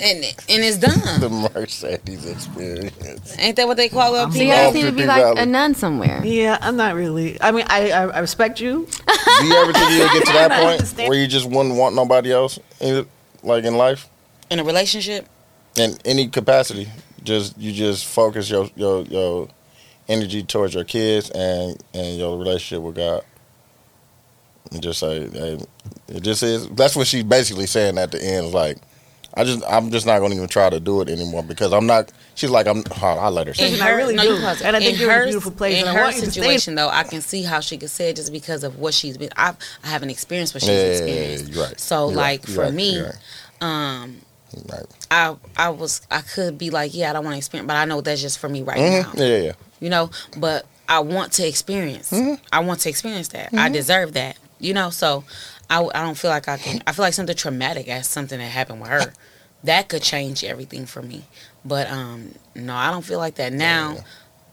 and 0.00 0.24
and 0.24 0.64
it's 0.64 0.78
done. 0.78 0.98
The 1.20 1.28
Mercedes 1.28 2.26
experience. 2.26 3.36
Ain't 3.38 3.56
that 3.56 3.66
what 3.66 3.76
they 3.76 3.88
call 3.88 4.14
it? 4.14 4.32
So 4.32 4.38
you 4.40 4.48
guys 4.48 4.74
need 4.74 4.84
to 4.84 4.92
be 4.92 5.06
like 5.06 5.36
a 5.38 5.44
nun 5.46 5.74
somewhere. 5.74 6.24
Yeah, 6.24 6.58
I'm 6.60 6.76
not 6.76 6.94
really. 6.94 7.40
I 7.40 7.50
mean, 7.50 7.64
I 7.68 7.90
I, 7.90 8.02
I 8.06 8.18
respect 8.20 8.60
you. 8.60 8.86
Do 9.40 9.46
you 9.46 9.54
ever 9.54 9.72
think 9.72 9.90
you'll 9.92 10.08
get 10.08 10.26
to 10.26 10.32
that 10.32 10.50
point 10.62 10.72
understand. 10.80 11.08
where 11.08 11.18
you 11.18 11.26
just 11.26 11.46
wouldn't 11.48 11.74
want 11.74 11.94
nobody 11.94 12.32
else, 12.32 12.58
in, 12.80 13.06
like 13.42 13.64
in 13.64 13.76
life, 13.76 14.08
in 14.50 14.58
a 14.60 14.64
relationship. 14.64 15.26
in 15.76 15.96
any 16.04 16.28
capacity? 16.28 16.88
Just 17.24 17.58
you 17.58 17.72
just 17.72 18.06
focus 18.06 18.48
your 18.48 18.68
your 18.76 19.02
your 19.02 19.48
energy 20.08 20.42
towards 20.42 20.74
your 20.74 20.84
kids 20.84 21.30
and 21.30 21.76
and 21.92 22.16
your 22.18 22.38
relationship 22.38 22.82
with 22.82 22.96
God. 22.96 23.22
And 24.72 24.82
just 24.82 25.00
say, 25.00 25.28
hey, 25.30 25.58
it 26.08 26.22
just 26.22 26.42
is. 26.42 26.68
That's 26.70 26.94
what 26.96 27.06
she's 27.06 27.24
basically 27.24 27.66
saying 27.66 27.96
at 27.98 28.10
the 28.12 28.22
end. 28.22 28.46
Is 28.48 28.54
like, 28.54 28.76
I 29.34 29.44
just 29.44 29.62
I'm 29.68 29.90
just 29.90 30.04
not 30.06 30.18
going 30.18 30.30
to 30.32 30.36
even 30.36 30.48
try 30.48 30.68
to 30.68 30.78
do 30.80 31.00
it 31.00 31.08
anymore 31.08 31.42
because 31.42 31.72
I'm 31.72 31.86
not. 31.86 32.12
She's 32.34 32.50
like, 32.50 32.66
I'm. 32.66 32.84
Oh, 33.02 33.06
I 33.06 33.28
let 33.30 33.46
her 33.46 33.54
say. 33.54 33.68
In 33.68 33.74
And 33.74 33.82
I 33.82 33.90
really 33.90 34.14
no, 34.14 34.22
do. 34.24 34.40
pause. 34.40 34.60
And 34.62 34.76
I 34.76 34.80
think 34.80 34.98
you're 35.00 35.10
in 35.10 35.16
a 35.16 35.18
her- 35.20 35.24
beautiful 35.24 35.52
place, 35.52 35.74
In 35.80 35.88
and 35.88 35.90
I 35.90 35.94
her 35.94 36.02
want 36.04 36.16
you 36.16 36.22
to 36.22 36.30
situation, 36.30 36.74
though, 36.74 36.88
I 36.88 37.02
can 37.04 37.20
see 37.22 37.42
how 37.42 37.60
she 37.60 37.78
could 37.78 37.90
say 37.90 38.10
it 38.10 38.16
just 38.16 38.30
because 38.32 38.62
of 38.62 38.78
what 38.78 38.92
she's 38.94 39.16
been. 39.16 39.30
I've, 39.36 39.56
I 39.82 39.88
haven't 39.88 40.10
experienced 40.10 40.54
what 40.54 40.62
she's 40.62 40.70
Yeah, 40.70 40.76
yeah, 40.76 40.86
yeah, 40.86 40.92
experienced. 40.92 41.52
you're 41.52 41.64
right. 41.64 41.80
So, 41.80 42.08
You're 42.08 42.16
like 42.16 42.40
right. 42.40 42.48
You're 42.48 42.54
for 42.56 42.62
right. 42.64 42.74
me, 42.74 42.94
You're 42.94 43.04
right. 43.06 43.14
um, 43.62 44.16
right. 44.70 44.86
I 45.10 45.36
I 45.56 45.68
was 45.70 46.02
I 46.10 46.20
could 46.20 46.58
be 46.58 46.68
like, 46.70 46.94
yeah, 46.94 47.10
I 47.10 47.12
don't 47.14 47.24
want 47.24 47.34
to 47.34 47.38
experience, 47.38 47.66
but 47.66 47.76
I 47.76 47.86
know 47.86 48.00
that's 48.02 48.20
just 48.20 48.38
for 48.38 48.48
me 48.48 48.62
right 48.62 48.76
Mhm. 48.78 49.14
now. 49.16 49.24
Yeah, 49.24 49.36
yeah. 49.38 49.52
You 49.80 49.88
know, 49.90 50.10
but 50.36 50.66
I 50.88 51.00
want 51.00 51.32
to 51.34 51.46
experience. 51.46 52.10
Mm-hmm. 52.10 52.42
I 52.52 52.60
want 52.60 52.80
to 52.80 52.88
experience 52.88 53.28
that. 53.28 53.52
I 53.54 53.68
deserve 53.68 54.12
that. 54.14 54.36
You 54.60 54.74
know, 54.74 54.90
so 54.90 55.24
I, 55.70 55.80
I 55.94 56.02
don't 56.02 56.16
feel 56.18 56.30
like 56.30 56.48
I 56.48 56.56
can. 56.56 56.82
I 56.86 56.92
feel 56.92 57.04
like 57.04 57.14
something 57.14 57.36
traumatic 57.36 57.88
as 57.88 58.08
something 58.08 58.38
that 58.38 58.46
happened 58.46 58.80
with 58.80 58.90
her. 58.90 59.12
That 59.64 59.88
could 59.88 60.02
change 60.02 60.44
everything 60.44 60.86
for 60.86 61.02
me. 61.02 61.24
But 61.64 61.90
um, 61.90 62.34
no, 62.54 62.74
I 62.74 62.90
don't 62.90 63.04
feel 63.04 63.18
like 63.18 63.36
that 63.36 63.52
now. 63.52 63.96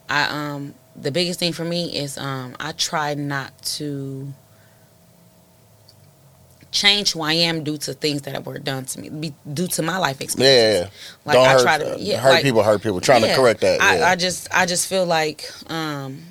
I 0.09 0.25
um, 0.29 0.73
the 0.95 1.11
biggest 1.11 1.39
thing 1.39 1.53
for 1.53 1.65
me 1.65 1.97
is 1.97 2.17
um, 2.17 2.55
I 2.59 2.71
try 2.73 3.13
not 3.15 3.59
to 3.77 4.33
change 6.71 7.13
who 7.13 7.21
I 7.21 7.33
am 7.33 7.63
due 7.63 7.77
to 7.77 7.93
things 7.93 8.23
that 8.23 8.45
were 8.45 8.59
done 8.59 8.85
to 8.85 8.99
me, 8.99 9.09
be, 9.09 9.33
due 9.51 9.67
to 9.67 9.81
my 9.81 9.97
life 9.97 10.17
Yeah, 10.19 10.23
experiences. 10.25 10.73
yeah, 10.73 10.79
yeah. 10.81 10.89
Like 11.25 11.33
Don't 11.35 11.47
I 11.47 11.51
hurt, 11.53 11.61
try 11.61 11.77
to 11.77 11.95
yeah, 11.99 12.19
hurt 12.19 12.29
like- 12.31 12.43
people, 12.43 12.63
hurt 12.63 12.81
people. 12.81 12.99
Trying 13.01 13.21
to 13.23 13.33
correct 13.35 13.61
that. 13.61 13.81
I. 13.81 14.11
I 14.11 14.15
just 14.15 14.47
I 14.53 14.65
just 14.65 14.87
feel 14.87 15.05
like 15.05 15.49
um 15.71 16.21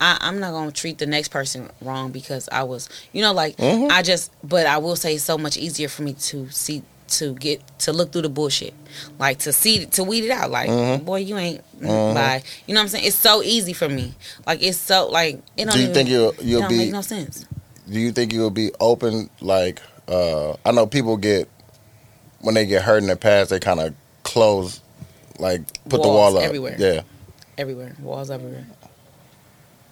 I, 0.00 0.16
I'm 0.20 0.40
not 0.40 0.52
gonna 0.52 0.72
treat 0.72 0.98
the 0.98 1.06
next 1.06 1.28
person 1.28 1.68
wrong 1.82 2.10
because 2.10 2.48
I 2.50 2.62
was 2.62 2.88
you 3.12 3.22
know 3.22 3.32
like 3.32 3.56
Mhm. 3.58 3.90
I 3.90 4.02
just 4.02 4.32
but 4.42 4.66
I 4.66 4.78
will 4.78 4.96
say 4.96 5.14
it's 5.16 5.24
so 5.24 5.36
much 5.38 5.56
easier 5.56 5.88
for 5.88 6.02
me 6.02 6.14
to 6.14 6.48
see 6.50 6.82
to 7.08 7.34
get 7.34 7.60
to 7.80 7.92
look 7.92 8.12
through 8.12 8.22
the 8.22 8.28
bullshit 8.28 8.72
like 9.18 9.38
to 9.40 9.52
see 9.52 9.84
to 9.86 10.04
weed 10.04 10.24
it 10.24 10.30
out 10.30 10.50
like 10.50 10.70
Mhm. 10.70 11.04
boy 11.04 11.18
you 11.18 11.36
ain't 11.36 11.60
Mhm. 11.80 12.14
bye 12.14 12.42
you 12.66 12.74
know 12.74 12.80
what 12.80 12.84
I'm 12.84 12.88
saying 12.88 13.04
it's 13.04 13.16
so 13.16 13.42
easy 13.42 13.72
for 13.72 13.88
me 13.88 14.14
like 14.46 14.62
it's 14.62 14.78
so 14.78 15.08
like 15.08 15.42
it 15.56 15.64
don't 15.64 15.72
Do 15.74 15.78
you 15.78 15.84
even, 15.84 15.94
think 15.94 16.08
you'll 16.08 16.34
you'll 16.40 16.60
don't 16.60 16.70
be? 16.70 16.78
make 16.78 16.92
no 16.92 17.02
sense 17.02 17.44
do 17.90 17.98
you 17.98 18.12
think 18.12 18.32
you'll 18.32 18.50
be 18.50 18.70
open? 18.78 19.28
Like, 19.40 19.82
uh, 20.06 20.52
I 20.64 20.70
know 20.70 20.86
people 20.86 21.16
get 21.16 21.48
when 22.40 22.54
they 22.54 22.64
get 22.64 22.82
hurt 22.82 22.98
in 22.98 23.08
the 23.08 23.16
past, 23.16 23.50
they 23.50 23.58
kind 23.58 23.80
of 23.80 23.94
close, 24.22 24.80
like 25.40 25.62
put 25.88 26.00
the 26.00 26.06
wall 26.08 26.36
up. 26.38 26.44
everywhere. 26.44 26.76
Yeah. 26.78 27.00
everywhere 27.58 27.96
walls 28.00 28.30
everywhere 28.30 28.64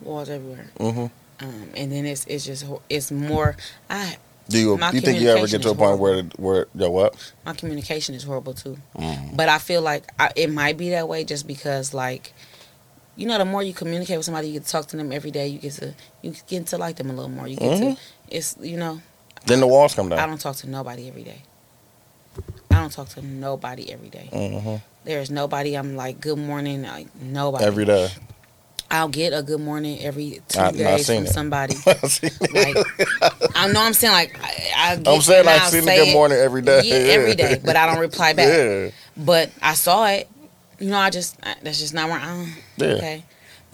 walls 0.02 0.28
everywhere 0.28 0.66
hmm 0.78 1.06
um 1.40 1.70
and 1.76 1.92
then 1.92 2.04
it's 2.06 2.24
it's 2.26 2.44
just 2.44 2.64
it's 2.88 3.10
more 3.10 3.56
I 3.90 4.16
Do 4.48 4.58
you? 4.58 4.78
You 4.92 5.00
think 5.00 5.20
you 5.20 5.28
ever 5.28 5.46
get 5.46 5.62
to 5.62 5.70
a 5.70 5.74
point 5.74 5.98
where 6.00 6.22
where 6.36 6.66
yo 6.74 6.90
what? 6.90 7.32
my 7.44 7.52
communication 7.52 8.14
is 8.14 8.22
horrible 8.24 8.54
too. 8.54 8.76
Mm. 8.96 9.36
But 9.36 9.48
I 9.48 9.58
feel 9.58 9.82
like 9.82 10.04
I, 10.18 10.30
it 10.34 10.50
might 10.50 10.76
be 10.78 10.90
that 10.90 11.06
way 11.08 11.24
just 11.24 11.46
because 11.46 11.92
like 11.94 12.32
you 13.16 13.26
know, 13.26 13.36
the 13.36 13.44
more 13.44 13.64
you 13.64 13.74
communicate 13.74 14.16
with 14.16 14.24
somebody, 14.26 14.46
you 14.46 14.52
get 14.54 14.64
to 14.66 14.70
talk 14.70 14.86
to 14.86 14.96
them 14.96 15.10
every 15.12 15.30
day. 15.32 15.48
You 15.48 15.58
get 15.58 15.72
to 15.74 15.94
you 16.22 16.34
get 16.46 16.66
to 16.68 16.78
like 16.78 16.96
them 16.96 17.10
a 17.10 17.12
little 17.12 17.28
more. 17.30 17.46
You 17.48 17.56
get 17.56 17.72
Mm-hmm. 17.72 17.94
to 17.94 18.00
it's 18.30 18.56
you 18.60 18.76
know. 18.76 19.00
Then 19.46 19.60
the 19.60 19.66
walls 19.66 19.94
come 19.94 20.08
down. 20.08 20.18
I 20.18 20.26
don't 20.26 20.40
talk 20.40 20.56
to 20.56 20.68
nobody 20.70 21.08
every 21.08 21.24
day. 21.24 21.42
I 22.70 22.80
don't 22.80 22.92
talk 22.92 23.08
to 23.10 23.22
nobody 23.22 23.92
every 23.92 24.08
day. 24.08 24.28
hmm 24.32 24.76
There's 25.04 25.30
nobody 25.30 25.76
I'm 25.76 25.94
like 25.96 26.20
good 26.20 26.38
morning 26.38 26.82
like 26.82 27.08
nobody. 27.20 27.64
Every 27.64 27.84
day. 27.84 28.08
I'll 28.90 29.08
get 29.08 29.32
a 29.34 29.42
good 29.42 29.60
morning 29.60 30.00
every 30.00 30.40
two 30.48 30.58
I- 30.60 30.70
days 30.72 31.06
from 31.06 31.24
it. 31.24 31.28
somebody. 31.28 31.74
Like 31.86 32.76
I 33.56 33.70
know 33.72 33.80
I'm 33.82 33.92
saying 33.92 34.12
like 34.12 34.38
I, 34.42 34.72
I 34.76 35.02
I'm 35.14 35.20
saying 35.20 35.44
like 35.46 35.60
I'll 35.60 35.68
seen 35.70 35.82
say 35.82 35.96
good 35.98 36.08
it, 36.08 36.12
morning 36.14 36.38
every 36.38 36.62
day. 36.62 36.80
Yeah, 36.84 36.94
every 37.12 37.34
day, 37.34 37.60
but 37.64 37.76
I 37.76 37.86
don't 37.86 38.00
reply 38.00 38.32
back. 38.32 38.48
Yeah. 38.48 38.90
But 39.16 39.50
I 39.62 39.74
saw 39.74 40.06
it. 40.08 40.28
You 40.78 40.90
know, 40.90 40.98
I 40.98 41.10
just 41.10 41.36
I, 41.42 41.56
that's 41.62 41.78
just 41.80 41.92
not 41.94 42.08
where 42.08 42.18
I'm. 42.18 42.52
Yeah. 42.76 42.86
Okay. 42.94 43.24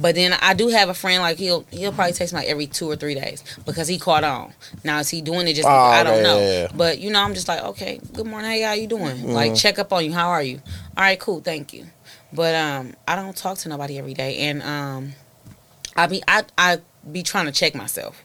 But 0.01 0.17
then 0.17 0.33
I 0.33 0.55
do 0.55 0.67
have 0.69 0.89
a 0.89 0.95
friend 0.95 1.23
like 1.23 1.39
he'll 1.39 1.65
he'll 1.71 1.93
probably 1.93 2.15
text 2.15 2.33
me 2.35 2.41
like 2.41 2.49
every 2.49 2.67
two 2.67 2.91
or 2.91 2.97
three 2.97 3.15
days 3.15 3.45
because 3.65 3.87
he 3.87 3.97
caught 3.99 4.25
on. 4.25 4.53
Now 4.83 4.99
is 4.99 5.09
he 5.09 5.23
doing 5.23 5.47
it 5.47 5.55
just 5.55 5.69
Oh, 5.69 5.71
I 5.71 6.03
don't 6.03 6.23
know. 6.25 6.39
yeah, 6.41 6.63
yeah. 6.63 6.69
But 6.75 6.99
you 6.99 7.11
know 7.13 7.21
I'm 7.23 7.35
just 7.35 7.47
like 7.47 7.63
okay, 7.63 8.01
good 8.13 8.27
morning, 8.27 8.51
hey 8.51 8.63
how 8.63 8.73
you 8.73 8.89
doing? 8.89 9.17
Mm-hmm. 9.19 9.29
Like 9.31 9.55
check 9.55 9.79
up 9.79 9.93
on 9.93 10.05
you. 10.05 10.13
How 10.13 10.31
are 10.31 10.43
you? 10.43 10.61
All 10.97 11.05
right, 11.05 11.21
cool, 11.21 11.41
thank 11.41 11.73
you. 11.73 11.87
But 12.35 12.55
um 12.55 12.95
I 13.07 13.17
don't 13.17 13.37
talk 13.37 13.59
to 13.59 13.69
nobody 13.69 13.99
every 13.99 14.15
day, 14.15 14.39
and 14.49 14.63
um 14.63 15.13
I 15.97 16.07
be 16.07 16.23
I 16.27 16.45
I 16.59 16.79
be 17.11 17.23
trying 17.23 17.47
to 17.47 17.53
check 17.53 17.75
myself 17.75 18.25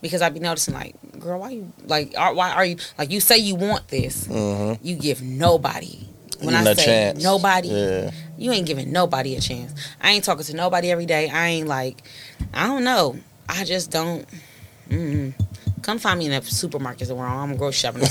because 0.00 0.22
I 0.22 0.28
be 0.30 0.40
noticing 0.40 0.72
like 0.74 0.94
girl 1.18 1.40
why 1.40 1.50
you 1.50 1.72
like 1.86 2.14
are, 2.16 2.32
why 2.32 2.52
are 2.52 2.64
you 2.64 2.76
like 2.96 3.10
you 3.10 3.20
say 3.20 3.36
you 3.38 3.54
want 3.56 3.88
this 3.88 4.26
Mm-hmm. 4.28 4.84
you 4.86 4.96
give 4.96 5.20
nobody. 5.22 6.06
When 6.40 6.54
I 6.54 6.72
say 6.72 6.84
chance. 6.86 7.22
nobody, 7.22 7.68
Yeah. 7.68 8.10
you 8.38 8.50
ain't 8.50 8.66
giving 8.66 8.90
nobody 8.90 9.36
a 9.36 9.40
chance. 9.42 9.74
I 10.00 10.12
ain't 10.12 10.24
talking 10.24 10.44
to 10.44 10.56
nobody 10.56 10.90
every 10.90 11.04
day. 11.04 11.28
I 11.28 11.48
ain't 11.48 11.68
like, 11.68 12.02
I 12.54 12.66
don't 12.66 12.82
know. 12.82 13.18
I 13.46 13.64
just 13.64 13.90
don't. 13.90 14.24
Mm-mm. 14.88 15.34
Come 15.82 15.98
find 15.98 16.18
me 16.18 16.26
in 16.26 16.32
the 16.32 16.42
supermarket 16.46 17.08
somewhere. 17.08 17.26
I'm 17.26 17.56
grocery 17.56 17.72
shopping. 17.78 18.02
'Cause 18.02 18.10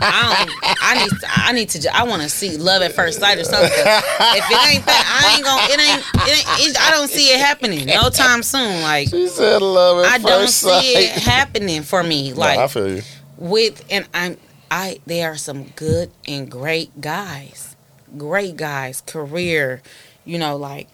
I 0.00 0.44
don't. 0.46 0.76
I 0.82 0.94
need. 1.02 1.10
To, 1.20 1.26
I 1.30 1.52
need 1.52 1.68
to. 1.70 1.96
I 1.96 2.02
want 2.04 2.22
to 2.22 2.28
see 2.28 2.56
love 2.56 2.82
at 2.82 2.92
first 2.92 3.20
sight 3.20 3.38
or 3.38 3.44
something. 3.44 3.70
If 3.70 4.50
it 4.50 4.74
ain't 4.74 4.86
that, 4.86 5.04
I 5.24 5.34
ain't 5.36 5.44
gonna. 5.44 5.62
It 5.64 5.80
ain't. 5.80 6.28
It 6.28 6.38
ain't. 6.48 6.70
It, 6.76 6.80
I 6.80 6.90
don't 6.90 7.08
see 7.08 7.26
it 7.32 7.40
happening 7.40 7.86
no 7.86 8.10
time 8.10 8.42
soon. 8.42 8.82
Like 8.82 9.08
She 9.08 9.28
said 9.28 9.62
love 9.62 10.04
at 10.04 10.10
I 10.12 10.18
don't 10.18 10.42
first 10.42 10.58
see 10.58 10.68
sight. 10.68 10.84
it 10.96 11.10
happening 11.22 11.82
for 11.82 12.02
me. 12.02 12.30
No, 12.32 12.38
Like 12.38 12.58
I 12.58 12.66
feel 12.68 12.96
you. 12.96 13.02
with 13.38 13.84
and 13.90 14.06
I'm 14.14 14.36
I 14.70 15.00
there 15.06 15.32
are 15.32 15.36
some 15.36 15.64
good 15.76 16.10
and 16.26 16.50
great 16.50 17.00
guys. 17.00 17.76
Great 18.18 18.56
guys, 18.56 19.00
career, 19.06 19.80
you 20.26 20.38
know, 20.38 20.56
like 20.56 20.88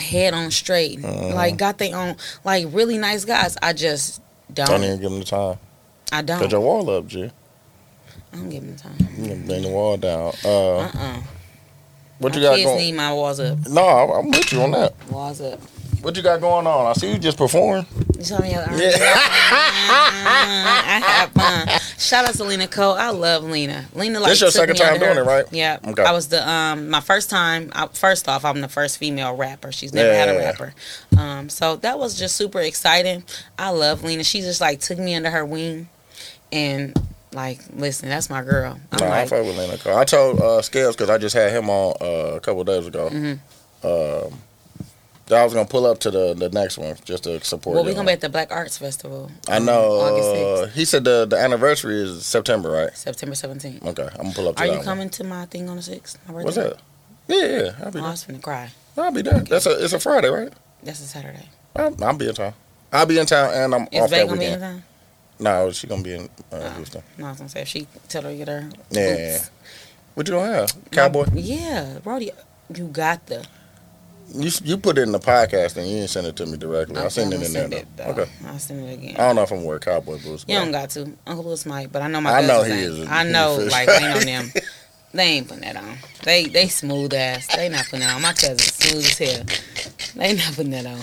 head 0.00 0.34
on 0.34 0.50
straight. 0.50 1.04
Uh-huh. 1.04 1.34
Like 1.34 1.56
got 1.56 1.78
their 1.78 1.94
own 1.96 2.16
like 2.44 2.66
really 2.70 2.98
nice 2.98 3.24
guys. 3.24 3.56
I 3.62 3.72
just 3.72 4.20
don't 4.52 4.66
Don't 4.66 4.84
even 4.84 5.00
give 5.00 5.10
them 5.10 5.20
the 5.20 5.24
time. 5.26 5.58
I 6.12 6.22
don't 6.22 6.40
Put 6.40 6.50
your 6.52 6.60
wall 6.60 6.88
up, 6.90 7.06
G. 7.06 7.30
I 8.32 8.36
don't 8.36 8.48
give 8.48 8.62
them 8.64 8.76
time. 8.76 8.96
You 9.18 9.34
bring 9.46 9.62
the 9.62 9.68
wall 9.68 9.96
down. 9.96 10.32
Uh, 10.44 10.76
Uh 10.78 10.90
uh 10.94 11.20
what 12.18 12.32
My 12.34 12.38
you 12.38 12.44
got 12.46 12.56
kids 12.56 12.66
going? 12.66 12.78
need 12.78 12.92
my 12.92 13.12
walls 13.14 13.40
up. 13.40 13.58
No, 13.68 13.80
I'm 13.86 14.10
I'm 14.10 14.30
with 14.30 14.52
you 14.52 14.60
on 14.62 14.70
that. 14.72 14.92
Walls 15.08 15.40
up. 15.40 15.58
What 16.02 16.16
you 16.16 16.22
got 16.22 16.40
going 16.40 16.66
on? 16.66 16.86
I 16.86 16.92
see 16.94 17.12
you 17.12 17.18
just 17.18 17.36
perform. 17.38 17.86
You 18.16 18.22
tell 18.24 18.40
me 18.42 18.50
Yeah. 18.50 18.66
I 19.92 21.00
have 21.04 21.30
fun. 21.32 21.79
Shout 22.00 22.24
out 22.26 22.34
to 22.34 22.44
Lena 22.44 22.66
Cole. 22.66 22.94
I 22.94 23.10
love 23.10 23.44
Lena. 23.44 23.84
Lena 23.94 24.20
like 24.20 24.30
This 24.30 24.40
your 24.40 24.50
second 24.50 24.76
time 24.76 24.98
doing 24.98 25.16
her- 25.16 25.22
it, 25.22 25.26
right? 25.26 25.44
Yeah. 25.52 25.78
Okay. 25.86 26.02
I 26.02 26.12
was 26.12 26.28
the 26.28 26.48
um 26.48 26.88
my 26.88 27.00
first 27.00 27.28
time. 27.28 27.70
I, 27.74 27.88
first 27.88 28.26
off, 28.28 28.44
I'm 28.44 28.60
the 28.62 28.68
first 28.68 28.96
female 28.98 29.36
rapper. 29.36 29.70
She's 29.70 29.92
never 29.92 30.12
had 30.12 30.28
a 30.30 30.38
rapper. 30.38 30.74
Um, 31.18 31.48
so 31.50 31.76
that 31.76 31.98
was 31.98 32.18
just 32.18 32.36
super 32.36 32.60
exciting. 32.60 33.22
I 33.58 33.68
love 33.70 34.02
Lena. 34.02 34.24
She 34.24 34.40
just 34.40 34.60
like 34.62 34.80
took 34.80 34.98
me 34.98 35.14
under 35.14 35.30
her 35.30 35.44
wing, 35.44 35.88
and 36.50 36.98
like 37.32 37.60
listen, 37.76 38.08
that's 38.08 38.30
my 38.30 38.42
girl. 38.42 38.80
I'm 38.92 38.98
No, 38.98 39.06
I 39.12 39.26
fuck 39.26 39.44
with 39.44 39.58
Lena 39.58 39.76
Cole. 39.76 39.96
I 39.96 40.04
told 40.04 40.40
uh, 40.40 40.62
Scales 40.62 40.96
because 40.96 41.10
I 41.10 41.18
just 41.18 41.34
had 41.36 41.52
him 41.52 41.68
on 41.68 41.94
uh, 42.00 42.36
a 42.36 42.40
couple 42.40 42.64
days 42.64 42.86
ago. 42.86 43.10
Mhm. 43.12 43.38
Um, 43.84 44.38
I 45.32 45.44
was 45.44 45.54
gonna 45.54 45.68
pull 45.68 45.86
up 45.86 45.98
to 46.00 46.10
the, 46.10 46.34
the 46.34 46.48
next 46.50 46.78
one 46.78 46.96
just 47.04 47.24
to 47.24 47.42
support. 47.44 47.74
well, 47.74 47.84
we 47.84 47.90
y'all. 47.90 47.96
gonna 47.96 48.06
be 48.08 48.12
at 48.12 48.20
the 48.20 48.28
Black 48.28 48.50
Arts 48.50 48.78
Festival. 48.78 49.30
I 49.48 49.56
um, 49.58 49.64
know. 49.66 49.92
August 50.00 50.28
Uh, 50.30 50.66
6th, 50.66 50.72
he 50.72 50.84
said 50.84 51.04
the 51.04 51.26
the 51.26 51.36
anniversary 51.36 51.96
is 52.02 52.24
September, 52.26 52.70
right? 52.70 52.96
September 52.96 53.34
17th. 53.34 53.84
Okay, 53.86 54.08
I'm 54.12 54.22
gonna 54.24 54.32
pull 54.34 54.48
up. 54.48 54.56
To 54.56 54.62
Are 54.62 54.66
you 54.66 54.72
one. 54.76 54.84
coming 54.84 55.10
to 55.10 55.24
my 55.24 55.46
thing 55.46 55.68
on 55.68 55.76
the 55.76 55.82
6th? 55.82 56.16
My 56.26 56.34
birthday? 56.34 56.44
What's 56.44 56.56
that? 56.56 56.76
Yeah, 57.28 57.46
yeah, 57.46 57.84
I'll 57.84 57.90
be 57.92 57.98
Oh, 57.98 58.02
I 58.02 58.04
there. 58.04 58.10
was 58.10 58.24
finna 58.24 58.42
cry. 58.42 58.70
I'll 58.98 59.12
be 59.12 59.22
there. 59.22 59.38
That's 59.40 59.66
a 59.66 59.82
it's 59.84 59.92
a 59.92 60.00
Friday, 60.00 60.28
right? 60.28 60.52
That's 60.82 61.00
a 61.00 61.04
Saturday. 61.06 61.48
I'll, 61.76 62.04
I'll 62.04 62.16
be 62.16 62.28
in 62.28 62.34
town. 62.34 62.54
I'll 62.92 63.06
be 63.06 63.18
in 63.18 63.26
town, 63.26 63.54
and 63.54 63.74
I'm 63.74 63.88
Is 63.92 64.02
off 64.02 64.10
Bay 64.10 64.18
that 64.18 64.26
gonna 64.28 64.40
be 64.40 64.46
in 64.46 64.52
weekend. 64.54 64.60
town? 64.62 64.82
No, 65.38 65.70
she 65.70 65.86
gonna 65.86 66.02
be 66.02 66.14
in 66.14 66.24
uh, 66.52 66.56
Oh. 66.56 66.70
Houston. 66.76 67.02
No, 67.18 67.26
I 67.26 67.30
was 67.30 67.38
gonna 67.38 67.48
say 67.48 67.62
if 67.62 67.68
she 67.68 67.86
tell 68.08 68.22
her 68.22 68.30
to 68.30 68.36
get 68.36 68.48
her 68.48 68.68
Yeah. 68.90 69.32
boots. 69.38 69.50
What 70.14 70.28
you 70.28 70.34
gonna 70.34 70.52
have? 70.52 70.90
Cowboy? 70.90 71.26
Yeah, 71.34 71.98
Brody, 72.02 72.32
you 72.74 72.86
got 72.88 73.24
the. 73.26 73.46
You 74.32 74.50
you 74.64 74.76
put 74.76 74.96
it 74.98 75.02
in 75.02 75.12
the 75.12 75.18
podcast 75.18 75.76
and 75.76 75.86
you 75.88 75.96
didn't 75.96 76.10
send 76.10 76.26
it 76.26 76.36
to 76.36 76.46
me 76.46 76.56
directly. 76.56 76.96
I 76.96 77.00
Okay, 77.00 77.08
seen 77.08 77.32
I'ma 77.32 77.42
it 77.42 77.46
in 77.46 77.52
there. 77.52 77.68
though. 77.68 77.76
it, 77.76 77.86
though. 77.96 78.04
Okay. 78.22 78.30
I'll 78.46 78.58
send 78.58 78.88
it 78.88 78.92
again. 78.94 79.14
I 79.16 79.26
don't 79.26 79.36
know 79.36 79.42
if 79.42 79.50
I'm 79.50 79.64
wearing 79.64 79.80
cowboy 79.80 80.18
boots. 80.22 80.44
You 80.46 80.56
don't 80.56 80.70
got 80.72 80.90
to. 80.90 81.12
Uncle 81.26 81.44
Lewis 81.46 81.66
might, 81.66 81.90
but 81.90 82.02
I 82.02 82.06
know 82.08 82.20
my 82.20 82.30
cousin. 82.30 82.50
I 82.50 82.54
know 82.56 82.62
he 82.62 82.72
ain't. 82.72 82.80
is 82.82 83.00
a- 83.08 83.12
I 83.12 83.22
know, 83.24 83.56
like, 83.70 83.88
ain't 83.88 84.16
on 84.16 84.20
them. 84.26 84.52
They 85.12 85.24
ain't 85.24 85.48
putting 85.48 85.62
that 85.64 85.76
on. 85.76 85.98
They 86.24 86.44
they 86.46 86.68
smooth 86.68 87.12
ass. 87.12 87.48
They 87.56 87.68
not 87.68 87.86
putting 87.86 88.00
that 88.00 88.14
on. 88.14 88.22
My 88.22 88.32
cousins 88.32 88.62
smooth 88.74 89.04
as 89.04 89.18
hell. 89.18 89.44
They 90.14 90.34
not 90.34 90.54
putting 90.54 90.70
that 90.70 90.86
on. 90.86 91.00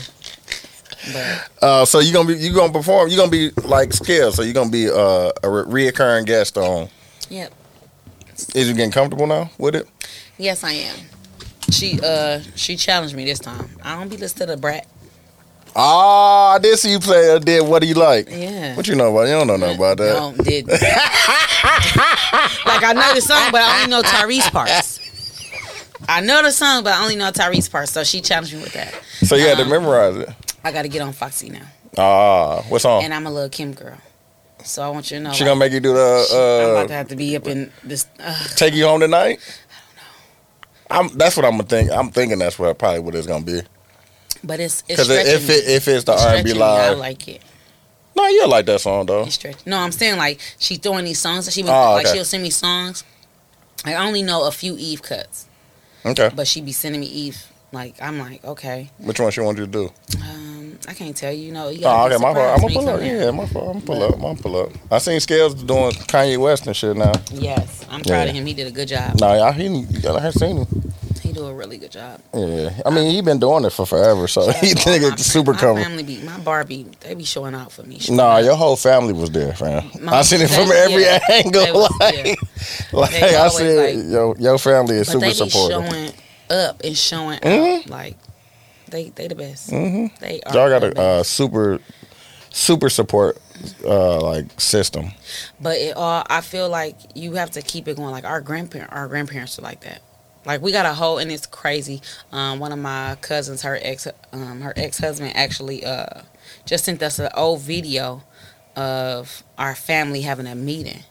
But 1.13 1.49
Uh, 1.61 1.86
so 1.86 1.99
you 1.99 2.13
gonna 2.13 2.28
be 2.28 2.36
you 2.38 2.53
gonna 2.53 2.71
perform? 2.71 3.09
You 3.09 3.17
gonna 3.17 3.30
be 3.32 3.51
like 3.65 3.91
Scale? 3.93 4.32
So 4.32 4.41
you 4.43 4.53
gonna 4.53 4.69
be 4.69 4.89
uh, 4.89 5.32
a 5.43 5.49
re- 5.49 5.89
reoccurring 5.91 6.25
guest 6.25 6.57
on? 6.57 6.89
Yep. 7.30 7.53
Is 8.55 8.67
you 8.69 8.73
getting 8.73 8.91
comfortable 8.91 9.28
now 9.28 9.49
with 9.57 9.75
it? 9.75 9.88
yes, 10.38 10.63
I 10.63 10.71
am. 10.71 10.95
She 11.72 11.99
uh 12.01 12.41
she 12.55 12.76
challenged 12.78 13.15
me 13.15 13.26
this 13.26 13.39
time. 13.39 13.70
I 13.84 13.97
don't 13.97 14.09
be 14.09 14.18
listening 14.18 14.47
to 14.47 14.55
the 14.55 14.61
brat. 14.61 14.88
Ah, 15.76 16.53
I 16.55 16.59
did 16.59 16.78
see 16.80 16.91
you 16.91 16.99
play. 16.99 17.30
Uh, 17.30 17.39
did 17.39 17.68
what 17.68 17.82
do 17.82 17.88
you 17.88 17.93
like? 17.93 18.30
Yeah. 18.32 18.76
What 18.76 18.88
you 18.88 18.95
know 18.95 19.11
about? 19.11 19.28
You 19.28 19.34
don't 19.34 19.47
know 19.47 19.57
nothing 19.57 19.76
about 19.78 19.97
that. 19.97 20.13
No, 20.38 20.43
did. 20.43 20.68
like 20.68 20.82
I 22.84 22.93
know 22.93 23.13
the 23.13 23.22
song, 23.22 23.51
but 23.51 23.61
I 23.61 23.84
only 23.84 23.91
know 23.91 24.01
Tyrese 24.01 24.51
parts. 24.51 24.99
I 26.09 26.22
know 26.22 26.41
the 26.41 26.51
song, 26.51 26.84
but 26.84 26.93
I 26.93 27.03
only 27.03 27.15
know 27.15 27.32
Tyrese 27.32 27.70
parts. 27.70 27.91
So 27.91 28.03
she 28.03 28.22
challenged 28.22 28.53
me 28.55 28.61
with 28.61 28.74
that. 28.74 28.93
So 29.24 29.36
you 29.36 29.47
had 29.47 29.57
to 29.57 29.63
Um, 29.63 29.70
memorize 29.70 30.15
it. 30.15 30.30
I 30.63 30.72
got 30.72 30.82
to 30.84 30.88
get 30.89 31.01
on 31.01 31.13
Foxy 31.13 31.49
now, 31.49 31.65
Ah, 31.97 32.61
what 32.70 32.82
song? 32.82 33.03
and 33.03 33.13
I'm 33.13 33.26
a 33.28 33.32
Lil 33.32 33.49
Kim 33.49 33.74
girl. 33.74 33.97
So 34.63 34.82
I 34.84 34.89
want 34.89 35.11
you 35.11 35.18
to 35.18 35.24
know. 35.24 35.32
she 35.34 35.43
like, 35.43 35.51
gonna 35.51 35.59
make 35.59 35.72
you 35.72 35.80
do 35.80 35.93
the. 35.93 36.28
Uh, 36.32 36.65
I'm 36.65 36.72
about 36.72 36.88
to 36.88 36.93
uh, 36.93 36.97
have 36.97 37.07
to 37.09 37.15
be 37.15 37.36
up 37.36 37.47
in 37.47 37.72
this. 37.84 38.07
Uh, 38.20 38.36
take 38.55 38.74
you 38.74 38.86
home 38.86 38.99
tonight? 38.99 39.39
I'm. 40.89 41.09
That's 41.17 41.35
what 41.38 41.45
I'm 41.45 41.51
gonna 41.51 41.63
think. 41.63 41.91
I'm 41.91 42.09
thinking 42.11 42.39
that's 42.39 42.57
what 42.57 42.77
probably 42.77 42.99
what 42.99 43.15
it's 43.15 43.27
gonna 43.27 43.43
be. 43.45 43.61
but 44.43 44.59
it's 44.59 44.83
it's 44.88 45.07
Because 45.07 45.09
if 45.09 45.49
it 45.49 45.67
if 45.69 45.88
it's 45.88 46.03
the 46.05 46.13
R 46.13 46.35
and 46.35 46.45
B 46.45 46.53
me. 46.53 46.61
I 46.61 46.89
live, 46.89 46.99
like 46.99 47.27
it. 47.27 47.41
no, 48.15 48.25
you 48.27 48.47
like 48.47 48.65
that 48.67 48.79
song 48.81 49.05
though. 49.05 49.27
No, 49.65 49.77
I'm 49.79 49.91
saying 49.91 50.17
like 50.17 50.39
she 50.59 50.75
throwing 50.77 51.05
these 51.05 51.19
songs. 51.19 51.51
She 51.51 51.61
been, 51.61 51.71
Oh, 51.71 51.93
like 51.93 52.05
okay. 52.05 52.15
she'll 52.15 52.25
send 52.25 52.43
me 52.43 52.49
songs. 52.49 53.03
I 53.85 53.93
only 53.95 54.23
know 54.23 54.47
a 54.47 54.51
few 54.51 54.75
Eve 54.77 55.01
cuts, 55.01 55.47
Okay, 56.05 56.29
but 56.35 56.47
she 56.47 56.61
be 56.61 56.71
sending 56.71 57.01
me 57.01 57.07
Eve. 57.07 57.45
Like 57.74 57.95
I'm 58.01 58.18
like 58.20 58.43
okay. 58.45 58.89
which 58.99 59.20
one 59.20 59.30
she 59.32 59.41
want 59.41 59.57
you 59.57 59.65
to 59.65 59.72
do? 59.72 59.89
Um, 60.24 60.80
I 60.88 60.93
can't 60.93 61.15
tell 61.15 61.34
you. 61.34 61.51
No, 61.51 61.68
you 61.70 61.82
Oh, 61.86 62.05
okay, 62.05 62.15
my 62.15 62.34
fault. 62.34 62.38
I'm 62.38 62.61
gonna 62.61 62.74
pull 62.74 62.89
up. 62.89 63.01
Yeah, 63.01 63.32
my 63.32 63.45
fault. 63.45 63.76
I'm 63.76 63.82
pull 63.82 64.03
up. 64.03 64.13
I'm 64.15 64.22
gonna 64.22 64.36
pull 64.36 64.55
up. 64.61 64.70
I 64.89 64.99
seen 64.99 65.20
Scales 65.20 65.53
doing 65.55 65.91
Kanye 65.91 66.38
West 66.38 66.65
and 66.68 66.76
shit 66.76 66.95
now. 66.95 67.11
Yes, 67.32 67.86
I'm 67.89 68.01
proud 68.01 68.24
Yeah. 68.24 68.30
of 68.30 68.36
him. 68.36 68.45
He 68.45 68.53
did 68.53 68.68
a 68.68 68.72
good 68.72 68.88
job. 68.88 69.20
No, 69.20 69.28
Nah, 69.36 69.47
I 69.47 69.51
he 69.51 69.68
I 70.07 70.30
seen 70.32 70.57
him. 70.57 70.93
He 71.22 71.34
do 71.34 71.45
a 71.47 71.53
really 71.53 71.78
good 71.78 71.91
job. 71.91 72.22
Yeah, 72.34 72.70
I 72.86 72.89
mean 72.89 73.11
he 73.13 73.22
been 73.22 73.38
doing 73.39 73.65
it 73.65 73.72
for 73.74 73.86
forever, 73.86 74.30
so 74.30 74.49
he 74.61 74.74
to 74.74 74.89
all 74.89 74.95
nigga 74.95 75.09
my 75.09 75.15
super. 75.18 75.51
My 75.51 75.59
family 75.59 76.03
be 76.03 76.22
my 76.22 76.38
Barbie. 76.39 76.86
They 77.01 77.15
be 77.15 77.26
showing 77.26 77.53
out 77.53 77.74
for 77.74 77.84
me. 77.84 77.99
showing 77.99 78.15
Nah, 78.15 78.38
out. 78.38 78.45
your 78.45 78.55
whole 78.55 78.78
family 78.78 79.11
was 79.11 79.30
there, 79.32 79.51
fam. 79.53 79.91
My- 79.99 80.20
I 80.20 80.22
seen 80.22 80.39
it 80.39 80.49
from 80.49 80.72
every 80.72 81.01
yeah, 81.03 81.20
angle. 81.32 81.74
was 81.74 81.91
like, 81.99 82.38
like 82.93 83.13
I 83.13 83.47
said, 83.49 83.97
like- 83.97 84.05
your 84.09 84.38
your 84.39 84.57
family 84.57 84.95
is 84.95 85.09
super 85.09 85.32
supportive. 85.32 85.86
showing 85.91 86.13
up 86.50 86.82
and 86.84 86.98
showing 86.98 87.39
Mhm. 87.39 87.80
out. 87.84 87.89
Like 87.89 88.18
they 88.89 89.10
they 89.10 89.28
the 89.28 89.36
best. 89.36 89.70
hmm 89.70 90.08
They 90.20 90.41
are. 90.45 90.54
Y'all 90.54 90.70
got 90.70 90.84
a 90.84 91.00
uh, 91.00 91.24
super 91.24 91.80
super 92.50 92.89
support 92.89 93.38
uh, 93.84 94.20
like 94.22 94.45
system. 94.60 95.12
But 95.60 95.78
it 95.78 95.95
all 95.98 96.24
I 96.30 96.41
feel 96.41 96.70
like 96.70 96.95
you 97.16 97.34
have 97.34 97.52
to 97.52 97.62
keep 97.62 97.88
it 97.88 97.98
going. 97.98 98.12
Like 98.12 98.26
our 98.26 98.41
grandparent, 98.41 98.91
our 98.93 99.08
grandparents 99.08 99.60
are 99.60 99.64
like 99.64 99.82
that. 99.82 100.02
Like 100.45 100.62
we 100.62 100.72
got 100.72 100.86
a 100.86 100.93
whole, 100.93 101.18
and 101.18 101.30
it's 101.32 101.45
crazy. 101.45 102.02
Um, 102.32 102.60
one 102.60 102.72
of 102.72 102.80
my 102.80 103.18
cousins, 103.20 103.64
her 103.64 103.78
ex, 103.82 104.08
um, 104.32 104.62
her 104.62 104.74
ex 104.78 104.98
husband 104.98 105.36
actually 105.36 105.84
uh, 105.86 106.22
just 106.66 106.86
sent 106.86 107.04
us 107.04 107.20
an 107.20 107.30
old 107.36 107.60
video 107.62 108.24
of 108.78 109.43
our 109.58 109.76
family 109.76 110.22
having 110.22 110.48
a 110.48 110.56
meeting. 110.56 111.04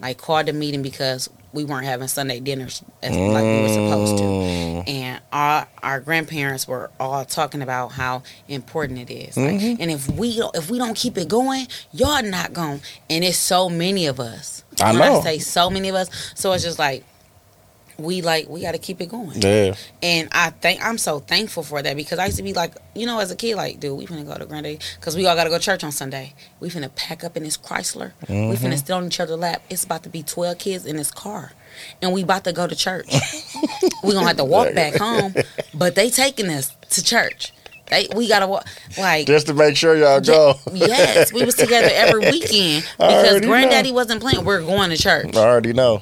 Like 0.00 0.16
called 0.16 0.46
the 0.46 0.54
meeting 0.54 0.80
because 0.80 1.28
we 1.52 1.64
weren't 1.64 1.86
having 1.86 2.08
Sunday 2.08 2.40
dinners 2.40 2.82
as 3.02 3.16
like 3.16 3.42
we 3.42 3.62
were 3.62 3.68
supposed 3.68 4.18
to. 4.18 4.22
Mm. 4.22 4.88
And 4.88 5.22
our, 5.32 5.68
our 5.82 6.00
grandparents 6.00 6.68
were 6.68 6.90
all 7.00 7.24
talking 7.24 7.62
about 7.62 7.92
how 7.92 8.22
important 8.48 8.98
it 8.98 9.12
is. 9.12 9.34
Mm-hmm. 9.34 9.80
and 9.80 9.90
if 9.90 10.08
we 10.10 10.36
don't, 10.36 10.54
if 10.56 10.70
we 10.70 10.78
don't 10.78 10.96
keep 10.96 11.18
it 11.18 11.28
going, 11.28 11.66
y'all 11.92 12.22
not 12.22 12.52
going. 12.52 12.80
And 13.08 13.24
it's 13.24 13.36
so 13.36 13.68
many 13.68 14.06
of 14.06 14.20
us. 14.20 14.64
I 14.80 14.92
know. 14.92 15.18
I 15.18 15.20
say 15.20 15.38
so 15.38 15.68
many 15.70 15.88
of 15.88 15.94
us, 15.94 16.32
so 16.34 16.52
it's 16.52 16.64
just 16.64 16.78
like 16.78 17.04
we 18.02 18.22
like 18.22 18.48
we 18.48 18.60
got 18.62 18.72
to 18.72 18.78
keep 18.78 19.00
it 19.00 19.06
going. 19.08 19.40
Yeah. 19.40 19.74
And 20.02 20.28
I 20.32 20.50
think 20.50 20.84
I'm 20.84 20.98
so 20.98 21.18
thankful 21.20 21.62
for 21.62 21.80
that 21.82 21.96
because 21.96 22.18
I 22.18 22.26
used 22.26 22.38
to 22.38 22.42
be 22.42 22.52
like, 22.52 22.74
you 22.94 23.06
know, 23.06 23.18
as 23.20 23.30
a 23.30 23.36
kid, 23.36 23.56
like, 23.56 23.80
dude, 23.80 23.96
we 23.98 24.06
finna 24.06 24.26
go 24.26 24.36
to 24.36 24.46
Granddaddy 24.46 24.78
because 24.98 25.16
we 25.16 25.26
all 25.26 25.34
gotta 25.36 25.50
go 25.50 25.58
to 25.58 25.62
church 25.64 25.84
on 25.84 25.92
Sunday. 25.92 26.34
We 26.60 26.68
finna 26.70 26.94
pack 26.94 27.24
up 27.24 27.36
in 27.36 27.42
this 27.44 27.56
Chrysler. 27.56 28.12
We 28.28 28.34
Mm-hmm. 28.34 28.64
finna 28.66 28.76
sit 28.78 28.90
on 28.90 29.06
each 29.06 29.20
other's 29.20 29.38
lap. 29.38 29.62
It's 29.70 29.84
about 29.84 30.02
to 30.04 30.08
be 30.08 30.22
12 30.22 30.58
kids 30.58 30.86
in 30.86 30.96
this 30.96 31.10
car, 31.10 31.52
and 32.02 32.12
we 32.12 32.22
about 32.22 32.44
to 32.44 32.52
go 32.52 32.66
to 32.66 32.74
church. 32.76 33.12
we 34.04 34.12
gonna 34.12 34.26
have 34.26 34.36
to 34.38 34.44
walk 34.44 34.74
back 34.74 34.94
home, 34.96 35.34
but 35.74 35.94
they 35.94 36.10
taking 36.10 36.48
us 36.48 36.74
to 36.90 37.02
church. 37.04 37.52
They 37.88 38.06
we 38.14 38.28
gotta 38.28 38.46
walk 38.46 38.66
like. 38.98 39.26
Just 39.26 39.48
to 39.48 39.54
make 39.54 39.76
sure 39.76 39.96
y'all 39.96 40.20
go. 40.20 40.54
Yes, 40.72 41.32
we 41.32 41.44
was 41.44 41.56
together 41.56 41.88
every 41.92 42.20
weekend 42.30 42.84
because 42.98 43.24
already 43.24 43.40
know. 43.46 43.48
Granddaddy 43.52 43.90
wasn't 43.92 44.20
playing. 44.20 44.44
We're 44.44 44.60
going 44.62 44.90
to 44.90 44.96
church. 44.96 45.34
I 45.36 45.40
already 45.40 45.72
know. 45.72 46.00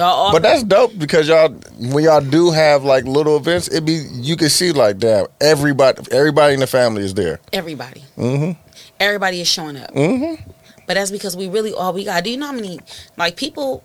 Y'all 0.00 0.32
But 0.32 0.42
that's 0.42 0.62
dope 0.62 0.98
because 0.98 1.28
y'all 1.28 1.50
when 1.78 2.04
y'all 2.04 2.20
do 2.20 2.50
have 2.50 2.84
like 2.84 3.04
little 3.04 3.36
events, 3.36 3.68
it 3.68 3.84
be 3.84 4.02
you 4.14 4.36
can 4.36 4.48
see 4.48 4.72
like 4.72 4.98
damn 4.98 5.26
everybody 5.40 6.02
everybody 6.10 6.54
in 6.54 6.60
the 6.60 6.66
family 6.66 7.02
is 7.04 7.14
there. 7.14 7.38
everybody. 7.52 8.02
Mhm. 8.16 8.56
Everybody 8.98 9.40
is 9.40 9.48
showing 9.48 9.76
up. 9.76 9.92
Mhm. 9.94 10.40
But 10.86 10.94
that's 10.94 11.10
because 11.10 11.36
we 11.36 11.48
really 11.48 11.72
all 11.74 11.92
we 11.92 12.04
got. 12.04 12.24
Do 12.24 12.30
you 12.30 12.36
know 12.36 12.46
how 12.46 12.52
many 12.52 12.80
like 13.16 13.36
people 13.36 13.84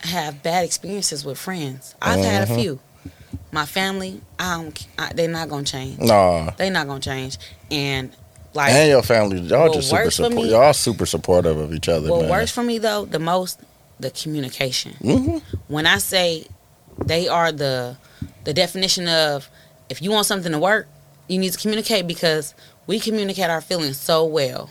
have 0.00 0.42
bad 0.42 0.64
experiences 0.64 1.24
with 1.24 1.38
friends? 1.38 1.94
I've 2.00 2.24
had 2.24 2.44
Mm-hmm. 2.48 2.52
a 2.54 2.56
few. 2.62 2.80
My 3.52 3.66
family, 3.66 4.20
I 4.38 4.56
don't. 4.56 4.86
I, 4.98 5.12
they're 5.12 5.28
not 5.28 5.48
gonna 5.48 5.64
change. 5.64 5.98
Nah. 5.98 6.50
They're 6.56 6.70
not 6.70 6.86
gonna 6.86 7.00
change. 7.00 7.36
And 7.70 8.10
like 8.54 8.72
and 8.72 8.88
your 8.88 9.02
family, 9.02 9.40
y'all 9.40 9.72
just 9.72 9.90
super 9.90 10.10
support. 10.10 10.34
me- 10.34 10.50
Y'all 10.50 10.72
super 10.72 11.06
supportive 11.06 11.56
of 11.58 11.72
each 11.74 11.88
other, 11.88 12.10
what 12.10 12.22
man. 12.22 12.30
works 12.30 12.50
for 12.50 12.62
me 12.62 12.78
though 12.78 13.04
the 13.04 13.18
most, 13.18 13.60
the 14.00 14.10
communication. 14.10 14.92
hmm 14.94 15.38
When 15.68 15.86
I 15.86 15.98
say 15.98 16.46
they 17.04 17.28
are 17.28 17.52
the 17.52 17.96
the 18.44 18.52
definition 18.54 19.08
of 19.08 19.48
if 19.88 20.00
you 20.02 20.10
want 20.10 20.26
something 20.26 20.52
to 20.52 20.58
work, 20.58 20.88
you 21.28 21.38
need 21.38 21.52
to 21.52 21.58
communicate 21.58 22.06
because 22.06 22.54
we 22.86 22.98
communicate 23.00 23.50
our 23.50 23.60
feelings 23.60 23.96
so 23.96 24.24
well. 24.24 24.70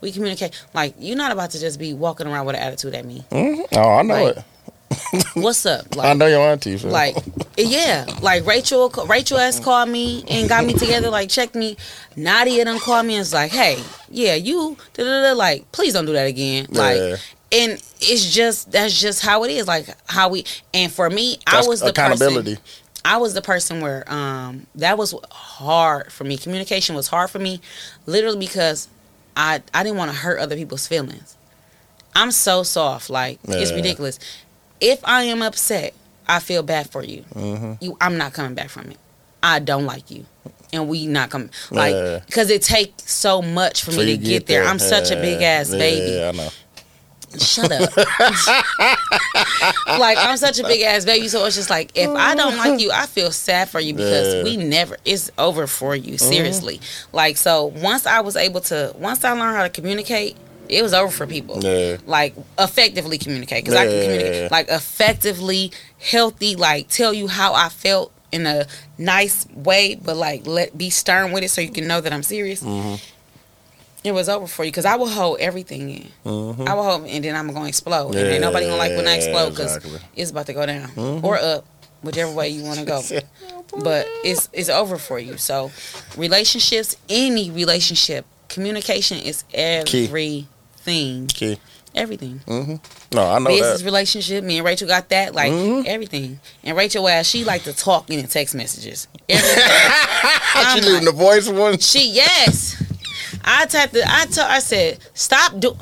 We 0.00 0.12
communicate 0.12 0.52
like 0.74 0.94
you're 0.98 1.16
not 1.16 1.32
about 1.32 1.50
to 1.52 1.60
just 1.60 1.78
be 1.78 1.92
walking 1.94 2.26
around 2.26 2.46
with 2.46 2.56
an 2.56 2.62
attitude 2.62 2.94
at 2.94 3.04
me. 3.04 3.24
hmm 3.30 3.60
Oh, 3.72 3.94
I 3.94 4.02
know 4.02 4.14
Like, 4.24 4.36
it. 4.36 4.44
What's 5.34 5.66
up? 5.66 5.86
I 5.92 5.96
Like, 5.96 6.16
know 6.18 6.26
your 6.26 6.40
auntie. 6.40 6.78
So. 6.78 6.88
like 6.88 7.16
yeah, 7.56 8.06
like 8.22 8.46
Rachel. 8.46 8.88
Rachel 9.06 9.38
has 9.38 9.60
called 9.60 9.88
me 9.88 10.24
and 10.28 10.48
got 10.48 10.64
me 10.64 10.74
together. 10.74 11.10
Like 11.10 11.28
checked 11.28 11.54
me. 11.54 11.76
Nadia 12.16 12.64
done 12.64 12.78
called 12.80 13.06
me 13.06 13.14
and 13.14 13.20
was 13.20 13.34
like, 13.34 13.50
"Hey, 13.52 13.82
yeah, 14.10 14.34
you 14.34 14.76
da 14.94 15.04
da 15.04 15.22
da. 15.22 15.32
Like, 15.34 15.70
please 15.72 15.92
don't 15.92 16.06
do 16.06 16.12
that 16.14 16.26
again." 16.26 16.66
Like, 16.70 16.98
Yeah. 16.98 17.16
And 17.52 17.72
it's 18.00 18.32
just 18.32 18.70
that's 18.72 18.98
just 19.00 19.22
how 19.24 19.44
it 19.44 19.50
is. 19.50 19.66
Like 19.66 19.88
how 20.06 20.28
we 20.28 20.44
and 20.74 20.92
for 20.92 21.08
me, 21.08 21.38
I 21.46 21.62
was 21.66 21.80
the 21.80 21.88
accountability. 21.88 22.56
Person, 22.56 22.64
I 23.04 23.16
was 23.18 23.34
the 23.34 23.42
person 23.42 23.80
where 23.80 24.04
um 24.12 24.66
that 24.74 24.98
was 24.98 25.14
hard 25.30 26.12
for 26.12 26.24
me. 26.24 26.36
Communication 26.36 26.94
was 26.94 27.08
hard 27.08 27.30
for 27.30 27.38
me, 27.38 27.60
literally 28.06 28.38
because 28.38 28.88
I 29.36 29.62
I 29.72 29.82
didn't 29.82 29.98
want 29.98 30.10
to 30.10 30.16
hurt 30.16 30.38
other 30.40 30.56
people's 30.56 30.86
feelings. 30.86 31.36
I'm 32.14 32.32
so 32.32 32.62
soft, 32.62 33.10
like 33.10 33.38
it's 33.44 33.72
ridiculous. 33.72 34.18
If 34.80 35.00
I 35.04 35.24
am 35.24 35.42
upset, 35.42 35.94
I 36.26 36.40
feel 36.40 36.62
bad 36.62 36.90
for 36.90 37.02
you. 37.02 37.22
hmm 37.32 37.74
You, 37.80 37.96
I'm 38.00 38.16
not 38.18 38.32
coming 38.32 38.54
back 38.54 38.68
from 38.70 38.90
it. 38.90 38.98
I 39.42 39.60
don't 39.60 39.86
like 39.86 40.10
you, 40.10 40.26
and 40.72 40.88
we 40.88 41.06
not 41.06 41.30
coming 41.30 41.50
like 41.70 41.94
Yeah. 41.94 42.20
because 42.26 42.50
it 42.50 42.62
takes 42.62 43.10
so 43.10 43.40
much 43.40 43.84
for 43.84 43.92
So 43.92 43.98
me 43.98 44.06
to 44.06 44.12
you 44.12 44.18
get, 44.40 44.46
there. 44.46 44.64
I'm 44.64 44.80
such 44.80 45.10
a 45.12 45.16
big 45.16 45.42
ass 45.42 45.70
Yeah, 45.70 45.78
baby. 45.78 46.10
Yeah, 46.18 46.28
I 46.28 46.32
know. 46.32 46.48
Shut 47.38 47.70
up. 47.70 47.96
like 49.98 50.18
I'm 50.18 50.36
such 50.36 50.58
a 50.58 50.62
big 50.62 50.82
ass 50.82 51.04
baby, 51.04 51.28
so 51.28 51.44
it's 51.44 51.56
just 51.56 51.70
like 51.70 51.90
if 51.94 52.08
I 52.08 52.34
don't 52.34 52.56
like 52.56 52.80
you, 52.80 52.90
I 52.92 53.06
feel 53.06 53.30
sad 53.30 53.68
for 53.68 53.80
you 53.80 53.94
because 53.94 54.34
Yeah. 54.34 54.42
we 54.44 54.56
never 54.56 54.96
it's 55.04 55.30
over 55.38 55.66
for 55.66 55.94
you. 55.94 56.18
Seriously. 56.18 56.80
Like 57.12 57.36
so 57.36 57.66
once 57.66 58.06
I 58.06 58.20
was 58.20 58.36
able 58.36 58.60
to 58.62 58.94
once 58.98 59.24
I 59.24 59.32
learned 59.32 59.56
how 59.56 59.62
to 59.64 59.68
communicate, 59.70 60.36
it 60.68 60.82
was 60.82 60.94
over 60.94 61.10
for 61.10 61.26
people. 61.26 61.60
Yeah. 61.62 61.98
Like 62.06 62.34
effectively 62.58 63.18
communicate 63.18 63.64
because 63.64 63.78
I 63.78 63.86
can 63.86 64.02
communicate 64.02 64.50
like 64.50 64.68
effectively, 64.68 65.72
healthy, 65.98 66.56
like 66.56 66.88
tell 66.88 67.12
you 67.12 67.28
how 67.28 67.54
I 67.54 67.68
felt 67.68 68.12
in 68.30 68.46
a 68.46 68.66
nice 68.98 69.46
way, 69.54 69.94
but 69.94 70.16
like 70.16 70.46
let 70.46 70.76
be 70.76 70.90
stern 70.90 71.32
with 71.32 71.44
it 71.44 71.50
so 71.50 71.60
you 71.60 71.70
can 71.70 71.86
know 71.86 72.00
that 72.00 72.12
I'm 72.12 72.22
serious. 72.22 72.62
Mm-hmm. 72.62 72.96
It 74.04 74.12
was 74.12 74.28
over 74.28 74.46
for 74.46 74.64
you 74.64 74.70
because 74.70 74.84
I 74.84 74.94
will 74.96 75.08
hold 75.08 75.40
everything 75.40 75.90
in. 75.90 76.08
Mhm. 76.24 76.68
I 76.68 76.74
will 76.74 76.84
hold, 76.84 77.06
and 77.06 77.24
then 77.24 77.34
I'm 77.34 77.52
gonna 77.52 77.68
explode, 77.68 78.14
and 78.14 78.26
ain't 78.28 78.40
nobody 78.40 78.66
gonna 78.66 78.76
like 78.78 78.92
when 78.96 79.08
I 79.08 79.16
explode 79.16 79.50
because 79.50 79.76
exactly. 79.76 80.00
it's 80.14 80.30
about 80.30 80.46
to 80.46 80.52
go 80.52 80.64
down 80.66 81.20
or 81.22 81.36
up, 81.36 81.66
whichever 82.02 82.30
way 82.32 82.48
you 82.48 82.62
want 82.62 82.78
to 82.78 82.84
go. 82.84 83.02
but 83.82 84.06
it's 84.24 84.48
it's 84.52 84.68
over 84.68 84.98
for 84.98 85.18
you. 85.18 85.36
So 85.36 85.70
relationships, 86.16 86.96
any 87.08 87.50
relationship, 87.50 88.24
communication 88.48 89.18
is 89.18 89.42
everything. 89.52 91.26
Key. 91.26 91.58
Everything. 91.94 92.40
hmm 92.46 92.74
No, 93.12 93.26
I 93.28 93.38
know 93.38 93.44
that. 93.44 93.48
Business 93.48 93.78
that. 93.80 93.84
relationship. 93.84 94.44
Me 94.44 94.58
and 94.58 94.64
Rachel 94.66 94.86
got 94.86 95.08
that. 95.08 95.34
Like 95.34 95.50
Mhm. 95.52 95.86
everything. 95.86 96.38
And 96.62 96.76
Rachel, 96.76 97.08
as 97.08 97.28
she 97.28 97.44
like 97.44 97.64
to 97.64 97.72
talk 97.72 98.08
in 98.10 98.22
the 98.22 98.28
text 98.28 98.54
messages. 98.54 99.08
She 100.74 100.80
leaving 100.80 101.04
the 101.04 101.12
voice 101.12 101.48
one. 101.48 101.78
She 101.78 102.10
yes. 102.10 102.76
I 103.44 103.66
typed 103.66 103.94
it. 103.94 104.04
I 104.06 104.26
told. 104.26 104.48
I 104.48 104.58
said, 104.60 104.98
stop 105.14 105.58
do. 105.58 105.76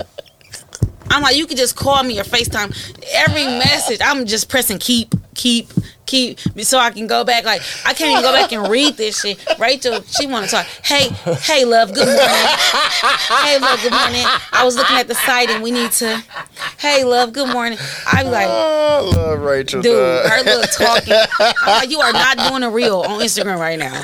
I'm 1.11 1.23
like, 1.23 1.37
you 1.37 1.47
could 1.47 1.57
just 1.57 1.77
call 1.77 2.03
me 2.03 2.19
or 2.19 2.25
FaceTime. 2.25 2.75
Every 3.15 3.45
message, 3.45 4.01
I'm 4.05 4.27
just 4.27 4.49
pressing 4.49 4.79
keep, 4.79 5.15
keep, 5.35 5.69
keep, 6.05 6.41
so 6.63 6.79
I 6.79 6.91
can 6.91 7.07
go 7.07 7.23
back. 7.25 7.45
Like 7.45 7.63
I 7.87 7.95
can't 7.95 8.11
even 8.11 8.23
go 8.23 8.33
back 8.33 8.53
and 8.53 8.69
read 8.69 8.97
this 8.97 9.21
shit. 9.21 9.39
Rachel, 9.59 10.03
she 10.03 10.27
want 10.27 10.47
to 10.47 10.51
talk. 10.51 10.67
Hey, 10.85 11.09
hey, 11.43 11.65
love, 11.65 11.95
good 11.95 12.07
morning. 12.07 12.23
Hey, 13.45 13.59
love, 13.61 13.81
good 13.83 13.93
morning. 13.93 14.25
I 14.53 14.63
was 14.65 14.75
looking 14.77 14.97
at 14.97 15.07
the 15.07 15.15
site 15.15 15.49
and 15.49 15.63
we 15.63 15.71
need 15.71 15.93
to. 15.93 16.23
Hey, 16.79 17.05
love, 17.05 17.33
good 17.33 17.49
morning. 17.53 17.79
I'm 18.07 18.27
like, 18.27 18.49
Oh, 18.51 19.11
I 19.15 19.17
love 19.17 19.41
Rachel. 19.41 19.83
dude, 19.83 19.95
her 20.27 20.43
little 20.43 20.65
talking. 20.65 21.15
I'm 21.39 21.55
like, 21.79 21.91
you 21.91 22.01
are 22.01 22.13
not 22.13 22.37
doing 22.51 22.65
a 22.65 22.71
reel 22.71 23.03
on 23.03 23.21
Instagram 23.21 23.59
right 23.61 23.79
now. 23.79 24.03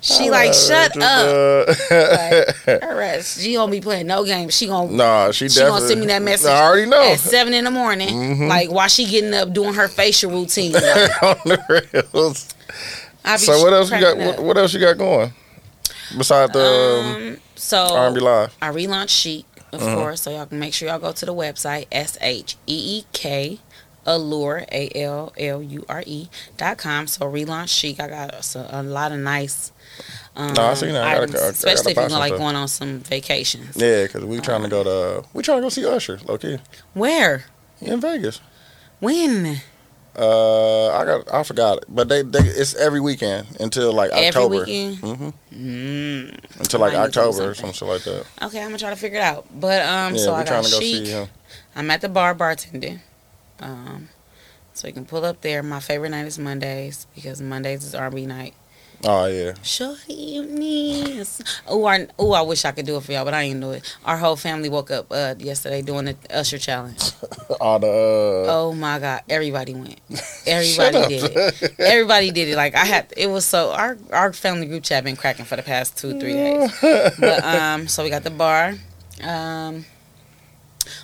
She 0.00 0.30
like, 0.30 0.54
shut 0.54 0.96
up. 1.02 1.66
Like, 1.68 2.82
her 2.82 3.00
ass, 3.02 3.40
she 3.40 3.54
gonna 3.54 3.70
be 3.72 3.80
playing 3.80 4.06
no 4.06 4.24
games. 4.24 4.56
She 4.56 4.66
gonna 4.66 4.90
Nah, 4.92 5.30
she, 5.32 5.48
she 5.48 5.60
gonna 5.60 5.86
send 5.86 6.00
me 6.00 6.06
that 6.06 6.22
message. 6.22 6.48
I 6.48 6.62
already 6.64 6.86
know. 6.88 7.02
at 7.12 7.18
seven 7.18 7.52
in 7.54 7.64
the 7.64 7.70
morning. 7.70 8.08
Mhm. 8.08 8.48
Like 8.48 8.70
while 8.70 8.88
she 8.88 9.06
getting 9.06 9.34
up 9.34 9.52
doing 9.52 9.74
her 9.74 9.88
facial 9.88 10.30
routine. 10.30 10.72
Like, 10.72 10.82
on 11.22 11.36
the 11.44 11.58
rails. 12.14 12.48
So 13.38 13.58
what 13.62 13.72
else 13.72 13.90
you 13.90 14.00
got? 14.00 14.16
What, 14.16 14.42
what 14.42 14.58
else 14.58 14.72
you 14.72 14.80
got 14.80 14.96
going? 14.98 15.32
Besides 16.16 16.52
the 16.52 16.60
um, 17.04 17.16
Um, 17.32 17.38
so 17.54 17.76
R&B 17.96 18.20
live. 18.20 18.54
I 18.62 18.70
relaunched 18.70 19.10
Sheek, 19.10 19.44
of 19.72 19.82
Uh-huh. 19.82 19.94
course. 19.96 20.22
So 20.22 20.30
y'all 20.30 20.46
can 20.46 20.58
make 20.58 20.72
sure 20.72 20.88
y'all 20.88 20.98
go 20.98 21.12
to 21.12 21.26
the 21.26 21.34
website 21.34 21.86
s 21.92 22.16
h 22.20 22.56
e 22.66 22.98
e 23.00 23.04
k 23.12 23.58
allure 24.14 24.64
a 24.72 24.90
l 24.94 25.32
l 25.36 25.62
u 25.62 25.84
r 25.88 26.02
e 26.06 26.28
dot 26.56 26.78
com. 26.78 27.06
So 27.06 27.26
relaunch 27.26 27.68
Sheek. 27.68 28.00
I 28.00 28.08
got 28.08 28.54
a, 28.56 28.80
a 28.80 28.82
lot 28.82 29.12
of 29.12 29.18
nice. 29.18 29.72
Um, 30.36 30.54
No, 30.54 30.62
I 30.66 30.74
seen 30.74 30.92
that. 30.92 31.04
I 31.04 31.14
gotta 31.14 31.22
I 31.24 31.26
gotta 31.32 31.48
especially 31.50 31.92
if 31.92 31.96
buy 31.96 32.02
you're 32.02 32.10
some 32.10 32.18
like 32.20 32.36
going 32.36 32.56
on 32.56 32.68
some 32.68 33.00
vacations. 33.00 33.76
Yeah, 33.76 34.04
because 34.04 34.24
we're 34.24 34.40
trying 34.40 34.62
to 34.62 34.68
go 34.68 34.82
to 34.84 35.24
we 35.34 35.42
trying 35.42 35.58
to 35.58 35.62
go 35.62 35.68
see 35.68 35.84
Usher. 35.86 36.18
Low 36.26 36.38
key 36.38 36.58
Where? 36.94 37.44
in 37.80 38.00
Vegas. 38.00 38.40
When? 39.00 39.60
Uh, 40.16 40.88
I 40.88 41.04
got 41.04 41.32
I 41.32 41.42
forgot 41.44 41.78
it, 41.78 41.84
but 41.88 42.08
they, 42.08 42.22
they 42.22 42.40
it's 42.40 42.74
every 42.74 43.00
weekend 43.00 43.46
until 43.60 43.92
like 43.92 44.10
Every 44.10 44.26
October. 44.28 44.54
weekend? 44.64 44.96
hmm 44.98 45.28
Mm. 45.54 46.58
Until 46.58 46.80
like 46.80 46.94
I 46.94 47.02
need 47.04 47.12
to 47.12 47.12
do 47.12 47.20
October 47.20 47.50
or 47.50 47.54
something. 47.54 47.74
some 47.74 47.88
shit 47.88 47.94
like 47.94 48.02
that. 48.04 48.26
Okay, 48.46 48.58
I'm 48.60 48.66
gonna 48.68 48.78
try 48.78 48.90
to 48.90 48.96
figure 48.96 49.18
it 49.18 49.22
out. 49.22 49.46
But 49.60 49.82
um, 49.82 50.14
yeah, 50.14 50.20
so 50.24 50.34
I 50.34 50.42
trying 50.44 50.62
got 50.62 50.66
to 50.66 50.70
go 50.72 50.80
Sheek. 50.80 51.06
see 51.06 51.12
him. 51.12 51.28
I'm 51.76 51.90
at 51.90 52.00
the 52.00 52.08
bar 52.08 52.34
bartending. 52.34 52.98
Um, 53.60 54.08
so 54.74 54.86
you 54.86 54.94
can 54.94 55.04
pull 55.06 55.24
up 55.24 55.40
there. 55.40 55.62
My 55.62 55.80
favorite 55.80 56.10
night 56.10 56.26
is 56.26 56.38
Mondays 56.38 57.06
because 57.14 57.40
Mondays 57.40 57.84
is 57.84 57.94
R&B 57.94 58.26
night. 58.26 58.54
Oh 59.04 59.26
yeah, 59.26 59.54
Shorty, 59.62 60.12
you 60.12 60.44
need. 60.44 61.24
Oh, 61.68 61.86
I, 61.86 62.08
oh, 62.18 62.32
I 62.32 62.42
wish 62.42 62.64
I 62.64 62.72
could 62.72 62.84
do 62.84 62.96
it 62.96 63.04
for 63.04 63.12
y'all, 63.12 63.24
but 63.24 63.32
I 63.32 63.42
ain't 63.42 63.60
do 63.60 63.70
it. 63.70 63.96
Our 64.04 64.16
whole 64.16 64.34
family 64.34 64.68
woke 64.68 64.90
up 64.90 65.06
uh, 65.12 65.36
yesterday 65.38 65.82
doing 65.82 66.06
the 66.06 66.16
Usher 66.30 66.58
challenge. 66.58 67.12
all 67.60 67.78
the 67.78 67.86
uh, 67.86 68.52
Oh 68.52 68.74
my 68.74 68.98
God, 68.98 69.22
everybody 69.28 69.74
went. 69.74 70.00
Everybody 70.46 71.06
did 71.06 71.30
it. 71.30 71.74
Everybody 71.78 72.30
did 72.32 72.48
it. 72.48 72.56
Like 72.56 72.74
I 72.74 72.84
had, 72.84 73.12
it 73.16 73.28
was 73.28 73.44
so 73.44 73.70
our 73.70 73.96
our 74.10 74.32
family 74.32 74.66
group 74.66 74.82
chat 74.82 75.04
been 75.04 75.14
cracking 75.14 75.44
for 75.44 75.54
the 75.54 75.62
past 75.62 75.96
two 75.96 76.18
three 76.18 76.32
days. 76.32 76.72
But 77.20 77.44
um, 77.44 77.86
so 77.86 78.02
we 78.02 78.10
got 78.10 78.24
the 78.24 78.30
bar. 78.30 78.74
Um, 79.22 79.84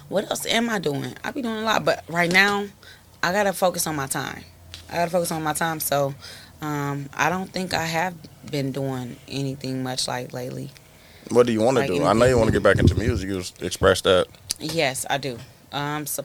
what 0.09 0.31
else 0.31 0.47
am 0.47 0.71
I 0.71 0.79
doing? 0.79 1.15
I 1.23 1.31
be 1.31 1.43
doing 1.43 1.57
a 1.57 1.63
lot, 1.63 1.85
but 1.85 2.05
right 2.09 2.31
now, 2.31 2.67
I 3.23 3.33
gotta 3.33 3.53
focus 3.53 3.87
on 3.87 3.97
my 3.97 4.07
time. 4.07 4.45
I 4.91 4.97
gotta 4.97 5.11
focus 5.11 5.31
on 5.33 5.43
my 5.43 5.53
time. 5.55 5.81
So, 5.81 6.15
Um, 6.63 7.11
I 7.15 7.29
don't 7.29 7.51
think 7.51 7.75
I 7.75 7.85
have 7.85 8.15
been 8.51 8.73
doing 8.73 9.17
anything 9.29 9.83
much 9.83 10.09
like 10.09 10.33
lately. 10.33 10.71
What 11.31 11.47
do 11.47 11.53
you 11.53 11.61
want 11.61 11.77
to 11.77 11.81
Like 11.81 11.91
do? 11.91 12.05
I 12.05 12.13
know 12.15 12.25
you 12.25 12.37
want 12.39 12.49
to 12.49 12.53
get 12.53 12.63
back 12.63 12.79
into 12.79 12.95
music. 12.95 13.29
You 13.29 13.39
just 13.39 13.63
express 13.63 14.01
that. 14.03 14.29
Yes, 14.61 15.05
I 15.11 15.19
do. 15.19 15.39
Um, 15.73 16.07
so 16.07 16.25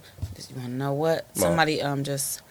you 0.49 0.55
want 0.55 0.67
to 0.67 0.73
know 0.73 0.93
what? 0.93 1.25
No. 1.35 1.41
Somebody 1.41 1.81
um 1.81 2.03
just 2.03 2.41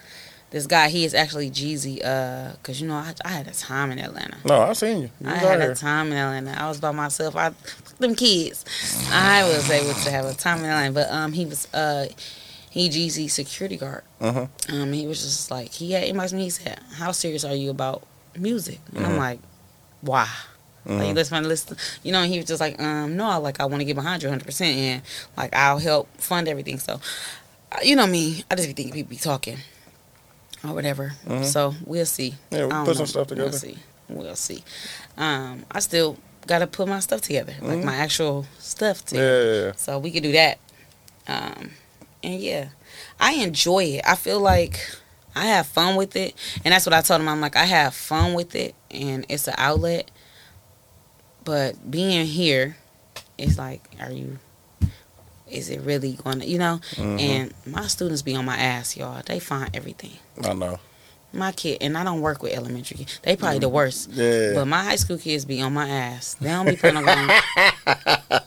this 0.51 0.67
guy. 0.67 0.89
He 0.89 1.05
is 1.05 1.15
actually 1.15 1.51
Jeezy. 1.51 2.05
Uh, 2.05 2.53
cause 2.63 2.81
you 2.81 2.89
know 2.89 2.95
I, 2.95 3.15
I 3.25 3.29
had 3.29 3.49
a 3.49 3.53
time 3.53 3.91
in 3.91 3.99
Atlanta. 3.99 4.39
No, 4.45 4.63
I 4.63 4.73
seen 4.73 5.03
you. 5.03 5.11
You 5.21 5.31
I 5.31 5.35
had 5.37 5.61
out 5.61 5.71
a 5.71 5.75
time 5.75 6.09
in 6.09 6.15
Atlanta. 6.15 6.63
I 6.63 6.69
was 6.69 6.81
by 6.81 6.91
myself. 6.93 7.37
I 7.37 7.53
them 7.99 8.15
kids. 8.15 8.65
I 9.11 9.45
was 9.45 9.69
able 9.71 9.95
to 9.95 10.11
have 10.11 10.25
a 10.27 10.35
time 10.35 10.59
in 10.59 10.65
Atlanta. 10.67 10.93
But 10.93 11.11
um, 11.11 11.33
he 11.33 11.45
was 11.47 11.73
uh, 11.75 12.07
he 12.71 12.89
Jeezy 12.89 13.31
security 13.31 13.77
guard. 13.77 14.05
Uh-huh. 14.21 14.47
Um, 14.69 14.93
he 14.93 15.07
was 15.07 15.23
just 15.23 15.51
like 15.51 15.73
he 15.73 15.93
had 15.93 16.05
inboxed 16.05 16.33
me. 16.33 16.45
He 16.45 16.51
said, 16.51 16.79
"How 16.95 17.13
serious 17.13 17.45
are 17.45 17.55
you 17.55 17.71
about 17.71 18.07
music?" 18.37 18.79
And 18.95 19.05
I'm 19.07 19.13
Mhm. 19.13 19.19
like, 19.19 19.41
"Why?" 20.01 20.29
Like 20.87 21.09
Mhm. 21.09 21.15
listen, 21.17 21.49
listen, 21.49 21.77
you 22.03 22.13
know. 22.13 22.23
He 22.23 22.39
was 22.39 22.47
just 22.47 22.61
like, 22.61 22.81
"Um, 22.81 23.15
no, 23.17 23.29
I 23.29 23.37
like 23.37 23.61
I 23.61 23.67
want 23.67 23.81
to 23.81 23.85
get 23.85 23.95
behind 23.97 24.23
you 24.23 24.29
100 24.31 24.47
percent, 24.47 24.75
and 24.79 25.03
like 25.37 25.55
I'll 25.55 25.79
help 25.79 26.09
fund 26.17 26.49
everything." 26.49 26.79
So, 26.79 26.99
uh, 27.73 27.79
you 27.83 27.95
know 27.95 28.07
me, 28.07 28.43
I 28.51 28.55
just 28.55 28.69
be 28.69 28.73
thinking 28.73 28.95
people 28.95 29.11
be 29.11 29.17
talking 29.17 29.59
or 30.65 30.73
whatever. 30.75 31.13
Mhm. 31.27 31.45
So 31.45 31.75
we'll 31.85 32.07
see. 32.07 32.35
Yeah, 32.51 32.59
we 32.59 32.65
I 32.67 32.69
don't 32.69 32.85
put 32.85 32.97
some 32.97 33.07
stuff 33.07 33.27
together. 33.29 33.51
We'll 33.51 33.59
see. 33.59 33.79
We'll 34.09 34.37
see. 34.37 34.65
Um, 35.17 35.65
I 35.71 35.81
still 35.81 36.17
got 36.47 36.61
to 36.61 36.67
put 36.67 36.89
my 36.89 37.01
stuff 37.01 37.21
together, 37.21 37.55
like 37.61 37.79
Mhm. 37.81 37.85
my 37.85 37.97
actual 37.97 38.47
stuff 38.59 39.03
Yeah, 39.03 39.09
together. 39.09 39.55
yeah, 39.55 39.67
yeah. 39.67 39.73
So 39.77 39.99
we 39.99 40.11
could 40.11 40.23
do 40.23 40.33
that. 40.33 40.59
Um, 41.27 41.73
and 42.23 42.41
yeah, 42.41 42.69
I 43.21 43.33
enjoy 43.35 43.85
it. 43.85 44.03
I 44.07 44.15
feel 44.15 44.41
like 44.41 44.81
I 45.37 45.45
have 45.47 45.67
fun 45.67 45.95
with 45.97 46.17
it, 46.17 46.35
and 46.65 46.73
that's 46.73 46.87
what 46.87 46.95
I 46.95 47.03
told 47.03 47.21
him. 47.21 47.29
I'm 47.29 47.41
like, 47.41 47.55
I 47.55 47.65
have 47.67 47.95
fun 47.95 48.33
with 48.35 48.55
it, 48.55 48.75
and 48.91 49.25
it's 49.29 49.47
an 49.47 49.55
outlet. 49.59 50.11
But 51.45 51.91
being 51.91 52.27
here, 52.27 52.77
it's 53.37 53.59
like, 53.59 53.83
are 54.01 54.11
you? 54.11 54.39
Is 55.51 55.71
it 55.71 55.81
really 55.81 56.13
going 56.13 56.41
to, 56.41 56.47
you 56.47 56.59
know? 56.59 56.81
Mhm. 56.95 57.21
And 57.21 57.55
my 57.67 57.87
students 57.87 58.23
be 58.23 58.35
on 58.35 58.45
my 58.45 58.57
ass, 58.57 58.97
y'all. 58.97 59.23
They 59.25 59.39
find 59.41 59.71
everything. 59.75 60.13
I 60.45 60.53
know. 60.55 60.79
My 61.33 61.53
kid, 61.53 61.79
and 61.83 61.97
I 61.99 62.05
don't 62.05 62.21
work 62.23 62.43
with 62.43 62.53
elementary 62.55 62.97
kids. 62.99 63.19
They 63.23 63.37
probably 63.37 63.59
the 63.59 63.69
worst. 63.69 64.11
Yeah. 64.13 64.53
But 64.55 64.65
my 64.67 64.83
high 64.83 64.97
school 64.97 65.19
kids 65.19 65.45
be 65.45 65.61
on 65.61 65.75
my 65.75 65.89
ass. 65.89 66.37
They 66.41 66.49
don't 66.49 66.67
be 66.67 66.77
putting 66.77 66.97
on. 66.97 67.31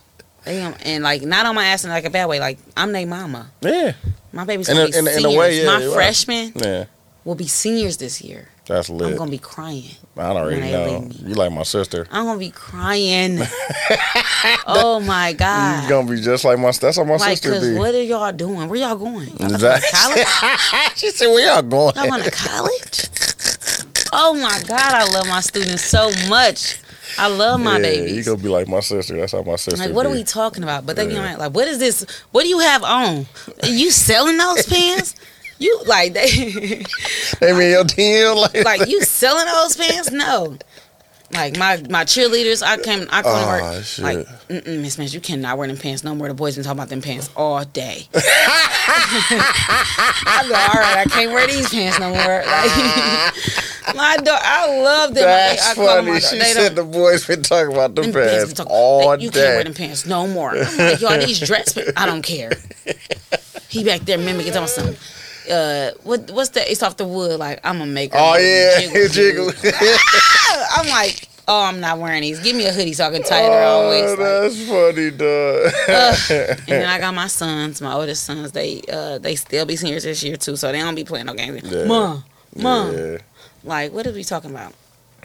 They 0.44 0.60
and 0.60 1.04
like 1.04 1.22
not 1.22 1.46
on 1.46 1.54
my 1.54 1.68
ass 1.68 1.84
in 1.84 1.92
like 1.92 2.04
a 2.06 2.10
bad 2.10 2.26
way. 2.28 2.40
Like 2.40 2.58
I'm 2.76 2.92
their 2.94 3.06
mama. 3.06 3.52
yeah. 3.62 3.94
My 4.34 4.44
baby's 4.44 4.70
In 4.70 4.76
gonna 4.76 4.88
a- 4.88 4.92
be 4.92 4.98
in 4.98 5.08
a- 5.08 5.12
in 5.12 5.18
a 5.18 5.22
seniors. 5.22 5.38
way, 5.40 5.60
yeah, 5.60 5.66
my 5.68 5.80
you're 5.82 5.90
right. 5.90 5.96
freshmen 5.96 6.54
Yeah. 6.56 6.86
will 7.24 7.36
be 7.36 7.46
seniors 7.48 7.98
this 7.98 8.22
year. 8.24 8.50
That's 8.68 8.90
lit. 8.90 9.12
I'm 9.12 9.18
gonna 9.18 9.32
be 9.32 9.38
crying. 9.40 9.84
I 10.16 10.28
don't 10.28 10.38
already 10.38 10.62
when 10.62 10.72
know. 10.72 11.10
You 11.26 11.34
like 11.34 11.52
my 11.52 11.64
sister. 11.64 12.08
I'm 12.12 12.26
gonna 12.26 12.40
be 12.40 12.52
crying. 12.52 13.40
oh 14.68 15.00
my 15.06 15.34
god. 15.34 15.84
You 15.84 15.90
god! 15.90 15.90
gonna 15.90 16.10
be 16.16 16.22
just 16.22 16.46
like 16.46 16.60
my. 16.60 16.70
Sister. 16.72 16.86
That's 16.88 16.98
how 16.98 17.04
my 17.04 17.16
Like, 17.16 17.38
sister 17.40 17.60
be. 17.60 17.78
what 17.78 17.94
are 17.96 18.02
y'all 18.02 18.32
doing? 18.32 18.70
Where 18.70 18.80
y'all 18.80 18.96
going? 18.96 19.30
Y'all 19.40 19.52
Exactly. 19.54 19.90
college? 19.92 20.96
she 20.96 21.10
said, 21.12 21.28
"Where 21.28 21.46
y'all 21.46 21.62
going?" 21.62 21.94
Y'all 21.96 22.08
going 22.08 22.24
to 22.24 22.32
college? 22.32 23.10
Oh 24.14 24.34
my 24.36 24.62
god! 24.68 24.94
I 24.94 25.06
love 25.12 25.28
my 25.28 25.42
students 25.42 25.84
so 25.86 26.12
much. 26.30 26.78
I 27.18 27.28
love 27.28 27.60
my 27.60 27.78
yeah, 27.78 27.82
babies. 27.84 28.16
You 28.16 28.24
gonna 28.24 28.44
be 28.44 28.50
like 28.50 28.68
my 28.68 28.80
sister. 28.80 29.18
That's 29.18 29.32
how 29.34 29.42
my 29.44 29.56
sister. 29.56 29.86
Like, 29.86 29.96
what 29.96 30.06
are 30.06 30.12
we 30.12 30.24
talking 30.24 30.64
about? 30.64 30.86
But 30.86 30.96
they 30.98 31.08
be 31.08 31.14
Yeah. 31.14 31.32
like, 31.32 31.38
like, 31.40 31.54
what 31.54 31.68
is 31.68 31.80
this? 31.80 32.06
What 32.32 32.44
do 32.44 32.50
you 32.50 32.60
have 32.60 32.84
on? 32.84 33.26
Are 33.64 33.70
You 33.70 33.92
selling 33.92 34.38
those 34.38 34.66
pants? 34.66 35.16
You 35.62 35.80
like 35.86 36.14
they 36.14 36.84
They 37.40 37.54
mean 37.54 37.70
your 37.72 37.84
DM 37.84 38.36
like. 38.36 38.66
like 38.66 38.88
you 38.90 39.02
selling 39.04 39.46
those 39.46 39.78
pants? 39.78 40.10
No. 40.12 40.58
Like 41.34 41.56
my 41.58 41.78
my 41.90 42.04
cheerleaders, 42.04 42.62
I 42.64 42.78
came, 42.78 43.08
I 43.12 43.22
to 43.22 43.28
Oh, 43.30 43.48
work. 43.48 43.84
shit. 43.84 44.04
Like, 44.04 44.28
Miss 44.66 44.98
Miss, 44.98 45.14
you 45.14 45.22
cannot 45.22 45.58
wear 45.58 45.68
them 45.68 45.78
pants 45.78 46.04
no 46.04 46.14
more. 46.16 46.28
The 46.28 46.34
boys 46.34 46.56
been 46.56 46.64
talking 46.64 46.80
about 46.80 46.90
them 46.90 47.02
pants 47.02 47.30
all 47.38 47.64
day. 47.64 48.08
I 48.16 48.22
go, 50.50 50.56
all 50.56 50.82
right, 50.82 50.98
I 50.98 51.06
can't 51.10 51.32
wear 51.32 51.48
these 51.48 51.70
pants 51.70 52.00
no 52.00 52.10
more. 52.10 52.44
Like, 53.84 53.96
my 53.96 54.16
daughter, 54.18 54.44
I 54.44 54.80
love 54.82 55.14
them. 55.16 55.24
That's 55.24 55.70
I 55.70 55.74
funny. 55.74 56.20
She. 56.20 56.38
They 56.38 56.54
said 56.54 56.76
the 56.76 56.84
boys 56.84 57.26
been 57.26 57.42
talking 57.44 57.74
about 57.74 57.96
them 57.96 58.12
them 58.12 58.14
pants 58.14 58.54
pants 58.54 58.60
all 58.68 59.08
like, 59.08 59.22
you 59.22 59.32
can't 59.32 59.56
wear 59.56 59.64
them 59.64 59.74
pants 59.74 60.06
no 60.06 60.28
more. 60.28 60.52
I'm 60.56 60.78
like, 60.78 61.02
y'all, 61.02 61.18
these 61.20 61.40
dress 61.40 61.74
pants, 61.74 61.92
I 61.98 62.06
don't 62.06 62.22
care. 62.22 62.52
He 63.70 63.84
back 63.84 64.02
there 64.02 64.18
mimicking 64.18 64.54
something. 64.54 64.96
Uh, 65.50 65.92
what 66.04 66.30
what's 66.32 66.50
that? 66.52 66.70
It's 66.70 66.84
off 66.84 66.98
the 66.98 67.08
wood. 67.08 67.40
Like 67.40 67.60
I'm 67.64 67.80
gonna 67.80 67.92
make. 67.92 68.14
her 68.14 68.20
Oh 68.20 68.38
yeah, 68.38 69.08
jiggle, 69.08 69.52
jiggle. 69.52 69.52
I'm 70.76 70.88
like, 70.88 71.28
oh, 71.48 71.64
I'm 71.64 71.80
not 71.80 72.00
wearing 72.00 72.22
these. 72.22 72.40
Give 72.40 72.56
me 72.56 72.66
a 72.66 72.72
hoodie 72.72 72.94
so 72.94 73.08
I 73.08 73.12
can 73.12 73.24
tie 73.24 73.44
it 73.44 73.50
around 73.50 73.86
oh, 73.86 73.90
waist. 73.90 74.10
Like, 74.10 74.18
that's 74.18 74.68
funny, 74.68 75.12
dog. 75.12 76.58
and 76.58 76.68
then 76.68 76.90
I 76.90 77.00
got 77.06 77.14
my 77.14 77.28
sons, 77.28 77.82
my 77.82 77.94
oldest 77.94 78.24
sons. 78.24 78.52
They 78.52 78.82
uh 78.92 79.18
they 79.18 79.36
still 79.36 79.66
be 79.66 79.76
seniors 79.76 80.04
this 80.04 80.24
year 80.24 80.38
too, 80.38 80.56
so 80.56 80.72
they 80.72 80.80
don't 80.80 80.96
be 80.96 81.04
playing 81.04 81.26
no 81.26 81.34
games. 81.34 81.64
Yeah. 81.64 81.86
Mom, 81.86 82.24
mom, 82.56 82.94
Yeah, 82.94 83.18
like 83.64 83.92
what 83.92 84.06
are 84.08 84.12
we 84.12 84.24
talking 84.24 84.52
about? 84.52 84.74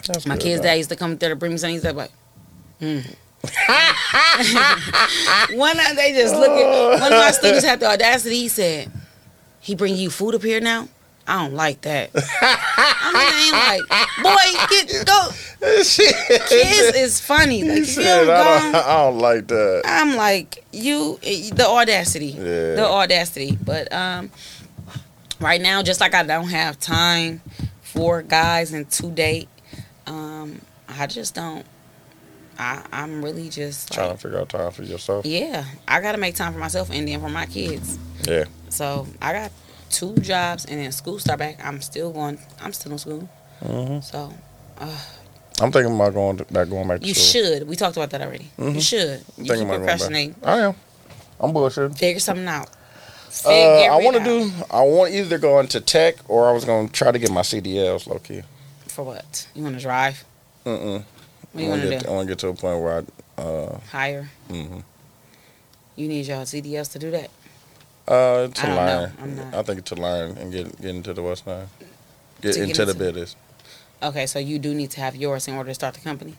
that's 0.07 0.27
My 0.27 0.37
kids' 0.37 0.63
dad 0.63 0.75
used 0.75 0.91
to 0.91 0.97
come 0.97 1.17
there 1.17 1.31
to 1.31 1.37
bring 1.37 1.53
me 1.53 1.59
something. 1.59 1.75
He's 1.75 1.85
like, 1.85 2.11
mm. 2.81 3.17
one 5.57 5.77
night 5.77 5.95
they 5.95 6.13
just 6.13 6.35
look 6.35 6.51
at 6.51 7.01
one 7.01 7.13
of 7.13 7.19
my 7.19 7.31
students 7.31 7.65
had 7.65 7.81
the 7.81 7.87
audacity. 7.87 8.37
He 8.37 8.49
said, 8.49 8.91
"He 9.67 9.75
bring 9.75 9.97
you 9.97 10.11
food 10.11 10.35
up 10.35 10.43
here 10.43 10.61
now." 10.61 10.89
I 11.29 11.43
don't 11.43 11.55
like 11.55 11.81
that. 11.81 12.11
I 12.15 13.19
mean, 13.41 13.53
like, 13.53 14.23
boy, 14.23 14.49
get 14.71 15.07
go. 15.07 15.29
Kids 16.49 16.97
is 16.97 17.21
funny. 17.21 17.65
Like, 17.65 17.85
said, 17.85 18.29
I, 18.31 18.61
don't, 18.63 18.75
I 18.77 18.97
don't 19.05 19.19
like 19.19 19.49
that. 19.49 19.83
I'm 19.85 20.15
like 20.15 20.65
you, 20.73 21.19
the 21.23 21.67
audacity, 21.67 22.27
Yeah. 22.29 22.77
the 22.77 22.87
audacity. 22.87 23.59
But 23.61 23.93
um, 23.93 24.31
right 25.41 25.61
now, 25.61 25.83
just 25.83 26.01
like 26.01 26.15
I 26.15 26.23
don't 26.23 26.49
have 26.51 26.79
time 26.79 27.41
for 27.83 28.23
guys 28.23 28.73
and 28.73 28.89
to 28.93 29.11
date, 29.11 29.49
um, 30.07 30.61
I 30.89 31.09
just 31.09 31.35
don't. 31.35 31.67
I 32.59 32.83
I'm 32.93 33.25
really 33.25 33.49
just 33.49 33.93
Trying 33.93 34.09
like, 34.09 34.17
to 34.19 34.23
figure 34.23 34.41
out 34.41 34.49
time 34.49 34.71
for 34.71 34.83
yourself. 34.83 35.25
yeah. 35.27 35.65
I 35.87 36.01
gotta 36.01 36.19
make 36.19 36.35
time 36.35 36.53
for 36.53 36.59
myself 36.59 36.91
and 36.91 37.07
then 37.09 37.21
for 37.21 37.29
my 37.29 37.47
kids. 37.47 37.99
Yeah. 38.27 38.45
So 38.69 39.07
I 39.23 39.33
got 39.33 39.53
two 39.91 40.15
jobs 40.17 40.65
and 40.65 40.81
then 40.81 40.91
school 40.93 41.19
start 41.19 41.39
back. 41.39 41.65
I'm 41.65 41.81
still 41.81 42.13
going. 42.13 42.39
I'm 42.61 42.73
still 42.73 42.93
in 42.93 42.99
school. 42.99 43.29
hmm 43.65 44.01
So 44.01 44.33
I'm 45.61 45.73
thinking 45.73 45.95
about 45.95 46.13
going 46.13 46.37
to, 46.39 46.45
back 46.47 46.69
going 46.69 46.87
back 46.89 47.01
to 47.01 47.07
you 47.07 47.15
school. 47.15 47.43
should. 47.43 47.69
We 47.69 47.77
talked 47.77 47.97
about 47.97 48.11
that 48.11 48.21
already. 48.21 48.51
You 48.59 48.65
Mhm. 48.65 48.83
should. 48.83 49.21
You 49.39 49.45
Thinking 49.45 49.47
keep 49.47 49.63
about 49.63 49.69
going 49.69 49.69
back. 49.69 49.99
procrastinating. 49.99 50.35
I 50.45 50.59
am. 50.59 50.75
I'm 51.41 51.53
bullshitting. 51.53 51.97
Figure 51.99 52.21
something 52.21 52.47
out. 52.47 52.69
Uh, 53.45 53.51
I 53.51 53.97
want 54.03 54.17
to 54.17 54.25
do. 54.25 54.51
I 54.71 54.81
want 54.83 55.13
either 55.13 55.39
go 55.39 55.61
into 55.61 55.81
tech 55.81 56.17
or 56.29 56.49
I 56.49 56.53
was 56.53 56.65
going 56.65 56.89
to 56.89 56.93
try 56.93 57.11
to 57.13 57.19
get 57.19 57.31
my 57.31 57.43
CDLs 57.43 58.07
low 58.07 58.19
key. 58.19 58.43
For 58.89 59.05
what? 59.05 59.47
You 59.55 59.63
want 59.63 59.77
to 59.77 59.81
drive? 59.83 60.25
Mm-mm. 60.65 61.05
What 61.57 61.63
you 61.63 61.69
I 61.69 61.71
want 61.71 61.83
to 61.83 61.89
get, 61.89 62.03
do? 62.03 62.09
I 62.09 62.13
want 62.13 62.29
to 62.29 62.31
get 62.33 62.39
to 62.41 62.49
a 62.49 62.55
point 62.55 62.83
where 62.83 63.05
I. 63.39 63.41
Uh, 63.43 63.79
Hire? 63.91 64.29
mhm. 64.51 64.83
You 65.97 66.09
need 66.09 66.27
your 66.27 66.39
CDLs 66.45 66.93
to 66.93 66.99
do 66.99 67.11
that. 67.13 67.31
uh, 68.09 68.47
to 68.49 68.67
learn. 68.69 69.13
I'm 69.21 69.37
not- 69.37 69.55
I 69.55 69.63
think 69.63 69.85
to 69.87 69.95
learn 69.97 70.37
and 70.39 70.53
get 70.53 70.81
get 70.81 70.95
into 70.95 71.13
the 71.15 71.23
West 71.23 71.47
Nine. 71.47 71.69
Get 72.41 72.55
get 72.55 72.69
into 72.69 72.85
the 72.85 72.95
business. 72.95 73.35
Okay, 74.03 74.27
so 74.27 74.39
you 74.39 74.59
do 74.59 74.75
need 74.75 74.91
to 74.93 75.01
have 75.01 75.17
yours 75.17 75.49
in 75.49 75.55
order 75.55 75.71
to 75.71 75.75
start 75.75 75.95
the 75.95 76.01
company. 76.01 76.35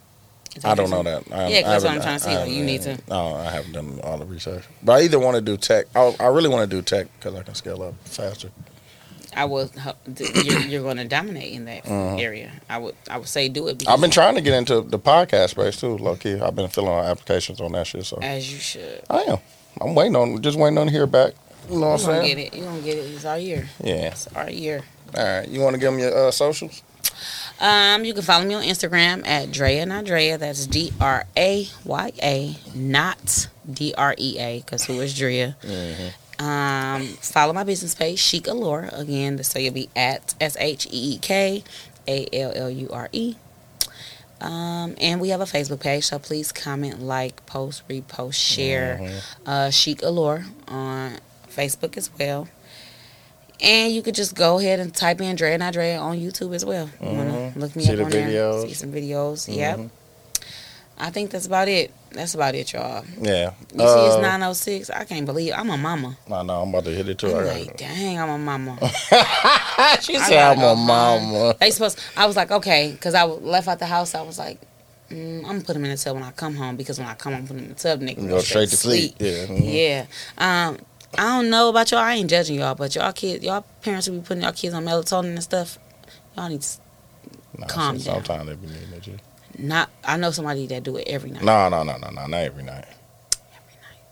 I 0.64 0.76
don't 0.76 0.90
know 0.90 1.04
that. 1.04 1.24
I, 1.32 1.48
Yeah, 1.50 1.62
that's 1.64 1.84
what 1.84 1.94
I'm 1.94 2.02
trying 2.02 2.20
to 2.20 2.24
say, 2.24 2.36
I 2.36 2.46
you 2.46 2.64
need 2.64 2.82
to- 2.84 2.98
No, 3.10 3.36
I 3.36 3.52
haven't 3.52 3.74
done 3.74 4.00
all 4.04 4.18
the 4.18 4.26
research. 4.26 4.64
But 4.82 4.94
I 4.94 5.02
either 5.04 5.20
want 5.20 5.36
to 5.36 5.42
do 5.42 5.58
tech. 5.58 5.86
I, 5.96 6.16
I 6.20 6.28
really 6.28 6.50
want 6.50 6.70
to 6.70 6.76
do 6.76 6.82
tech 6.82 7.08
because 7.20 7.36
I 7.36 7.44
can 7.44 7.54
scale 7.56 7.82
up 7.84 7.94
faster. 8.06 8.50
I 9.46 9.80
help- 9.80 9.98
You're, 10.44 10.60
you're 10.62 10.82
going 10.84 10.98
to 10.98 11.06
dominate 11.06 11.54
in 11.54 11.66
that 11.66 11.84
Mhm. 11.86 12.20
area. 12.22 12.52
I 12.70 12.78
would. 12.80 12.96
I 13.10 13.18
would 13.18 13.28
say 13.28 13.50
do 13.50 13.68
it. 13.68 13.88
I've 13.88 14.02
been 14.02 14.12
trying 14.12 14.36
to 14.36 14.42
get 14.42 14.54
into 14.54 14.82
the 14.82 15.00
podcast 15.00 15.50
space 15.52 15.78
too, 15.80 15.98
low 15.98 16.16
key. 16.16 16.40
I've 16.40 16.56
been 16.56 16.68
filling 16.70 16.90
out 16.92 17.06
applications 17.06 17.62
on 17.62 17.72
that 17.74 17.88
shit. 17.88 18.06
So 18.06 18.18
as 18.22 18.52
you 18.52 18.60
should. 18.60 19.02
I 19.10 19.22
am. 19.24 19.38
I'm 19.80 19.94
waiting 19.96 20.16
on, 20.16 20.42
just 20.42 20.58
waiting 20.58 20.78
on 20.78 20.88
to 20.88 20.92
hear 20.92 21.06
back. 21.08 21.34
You 21.70 21.76
know 21.80 21.90
what 21.90 22.00
I'm 22.02 22.06
saying? 22.24 22.36
get 22.36 22.38
it. 22.48 22.54
You're 22.58 22.66
gonna 22.66 22.82
get 22.82 22.98
it. 22.98 23.02
It's 23.14 23.26
our 23.26 23.38
year. 23.38 23.70
Yeah. 23.84 24.08
It's 24.12 24.28
our 24.36 24.50
year. 24.50 24.84
All 25.16 25.24
right. 25.24 25.48
You 25.48 25.62
want 25.62 25.76
to 25.76 25.80
give 25.80 25.92
them 25.92 26.00
your 26.00 26.28
uh, 26.28 26.32
socials? 26.32 26.82
Um, 27.60 28.06
you 28.06 28.14
can 28.14 28.22
follow 28.24 28.46
me 28.46 28.54
on 28.54 28.64
Instagram 28.64 29.26
at 29.28 29.50
Draya 29.50 29.88
not 29.88 30.06
Drea. 30.06 30.38
That's 30.38 30.66
D 30.68 30.94
R 31.02 31.26
A 31.36 31.68
Y 31.86 32.12
A, 32.22 32.56
not 32.76 33.48
D 33.72 33.94
R 33.98 34.14
E 34.18 34.38
A, 34.40 34.60
because 34.60 34.86
who 34.86 35.00
is 35.02 35.18
Drea? 35.18 35.56
Um, 36.40 37.08
follow 37.22 37.54
my 37.54 37.64
business 37.64 37.96
page, 37.96 38.20
Sheek 38.20 38.48
Allure. 38.48 38.90
Again, 38.94 39.42
so 39.44 39.60
you'll 39.60 39.74
be 39.74 39.90
at 39.96 40.36
S 40.40 40.56
H 40.60 40.86
E 40.88 41.16
E 41.16 41.18
K 41.20 41.64
A 42.08 42.28
L 42.34 42.52
L 42.56 42.70
U 42.70 42.90
R 42.92 43.10
E. 43.12 43.36
Um, 44.40 44.96
and 45.02 45.20
we 45.20 45.30
have 45.30 45.42
a 45.42 45.46
Facebook 45.46 45.80
page, 45.80 46.06
so 46.06 46.20
please 46.20 46.52
comment, 46.52 47.02
like, 47.02 47.44
post, 47.48 47.88
repost, 47.88 48.36
share. 48.36 49.22
Uh, 49.48 49.72
Sheek 49.72 50.04
Allure 50.04 50.46
on 50.68 51.18
Facebook 51.50 51.98
as 51.98 52.12
well. 52.20 52.48
And 53.60 53.92
you 53.92 54.04
could 54.04 54.14
just 54.14 54.36
go 54.36 54.60
ahead 54.60 54.80
and 54.80 54.94
type 54.94 55.20
in 55.20 55.36
Dre 55.36 55.54
and 55.54 55.64
I 55.64 55.72
Dre 55.72 55.96
on 55.96 56.18
YouTube 56.20 56.54
as 56.54 56.64
well. 56.64 56.88
You 57.02 57.08
wanna 57.08 57.54
look 57.56 57.76
me 57.76 57.84
Mm-hmm. 57.88 57.96
See 57.96 58.00
up 58.00 58.06
on 58.06 58.12
there, 58.12 58.28
videos. 58.30 58.68
see 58.68 58.74
some 58.76 58.92
videos. 58.92 59.56
Yep. 59.56 59.90
I 61.00 61.12
think 61.12 61.30
that's 61.32 61.46
about 61.46 61.68
it. 61.68 61.92
That's 62.12 62.34
about 62.34 62.56
it, 62.56 62.74
y'all. 62.74 63.04
Yeah. 63.22 63.52
You 63.74 63.88
see, 63.88 64.06
it's 64.08 64.16
Uh, 64.16 64.22
906. 64.22 64.90
I 64.90 65.04
can't 65.04 65.26
believe 65.26 65.54
I'm 65.56 65.70
a 65.70 65.78
mama. 65.78 66.18
No, 66.28 66.42
no, 66.42 66.62
I'm 66.64 66.70
about 66.70 66.86
to 66.86 66.92
hit 66.92 67.08
it 67.08 67.20
too. 67.20 67.36
I'm 67.36 67.46
like, 67.46 67.78
dang, 67.78 68.20
I'm 68.20 68.30
a 68.30 68.38
mama. 68.38 68.78
she 70.02 70.18
said 70.18 70.58
I'm 70.58 70.60
a 70.64 70.76
mama. 70.76 71.56
They 71.60 71.70
supposed. 71.72 72.00
I 72.16 72.26
was 72.26 72.36
like, 72.36 72.50
okay, 72.52 72.92
because 72.94 73.14
I 73.14 73.24
left 73.24 73.68
out 73.68 73.78
the 73.80 73.86
house. 73.86 74.16
I 74.16 74.22
was 74.24 74.40
like, 74.40 74.60
mm, 75.12 75.38
I'm 75.40 75.44
gonna 75.44 75.62
put 75.62 75.76
him 75.76 75.86
in 75.86 75.92
the 75.92 75.98
tub 75.98 76.16
when 76.16 76.24
I 76.24 76.32
come 76.32 76.56
home 76.56 76.76
because 76.78 76.98
when 76.98 77.08
I 77.08 77.14
come 77.14 77.34
home, 77.34 77.46
put 77.48 77.58
him 77.58 77.64
in 77.66 77.70
the 77.70 77.76
tub, 77.76 78.02
nigga, 78.02 78.28
go 78.28 78.40
straight 78.40 78.70
to 78.70 78.78
sleep. 78.78 79.16
Yeah. 79.20 79.46
mhm. 79.46 79.62
Yeah. 79.64 80.06
Um, 80.38 80.80
I 81.18 81.24
don't 81.38 81.50
know 81.52 81.70
about 81.70 81.92
y'all. 81.92 82.00
I 82.00 82.16
ain't 82.16 82.30
judging 82.30 82.58
y'all, 82.60 82.74
but 82.76 82.96
y'all 82.96 83.14
kids, 83.14 83.44
y'all 83.44 83.66
parents 83.84 84.10
will 84.10 84.18
be 84.20 84.26
putting 84.26 84.44
y'all 84.44 84.52
kids 84.54 84.74
on 84.74 84.84
melatonin 84.84 85.34
and 85.36 85.44
stuff. 85.44 85.78
Y'all 86.36 86.50
need 86.50 86.62
to 86.62 86.78
Nah, 87.58 87.66
Calm 87.68 87.98
down. 87.98 88.24
Sometimes 88.24 88.48
they 88.50 88.56
be 88.56 88.68
needing 88.68 88.94
it. 89.16 89.20
Not. 89.58 89.90
I 90.04 90.18
know 90.18 90.32
somebody 90.32 90.68
that 90.68 90.84
do 90.84 90.98
it 90.98 91.08
every 91.08 91.32
night. 91.32 91.44
No, 91.44 91.70
no, 91.70 91.84
no, 91.84 91.98
no, 91.98 92.10
no, 92.10 92.26
not 92.28 92.38
every 92.42 92.64
night. 92.64 92.86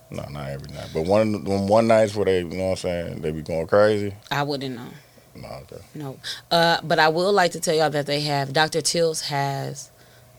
No, 0.09 0.23
not 0.29 0.49
every 0.49 0.71
night. 0.71 0.89
But 0.93 1.03
one 1.03 1.43
when 1.43 1.67
one 1.67 1.87
nights 1.87 2.15
where 2.15 2.25
they, 2.25 2.39
you 2.39 2.45
know 2.45 2.65
what 2.65 2.69
I'm 2.71 2.75
saying, 2.77 3.21
they 3.21 3.31
be 3.31 3.41
going 3.41 3.67
crazy. 3.67 4.13
I 4.31 4.43
wouldn't 4.43 4.75
know. 4.75 4.87
No, 5.35 5.47
okay. 5.63 5.81
No. 5.93 6.17
Uh, 6.49 6.79
but 6.83 6.99
I 6.99 7.09
will 7.09 7.33
like 7.33 7.51
to 7.51 7.59
tell 7.59 7.75
y'all 7.75 7.89
that 7.89 8.05
they 8.05 8.21
have 8.21 8.53
Dr. 8.53 8.81
Teal's 8.81 9.21
has 9.21 9.91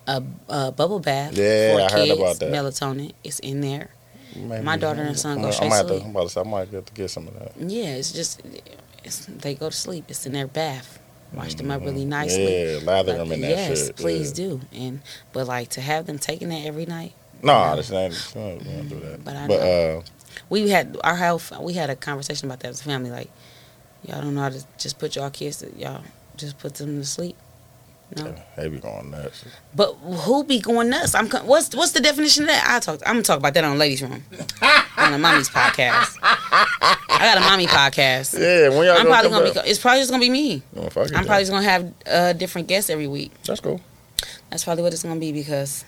a, 0.06 0.22
a 0.48 0.72
bubble 0.72 1.00
bath 1.00 1.36
Yeah, 1.36 1.74
for 1.74 1.80
I 1.82 1.98
heard 2.00 2.10
about 2.10 2.38
that. 2.38 2.52
Melatonin 2.52 3.12
is 3.22 3.38
in 3.40 3.60
there. 3.60 3.90
Maybe- 4.34 4.64
My 4.64 4.76
daughter 4.76 5.02
and 5.02 5.18
son 5.18 5.42
go 5.42 5.48
I 5.48 5.50
straight 5.50 5.68
might 5.68 5.74
to 5.74 5.76
have 5.78 5.86
to, 5.88 5.92
sleep. 5.94 6.04
I'm 6.04 6.10
about 6.10 6.22
to 6.22 6.28
say, 6.30 6.40
I 6.40 6.44
might 6.44 6.68
have 6.68 6.84
to 6.86 6.92
get 6.94 7.10
some 7.10 7.28
of 7.28 7.34
that. 7.38 7.52
Yeah, 7.58 7.86
it's 7.96 8.12
just 8.12 8.40
it's, 9.04 9.26
they 9.26 9.54
go 9.54 9.68
to 9.70 9.76
sleep. 9.76 10.04
It's 10.08 10.24
in 10.26 10.32
their 10.32 10.46
bath. 10.46 10.98
Wash 11.32 11.54
them 11.54 11.70
up 11.70 11.82
really 11.82 12.04
nicely. 12.04 12.44
Mm-hmm. 12.46 12.84
Yeah, 12.86 12.90
lather 12.92 13.12
Like, 13.12 13.18
them 13.18 13.32
in 13.32 13.40
that 13.42 13.50
yes, 13.50 13.86
shit. 13.86 13.96
please 13.96 14.30
yeah. 14.38 14.46
do. 14.46 14.60
And 14.74 15.00
but 15.32 15.46
like 15.46 15.68
to 15.70 15.80
have 15.80 16.06
them 16.06 16.18
taking 16.18 16.48
that 16.48 16.64
every 16.64 16.86
night. 16.86 17.12
No, 17.42 17.76
this 17.76 17.90
ain't. 17.92 18.34
no, 18.34 18.58
We 18.58 18.64
don't 18.72 18.88
do 18.88 19.00
that. 19.00 19.24
But 19.24 19.36
I 19.36 19.46
But 19.46 19.60
know. 19.60 19.98
uh, 19.98 20.02
We 20.48 20.70
had 20.70 20.96
our 21.04 21.16
health. 21.16 21.52
We 21.60 21.74
had 21.74 21.90
a 21.90 21.96
conversation 21.96 22.48
about 22.48 22.60
that 22.60 22.68
as 22.68 22.80
a 22.80 22.84
family. 22.84 23.10
Like 23.10 23.30
y'all 24.04 24.22
don't 24.22 24.34
know 24.34 24.42
how 24.42 24.48
to 24.50 24.64
just 24.78 24.98
put 24.98 25.16
y'all 25.16 25.30
kids. 25.30 25.58
To, 25.58 25.70
y'all 25.78 26.02
just 26.36 26.58
put 26.58 26.74
them 26.76 26.98
to 27.00 27.04
sleep. 27.06 27.36
No. 28.16 28.34
they 28.56 28.68
be 28.68 28.78
going 28.78 29.10
nuts. 29.10 29.44
But 29.74 29.94
who 29.94 30.44
be 30.44 30.60
going 30.60 30.90
nuts? 30.90 31.14
I'm. 31.16 31.28
What's 31.28 31.74
what's 31.74 31.90
the 31.92 32.00
definition 32.00 32.44
of 32.44 32.48
that? 32.50 32.64
I 32.68 32.78
talk. 32.78 33.00
I'm 33.04 33.14
gonna 33.16 33.22
talk 33.24 33.38
about 33.38 33.52
that 33.54 33.64
on 33.64 33.78
ladies' 33.78 34.00
room 34.00 34.22
on 35.06 35.14
a 35.14 35.18
mommy's 35.18 35.48
podcast. 35.48 36.18
I 36.22 37.18
got 37.20 37.38
a 37.38 37.40
mommy 37.40 37.66
podcast. 37.66 38.38
Yeah, 38.38 38.70
when 38.70 38.86
y'all 38.86 38.96
I'm 38.96 39.06
gonna 39.06 39.30
probably 39.30 39.30
gonna 39.52 39.62
be. 39.62 39.70
It's 39.70 39.78
probably 39.78 40.00
just 40.00 40.10
gonna 40.10 40.20
be 40.20 40.30
me. 40.30 40.62
Oh, 40.76 40.88
fuck 40.90 41.14
I'm 41.14 41.24
probably 41.24 41.42
just 41.42 41.52
gonna 41.52 41.64
have 41.64 41.94
uh, 42.06 42.32
different 42.32 42.68
guests 42.68 42.90
every 42.90 43.06
week. 43.06 43.32
That's 43.44 43.60
cool. 43.60 43.80
That's 44.50 44.64
probably 44.64 44.82
what 44.82 44.92
it's 44.92 45.02
gonna 45.02 45.20
be 45.20 45.32
because. 45.32 45.84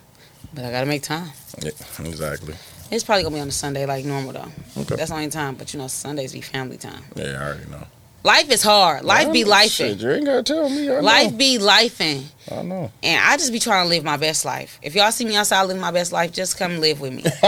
But 0.54 0.64
I 0.64 0.70
gotta 0.70 0.86
make 0.86 1.02
time. 1.02 1.30
Yeah, 1.62 1.70
exactly. 2.04 2.54
It's 2.90 3.04
probably 3.04 3.24
gonna 3.24 3.34
be 3.34 3.40
on 3.40 3.48
a 3.48 3.52
Sunday 3.52 3.84
like 3.86 4.04
normal 4.04 4.32
though. 4.32 4.48
Okay. 4.82 4.96
That's 4.96 5.10
the 5.10 5.16
only 5.16 5.28
time. 5.28 5.56
But 5.56 5.74
you 5.74 5.80
know 5.80 5.88
Sundays 5.88 6.32
be 6.32 6.40
family 6.40 6.76
time. 6.78 7.02
Yeah, 7.16 7.38
I 7.38 7.46
already 7.48 7.70
know. 7.70 7.86
Life 8.28 8.50
is 8.52 8.62
hard. 8.62 9.04
Life 9.04 9.32
be 9.32 9.42
I 9.42 9.46
know. 9.48 9.66
Shit, 9.68 9.96
lifing. 9.98 10.02
you 10.02 10.10
ain't 10.10 10.26
gotta 10.26 10.42
tell 10.42 10.68
me. 10.68 10.90
I 10.90 11.00
Life 11.00 11.32
know. 11.32 11.38
be 11.38 11.58
lifing. 11.58 12.24
I 12.52 12.60
know. 12.62 12.90
And 13.02 13.24
I 13.24 13.38
just 13.38 13.50
be 13.52 13.58
trying 13.58 13.84
to 13.86 13.88
live 13.88 14.04
my 14.04 14.18
best 14.18 14.44
life. 14.44 14.78
If 14.82 14.94
y'all 14.94 15.10
see 15.12 15.24
me 15.24 15.34
outside 15.36 15.62
living 15.62 15.80
my 15.80 15.92
best 15.92 16.12
life, 16.12 16.30
just 16.32 16.58
come 16.58 16.78
live 16.78 17.00
with 17.00 17.14
me. 17.14 17.22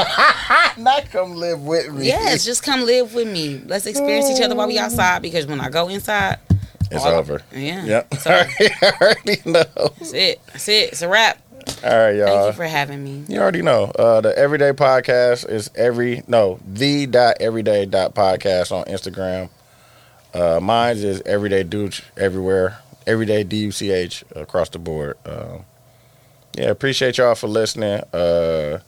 Not 0.79 1.11
come 1.11 1.35
live 1.35 1.61
with 1.61 1.93
me. 1.93 2.07
yes, 2.07 2.47
just 2.47 2.63
come 2.63 2.81
live 2.87 3.13
with 3.13 3.29
me. 3.31 3.61
Let's 3.67 3.85
experience 3.85 4.31
each 4.31 4.41
other 4.43 4.55
while 4.55 4.69
we 4.69 4.79
outside 4.79 5.21
because 5.21 5.47
when 5.47 5.61
I 5.61 5.69
go 5.69 5.89
inside, 5.89 6.39
it's 6.91 7.05
all- 7.05 7.13
over. 7.15 7.43
Yeah. 7.55 7.85
Yep. 7.85 8.15
Over. 8.27 8.49
I 8.59 8.93
already 9.03 9.37
know. 9.45 9.65
That's 9.99 10.15
it. 10.15 10.41
That's 10.47 10.69
it. 10.69 10.93
It's 10.93 11.03
a 11.03 11.09
wrap. 11.09 11.39
All 11.85 11.91
right, 11.91 12.13
y'all. 12.17 12.27
Thank 12.27 12.47
you 12.47 12.53
for 12.57 12.65
having 12.65 13.05
me. 13.05 13.25
You 13.29 13.39
already 13.41 13.61
know. 13.61 13.85
Uh, 13.85 14.23
the 14.23 14.37
Everyday 14.37 14.73
Podcast 14.73 15.47
is 15.49 15.71
every 15.75 16.23
no 16.27 16.59
the 16.67 17.07
dot 17.07 17.37
everyday 17.39 17.85
dot 17.85 18.15
podcast 18.15 18.73
on 18.73 18.85
Instagram. 18.87 19.51
Uh, 20.33 20.61
mine 20.61 20.97
is 20.97 21.21
Everyday 21.23 21.63
Duch 21.63 22.03
everywhere. 22.17 22.79
Everyday 23.07 23.45
D 23.45 23.57
U 23.59 23.73
C 23.73 23.91
H 23.91 24.25
across 24.37 24.69
the 24.69 24.79
board. 24.79 25.17
Um, 25.25 25.65
yeah, 26.57 26.71
appreciate 26.71 27.19
y'all 27.19 27.35
for 27.35 27.49
listening. 27.49 28.03
Uh, 28.13 28.81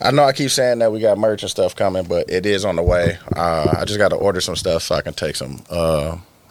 I 0.00 0.10
know 0.10 0.24
I 0.24 0.32
keep 0.32 0.50
saying 0.50 0.80
that 0.80 0.92
we 0.92 1.00
got 1.00 1.16
merch 1.16 1.42
and 1.42 1.50
stuff 1.50 1.74
coming, 1.74 2.04
but 2.04 2.28
it 2.28 2.44
is 2.44 2.64
on 2.64 2.76
the 2.76 2.82
way. 2.82 3.18
Uh, 3.34 3.76
I 3.78 3.84
just 3.86 3.98
got 3.98 4.08
to 4.08 4.16
order 4.16 4.40
some 4.40 4.56
stuff 4.56 4.82
so 4.82 4.94
I 4.94 5.02
can 5.02 5.14
take 5.14 5.36
some. 5.36 5.62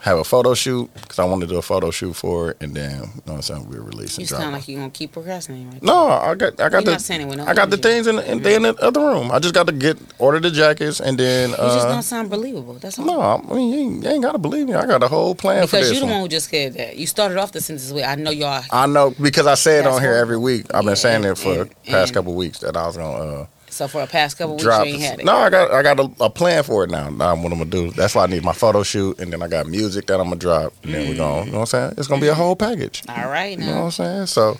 Uh, 0.06 0.10
have 0.10 0.18
a 0.18 0.24
photo 0.24 0.54
shoot 0.54 0.88
because 0.94 1.18
I 1.18 1.24
want 1.24 1.40
to 1.40 1.46
do 1.48 1.56
a 1.56 1.62
photo 1.62 1.90
shoot 1.90 2.14
for 2.14 2.50
it, 2.50 2.58
and 2.60 2.74
then 2.74 2.92
you 2.92 2.98
know 2.98 3.10
what 3.24 3.32
I'm 3.34 3.42
saying 3.42 3.68
we're 3.68 3.80
releasing. 3.82 4.22
You 4.22 4.26
sound 4.28 4.52
like 4.52 4.68
you're 4.68 4.78
gonna 4.78 4.90
keep 4.90 5.12
procrastinating. 5.12 5.70
Right 5.72 5.82
No, 5.82 6.06
I 6.08 6.34
got 6.34 6.52
I 6.60 6.68
got 6.68 6.72
You're 6.72 6.82
the 6.82 6.90
not 6.92 7.00
saying 7.02 7.22
it 7.22 7.24
with 7.26 7.38
no 7.38 7.44
I 7.46 7.54
got 7.54 7.70
the 7.70 7.76
things 7.76 8.06
in, 8.06 8.18
in, 8.20 8.42
they 8.42 8.54
in 8.54 8.62
the 8.62 8.74
other 8.76 9.00
room. 9.00 9.30
I 9.32 9.38
just 9.40 9.54
got 9.54 9.66
to 9.66 9.72
get 9.72 9.98
order 10.18 10.38
the 10.38 10.50
jackets 10.50 11.00
and 11.00 11.18
then 11.18 11.50
You 11.50 11.56
just 11.56 11.86
uh, 11.86 11.92
don't 11.92 12.02
sound 12.02 12.30
believable. 12.30 12.74
That's 12.74 12.98
all. 12.98 13.04
no, 13.04 13.20
I 13.20 13.54
mean 13.54 13.72
you 13.72 13.78
ain't, 13.80 14.04
you 14.04 14.10
ain't 14.10 14.22
gotta 14.22 14.38
believe 14.38 14.66
me. 14.68 14.74
I 14.74 14.86
got 14.86 15.02
a 15.02 15.08
whole 15.08 15.34
plan 15.34 15.66
for 15.66 15.76
because 15.76 15.92
you 15.92 16.00
the 16.00 16.06
one. 16.06 16.20
who 16.20 16.28
just 16.28 16.50
said 16.50 16.74
that. 16.74 16.96
You 16.96 17.06
started 17.06 17.38
off 17.38 17.50
the 17.52 17.60
sentence 17.60 17.90
with, 17.90 18.04
"I 18.04 18.14
know 18.14 18.30
y'all." 18.30 18.62
I 18.70 18.86
know 18.86 19.12
because 19.20 19.46
I 19.46 19.54
say 19.54 19.80
it 19.80 19.86
on 19.86 20.00
here 20.00 20.14
every 20.14 20.38
week. 20.38 20.66
I've 20.72 20.82
been 20.82 20.90
Yeah, 20.90 20.94
saying 20.94 21.24
and- 21.24 21.32
it 21.36 21.38
for 21.38 21.62
and- 21.62 21.82
past 21.84 22.10
and- 22.10 22.14
couple 22.14 22.34
weeks 22.34 22.60
that 22.60 22.76
I 22.76 22.86
was 22.86 22.96
gonna 22.96 23.24
uh, 23.42 23.46
So 23.76 23.88
for 23.88 24.00
the 24.00 24.06
past 24.06 24.38
couple 24.38 24.54
weeks, 24.54 24.64
drop. 24.64 24.86
you 24.86 24.94
ain't 24.94 25.02
had 25.02 25.20
it. 25.20 25.26
No, 25.26 25.36
I 25.36 25.50
got 25.50 25.70
I 25.70 25.82
got 25.82 26.00
a, 26.00 26.10
a 26.24 26.30
plan 26.30 26.62
for 26.62 26.84
it 26.84 26.90
now. 26.90 27.10
Now 27.10 27.36
what 27.36 27.52
I'm 27.52 27.58
gonna 27.58 27.66
do. 27.66 27.90
That's 27.90 28.14
why 28.14 28.24
I 28.24 28.26
need 28.26 28.42
my 28.42 28.54
photo 28.54 28.82
shoot 28.82 29.18
and 29.20 29.30
then 29.30 29.42
I 29.42 29.48
got 29.48 29.66
music 29.66 30.06
that 30.06 30.18
I'm 30.18 30.28
gonna 30.28 30.36
drop. 30.36 30.72
And 30.82 30.94
then 30.94 31.08
we're 31.10 31.16
gonna 31.16 31.44
you 31.44 31.52
know 31.52 31.58
what 31.58 31.74
I'm 31.74 31.90
saying. 31.90 31.94
It's 31.98 32.08
gonna 32.08 32.22
be 32.22 32.28
a 32.28 32.34
whole 32.34 32.56
package. 32.56 33.02
All 33.08 33.28
right 33.28 33.58
You 33.58 33.66
know 33.66 33.76
what. 33.76 33.84
I'm 33.84 33.90
saying? 33.90 34.26
So 34.26 34.58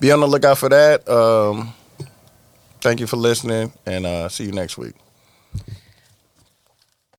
be 0.00 0.12
on 0.12 0.20
the 0.20 0.26
lookout 0.28 0.58
for 0.58 0.68
that. 0.68 1.08
Um, 1.08 1.72
thank 2.82 3.00
you 3.00 3.06
for 3.06 3.16
listening 3.16 3.72
and 3.86 4.04
uh, 4.04 4.28
see 4.28 4.44
you 4.44 4.52
next 4.52 4.76
week. 4.76 4.94